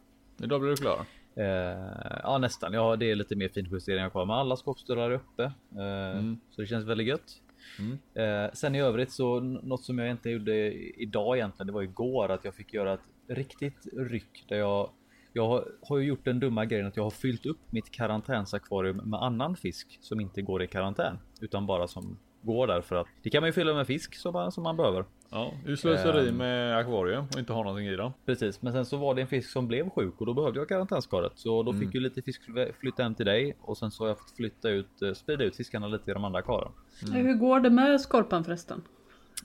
Idag 0.44 0.62
blev 0.62 0.76
du 0.76 0.82
klar? 0.82 1.06
Eh, 1.36 2.20
ja 2.24 2.38
nästan. 2.38 2.74
Ja 2.74 2.96
det 2.96 3.12
är 3.12 3.16
lite 3.16 3.36
mer 3.36 3.50
finjusteringar 3.50 4.10
kvar. 4.10 4.26
Men 4.26 4.36
alla 4.36 4.56
skåpsdörrar 4.56 5.12
är 5.12 5.16
uppe. 5.16 5.44
Eh, 5.76 6.18
mm. 6.18 6.40
Så 6.50 6.62
det 6.62 6.68
känns 6.68 6.86
väldigt 6.86 7.08
gött. 7.08 7.42
Mm. 7.80 8.00
Eh, 8.14 8.52
sen 8.54 8.76
i 8.76 8.82
övrigt 8.82 9.12
så 9.12 9.40
något 9.40 9.84
som 9.84 10.00
jag 10.00 10.12
inte 10.12 10.30
gjorde 10.30 10.74
idag 11.02 11.38
egentligen. 11.38 11.68
Det 11.68 11.74
var 11.74 11.82
igår 11.82 12.32
att 12.32 12.46
jag 12.46 12.56
fick 12.56 12.74
göra 12.74 12.94
ett 12.94 13.10
riktigt 13.28 13.88
ryck 13.94 14.46
där 14.48 14.58
jag 14.58 14.90
jag 15.34 15.66
har 15.82 15.98
ju 15.98 16.06
gjort 16.06 16.26
den 16.26 16.40
dumma 16.40 16.66
grejen 16.66 16.88
att 16.88 16.98
jag 16.98 17.04
har 17.04 17.12
fyllt 17.12 17.46
upp 17.46 17.60
mitt 17.70 17.92
karantänsakvarium 17.92 18.98
med 18.98 19.24
annan 19.24 19.56
fisk 19.56 20.00
som 20.02 20.20
inte 20.20 20.42
går 20.42 20.64
i 20.64 20.68
karantän 20.68 21.20
utan 21.42 21.66
bara 21.66 21.88
som 21.88 22.18
går 22.42 22.68
där 22.68 22.82
för 22.82 22.96
att 22.96 23.08
det 23.24 23.30
kan 23.30 23.42
man 23.42 23.48
ju 23.48 23.54
fylla 23.54 23.74
med 23.74 23.88
fisk 23.88 24.16
som 24.16 24.34
man, 24.34 24.52
som 24.52 24.64
man 24.64 24.78
behöver. 24.78 25.06
Ja, 25.34 25.54
du 25.66 25.78
slösar 25.78 26.28
um, 26.28 26.38
med 26.38 26.78
akvarium 26.78 27.26
och 27.34 27.40
inte 27.40 27.54
har 27.54 27.64
någonting 27.64 27.88
i 27.88 27.96
dem. 27.96 28.14
Precis, 28.26 28.62
men 28.62 28.74
sen 28.74 28.86
så 28.86 28.98
var 28.98 29.16
det 29.16 29.22
en 29.22 29.28
fisk 29.28 29.50
som 29.50 29.68
blev 29.68 29.90
sjuk 29.90 30.14
och 30.18 30.26
då 30.26 30.34
behövde 30.34 30.60
jag 30.60 30.70
karantänskaret 30.70 31.32
så 31.36 31.64
då 31.64 31.72
mm. 31.72 31.82
fick 31.82 31.96
ju 31.96 32.00
lite 32.00 32.22
fisk 32.22 32.42
flytta 32.80 33.04
hem 33.04 33.16
till 33.16 33.26
dig 33.26 33.58
och 33.62 33.78
sen 33.78 33.92
så 33.92 34.04
har 34.04 34.08
jag 34.08 34.20
fått 34.20 34.32
flytta 34.32 34.70
ut, 34.70 35.02
eh, 35.02 35.14
sprida 35.14 35.44
ut 35.44 35.56
fiskarna 35.56 35.88
lite 35.88 36.12
i 36.12 36.14
de 36.14 36.24
andra 36.24 36.42
karen. 36.42 36.72
Mm. 37.08 37.26
Hur 37.26 37.34
går 37.34 37.60
det 37.60 37.70
med 37.70 38.02
skorpan 38.02 38.44
förresten? 38.44 38.82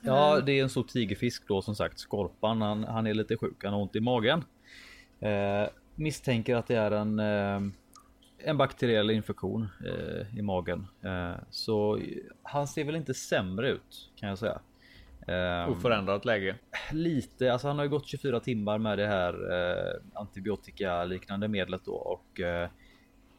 Ja, 0.01 0.41
det 0.41 0.51
är 0.51 0.63
en 0.63 0.69
stor 0.69 0.83
tigerfisk 0.83 1.47
då 1.47 1.61
som 1.61 1.75
sagt. 1.75 1.99
Skorpan, 1.99 2.61
han, 2.61 2.83
han 2.83 3.07
är 3.07 3.13
lite 3.13 3.37
sjuk. 3.37 3.63
Han 3.63 3.73
har 3.73 3.81
ont 3.81 3.95
i 3.95 3.99
magen. 3.99 4.43
Eh, 5.19 5.69
misstänker 5.95 6.55
att 6.55 6.67
det 6.67 6.75
är 6.75 6.91
en, 6.91 7.19
eh, 7.19 7.71
en 8.37 8.57
bakteriell 8.57 9.09
infektion 9.09 9.67
eh, 9.85 10.39
i 10.39 10.41
magen. 10.41 10.87
Eh, 11.01 11.35
så 11.49 11.99
han 12.43 12.67
ser 12.67 12.83
väl 12.83 12.95
inte 12.95 13.13
sämre 13.13 13.69
ut 13.69 14.09
kan 14.15 14.29
jag 14.29 14.37
säga. 14.37 14.59
Eh, 15.27 15.71
Oförändrat 15.71 16.25
läge? 16.25 16.55
Lite, 16.91 17.53
alltså 17.53 17.67
han 17.67 17.77
har 17.77 17.85
ju 17.85 17.89
gått 17.89 18.07
24 18.07 18.39
timmar 18.39 18.77
med 18.77 18.97
det 18.97 19.07
här 19.07 19.33
eh, 19.33 20.01
antibiotika 20.13 21.05
liknande 21.05 21.47
medlet 21.47 21.81
då 21.85 21.93
och 21.93 22.41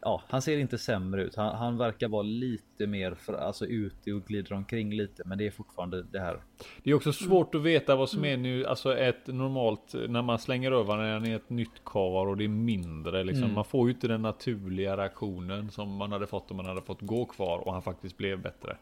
ja, 0.01 0.23
han 0.29 0.43
ser 0.43 0.59
inte 0.59 0.79
sämre 0.79 1.23
ut. 1.23 1.37
Han, 1.37 1.57
han 1.57 1.79
verkar 1.79 2.09
vara 2.09 2.23
lite 2.23 2.87
mer 2.87 3.15
för, 3.15 3.33
alltså 3.33 3.67
ute 3.67 4.13
och 4.13 4.25
glider 4.25 4.53
omkring 4.53 4.95
lite, 4.95 5.23
men 5.27 5.39
det 5.39 5.47
är 5.47 5.51
fortfarande 5.51 6.03
det 6.03 6.21
här. 6.21 6.41
Det 6.83 6.91
är 6.91 6.95
också 6.95 7.13
svårt 7.13 7.55
att 7.55 7.63
veta 7.63 7.97
vad 7.97 8.09
som 8.09 8.25
är 8.25 8.37
nu, 8.37 8.67
alltså 8.67 8.97
ett 8.99 9.27
normalt 9.27 9.95
när 10.09 10.23
man 10.23 10.39
slänger 10.39 10.73
över 10.73 10.97
den 10.97 11.27
i 11.27 11.33
ett 11.33 11.51
nytt 11.51 11.85
kar 11.85 12.27
och 12.27 12.37
det 12.37 12.45
är 12.45 12.49
mindre 12.49 13.25
liksom. 13.25 13.45
Mm. 13.45 13.55
Man 13.55 13.65
får 13.65 13.89
ju 13.89 13.95
inte 13.95 14.09
den 14.09 14.23
naturliga 14.23 14.97
reaktionen 14.97 15.71
som 15.71 15.97
man 15.97 16.13
hade 16.13 16.27
fått 16.27 16.51
om 16.51 16.57
man 16.57 16.67
hade 16.67 16.83
fått 16.83 17.01
gå 17.01 17.25
kvar 17.25 17.59
och 17.59 17.73
han 17.73 17.83
faktiskt 17.83 18.17
blev 18.17 18.43
bättre. 18.43 18.77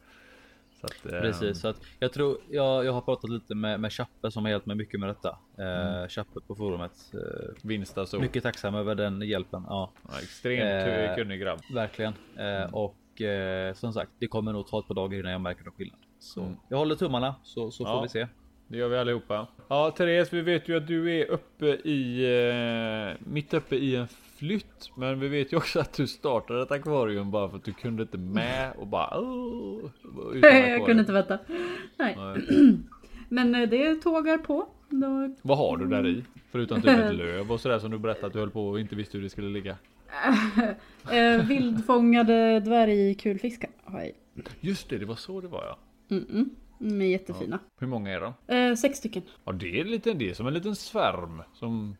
Så 0.81 0.87
att, 0.87 1.13
eh, 1.13 1.21
Precis, 1.21 1.61
så 1.61 1.69
att 1.69 1.81
jag 1.99 2.13
tror 2.13 2.39
jag, 2.51 2.85
jag 2.85 2.93
har 2.93 3.01
pratat 3.01 3.31
lite 3.31 3.55
med, 3.55 3.81
med 3.81 3.93
Chappe 3.93 4.31
som 4.31 4.45
har 4.45 4.51
hjälpt 4.51 4.67
mig 4.67 4.77
mycket 4.77 5.01
med 5.01 5.09
detta. 5.09 5.39
Eh, 5.59 5.97
mm. 5.97 6.09
Chappe 6.09 6.41
på 6.47 6.55
forumet. 6.55 7.13
Eh, 7.15 8.05
så. 8.05 8.19
Mycket 8.19 8.43
tacksam 8.43 8.75
över 8.75 8.95
den 8.95 9.21
hjälpen. 9.21 9.65
Ja. 9.69 9.91
ja 10.09 10.21
extremt 10.23 10.89
eh, 10.89 11.17
kunnig 11.17 11.41
grabb. 11.41 11.61
Verkligen. 11.75 12.13
Eh, 12.37 12.45
mm. 12.45 12.75
Och 12.75 13.23
eh, 13.23 13.75
som 13.75 13.93
sagt, 13.93 14.11
det 14.19 14.27
kommer 14.27 14.53
nog 14.53 14.67
ta 14.67 14.79
ett 14.79 14.87
par 14.87 14.95
dagar 14.95 15.19
innan 15.19 15.33
jag 15.33 15.41
märker 15.41 15.65
någon 15.65 15.75
skillnad. 15.75 15.99
Så 16.19 16.41
mm. 16.41 16.57
jag 16.69 16.79
håller 16.79 16.95
tummarna 16.95 17.35
så, 17.43 17.71
så 17.71 17.83
ja. 17.83 17.95
får 17.95 18.03
vi 18.03 18.09
se. 18.09 18.27
Det 18.69 18.77
gör 18.77 18.89
vi 18.89 18.99
allihopa. 18.99 19.47
Ja, 19.69 19.91
Therese, 19.91 20.33
vi 20.33 20.41
vet 20.41 20.69
ju 20.69 20.77
att 20.77 20.87
du 20.87 21.21
är 21.21 21.27
uppe 21.27 21.67
i 21.67 22.25
eh, 23.11 23.27
mitt 23.33 23.55
uppe 23.55 23.77
i 23.77 23.97
en 23.97 24.09
flytt. 24.37 24.91
Men 24.97 25.21
vi 25.21 25.29
vet 25.29 25.53
ju 25.53 25.57
också 25.57 25.81
att 25.81 25.93
du 25.93 26.07
startade 26.07 26.63
ett 26.63 26.71
akvarium 26.71 27.31
bara 27.31 27.49
för 27.49 27.57
att 27.57 27.65
du 27.65 27.73
kunde 27.73 28.03
inte 28.03 28.19
med 28.19 28.73
och 28.79 28.87
bara 28.87 29.21
oh, 29.21 29.91
Jag 30.43 30.87
kunde 30.87 31.01
inte 31.01 31.13
vänta. 31.13 31.39
Nej. 31.97 32.17
Nej. 32.19 32.43
Men 33.29 33.55
eh, 33.55 33.69
det 33.69 33.97
tågar 33.97 34.39
på. 34.39 34.69
Då... 34.89 35.35
Vad 35.43 35.59
har 35.59 35.77
du 35.77 35.87
där 35.87 36.07
i? 36.07 36.25
Förutom 36.51 36.83
typ 36.83 36.99
ett 36.99 37.15
löv 37.15 37.53
och 37.53 37.61
sådär 37.61 37.79
som 37.79 37.91
du 37.91 37.99
berättade 37.99 38.27
att 38.27 38.33
du 38.33 38.39
höll 38.39 38.51
på 38.51 38.69
och 38.69 38.81
inte 38.81 38.95
visste 38.97 39.17
hur 39.17 39.25
det 39.25 39.31
skulle 39.31 39.49
ligga. 39.49 39.77
eh, 41.13 41.47
vildfångade 41.47 42.61
dvärgkulfiskar 42.61 43.71
har 43.85 43.99
jag 43.99 44.09
i. 44.09 44.13
Just 44.61 44.89
det, 44.89 44.99
det 44.99 45.07
var 45.07 45.15
så 45.15 45.41
det 45.41 45.49
var 45.49 45.65
ja. 45.65 45.79
Mm 46.11 46.25
-mm. 46.25 46.49
De 46.79 47.03
är 47.03 47.07
jättefina. 47.07 47.59
Ja. 47.63 47.71
Hur 47.81 47.87
många 47.87 48.11
är 48.11 48.21
de? 48.21 48.55
Eh, 48.57 48.75
sex 48.75 48.99
stycken. 48.99 49.23
Ja 49.45 49.53
det 49.53 49.81
är, 49.81 49.85
lite, 49.85 50.13
det 50.13 50.31
är 50.31 50.35
som 50.35 50.47
en 50.47 50.55
liten 50.55 50.77
svärm 50.77 51.43
som 51.53 51.97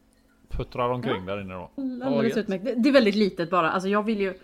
puttrar 0.49 0.89
omkring 0.89 1.27
ja. 1.27 1.35
där 1.35 1.41
inne 1.41 1.55
då. 1.55 1.71
Alldeles 2.05 2.37
utmärkt. 2.37 2.65
Det 2.77 2.89
är 2.89 2.93
väldigt 2.93 3.15
litet 3.15 3.51
bara. 3.51 3.71
Alltså 3.71 3.89
jag 3.89 4.03
vill 4.03 4.21
ju... 4.21 4.35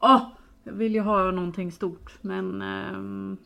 Åh! 0.00 0.22
Jag 0.64 0.72
vill 0.72 0.94
ju 0.94 1.00
ha 1.00 1.30
någonting 1.30 1.72
stort. 1.72 2.12
Men 2.20 2.62
eh, 2.62 2.98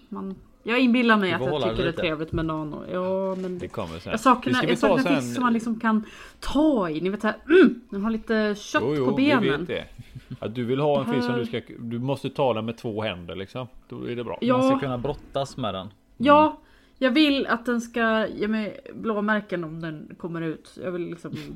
man... 0.09 0.35
Jag 0.63 0.79
inbillar 0.79 1.17
mig 1.17 1.33
att 1.33 1.41
jag 1.41 1.63
tycker 1.63 1.83
det 1.83 1.89
är 1.89 1.93
trevligt 1.93 2.33
med 2.33 2.47
nano. 2.47 2.85
Ja 2.93 3.35
men... 3.35 3.59
Det 3.59 3.69
kommer 3.69 3.99
sen. 3.99 4.11
Jag 4.11 4.21
saknar, 4.21 4.65
jag 4.65 4.79
saknar 4.79 5.03
sen... 5.03 5.17
fisk 5.17 5.35
som 5.35 5.43
man 5.43 5.53
liksom 5.53 5.81
kan 5.81 6.05
ta 6.41 6.91
i. 6.91 7.01
Ni 7.01 7.09
vet 7.09 7.21
såhär... 7.21 7.37
Mm, 7.49 7.81
den 7.91 8.03
har 8.03 8.11
lite 8.11 8.55
kött 8.55 8.83
jo, 8.87 8.95
jo, 8.97 9.07
på 9.07 9.13
benen. 9.17 9.43
Vi 9.43 9.51
vet 9.51 9.67
det. 9.67 9.85
Att 10.39 10.55
du 10.55 10.65
vill 10.65 10.81
ha 10.81 11.05
en 11.05 11.15
fisk 11.15 11.27
som 11.27 11.39
du 11.39 11.47
ska... 11.47 11.61
Du 11.79 11.99
måste 11.99 12.31
ta 12.31 12.55
den 12.55 12.65
med 12.67 12.77
två 12.77 13.03
händer 13.03 13.37
liksom. 13.37 13.67
Då 13.89 14.11
är 14.11 14.17
det 14.17 14.25
bra. 14.25 14.39
Ja. 14.41 14.59
Man 14.59 14.69
ska 14.69 14.79
kunna 14.79 14.99
brottas 14.99 15.57
med 15.57 15.75
den. 15.75 15.89
Ja, 16.17 16.61
jag 17.05 17.11
vill 17.11 17.47
att 17.47 17.67
den 17.67 17.81
ska 17.81 18.27
ge 18.27 18.49
mig 18.49 18.81
blåmärken 18.95 19.65
om 19.65 19.81
den 19.81 20.15
kommer 20.19 20.41
ut. 20.41 20.79
Jag 20.85 20.91
vill 20.91 21.11
liksom... 21.11 21.33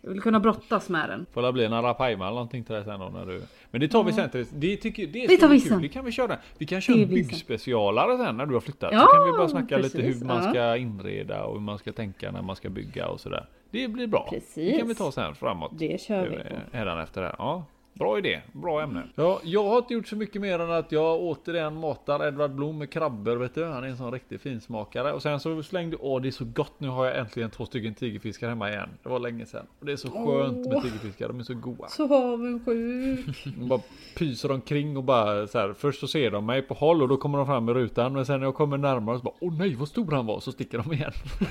Jag 0.00 0.10
vill 0.10 0.20
kunna 0.22 0.40
brottas 0.40 0.88
med 0.88 1.08
den. 1.08 1.26
Får 1.32 1.42
det 1.42 1.52
bli 1.52 1.64
en 1.64 1.72
arapaima 1.72 2.24
eller 2.24 2.34
någonting 2.34 2.64
till 2.64 2.74
dig 2.74 2.84
sen 2.84 3.00
då 3.00 3.08
när 3.08 3.26
du... 3.26 3.42
Men 3.70 3.80
det 3.80 3.88
tar 3.88 4.04
vi 4.04 4.12
sen 4.12 4.30
till 4.30 4.46
det. 4.52 4.76
tycker, 4.76 5.06
det, 5.06 5.26
det 5.26 5.36
tar 5.36 5.48
vi 5.48 5.60
sen. 5.60 5.82
Det 5.82 5.88
kan 5.88 6.04
vi 6.04 6.12
köra. 6.12 6.38
Vi 6.58 6.66
kan 6.66 6.80
köra 6.80 6.96
en 6.96 7.08
byggspecialare 7.08 8.16
sen 8.16 8.36
när 8.36 8.46
du 8.46 8.54
har 8.54 8.60
flyttat. 8.60 8.92
Ja, 8.92 9.00
så 9.00 9.06
kan 9.06 9.32
vi 9.32 9.38
bara 9.38 9.48
snacka 9.48 9.76
precis, 9.76 9.94
lite 9.94 10.06
hur 10.06 10.24
man 10.24 10.50
ska 10.50 10.76
inreda 10.76 11.44
och 11.44 11.54
hur 11.54 11.60
man 11.60 11.78
ska 11.78 11.92
tänka 11.92 12.30
när 12.30 12.42
man 12.42 12.56
ska 12.56 12.68
bygga 12.68 13.08
och 13.08 13.20
sådär. 13.20 13.46
Det 13.70 13.88
blir 13.88 14.06
bra. 14.06 14.26
Precis. 14.30 14.72
Det 14.72 14.78
kan 14.78 14.88
vi 14.88 14.94
ta 14.94 15.12
sen 15.12 15.34
framåt. 15.34 15.72
Det 15.78 16.00
kör 16.00 16.28
vi 16.28 16.36
på. 16.36 16.76
Hädan 16.76 17.00
efter 17.00 17.22
det. 17.22 17.34
Ja. 17.38 17.64
Bra 17.92 18.18
idé, 18.18 18.40
bra 18.52 18.82
ämne. 18.82 19.02
Ja, 19.14 19.40
jag 19.44 19.64
har 19.64 19.78
inte 19.78 19.94
gjort 19.94 20.08
så 20.08 20.16
mycket 20.16 20.42
mer 20.42 20.58
än 20.58 20.70
att 20.70 20.92
jag 20.92 21.20
återigen 21.20 21.80
matar 21.80 22.26
Edvard 22.26 22.50
Blom 22.50 22.78
med 22.78 22.90
krabbor, 22.90 23.36
vet 23.36 23.54
du. 23.54 23.64
Han 23.64 23.84
är 23.84 23.88
en 23.88 23.96
sån 23.96 24.12
riktig 24.12 24.40
finsmakare. 24.40 25.12
Och 25.12 25.22
sen 25.22 25.40
så 25.40 25.62
slängde, 25.62 25.96
åh 26.00 26.22
det 26.22 26.28
är 26.28 26.32
så 26.32 26.44
gott, 26.44 26.80
nu 26.80 26.88
har 26.88 27.06
jag 27.06 27.18
äntligen 27.18 27.50
två 27.50 27.66
stycken 27.66 27.94
tigerfiskar 27.94 28.48
hemma 28.48 28.70
igen. 28.70 28.88
Det 29.02 29.08
var 29.08 29.18
länge 29.18 29.46
sedan. 29.46 29.66
Och 29.80 29.86
det 29.86 29.92
är 29.92 29.96
så 29.96 30.10
skönt 30.10 30.68
med 30.68 30.82
tigerfiskar, 30.82 31.28
de 31.28 31.40
är 31.40 31.44
så 31.44 31.54
goda. 31.54 31.88
Så 31.88 32.32
avundsjuk. 32.32 33.44
De 33.44 33.68
bara 33.68 33.80
pyser 34.16 34.50
omkring 34.50 34.96
och 34.96 35.04
bara 35.04 35.46
så 35.46 35.58
här, 35.58 35.74
först 35.78 36.00
så 36.00 36.08
ser 36.08 36.30
de 36.30 36.46
mig 36.46 36.62
på 36.62 36.74
håll 36.74 37.02
och 37.02 37.08
då 37.08 37.16
kommer 37.16 37.38
de 37.38 37.46
fram 37.46 37.68
i 37.68 37.72
rutan. 37.72 38.12
Men 38.12 38.26
sen 38.26 38.40
när 38.40 38.46
jag 38.46 38.54
kommer 38.54 38.78
närmare 38.78 39.18
så 39.18 39.22
bara, 39.22 39.34
åh 39.40 39.52
nej 39.58 39.74
vad 39.74 39.88
stor 39.88 40.12
han 40.12 40.26
var, 40.26 40.40
så 40.40 40.52
sticker 40.52 40.78
de 40.78 40.92
igen. 40.92 41.12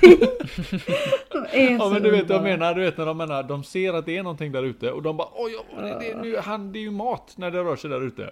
de 1.32 1.38
är 1.52 1.70
ja 1.70 1.90
men 1.90 2.02
du 2.02 2.10
vet 2.10 2.28
vad 2.28 2.36
jag 2.36 2.44
menar, 2.44 2.74
du 2.74 2.80
vet 2.80 2.98
när 2.98 3.06
de 3.06 3.16
menar, 3.16 3.42
de 3.42 3.64
ser 3.64 3.92
att 3.92 4.06
det 4.06 4.16
är 4.16 4.22
någonting 4.22 4.52
där 4.52 4.62
ute 4.62 4.92
och 4.92 5.02
de 5.02 5.16
bara, 5.16 5.28
oj, 5.34 5.52
det, 5.76 5.98
det, 6.00 6.22
nu 6.22 6.37
han, 6.40 6.72
det 6.72 6.78
är 6.78 6.80
ju 6.80 6.90
mat 6.90 7.34
när 7.36 7.50
det 7.50 7.58
rör 7.58 7.76
sig 7.76 7.90
där 7.90 8.06
ute. 8.06 8.30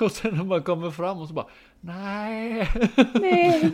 Och 0.00 0.10
sen 0.10 0.34
när 0.34 0.44
man 0.44 0.62
kommer 0.62 0.90
fram 0.90 1.18
och 1.18 1.28
så 1.28 1.34
bara 1.34 1.46
Nej. 1.80 2.68
Nej. 3.14 3.70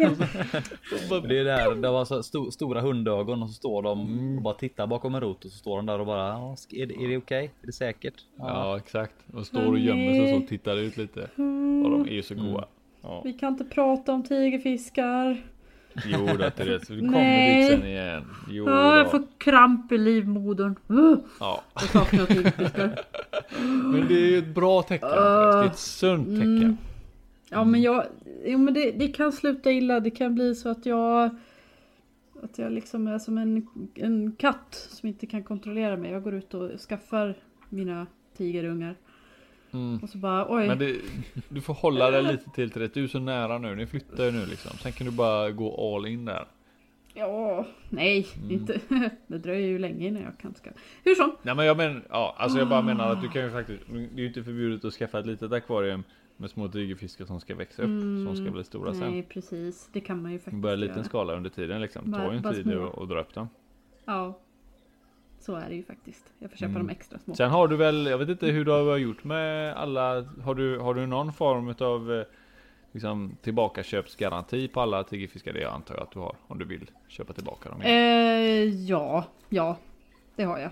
det 1.28 1.38
är 1.38 1.44
där, 1.44 1.74
det 1.74 1.90
var 1.90 2.04
så 2.04 2.22
sto, 2.22 2.50
stora 2.50 2.80
hundögon 2.80 3.42
och 3.42 3.48
så 3.48 3.54
står 3.54 3.82
de 3.82 4.36
och 4.36 4.42
bara 4.42 4.54
tittar 4.54 4.86
bakom 4.86 5.14
en 5.14 5.20
rot 5.20 5.44
och 5.44 5.50
så 5.50 5.58
står 5.58 5.76
de 5.76 5.86
där 5.86 5.98
och 5.98 6.06
bara 6.06 6.32
är 6.70 6.86
det, 6.86 6.94
är 6.94 7.08
det 7.08 7.16
okej? 7.16 7.16
Okay? 7.16 7.44
Är 7.44 7.66
det 7.66 7.72
säkert? 7.72 8.14
Ja. 8.36 8.44
ja 8.46 8.76
exakt. 8.76 9.14
Och 9.34 9.46
står 9.46 9.66
och 9.66 9.78
gömmer 9.78 10.12
sig 10.12 10.34
och 10.34 10.40
så 10.40 10.46
tittar 10.46 10.76
ut 10.76 10.96
lite. 10.96 11.20
Och 11.84 11.90
de 11.90 12.06
är 12.08 12.12
ju 12.12 12.22
så 12.22 12.34
goda. 12.34 12.46
Mm. 12.46 12.64
Ja. 13.02 13.22
Vi 13.24 13.32
kan 13.32 13.52
inte 13.52 13.64
prata 13.64 14.12
om 14.12 14.22
tigerfiskar. 14.22 15.42
Jo 16.06 16.26
då 16.38 16.50
Therese, 16.50 16.90
vi 16.90 17.00
kommer 17.00 17.60
dit 17.60 17.70
sen 17.70 17.86
igen. 17.86 18.24
Jo, 18.50 18.64
får 19.18 19.26
kramp 19.38 19.92
i 19.92 19.98
livmodern. 19.98 20.76
Uh, 20.90 21.18
ja. 21.40 21.62
Jag 21.74 21.82
saknar 21.82 22.26
tigerfiskar. 22.26 23.00
Men 23.92 24.08
det 24.08 24.14
är 24.14 24.30
ju 24.30 24.38
ett 24.38 24.54
bra 24.54 24.82
tecken. 24.82 25.08
Uh, 25.08 25.14
det 25.14 25.20
är 25.20 25.64
ett 25.64 25.78
sunt 25.78 26.28
tecken. 26.28 26.62
Mm. 26.62 26.76
Ja 27.48 27.64
men 27.64 27.82
jag, 27.82 28.04
jo, 28.44 28.58
men 28.58 28.74
det, 28.74 28.90
det, 28.90 29.08
kan 29.08 29.32
sluta 29.32 29.72
illa. 29.72 30.00
Det 30.00 30.10
kan 30.10 30.34
bli 30.34 30.54
så 30.54 30.68
att 30.68 30.86
jag 30.86 31.30
att 32.42 32.58
jag 32.58 32.72
liksom 32.72 33.06
är 33.06 33.18
som 33.18 33.38
en, 33.38 33.66
en 33.94 34.32
katt 34.32 34.88
som 34.90 35.08
inte 35.08 35.26
kan 35.26 35.42
kontrollera 35.44 35.96
mig. 35.96 36.10
Jag 36.10 36.22
går 36.22 36.34
ut 36.34 36.54
och 36.54 36.80
skaffar 36.80 37.34
mina 37.68 38.06
tigerungar. 38.36 38.94
Mm. 39.72 39.98
Och 40.02 40.08
så 40.08 40.18
bara 40.18 40.46
oj. 40.48 40.66
Men 40.68 40.78
det, 40.78 40.96
du 41.48 41.60
får 41.60 41.74
hålla 41.74 42.10
dig 42.10 42.22
lite 42.22 42.50
till 42.50 42.70
till 42.70 42.80
det. 42.82 42.94
Du 42.94 43.04
är 43.04 43.08
så 43.08 43.18
nära 43.18 43.58
nu. 43.58 43.74
Ni 43.74 43.86
flyttar 43.86 44.24
ju 44.24 44.30
nu 44.30 44.46
liksom. 44.46 44.78
Sen 44.78 44.92
kan 44.92 45.06
du 45.06 45.12
bara 45.12 45.50
gå 45.50 45.94
all 45.96 46.06
in 46.06 46.24
där. 46.24 46.46
Ja, 47.18 47.66
nej, 47.90 48.26
mm. 48.36 48.50
inte. 48.50 48.80
Det 49.26 49.38
dröjer 49.38 49.68
ju 49.68 49.78
länge 49.78 50.06
innan 50.06 50.22
jag 50.22 50.38
kan 50.38 50.54
skaffa. 50.54 50.78
Hur 51.04 51.14
som. 51.14 51.36
Nej 51.42 51.54
men 51.54 51.66
jag 51.66 51.76
menar, 51.76 52.02
ja, 52.08 52.36
alltså 52.38 52.58
jag 52.58 52.68
bara 52.68 52.82
menar 52.82 53.12
att 53.12 53.22
du 53.22 53.28
kan 53.28 53.42
ju 53.42 53.50
faktiskt. 53.50 53.82
Det 53.88 53.96
är 53.96 54.18
ju 54.18 54.26
inte 54.26 54.42
förbjudet 54.42 54.84
att 54.84 54.92
skaffa 54.92 55.18
ett 55.18 55.26
litet 55.26 55.52
akvarium 55.52 56.04
med 56.36 56.50
små 56.50 56.68
tigerfiskar 56.68 57.24
som 57.24 57.40
ska 57.40 57.54
växa 57.54 57.82
upp, 57.82 57.88
mm, 57.88 58.26
som 58.26 58.36
ska 58.36 58.50
bli 58.50 58.64
stora 58.64 58.90
nej, 58.90 59.00
sen. 59.00 59.10
Nej 59.10 59.22
precis, 59.22 59.90
det 59.92 60.00
kan 60.00 60.22
man 60.22 60.32
ju 60.32 60.38
faktiskt 60.38 60.62
Börja 60.62 60.76
liten 60.76 60.96
göra. 60.96 61.04
skala 61.04 61.36
under 61.36 61.50
tiden 61.50 61.80
liksom. 61.80 62.10
Det 62.10 62.18
tar 62.18 62.32
ju 62.32 62.36
en 62.36 62.42
tid 62.42 62.72
att 62.72 63.08
dra 63.08 63.20
upp 63.20 63.34
dem. 63.34 63.48
Ja, 64.04 64.38
så 65.38 65.54
är 65.54 65.68
det 65.68 65.74
ju 65.74 65.82
faktiskt. 65.82 66.32
Jag 66.38 66.50
får 66.50 66.56
köpa 66.56 66.70
mm. 66.70 66.82
dem 66.82 66.90
extra 66.90 67.18
små. 67.18 67.34
Sen 67.34 67.50
har 67.50 67.68
du 67.68 67.76
väl, 67.76 68.06
jag 68.06 68.18
vet 68.18 68.28
inte 68.28 68.46
hur 68.46 68.64
du 68.64 68.70
har 68.70 68.96
gjort 68.96 69.24
med 69.24 69.74
alla, 69.74 70.22
har 70.42 70.54
du, 70.54 70.78
har 70.78 70.94
du 70.94 71.06
någon 71.06 71.32
form 71.32 71.74
av 71.78 72.24
liksom 72.96 73.36
tillbakaköpsgaranti 73.42 74.68
på 74.68 74.80
alla 74.80 75.04
tigerfiskar? 75.04 75.52
Det 75.52 75.64
antar 75.64 75.94
jag 75.94 76.02
att 76.02 76.10
du 76.10 76.18
har 76.18 76.36
om 76.46 76.58
du 76.58 76.64
vill 76.64 76.90
köpa 77.08 77.32
tillbaka 77.32 77.68
dem. 77.68 77.80
Eh, 77.80 77.94
ja, 78.88 79.24
ja, 79.48 79.78
det 80.36 80.44
har 80.44 80.58
jag. 80.58 80.70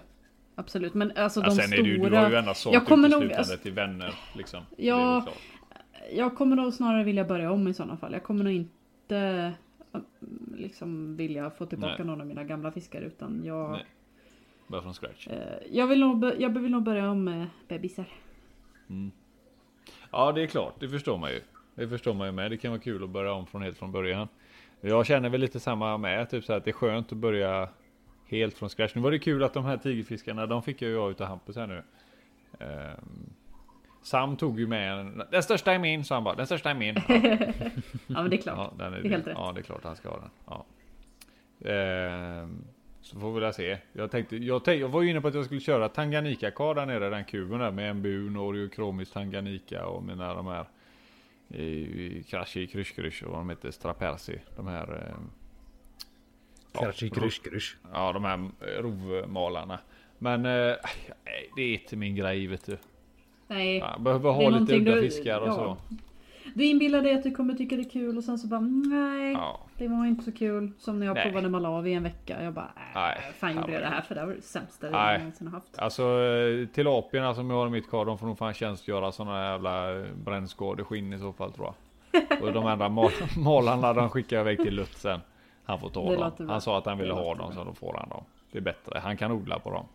Absolut, 0.55 0.95
men 0.95 1.13
alltså 1.17 1.41
ja, 1.41 1.47
de 1.47 1.51
sen 1.51 1.65
stora... 1.65 1.79
Är 1.79 1.83
det 1.83 1.89
ju, 1.89 1.99
du 1.99 2.17
har 2.17 2.31
ju 2.31 2.37
ändå 2.37 2.55
sålt 2.55 2.75
jag 2.75 2.87
kommer 2.87 3.09
uteslutande 3.09 3.35
nog, 3.35 3.39
alltså, 3.39 3.57
till 3.57 3.73
vänner 3.73 4.15
liksom. 4.37 4.63
Ja, 4.77 5.27
jag 6.13 6.37
kommer 6.37 6.57
nog 6.57 6.73
snarare 6.73 7.05
vilja 7.05 7.25
börja 7.25 7.53
om 7.53 7.69
i 7.69 7.75
sådana 7.75 7.97
fall. 7.97 8.13
Jag 8.13 8.23
kommer 8.23 8.45
nog 8.45 8.53
inte 8.53 9.53
liksom 10.57 11.17
vilja 11.17 11.51
få 11.51 11.67
tillbaka 11.67 11.95
Nej. 11.99 12.07
någon 12.07 12.21
av 12.21 12.27
mina 12.27 12.45
gamla 12.45 12.73
fiskar 12.73 13.01
utan 13.01 13.45
jag... 13.45 13.71
Nej. 13.71 13.87
Bara 14.67 14.83
från 14.83 14.95
scratch? 14.95 15.29
Eh, 15.29 15.37
jag, 15.71 15.87
vill 15.87 16.01
nog, 16.01 16.33
jag 16.39 16.59
vill 16.59 16.73
nog 16.73 16.83
börja 16.83 17.11
om 17.11 17.25
med 17.25 17.47
bebisar. 17.69 18.07
Mm. 18.91 19.11
Ja 20.11 20.33
det 20.33 20.43
är 20.43 20.47
klart, 20.47 20.75
det 20.81 20.89
förstår 20.89 21.19
man 21.19 21.31
ju. 21.31 21.41
Det 21.75 21.89
förstår 21.89 22.15
man 22.15 22.27
ju 22.27 22.33
med. 22.33 22.51
Det 22.51 22.57
kan 22.57 22.71
vara 22.71 22.81
kul 22.81 23.05
att 23.05 23.11
börja 23.11 23.33
om 23.33 23.47
från 23.47 23.63
helt 23.63 23.79
från 23.79 23.93
början. 23.93 24.29
Jag 24.81 25.07
känner 25.07 25.29
väl 25.29 25.41
lite 25.41 25.61
samma 25.61 25.99
med, 25.99 26.31
typ 26.31 26.45
så 26.45 26.53
att 26.53 26.65
det 26.65 26.71
är 26.71 26.73
skönt 26.73 27.13
att 27.13 27.19
börja 27.19 27.69
helt 28.27 28.55
från 28.59 28.69
scratch. 28.69 28.95
Nu 28.95 29.01
var 29.01 29.11
det 29.11 29.19
kul 29.19 29.43
att 29.43 29.55
de 29.55 29.65
här 29.65 29.77
tigerfiskarna, 29.77 30.47
de 30.47 30.63
fick 30.63 30.83
jag 30.83 30.91
ju 30.91 30.99
av 30.99 31.11
utav 31.11 31.27
Hampus 31.27 31.57
här 31.57 31.67
nu. 31.67 31.83
Um, 32.59 33.33
Sam 34.03 34.37
tog 34.37 34.61
ju 34.61 34.67
med 34.67 34.93
en, 34.93 35.23
den 35.31 35.43
största 35.43 35.73
är 35.73 35.79
min, 35.79 36.05
sa 36.05 36.15
han 36.15 36.25
bara. 36.25 36.35
Den 36.35 36.47
största 36.47 36.71
är 36.71 36.75
min. 36.75 36.95
Ja, 38.07 38.15
ja 38.17 38.23
men 38.23 38.31
det 38.31 38.37
är 38.37 38.43
klart. 38.43 38.57
Ja, 38.57 38.73
den 38.85 38.95
är, 38.95 39.01
det 39.01 39.09
är 39.09 39.11
helt 39.11 39.27
rätt. 39.27 39.35
Ja, 39.37 39.53
det 39.55 39.61
är 39.61 39.63
klart 39.63 39.85
han 39.85 39.97
ska 39.97 40.09
ha 40.09 40.21
den. 40.21 40.31
Ja. 40.47 40.65
Um, 42.43 42.65
så 43.01 43.21
får 43.21 43.33
vi 43.33 43.41
väl 43.41 43.53
se. 43.53 43.79
Jag 43.93 44.11
tänkte, 44.11 44.37
jag, 44.37 44.65
tänkte, 44.65 44.81
jag 44.81 44.89
var 44.89 45.03
ju 45.03 45.11
inne 45.11 45.21
på 45.21 45.29
att 45.29 45.35
jag 45.35 45.45
skulle 45.45 45.61
köra 45.61 45.89
Tanganyika 45.89 46.51
kar 46.51 46.75
där 46.75 46.87
nere, 46.87 47.11
den 47.11 47.25
kuben 47.25 47.59
där 47.59 47.71
med 47.71 47.97
MBU, 47.97 48.31
Norge, 48.31 48.69
Kromis, 48.69 49.11
Tanganyika 49.11 49.87
och 49.87 50.03
mina 50.03 50.35
de 50.35 50.47
här 50.47 50.65
Krashi, 52.29 52.67
Krysch 52.67 52.95
Krysch 52.95 53.23
och 53.23 53.31
vad 53.31 53.41
de 53.41 53.51
heter, 53.51 53.71
Strapersi. 53.71 54.39
De 54.57 54.67
här 54.67 55.07
eh, 55.09 55.17
Krashi, 56.81 57.11
Krysch 57.11 57.43
Krysch. 57.43 57.77
Ja, 57.93 58.13
de 58.13 58.25
här 58.25 58.51
rovmalarna. 58.83 59.79
Men 60.19 60.45
eh, 60.45 60.77
det 61.57 61.63
är 61.63 61.73
inte 61.73 61.97
min 61.97 62.17
grej 62.17 62.47
vet 62.47 62.67
du. 62.67 62.79
Nej. 63.49 63.79
Ja, 63.79 63.99
behöver 63.99 64.31
ha 64.31 64.49
lite 64.49 64.77
udda 64.77 65.01
fiskar 65.01 65.41
och 65.41 65.49
ja. 65.49 65.55
så. 65.55 65.97
Du 66.55 66.65
inbillar 66.65 67.03
dig 67.03 67.15
att 67.15 67.23
du 67.23 67.31
kommer 67.31 67.55
tycka 67.55 67.77
det 67.77 67.83
är 67.83 67.91
kul 67.91 68.17
och 68.17 68.25
sen 68.25 68.39
så 68.39 68.47
bara 68.47 68.61
nej. 68.61 69.33
Ja. 69.33 69.61
Det 69.79 69.89
var 69.89 70.07
inte 70.07 70.25
så 70.25 70.33
kul. 70.33 70.73
Som 70.79 70.99
när 70.99 71.07
jag 71.07 71.15
nej. 71.15 71.25
provade 71.25 71.49
Malawi 71.49 71.95
en 71.95 72.03
vecka. 72.03 72.43
Jag 72.43 72.53
bara 72.53 72.73
äh, 72.77 72.83
nej. 72.95 73.21
fan 73.39 73.57
gjorde 73.57 73.73
jag 73.73 73.83
det 73.83 73.89
här 73.89 74.01
för 74.01 74.15
det 74.15 74.27
var 74.27 74.33
det 74.33 74.43
sämsta 74.43 74.91
jag 74.91 75.19
någonsin 75.19 75.49
haft. 75.49 75.79
Alltså 75.79 76.03
eh, 76.03 76.69
tilapierna 76.69 77.35
som 77.35 77.51
jag 77.51 77.57
har 77.57 77.67
i 77.67 77.71
mitt 77.71 77.91
kar 77.91 78.05
de 78.05 78.19
får 78.19 78.27
nog 78.27 78.39
fan 78.39 78.55
tjänstgöra 78.55 79.13
sådana 79.13 79.51
jävla 79.51 80.05
brännskadeskinn 80.25 81.13
i 81.13 81.19
så 81.19 81.33
fall 81.33 81.53
tror 81.53 81.67
jag. 81.67 82.43
Och 82.43 82.53
de 82.53 82.67
andra 82.67 82.89
mal 82.89 83.11
malarna 83.37 83.93
de 83.93 84.11
skickar 84.11 84.37
jag 84.37 84.45
iväg 84.45 84.59
till 84.59 84.75
Lutt 84.75 84.97
sen. 84.97 85.21
Han 85.65 85.81
får 85.81 85.89
ta 85.89 86.15
dem. 86.15 86.49
Han 86.49 86.61
sa 86.61 86.79
att 86.79 86.87
han 86.87 86.99
ville 86.99 87.13
ha 87.13 87.35
dem 87.35 87.53
så 87.55 87.65
då 87.65 87.73
får 87.73 87.97
han 87.99 88.09
dem. 88.09 88.25
Det 88.53 88.59
är 88.59 88.63
bättre. 88.63 88.99
Han 88.99 89.17
kan 89.17 89.33
odla 89.33 89.59
på 89.59 89.71
dem. 89.71 89.87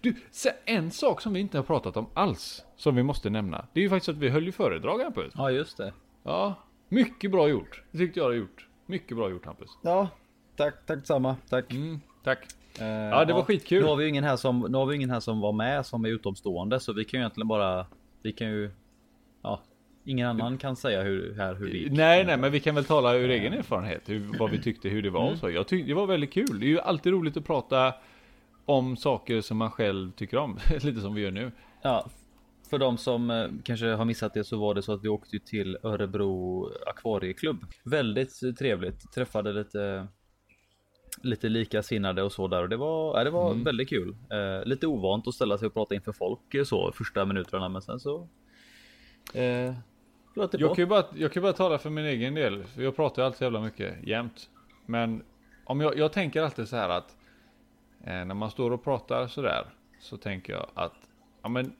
Du, 0.00 0.16
en 0.64 0.90
sak 0.90 1.20
som 1.20 1.32
vi 1.32 1.40
inte 1.40 1.58
har 1.58 1.62
pratat 1.62 1.96
om 1.96 2.06
alls. 2.14 2.64
Som 2.76 2.96
vi 2.96 3.02
måste 3.02 3.30
nämna. 3.30 3.66
Det 3.72 3.80
är 3.80 3.82
ju 3.82 3.90
faktiskt 3.90 4.08
att 4.08 4.16
vi 4.16 4.28
höll 4.28 4.44
ju 4.44 4.52
föredrag 4.52 4.98
Hampus. 5.02 5.32
Ja 5.36 5.50
just 5.50 5.76
det. 5.76 5.92
Ja, 6.26 6.54
mycket 6.88 7.30
bra 7.30 7.48
gjort. 7.48 7.82
Det 7.90 7.98
tyckte 7.98 8.20
jag 8.20 8.26
har 8.26 8.32
gjort. 8.32 8.66
Mycket 8.86 9.16
bra 9.16 9.30
gjort 9.30 9.46
Hampus. 9.46 9.70
Ja, 9.82 10.08
tack, 10.56 10.74
tack 10.86 11.06
samma. 11.06 11.36
Tack. 11.48 11.72
Mm, 11.72 12.00
tack. 12.24 12.38
Uh, 12.80 12.86
ja, 12.86 13.24
det 13.24 13.32
var 13.32 13.40
ja, 13.40 13.44
skitkul. 13.44 13.82
Nu 13.82 13.88
har 13.88 13.96
vi 13.96 14.08
ingen 14.08 14.24
här 14.24 14.36
som, 14.36 14.60
nu 14.60 14.78
har 14.78 14.86
vi 14.86 14.96
ingen 14.96 15.10
här 15.10 15.20
som 15.20 15.40
var 15.40 15.52
med 15.52 15.86
som 15.86 16.04
är 16.04 16.08
utomstående 16.08 16.80
så 16.80 16.92
vi 16.92 17.04
kan 17.04 17.18
ju 17.18 17.22
egentligen 17.22 17.48
bara, 17.48 17.86
vi 18.22 18.32
kan 18.32 18.48
ju, 18.48 18.70
ja, 19.42 19.60
ingen 20.04 20.28
annan 20.28 20.58
kan 20.58 20.76
säga 20.76 21.02
hur, 21.02 21.34
här 21.34 21.54
hur 21.54 21.66
det 21.66 21.76
gick. 21.76 21.92
Nej, 21.92 22.24
nej, 22.24 22.36
men 22.36 22.52
vi 22.52 22.60
kan 22.60 22.74
väl 22.74 22.84
tala 22.84 23.14
ur 23.14 23.30
egen 23.30 23.52
erfarenhet, 23.52 24.08
hur, 24.08 24.38
vad 24.38 24.50
vi 24.50 24.62
tyckte, 24.62 24.88
hur 24.88 25.02
det 25.02 25.10
var 25.10 25.20
och 25.20 25.26
mm. 25.26 25.38
så. 25.38 25.50
Jag 25.50 25.66
tyckte 25.66 25.88
det 25.88 25.94
var 25.94 26.06
väldigt 26.06 26.32
kul. 26.32 26.60
Det 26.60 26.66
är 26.66 26.70
ju 26.70 26.80
alltid 26.80 27.12
roligt 27.12 27.36
att 27.36 27.44
prata 27.44 27.94
om 28.64 28.96
saker 28.96 29.40
som 29.40 29.56
man 29.56 29.70
själv 29.70 30.12
tycker 30.12 30.36
om, 30.36 30.58
lite 30.82 31.00
som 31.00 31.14
vi 31.14 31.22
gör 31.22 31.30
nu. 31.30 31.52
Ja, 31.82 32.06
för 32.70 32.78
de 32.78 32.98
som 32.98 33.30
eh, 33.30 33.48
kanske 33.64 33.86
har 33.86 34.04
missat 34.04 34.34
det 34.34 34.44
så 34.44 34.58
var 34.58 34.74
det 34.74 34.82
så 34.82 34.92
att 34.92 35.04
vi 35.04 35.08
åkte 35.08 35.38
till 35.38 35.78
Örebro 35.82 36.68
akvarieklubb. 36.86 37.64
Väldigt 37.84 38.58
trevligt, 38.58 39.12
träffade 39.12 39.52
lite 39.52 40.08
lite 41.22 41.48
likasinnade 41.48 42.22
och 42.22 42.32
så 42.32 42.48
där 42.48 42.62
och 42.62 42.68
det 42.68 42.76
var, 42.76 43.18
ja, 43.18 43.24
det 43.24 43.30
var 43.30 43.50
mm. 43.50 43.64
väldigt 43.64 43.88
kul. 43.88 44.16
Eh, 44.30 44.64
lite 44.64 44.86
ovant 44.86 45.28
att 45.28 45.34
ställa 45.34 45.58
sig 45.58 45.66
och 45.66 45.74
prata 45.74 45.94
inför 45.94 46.12
folk 46.12 46.54
eh, 46.54 46.64
så 46.64 46.92
första 46.92 47.24
minuterna 47.24 47.68
men 47.68 47.82
sen 47.82 48.00
så 48.00 48.28
eh, 49.34 49.74
jag 50.34 50.50
kan, 50.50 50.74
ju 50.76 50.86
bara, 50.86 51.04
jag 51.14 51.32
kan 51.32 51.42
bara 51.42 51.52
tala 51.52 51.78
för 51.78 51.90
min 51.90 52.04
egen 52.04 52.34
del. 52.34 52.64
Jag 52.76 52.96
pratar 52.96 53.22
ju 53.22 53.26
alltid 53.26 53.42
jävla 53.42 53.60
mycket 53.60 54.06
jämt. 54.06 54.50
Men 54.86 55.22
om 55.64 55.80
jag, 55.80 55.98
jag 55.98 56.12
tänker 56.12 56.42
alltid 56.42 56.68
så 56.68 56.76
här 56.76 56.88
att 56.88 57.16
eh, 58.04 58.24
när 58.24 58.34
man 58.34 58.50
står 58.50 58.70
och 58.70 58.84
pratar 58.84 59.26
så 59.26 59.42
där 59.42 59.66
så 60.00 60.16
tänker 60.16 60.52
jag 60.52 60.66
att 60.74 60.94
ja, 61.42 61.48
men 61.48 61.72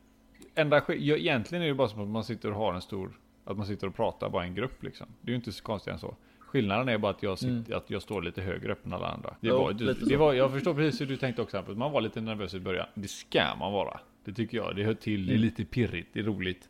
enda 0.56 0.82
egentligen 0.88 1.64
är 1.64 1.68
det 1.68 1.74
bara 1.74 1.88
som 1.88 2.00
att 2.00 2.08
man 2.08 2.24
sitter 2.24 2.50
och 2.50 2.56
har 2.56 2.74
en 2.74 2.82
stor 2.82 3.12
att 3.44 3.56
man 3.56 3.66
sitter 3.66 3.86
och 3.86 3.94
pratar 3.94 4.30
bara 4.30 4.44
en 4.44 4.54
grupp 4.54 4.82
liksom. 4.82 5.06
Det 5.20 5.28
är 5.28 5.30
ju 5.30 5.36
inte 5.36 5.52
så 5.52 5.62
konstigt 5.62 5.92
än 5.92 5.98
så. 5.98 6.16
Skillnaden 6.38 6.88
är 6.88 6.98
bara 6.98 7.12
att 7.12 7.22
jag, 7.22 7.38
sitter, 7.38 7.52
mm. 7.52 7.78
att 7.78 7.90
jag 7.90 8.02
står 8.02 8.22
lite 8.22 8.42
högre 8.42 8.72
upp 8.72 8.86
än 8.86 8.92
alla 8.92 9.08
andra. 9.08 9.36
Det 9.40 9.48
jo, 9.48 9.58
var, 9.58 9.72
det, 9.72 9.94
det 9.94 10.16
var, 10.16 10.32
jag 10.32 10.52
förstår 10.52 10.74
precis 10.74 11.00
hur 11.00 11.06
du 11.06 11.16
tänkte 11.16 11.42
också. 11.42 11.64
Man 11.68 11.92
var 11.92 12.00
lite 12.00 12.20
nervös 12.20 12.54
i 12.54 12.60
början. 12.60 12.86
Det 12.94 13.08
ska 13.08 13.56
man 13.58 13.72
vara. 13.72 14.00
Det 14.24 14.32
tycker 14.32 14.56
jag. 14.56 14.76
Det 14.76 14.84
hör 14.84 14.94
till. 14.94 15.26
Det 15.26 15.32
är 15.32 15.36
mm. 15.36 15.44
lite 15.44 15.64
pirrigt. 15.64 16.08
Det 16.12 16.20
är 16.20 16.24
roligt. 16.24 16.68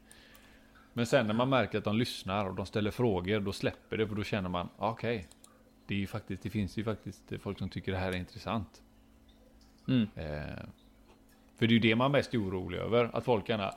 Men 0.92 1.06
sen 1.06 1.26
när 1.26 1.34
man 1.34 1.48
märker 1.48 1.78
att 1.78 1.84
de 1.84 1.96
lyssnar 1.96 2.46
och 2.46 2.54
de 2.54 2.66
ställer 2.66 2.90
frågor, 2.90 3.40
då 3.40 3.52
släpper 3.52 3.96
det 3.96 4.08
för 4.08 4.14
då 4.14 4.22
känner 4.24 4.48
man, 4.48 4.68
ah, 4.78 4.90
okej. 4.90 5.16
Okay, 5.16 5.28
det 5.86 6.02
är 6.02 6.06
faktiskt, 6.06 6.42
det 6.42 6.50
finns 6.50 6.76
ju 6.78 6.84
faktiskt 6.84 7.32
folk 7.40 7.58
som 7.58 7.68
tycker 7.68 7.92
det 7.92 7.98
här 7.98 8.12
är 8.12 8.16
intressant. 8.16 8.82
Mm. 9.88 10.08
Eh, 10.14 10.64
för 11.58 11.66
det 11.66 11.72
är 11.72 11.74
ju 11.74 11.78
det 11.78 11.96
man 11.96 12.10
är 12.10 12.12
mest 12.12 12.34
orolig 12.34 12.78
över, 12.78 13.10
att 13.12 13.24
folk 13.24 13.48
gärna, 13.48 13.72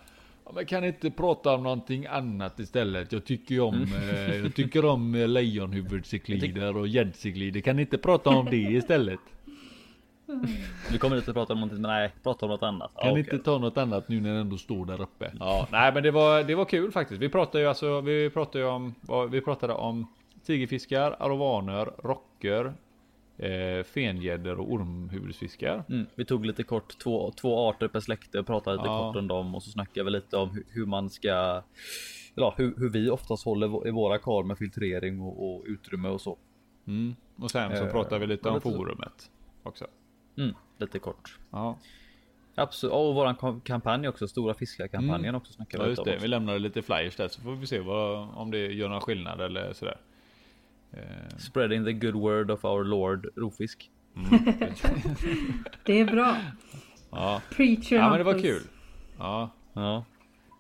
men 0.53 0.65
kan 0.65 0.83
inte 0.83 1.11
prata 1.11 1.55
om 1.55 1.63
någonting 1.63 2.05
annat 2.05 2.59
istället? 2.59 3.11
Jag 3.11 3.25
tycker 3.25 3.59
om, 3.59 3.75
mm. 3.75 3.93
eh, 3.93 4.35
jag 4.35 4.55
tycker 4.55 4.85
om 4.85 5.15
eh, 5.15 5.27
lejonhuvudcyklider 5.27 6.77
och 6.77 6.87
gäddcyklider, 6.87 7.61
kan 7.61 7.75
ni 7.75 7.81
inte 7.81 7.97
prata 7.97 8.29
om 8.29 8.45
det 8.45 8.57
istället? 8.57 9.19
Du 10.91 10.97
kommer 10.97 11.17
inte 11.17 11.31
att 11.31 11.35
prata 11.35 11.53
om 11.53 11.59
någonting, 11.59 11.81
men 11.81 11.91
nej, 11.91 12.11
prata 12.23 12.45
om 12.45 12.51
något 12.51 12.63
annat. 12.63 12.91
Kan 13.01 13.13
ah, 13.13 13.17
inte 13.17 13.37
ta 13.37 13.57
något 13.57 13.77
annat 13.77 14.09
nu 14.09 14.21
när 14.21 14.29
den 14.29 14.39
ändå 14.39 14.57
står 14.57 14.85
där 14.85 15.01
uppe? 15.01 15.31
Ja, 15.39 15.67
nej 15.71 15.93
men 15.93 16.03
det 16.03 16.11
var, 16.11 16.43
det 16.43 16.55
var 16.55 16.65
kul 16.65 16.91
faktiskt. 16.91 17.21
Vi 17.21 17.29
pratade 17.29 17.63
ju 17.63 17.69
alltså, 17.69 18.01
vi 18.01 18.29
pratade 18.29 18.59
ju 18.59 18.65
om, 18.69 18.95
vi 19.31 19.41
pratade 19.41 19.73
om 19.73 20.07
tigerfiskar, 20.45 21.15
arovaner, 21.19 21.85
rocker, 22.03 22.73
eh, 23.39 23.83
fengäddor 23.83 24.59
och 24.59 24.71
ormhuvudsfiskar. 24.71 25.83
Mm, 25.89 26.05
vi 26.15 26.25
tog 26.25 26.45
lite 26.45 26.63
kort 26.63 26.97
två, 26.97 27.31
två 27.31 27.69
arter 27.69 27.87
per 27.87 27.99
släkte, 27.99 28.43
pratade 28.43 28.77
lite 28.77 28.89
ja. 28.89 29.07
kort 29.07 29.15
om 29.15 29.27
dem 29.27 29.55
och 29.55 29.63
så 29.63 29.69
snackade 29.69 30.03
vi 30.03 30.11
lite 30.11 30.37
om 30.37 30.49
hur, 30.49 30.65
hur 30.69 30.85
man 30.85 31.09
ska, 31.09 31.63
ja, 32.35 32.53
hur, 32.57 32.73
hur, 32.77 32.89
vi 32.89 33.09
oftast 33.09 33.45
håller 33.45 33.87
i 33.87 33.91
våra 33.91 34.17
kar 34.17 34.43
med 34.43 34.57
filtrering 34.57 35.21
och, 35.21 35.55
och 35.55 35.63
utrymme 35.67 36.09
och 36.09 36.21
så. 36.21 36.37
Mm. 36.87 37.15
Och 37.35 37.51
sen 37.51 37.77
så 37.77 37.85
eh, 37.85 37.91
pratade 37.91 38.19
vi 38.19 38.27
lite 38.27 38.49
om 38.49 38.55
lite 38.55 38.69
forumet 38.69 39.31
också. 39.63 39.87
Mm, 40.37 40.55
lite 40.77 40.99
kort. 40.99 41.39
Ja. 41.51 41.77
Absolut. 42.55 42.93
Och 42.93 43.15
våran 43.15 43.61
kampanj 43.61 44.07
också, 44.07 44.27
Stora 44.27 44.53
Fiskar-kampanjen 44.53 45.25
mm. 45.25 45.35
också 45.35 45.53
snackar 45.53 45.77
vi 45.77 45.83
ja, 45.83 45.89
just 45.89 46.05
det. 46.05 46.17
Vi 46.21 46.27
lämnade 46.27 46.59
lite 46.59 46.81
flyers 46.81 47.15
där 47.15 47.27
så 47.27 47.41
får 47.41 47.55
vi 47.55 47.67
se 47.67 47.79
vad, 47.79 48.29
om 48.35 48.51
det 48.51 48.57
gör 48.57 48.89
någon 48.89 49.01
skillnad 49.01 49.41
eller 49.41 49.73
sådär. 49.73 49.97
Eh. 50.93 51.37
Spreading 51.37 51.85
the 51.85 51.93
good 51.93 52.15
word 52.15 52.51
of 52.51 52.65
our 52.65 52.83
Lord 52.83 53.27
Rofisk. 53.35 53.91
Mm. 54.15 54.29
det 55.85 55.99
är 55.99 56.05
bra. 56.05 56.37
Ja. 57.11 57.41
Preacher 57.55 57.95
ja 57.95 58.09
men 58.09 58.17
det 58.17 58.23
var 58.23 58.39
kul. 58.39 58.61
Ja. 59.17 59.49
ja. 59.73 60.03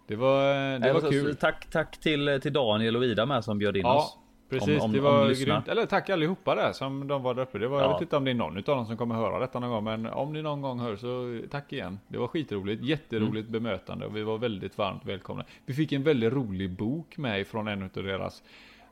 Det 0.07 0.15
var, 0.15 0.79
det 0.79 0.93
var 0.93 1.11
kul. 1.11 1.35
Tack, 1.35 1.69
tack 1.71 1.99
till, 1.99 2.39
till 2.41 2.53
Daniel 2.53 2.95
och 2.95 3.05
Ida 3.05 3.25
med 3.25 3.43
som 3.43 3.57
bjöd 3.57 3.77
in 3.77 3.81
ja. 3.81 3.97
oss. 3.97 4.17
Precis, 4.49 4.79
om, 4.79 4.85
om, 4.85 4.91
det 4.91 4.99
var 4.99 5.45
grymt. 5.45 5.67
Eller 5.67 5.85
tack 5.85 6.09
allihopa 6.09 6.55
där 6.55 6.73
som 6.73 7.07
de 7.07 7.23
var 7.23 7.33
där 7.33 7.41
uppe. 7.41 7.57
Det 7.57 7.67
var, 7.67 7.81
ja. 7.81 7.83
Jag 7.83 7.93
vet 7.93 8.01
inte 8.01 8.17
om 8.17 8.25
det 8.25 8.31
är 8.31 8.35
någon 8.35 8.57
av 8.57 8.63
dem 8.63 8.85
som 8.85 8.97
kommer 8.97 9.15
höra 9.15 9.39
detta 9.39 9.59
någon 9.59 9.69
gång, 9.69 9.83
men 9.83 10.05
om 10.05 10.33
ni 10.33 10.41
någon 10.41 10.61
gång 10.61 10.79
hör 10.79 10.95
så 10.95 11.41
tack 11.49 11.73
igen. 11.73 11.99
Det 12.07 12.17
var 12.17 12.27
skitroligt, 12.27 12.83
jätteroligt 12.83 13.49
mm. 13.49 13.63
bemötande 13.63 14.05
och 14.05 14.15
vi 14.15 14.23
var 14.23 14.37
väldigt 14.37 14.77
varmt 14.77 15.05
välkomna. 15.05 15.45
Vi 15.65 15.73
fick 15.73 15.91
en 15.91 16.03
väldigt 16.03 16.33
rolig 16.33 16.69
bok 16.69 17.17
med 17.17 17.47
från 17.47 17.67
en 17.67 17.83
av 17.83 17.89
deras 17.93 18.43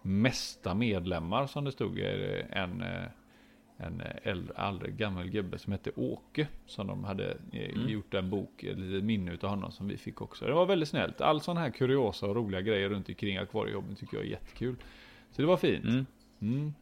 mesta 0.02 0.74
medlemmar 0.74 1.48
som 1.48 1.66
det 1.66 1.72
stod. 1.72 2.00
En, 2.50 2.84
en 3.78 4.02
äldre, 4.24 4.54
äldre 4.58 4.92
gammal 4.92 5.30
gubbe 5.30 5.58
som 5.58 5.72
hette 5.72 5.92
Åke. 5.96 6.48
Som 6.66 6.88
de 6.88 7.04
hade 7.04 7.38
eh, 7.52 7.70
mm. 7.70 7.90
gjort 7.90 8.14
en 8.14 8.30
bok, 8.30 8.64
ett 8.64 8.78
litet 8.78 9.04
minne 9.04 9.34
utav 9.34 9.50
honom 9.50 9.72
som 9.72 9.88
vi 9.88 9.98
fick 9.98 10.22
också. 10.22 10.46
Det 10.46 10.54
var 10.54 10.66
väldigt 10.66 10.90
snällt. 10.90 11.22
All 11.22 11.42
sån 11.42 11.58
här 11.58 11.70
kuriosa 11.70 12.26
och 12.26 12.36
roliga 12.36 12.62
grejer 12.62 12.90
runt 12.90 13.10
omkring 13.10 13.38
akvariejobben 13.38 13.96
tycker 13.96 14.18
jag 14.18 14.26
är 14.26 14.30
jättekul. 14.30 14.76
Så 15.32 15.42
det 15.42 15.48
var 15.48 15.58
fint. 15.58 15.86
Mm. 15.86 16.06
Mm. 16.42 16.74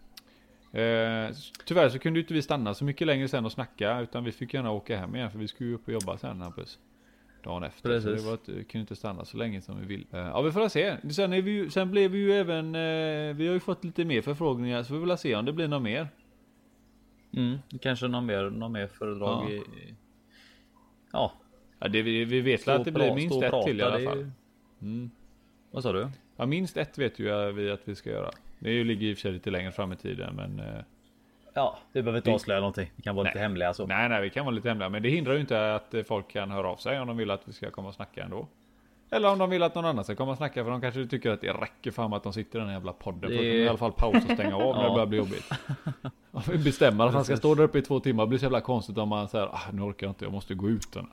Eh, 0.71 1.35
tyvärr 1.65 1.89
så 1.89 1.99
kunde 1.99 2.19
inte 2.19 2.33
vi 2.33 2.41
stanna 2.41 2.73
så 2.73 2.85
mycket 2.85 3.07
längre 3.07 3.27
sen 3.27 3.45
och 3.45 3.51
snacka 3.51 3.99
utan 3.99 4.23
vi 4.23 4.31
fick 4.31 4.53
gärna 4.53 4.71
åka 4.71 4.97
hem 4.97 5.15
igen 5.15 5.31
för 5.31 5.39
vi 5.39 5.47
skulle 5.47 5.69
ju 5.69 5.75
upp 5.75 5.87
och 5.87 5.93
jobba 5.93 6.17
sen 6.17 6.41
Hampus. 6.41 6.79
Dagen 7.45 7.63
efter. 7.63 7.89
Precis. 7.89 8.03
Så 8.03 8.15
det 8.15 8.21
var 8.21 8.33
att, 8.33 8.45
kunde 8.45 8.79
inte 8.79 8.95
stanna 8.95 9.25
så 9.25 9.37
länge 9.37 9.61
som 9.61 9.79
vi 9.79 9.85
vill. 9.85 10.05
Eh, 10.11 10.19
ja 10.19 10.41
vi 10.41 10.51
får 10.51 10.69
se. 10.69 11.11
Sen, 11.11 11.33
är 11.33 11.41
vi 11.41 11.51
ju, 11.51 11.69
sen 11.69 11.91
blev 11.91 12.11
vi 12.11 12.17
ju 12.17 12.33
även, 12.33 12.75
eh, 12.75 13.35
vi 13.35 13.47
har 13.47 13.53
ju 13.53 13.59
fått 13.59 13.83
lite 13.83 14.05
mer 14.05 14.21
förfrågningar 14.21 14.83
så 14.83 14.93
vi 14.93 14.99
vill 14.99 15.17
se 15.17 15.35
om 15.35 15.45
det 15.45 15.53
blir 15.53 15.67
något 15.67 15.81
mer. 15.81 16.07
Mm, 17.33 17.57
kanske 17.81 18.07
någon 18.07 18.25
mer, 18.25 18.49
någon 18.49 18.71
mer 18.71 18.87
föredrag 18.87 19.43
ja. 19.43 19.49
i... 19.51 19.63
Ja. 21.11 21.33
ja 21.79 21.87
det, 21.87 22.01
vi, 22.01 22.25
vi 22.25 22.41
vet 22.41 22.67
att 22.67 22.85
det 22.85 22.91
blir 22.91 23.15
minst 23.15 23.43
ett 23.43 23.65
till 23.65 23.79
i 23.79 23.83
alla 23.83 23.99
fall. 23.99 24.31
Mm. 24.81 25.11
Vad 25.71 25.83
sa 25.83 25.93
du? 25.93 26.09
Ja 26.35 26.45
minst 26.45 26.77
ett 26.77 26.97
vet 26.97 27.19
ju 27.19 27.51
vi 27.51 27.71
att 27.71 27.81
vi 27.87 27.95
ska 27.95 28.09
göra. 28.09 28.31
Det 28.59 28.83
ligger 28.83 29.07
i 29.07 29.13
och 29.13 29.17
för 29.17 29.21
sig 29.21 29.31
lite 29.31 29.49
längre 29.49 29.71
fram 29.71 29.93
i 29.93 29.95
tiden 29.95 30.35
men 30.35 30.59
eh, 30.59 30.83
Ja, 31.57 31.77
vi 31.91 32.01
behöver 32.01 32.17
inte 32.17 32.31
avslöja 32.31 32.59
någonting. 32.59 32.91
Vi 32.95 33.03
kan 33.03 33.15
vara 33.15 33.23
nej. 33.23 33.31
lite 33.33 33.39
hemliga 33.39 33.73
så. 33.73 33.85
Nej, 33.85 34.09
nej, 34.09 34.21
vi 34.21 34.29
kan 34.29 34.45
vara 34.45 34.55
lite 34.55 34.69
hemliga, 34.69 34.89
men 34.89 35.03
det 35.03 35.09
hindrar 35.09 35.33
ju 35.33 35.39
inte 35.39 35.75
att 35.75 35.95
folk 36.07 36.31
kan 36.31 36.51
höra 36.51 36.69
av 36.69 36.75
sig 36.75 36.99
om 36.99 37.07
de 37.07 37.17
vill 37.17 37.31
att 37.31 37.41
vi 37.45 37.53
ska 37.53 37.71
komma 37.71 37.87
och 37.87 37.93
snacka 37.93 38.23
ändå. 38.23 38.47
Eller 39.11 39.31
om 39.31 39.37
de 39.37 39.49
vill 39.49 39.63
att 39.63 39.75
någon 39.75 39.85
annan 39.85 40.03
ska 40.03 40.15
komma 40.15 40.31
och 40.31 40.37
snacka 40.37 40.63
för 40.63 40.71
de 40.71 40.81
kanske 40.81 41.05
tycker 41.05 41.31
att 41.31 41.41
det 41.41 41.53
räcker 41.53 41.91
fan 41.91 42.13
att 42.13 42.23
de 42.23 42.33
sitter 42.33 42.59
i 42.59 42.59
den 42.59 42.67
här 42.67 42.75
jävla 42.75 42.93
podden. 42.93 43.31
Det... 43.31 43.37
För 43.37 43.43
de 43.43 43.63
i 43.63 43.67
alla 43.67 43.77
fall 43.77 43.91
pausa 43.91 44.17
och 44.17 44.33
stänga 44.33 44.55
av 44.55 44.75
när 44.75 44.83
det 44.83 44.89
börjar 44.89 45.05
bli 45.05 45.17
jobbigt. 45.17 45.49
Om 46.31 46.41
vi 46.51 46.57
bestämmer 46.57 47.07
att 47.07 47.13
han 47.13 47.25
ska 47.25 47.37
stå 47.37 47.55
där 47.55 47.63
uppe 47.63 47.79
i 47.79 47.81
två 47.81 47.99
timmar, 47.99 48.23
det 48.23 48.27
blir 48.27 48.39
så 48.39 48.45
jävla 48.45 48.61
konstigt 48.61 48.97
om 48.97 49.09
man 49.09 49.29
säger 49.29 49.45
ah, 49.45 49.61
nu 49.71 49.81
orkar 49.81 50.07
jag 50.07 50.11
inte, 50.11 50.25
jag 50.25 50.31
måste 50.31 50.53
gå 50.53 50.69
ut. 50.69 50.95
Och 50.95 51.03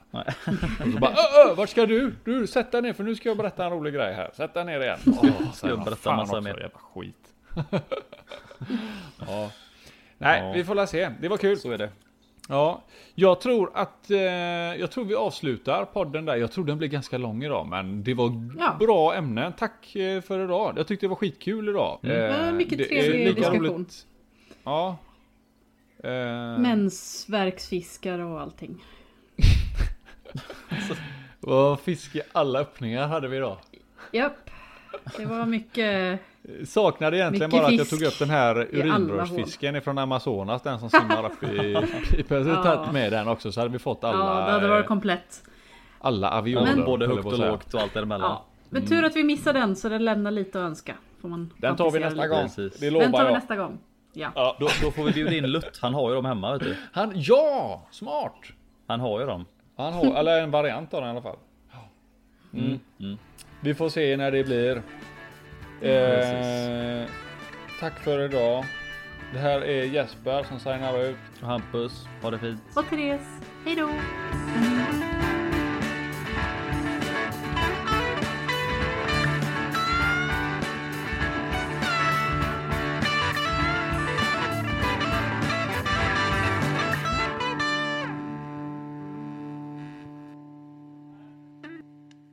så 0.93 0.99
bara 0.99 1.11
ö, 1.11 1.51
ö, 1.51 1.55
vart 1.55 1.69
ska 1.69 1.87
du? 1.87 2.15
Du 2.25 2.47
sätt 2.47 2.73
dig 2.73 2.83
ner 2.83 2.93
för 2.93 3.05
nu 3.05 3.15
ska 3.15 3.29
jag 3.29 3.39
berätta 3.39 3.65
en 3.65 3.73
rolig 3.73 3.95
grej 3.95 4.15
här. 4.15 4.31
Sätt 4.35 4.55
dig 4.55 4.65
ner 4.65 4.81
igen. 4.81 4.99
Oh, 5.07 5.53
ska 5.53 5.69
jag 5.69 5.85
berätta 5.85 6.17
massa 6.17 6.41
mer? 6.41 6.51
Jävla 6.51 6.79
skit. 6.79 7.35
ja. 9.27 9.51
Nej, 10.23 10.43
ja. 10.43 10.53
vi 10.53 10.65
får 10.65 10.75
la 10.75 10.87
se. 10.87 11.11
Det 11.21 11.29
var 11.29 11.37
kul. 11.37 11.59
Så 11.59 11.71
är 11.71 11.79
det. 11.79 11.91
Ja, 12.49 12.83
jag 13.15 13.41
tror 13.41 13.71
att 13.75 14.11
eh, 14.11 14.19
jag 14.81 14.91
tror 14.91 15.05
vi 15.05 15.15
avslutar 15.15 15.85
podden 15.85 16.25
där. 16.25 16.37
Jag 16.37 16.53
tror 16.53 16.65
den 16.65 16.79
blir 16.79 16.89
ganska 16.89 17.19
lång 17.19 17.45
idag, 17.45 17.67
men 17.67 18.05
det 18.05 18.15
var 18.15 18.51
ja. 18.59 18.77
bra 18.81 19.15
ämnen. 19.15 19.53
Tack 19.53 19.97
eh, 19.97 20.21
för 20.21 20.45
idag. 20.45 20.75
Jag 20.77 20.87
tyckte 20.87 21.07
det 21.07 21.09
var 21.09 21.17
skitkul 21.17 21.69
idag. 21.69 21.99
Mm. 22.03 22.49
Eh, 22.49 22.53
mycket 22.53 22.89
trevlig 22.89 23.37
diskussion. 23.37 23.67
Roligt. 23.67 24.07
Ja. 24.65 24.97
Eh. 26.05 26.59
Mensvärksfiskar 26.59 28.19
och 28.19 28.41
allting. 28.41 28.85
Vad 31.41 31.81
fisk 31.81 32.17
i 32.17 32.23
alla 32.33 32.59
öppningar 32.59 33.09
hade 33.09 33.29
vi 33.29 33.37
idag. 33.37 33.57
Japp. 34.13 34.42
Det 35.17 35.25
var 35.25 35.47
mycket 35.47 36.21
Saknade 36.65 37.17
egentligen 37.17 37.51
bara 37.51 37.67
att 37.67 37.75
jag 37.75 37.89
tog 37.89 38.03
upp 38.03 38.19
den 38.19 38.31
här 38.31 38.69
urinrörsfisken 38.73 39.77
ifrån 39.77 39.99
Amazonas, 39.99 40.63
den 40.63 40.79
som 40.79 40.91
simmar 40.91 41.27
upp 41.27 41.43
i 41.43 41.77
pipen. 42.11 42.49
Ja. 42.49 42.63
tagit 42.63 42.93
med 42.93 43.13
den 43.13 43.29
också 43.29 43.53
så 43.53 43.61
hade 43.61 43.73
vi 43.73 43.79
fått 43.79 44.05
alla. 44.05 44.41
Ja, 44.41 44.47
det 44.47 44.53
hade 44.53 44.69
varit 44.69 44.87
komplett. 44.87 45.43
Alla 45.99 46.31
avioner. 46.31 46.77
Men, 46.77 46.85
både 46.85 47.07
högt 47.07 47.27
och 47.27 47.39
lågt 47.39 47.75
och 47.75 47.81
allt 47.81 47.95
däremellan. 47.95 48.31
Ja. 48.31 48.45
Men 48.71 48.87
tur 48.87 49.05
att 49.05 49.17
vi 49.17 49.25
missade 49.25 49.59
den 49.59 49.77
så 49.77 49.89
det 49.89 49.99
lämnar 49.99 50.31
lite 50.31 50.59
att 50.59 50.67
önska. 50.67 50.95
Får 51.21 51.29
man 51.29 51.53
den 51.57 51.77
tar 51.77 51.91
vi 51.91 52.01
nästa 52.01 52.29
gång. 52.29 52.49
Det 52.81 52.91
lovar 52.91 53.05
Den 53.05 53.13
tar 53.13 53.21
vi 53.21 53.25
jag. 53.25 53.35
nästa 53.35 53.57
gång. 53.57 53.79
Ja. 54.13 54.33
ja. 54.35 54.57
Då, 54.61 54.69
då, 54.83 54.91
får 54.91 55.05
vi 55.05 55.13
bjuda 55.13 55.35
in 55.35 55.47
Lutt. 55.47 55.79
Han 55.83 55.95
har 55.95 56.09
ju 56.09 56.15
dem 56.15 56.25
hemma 56.25 56.53
vet 56.53 56.63
du. 56.63 56.77
Han, 56.93 57.13
ja! 57.15 57.83
Smart! 57.91 58.43
Han 58.87 59.01
har 59.01 59.21
ju 59.21 59.27
dem. 59.27 59.45
Han 59.77 59.93
har, 59.93 60.05
eller 60.15 60.43
en 60.43 60.51
variant 60.51 60.95
av 60.95 61.01
den 61.01 61.09
i 61.09 61.13
alla 61.13 61.23
fall. 61.23 61.37
Mm. 62.55 62.81
Mm. 63.01 63.19
Vi 63.65 63.75
får 63.75 63.89
se 63.89 64.17
när 64.17 64.31
det 64.31 64.45
blir. 64.45 64.83
Eh, 65.81 67.09
tack 67.81 67.99
för 68.05 68.25
idag. 68.25 68.65
Det 69.33 69.39
här 69.39 69.61
är 69.61 69.85
Jesper 69.85 70.43
som 70.43 70.59
signar 70.59 71.03
ut. 71.03 71.17
Hampus, 71.41 72.07
ha 72.23 72.31
det 72.31 72.39
fint. 72.39 72.61
Och 72.75 72.85
Therese, 72.91 73.41
hejdå. 73.65 73.91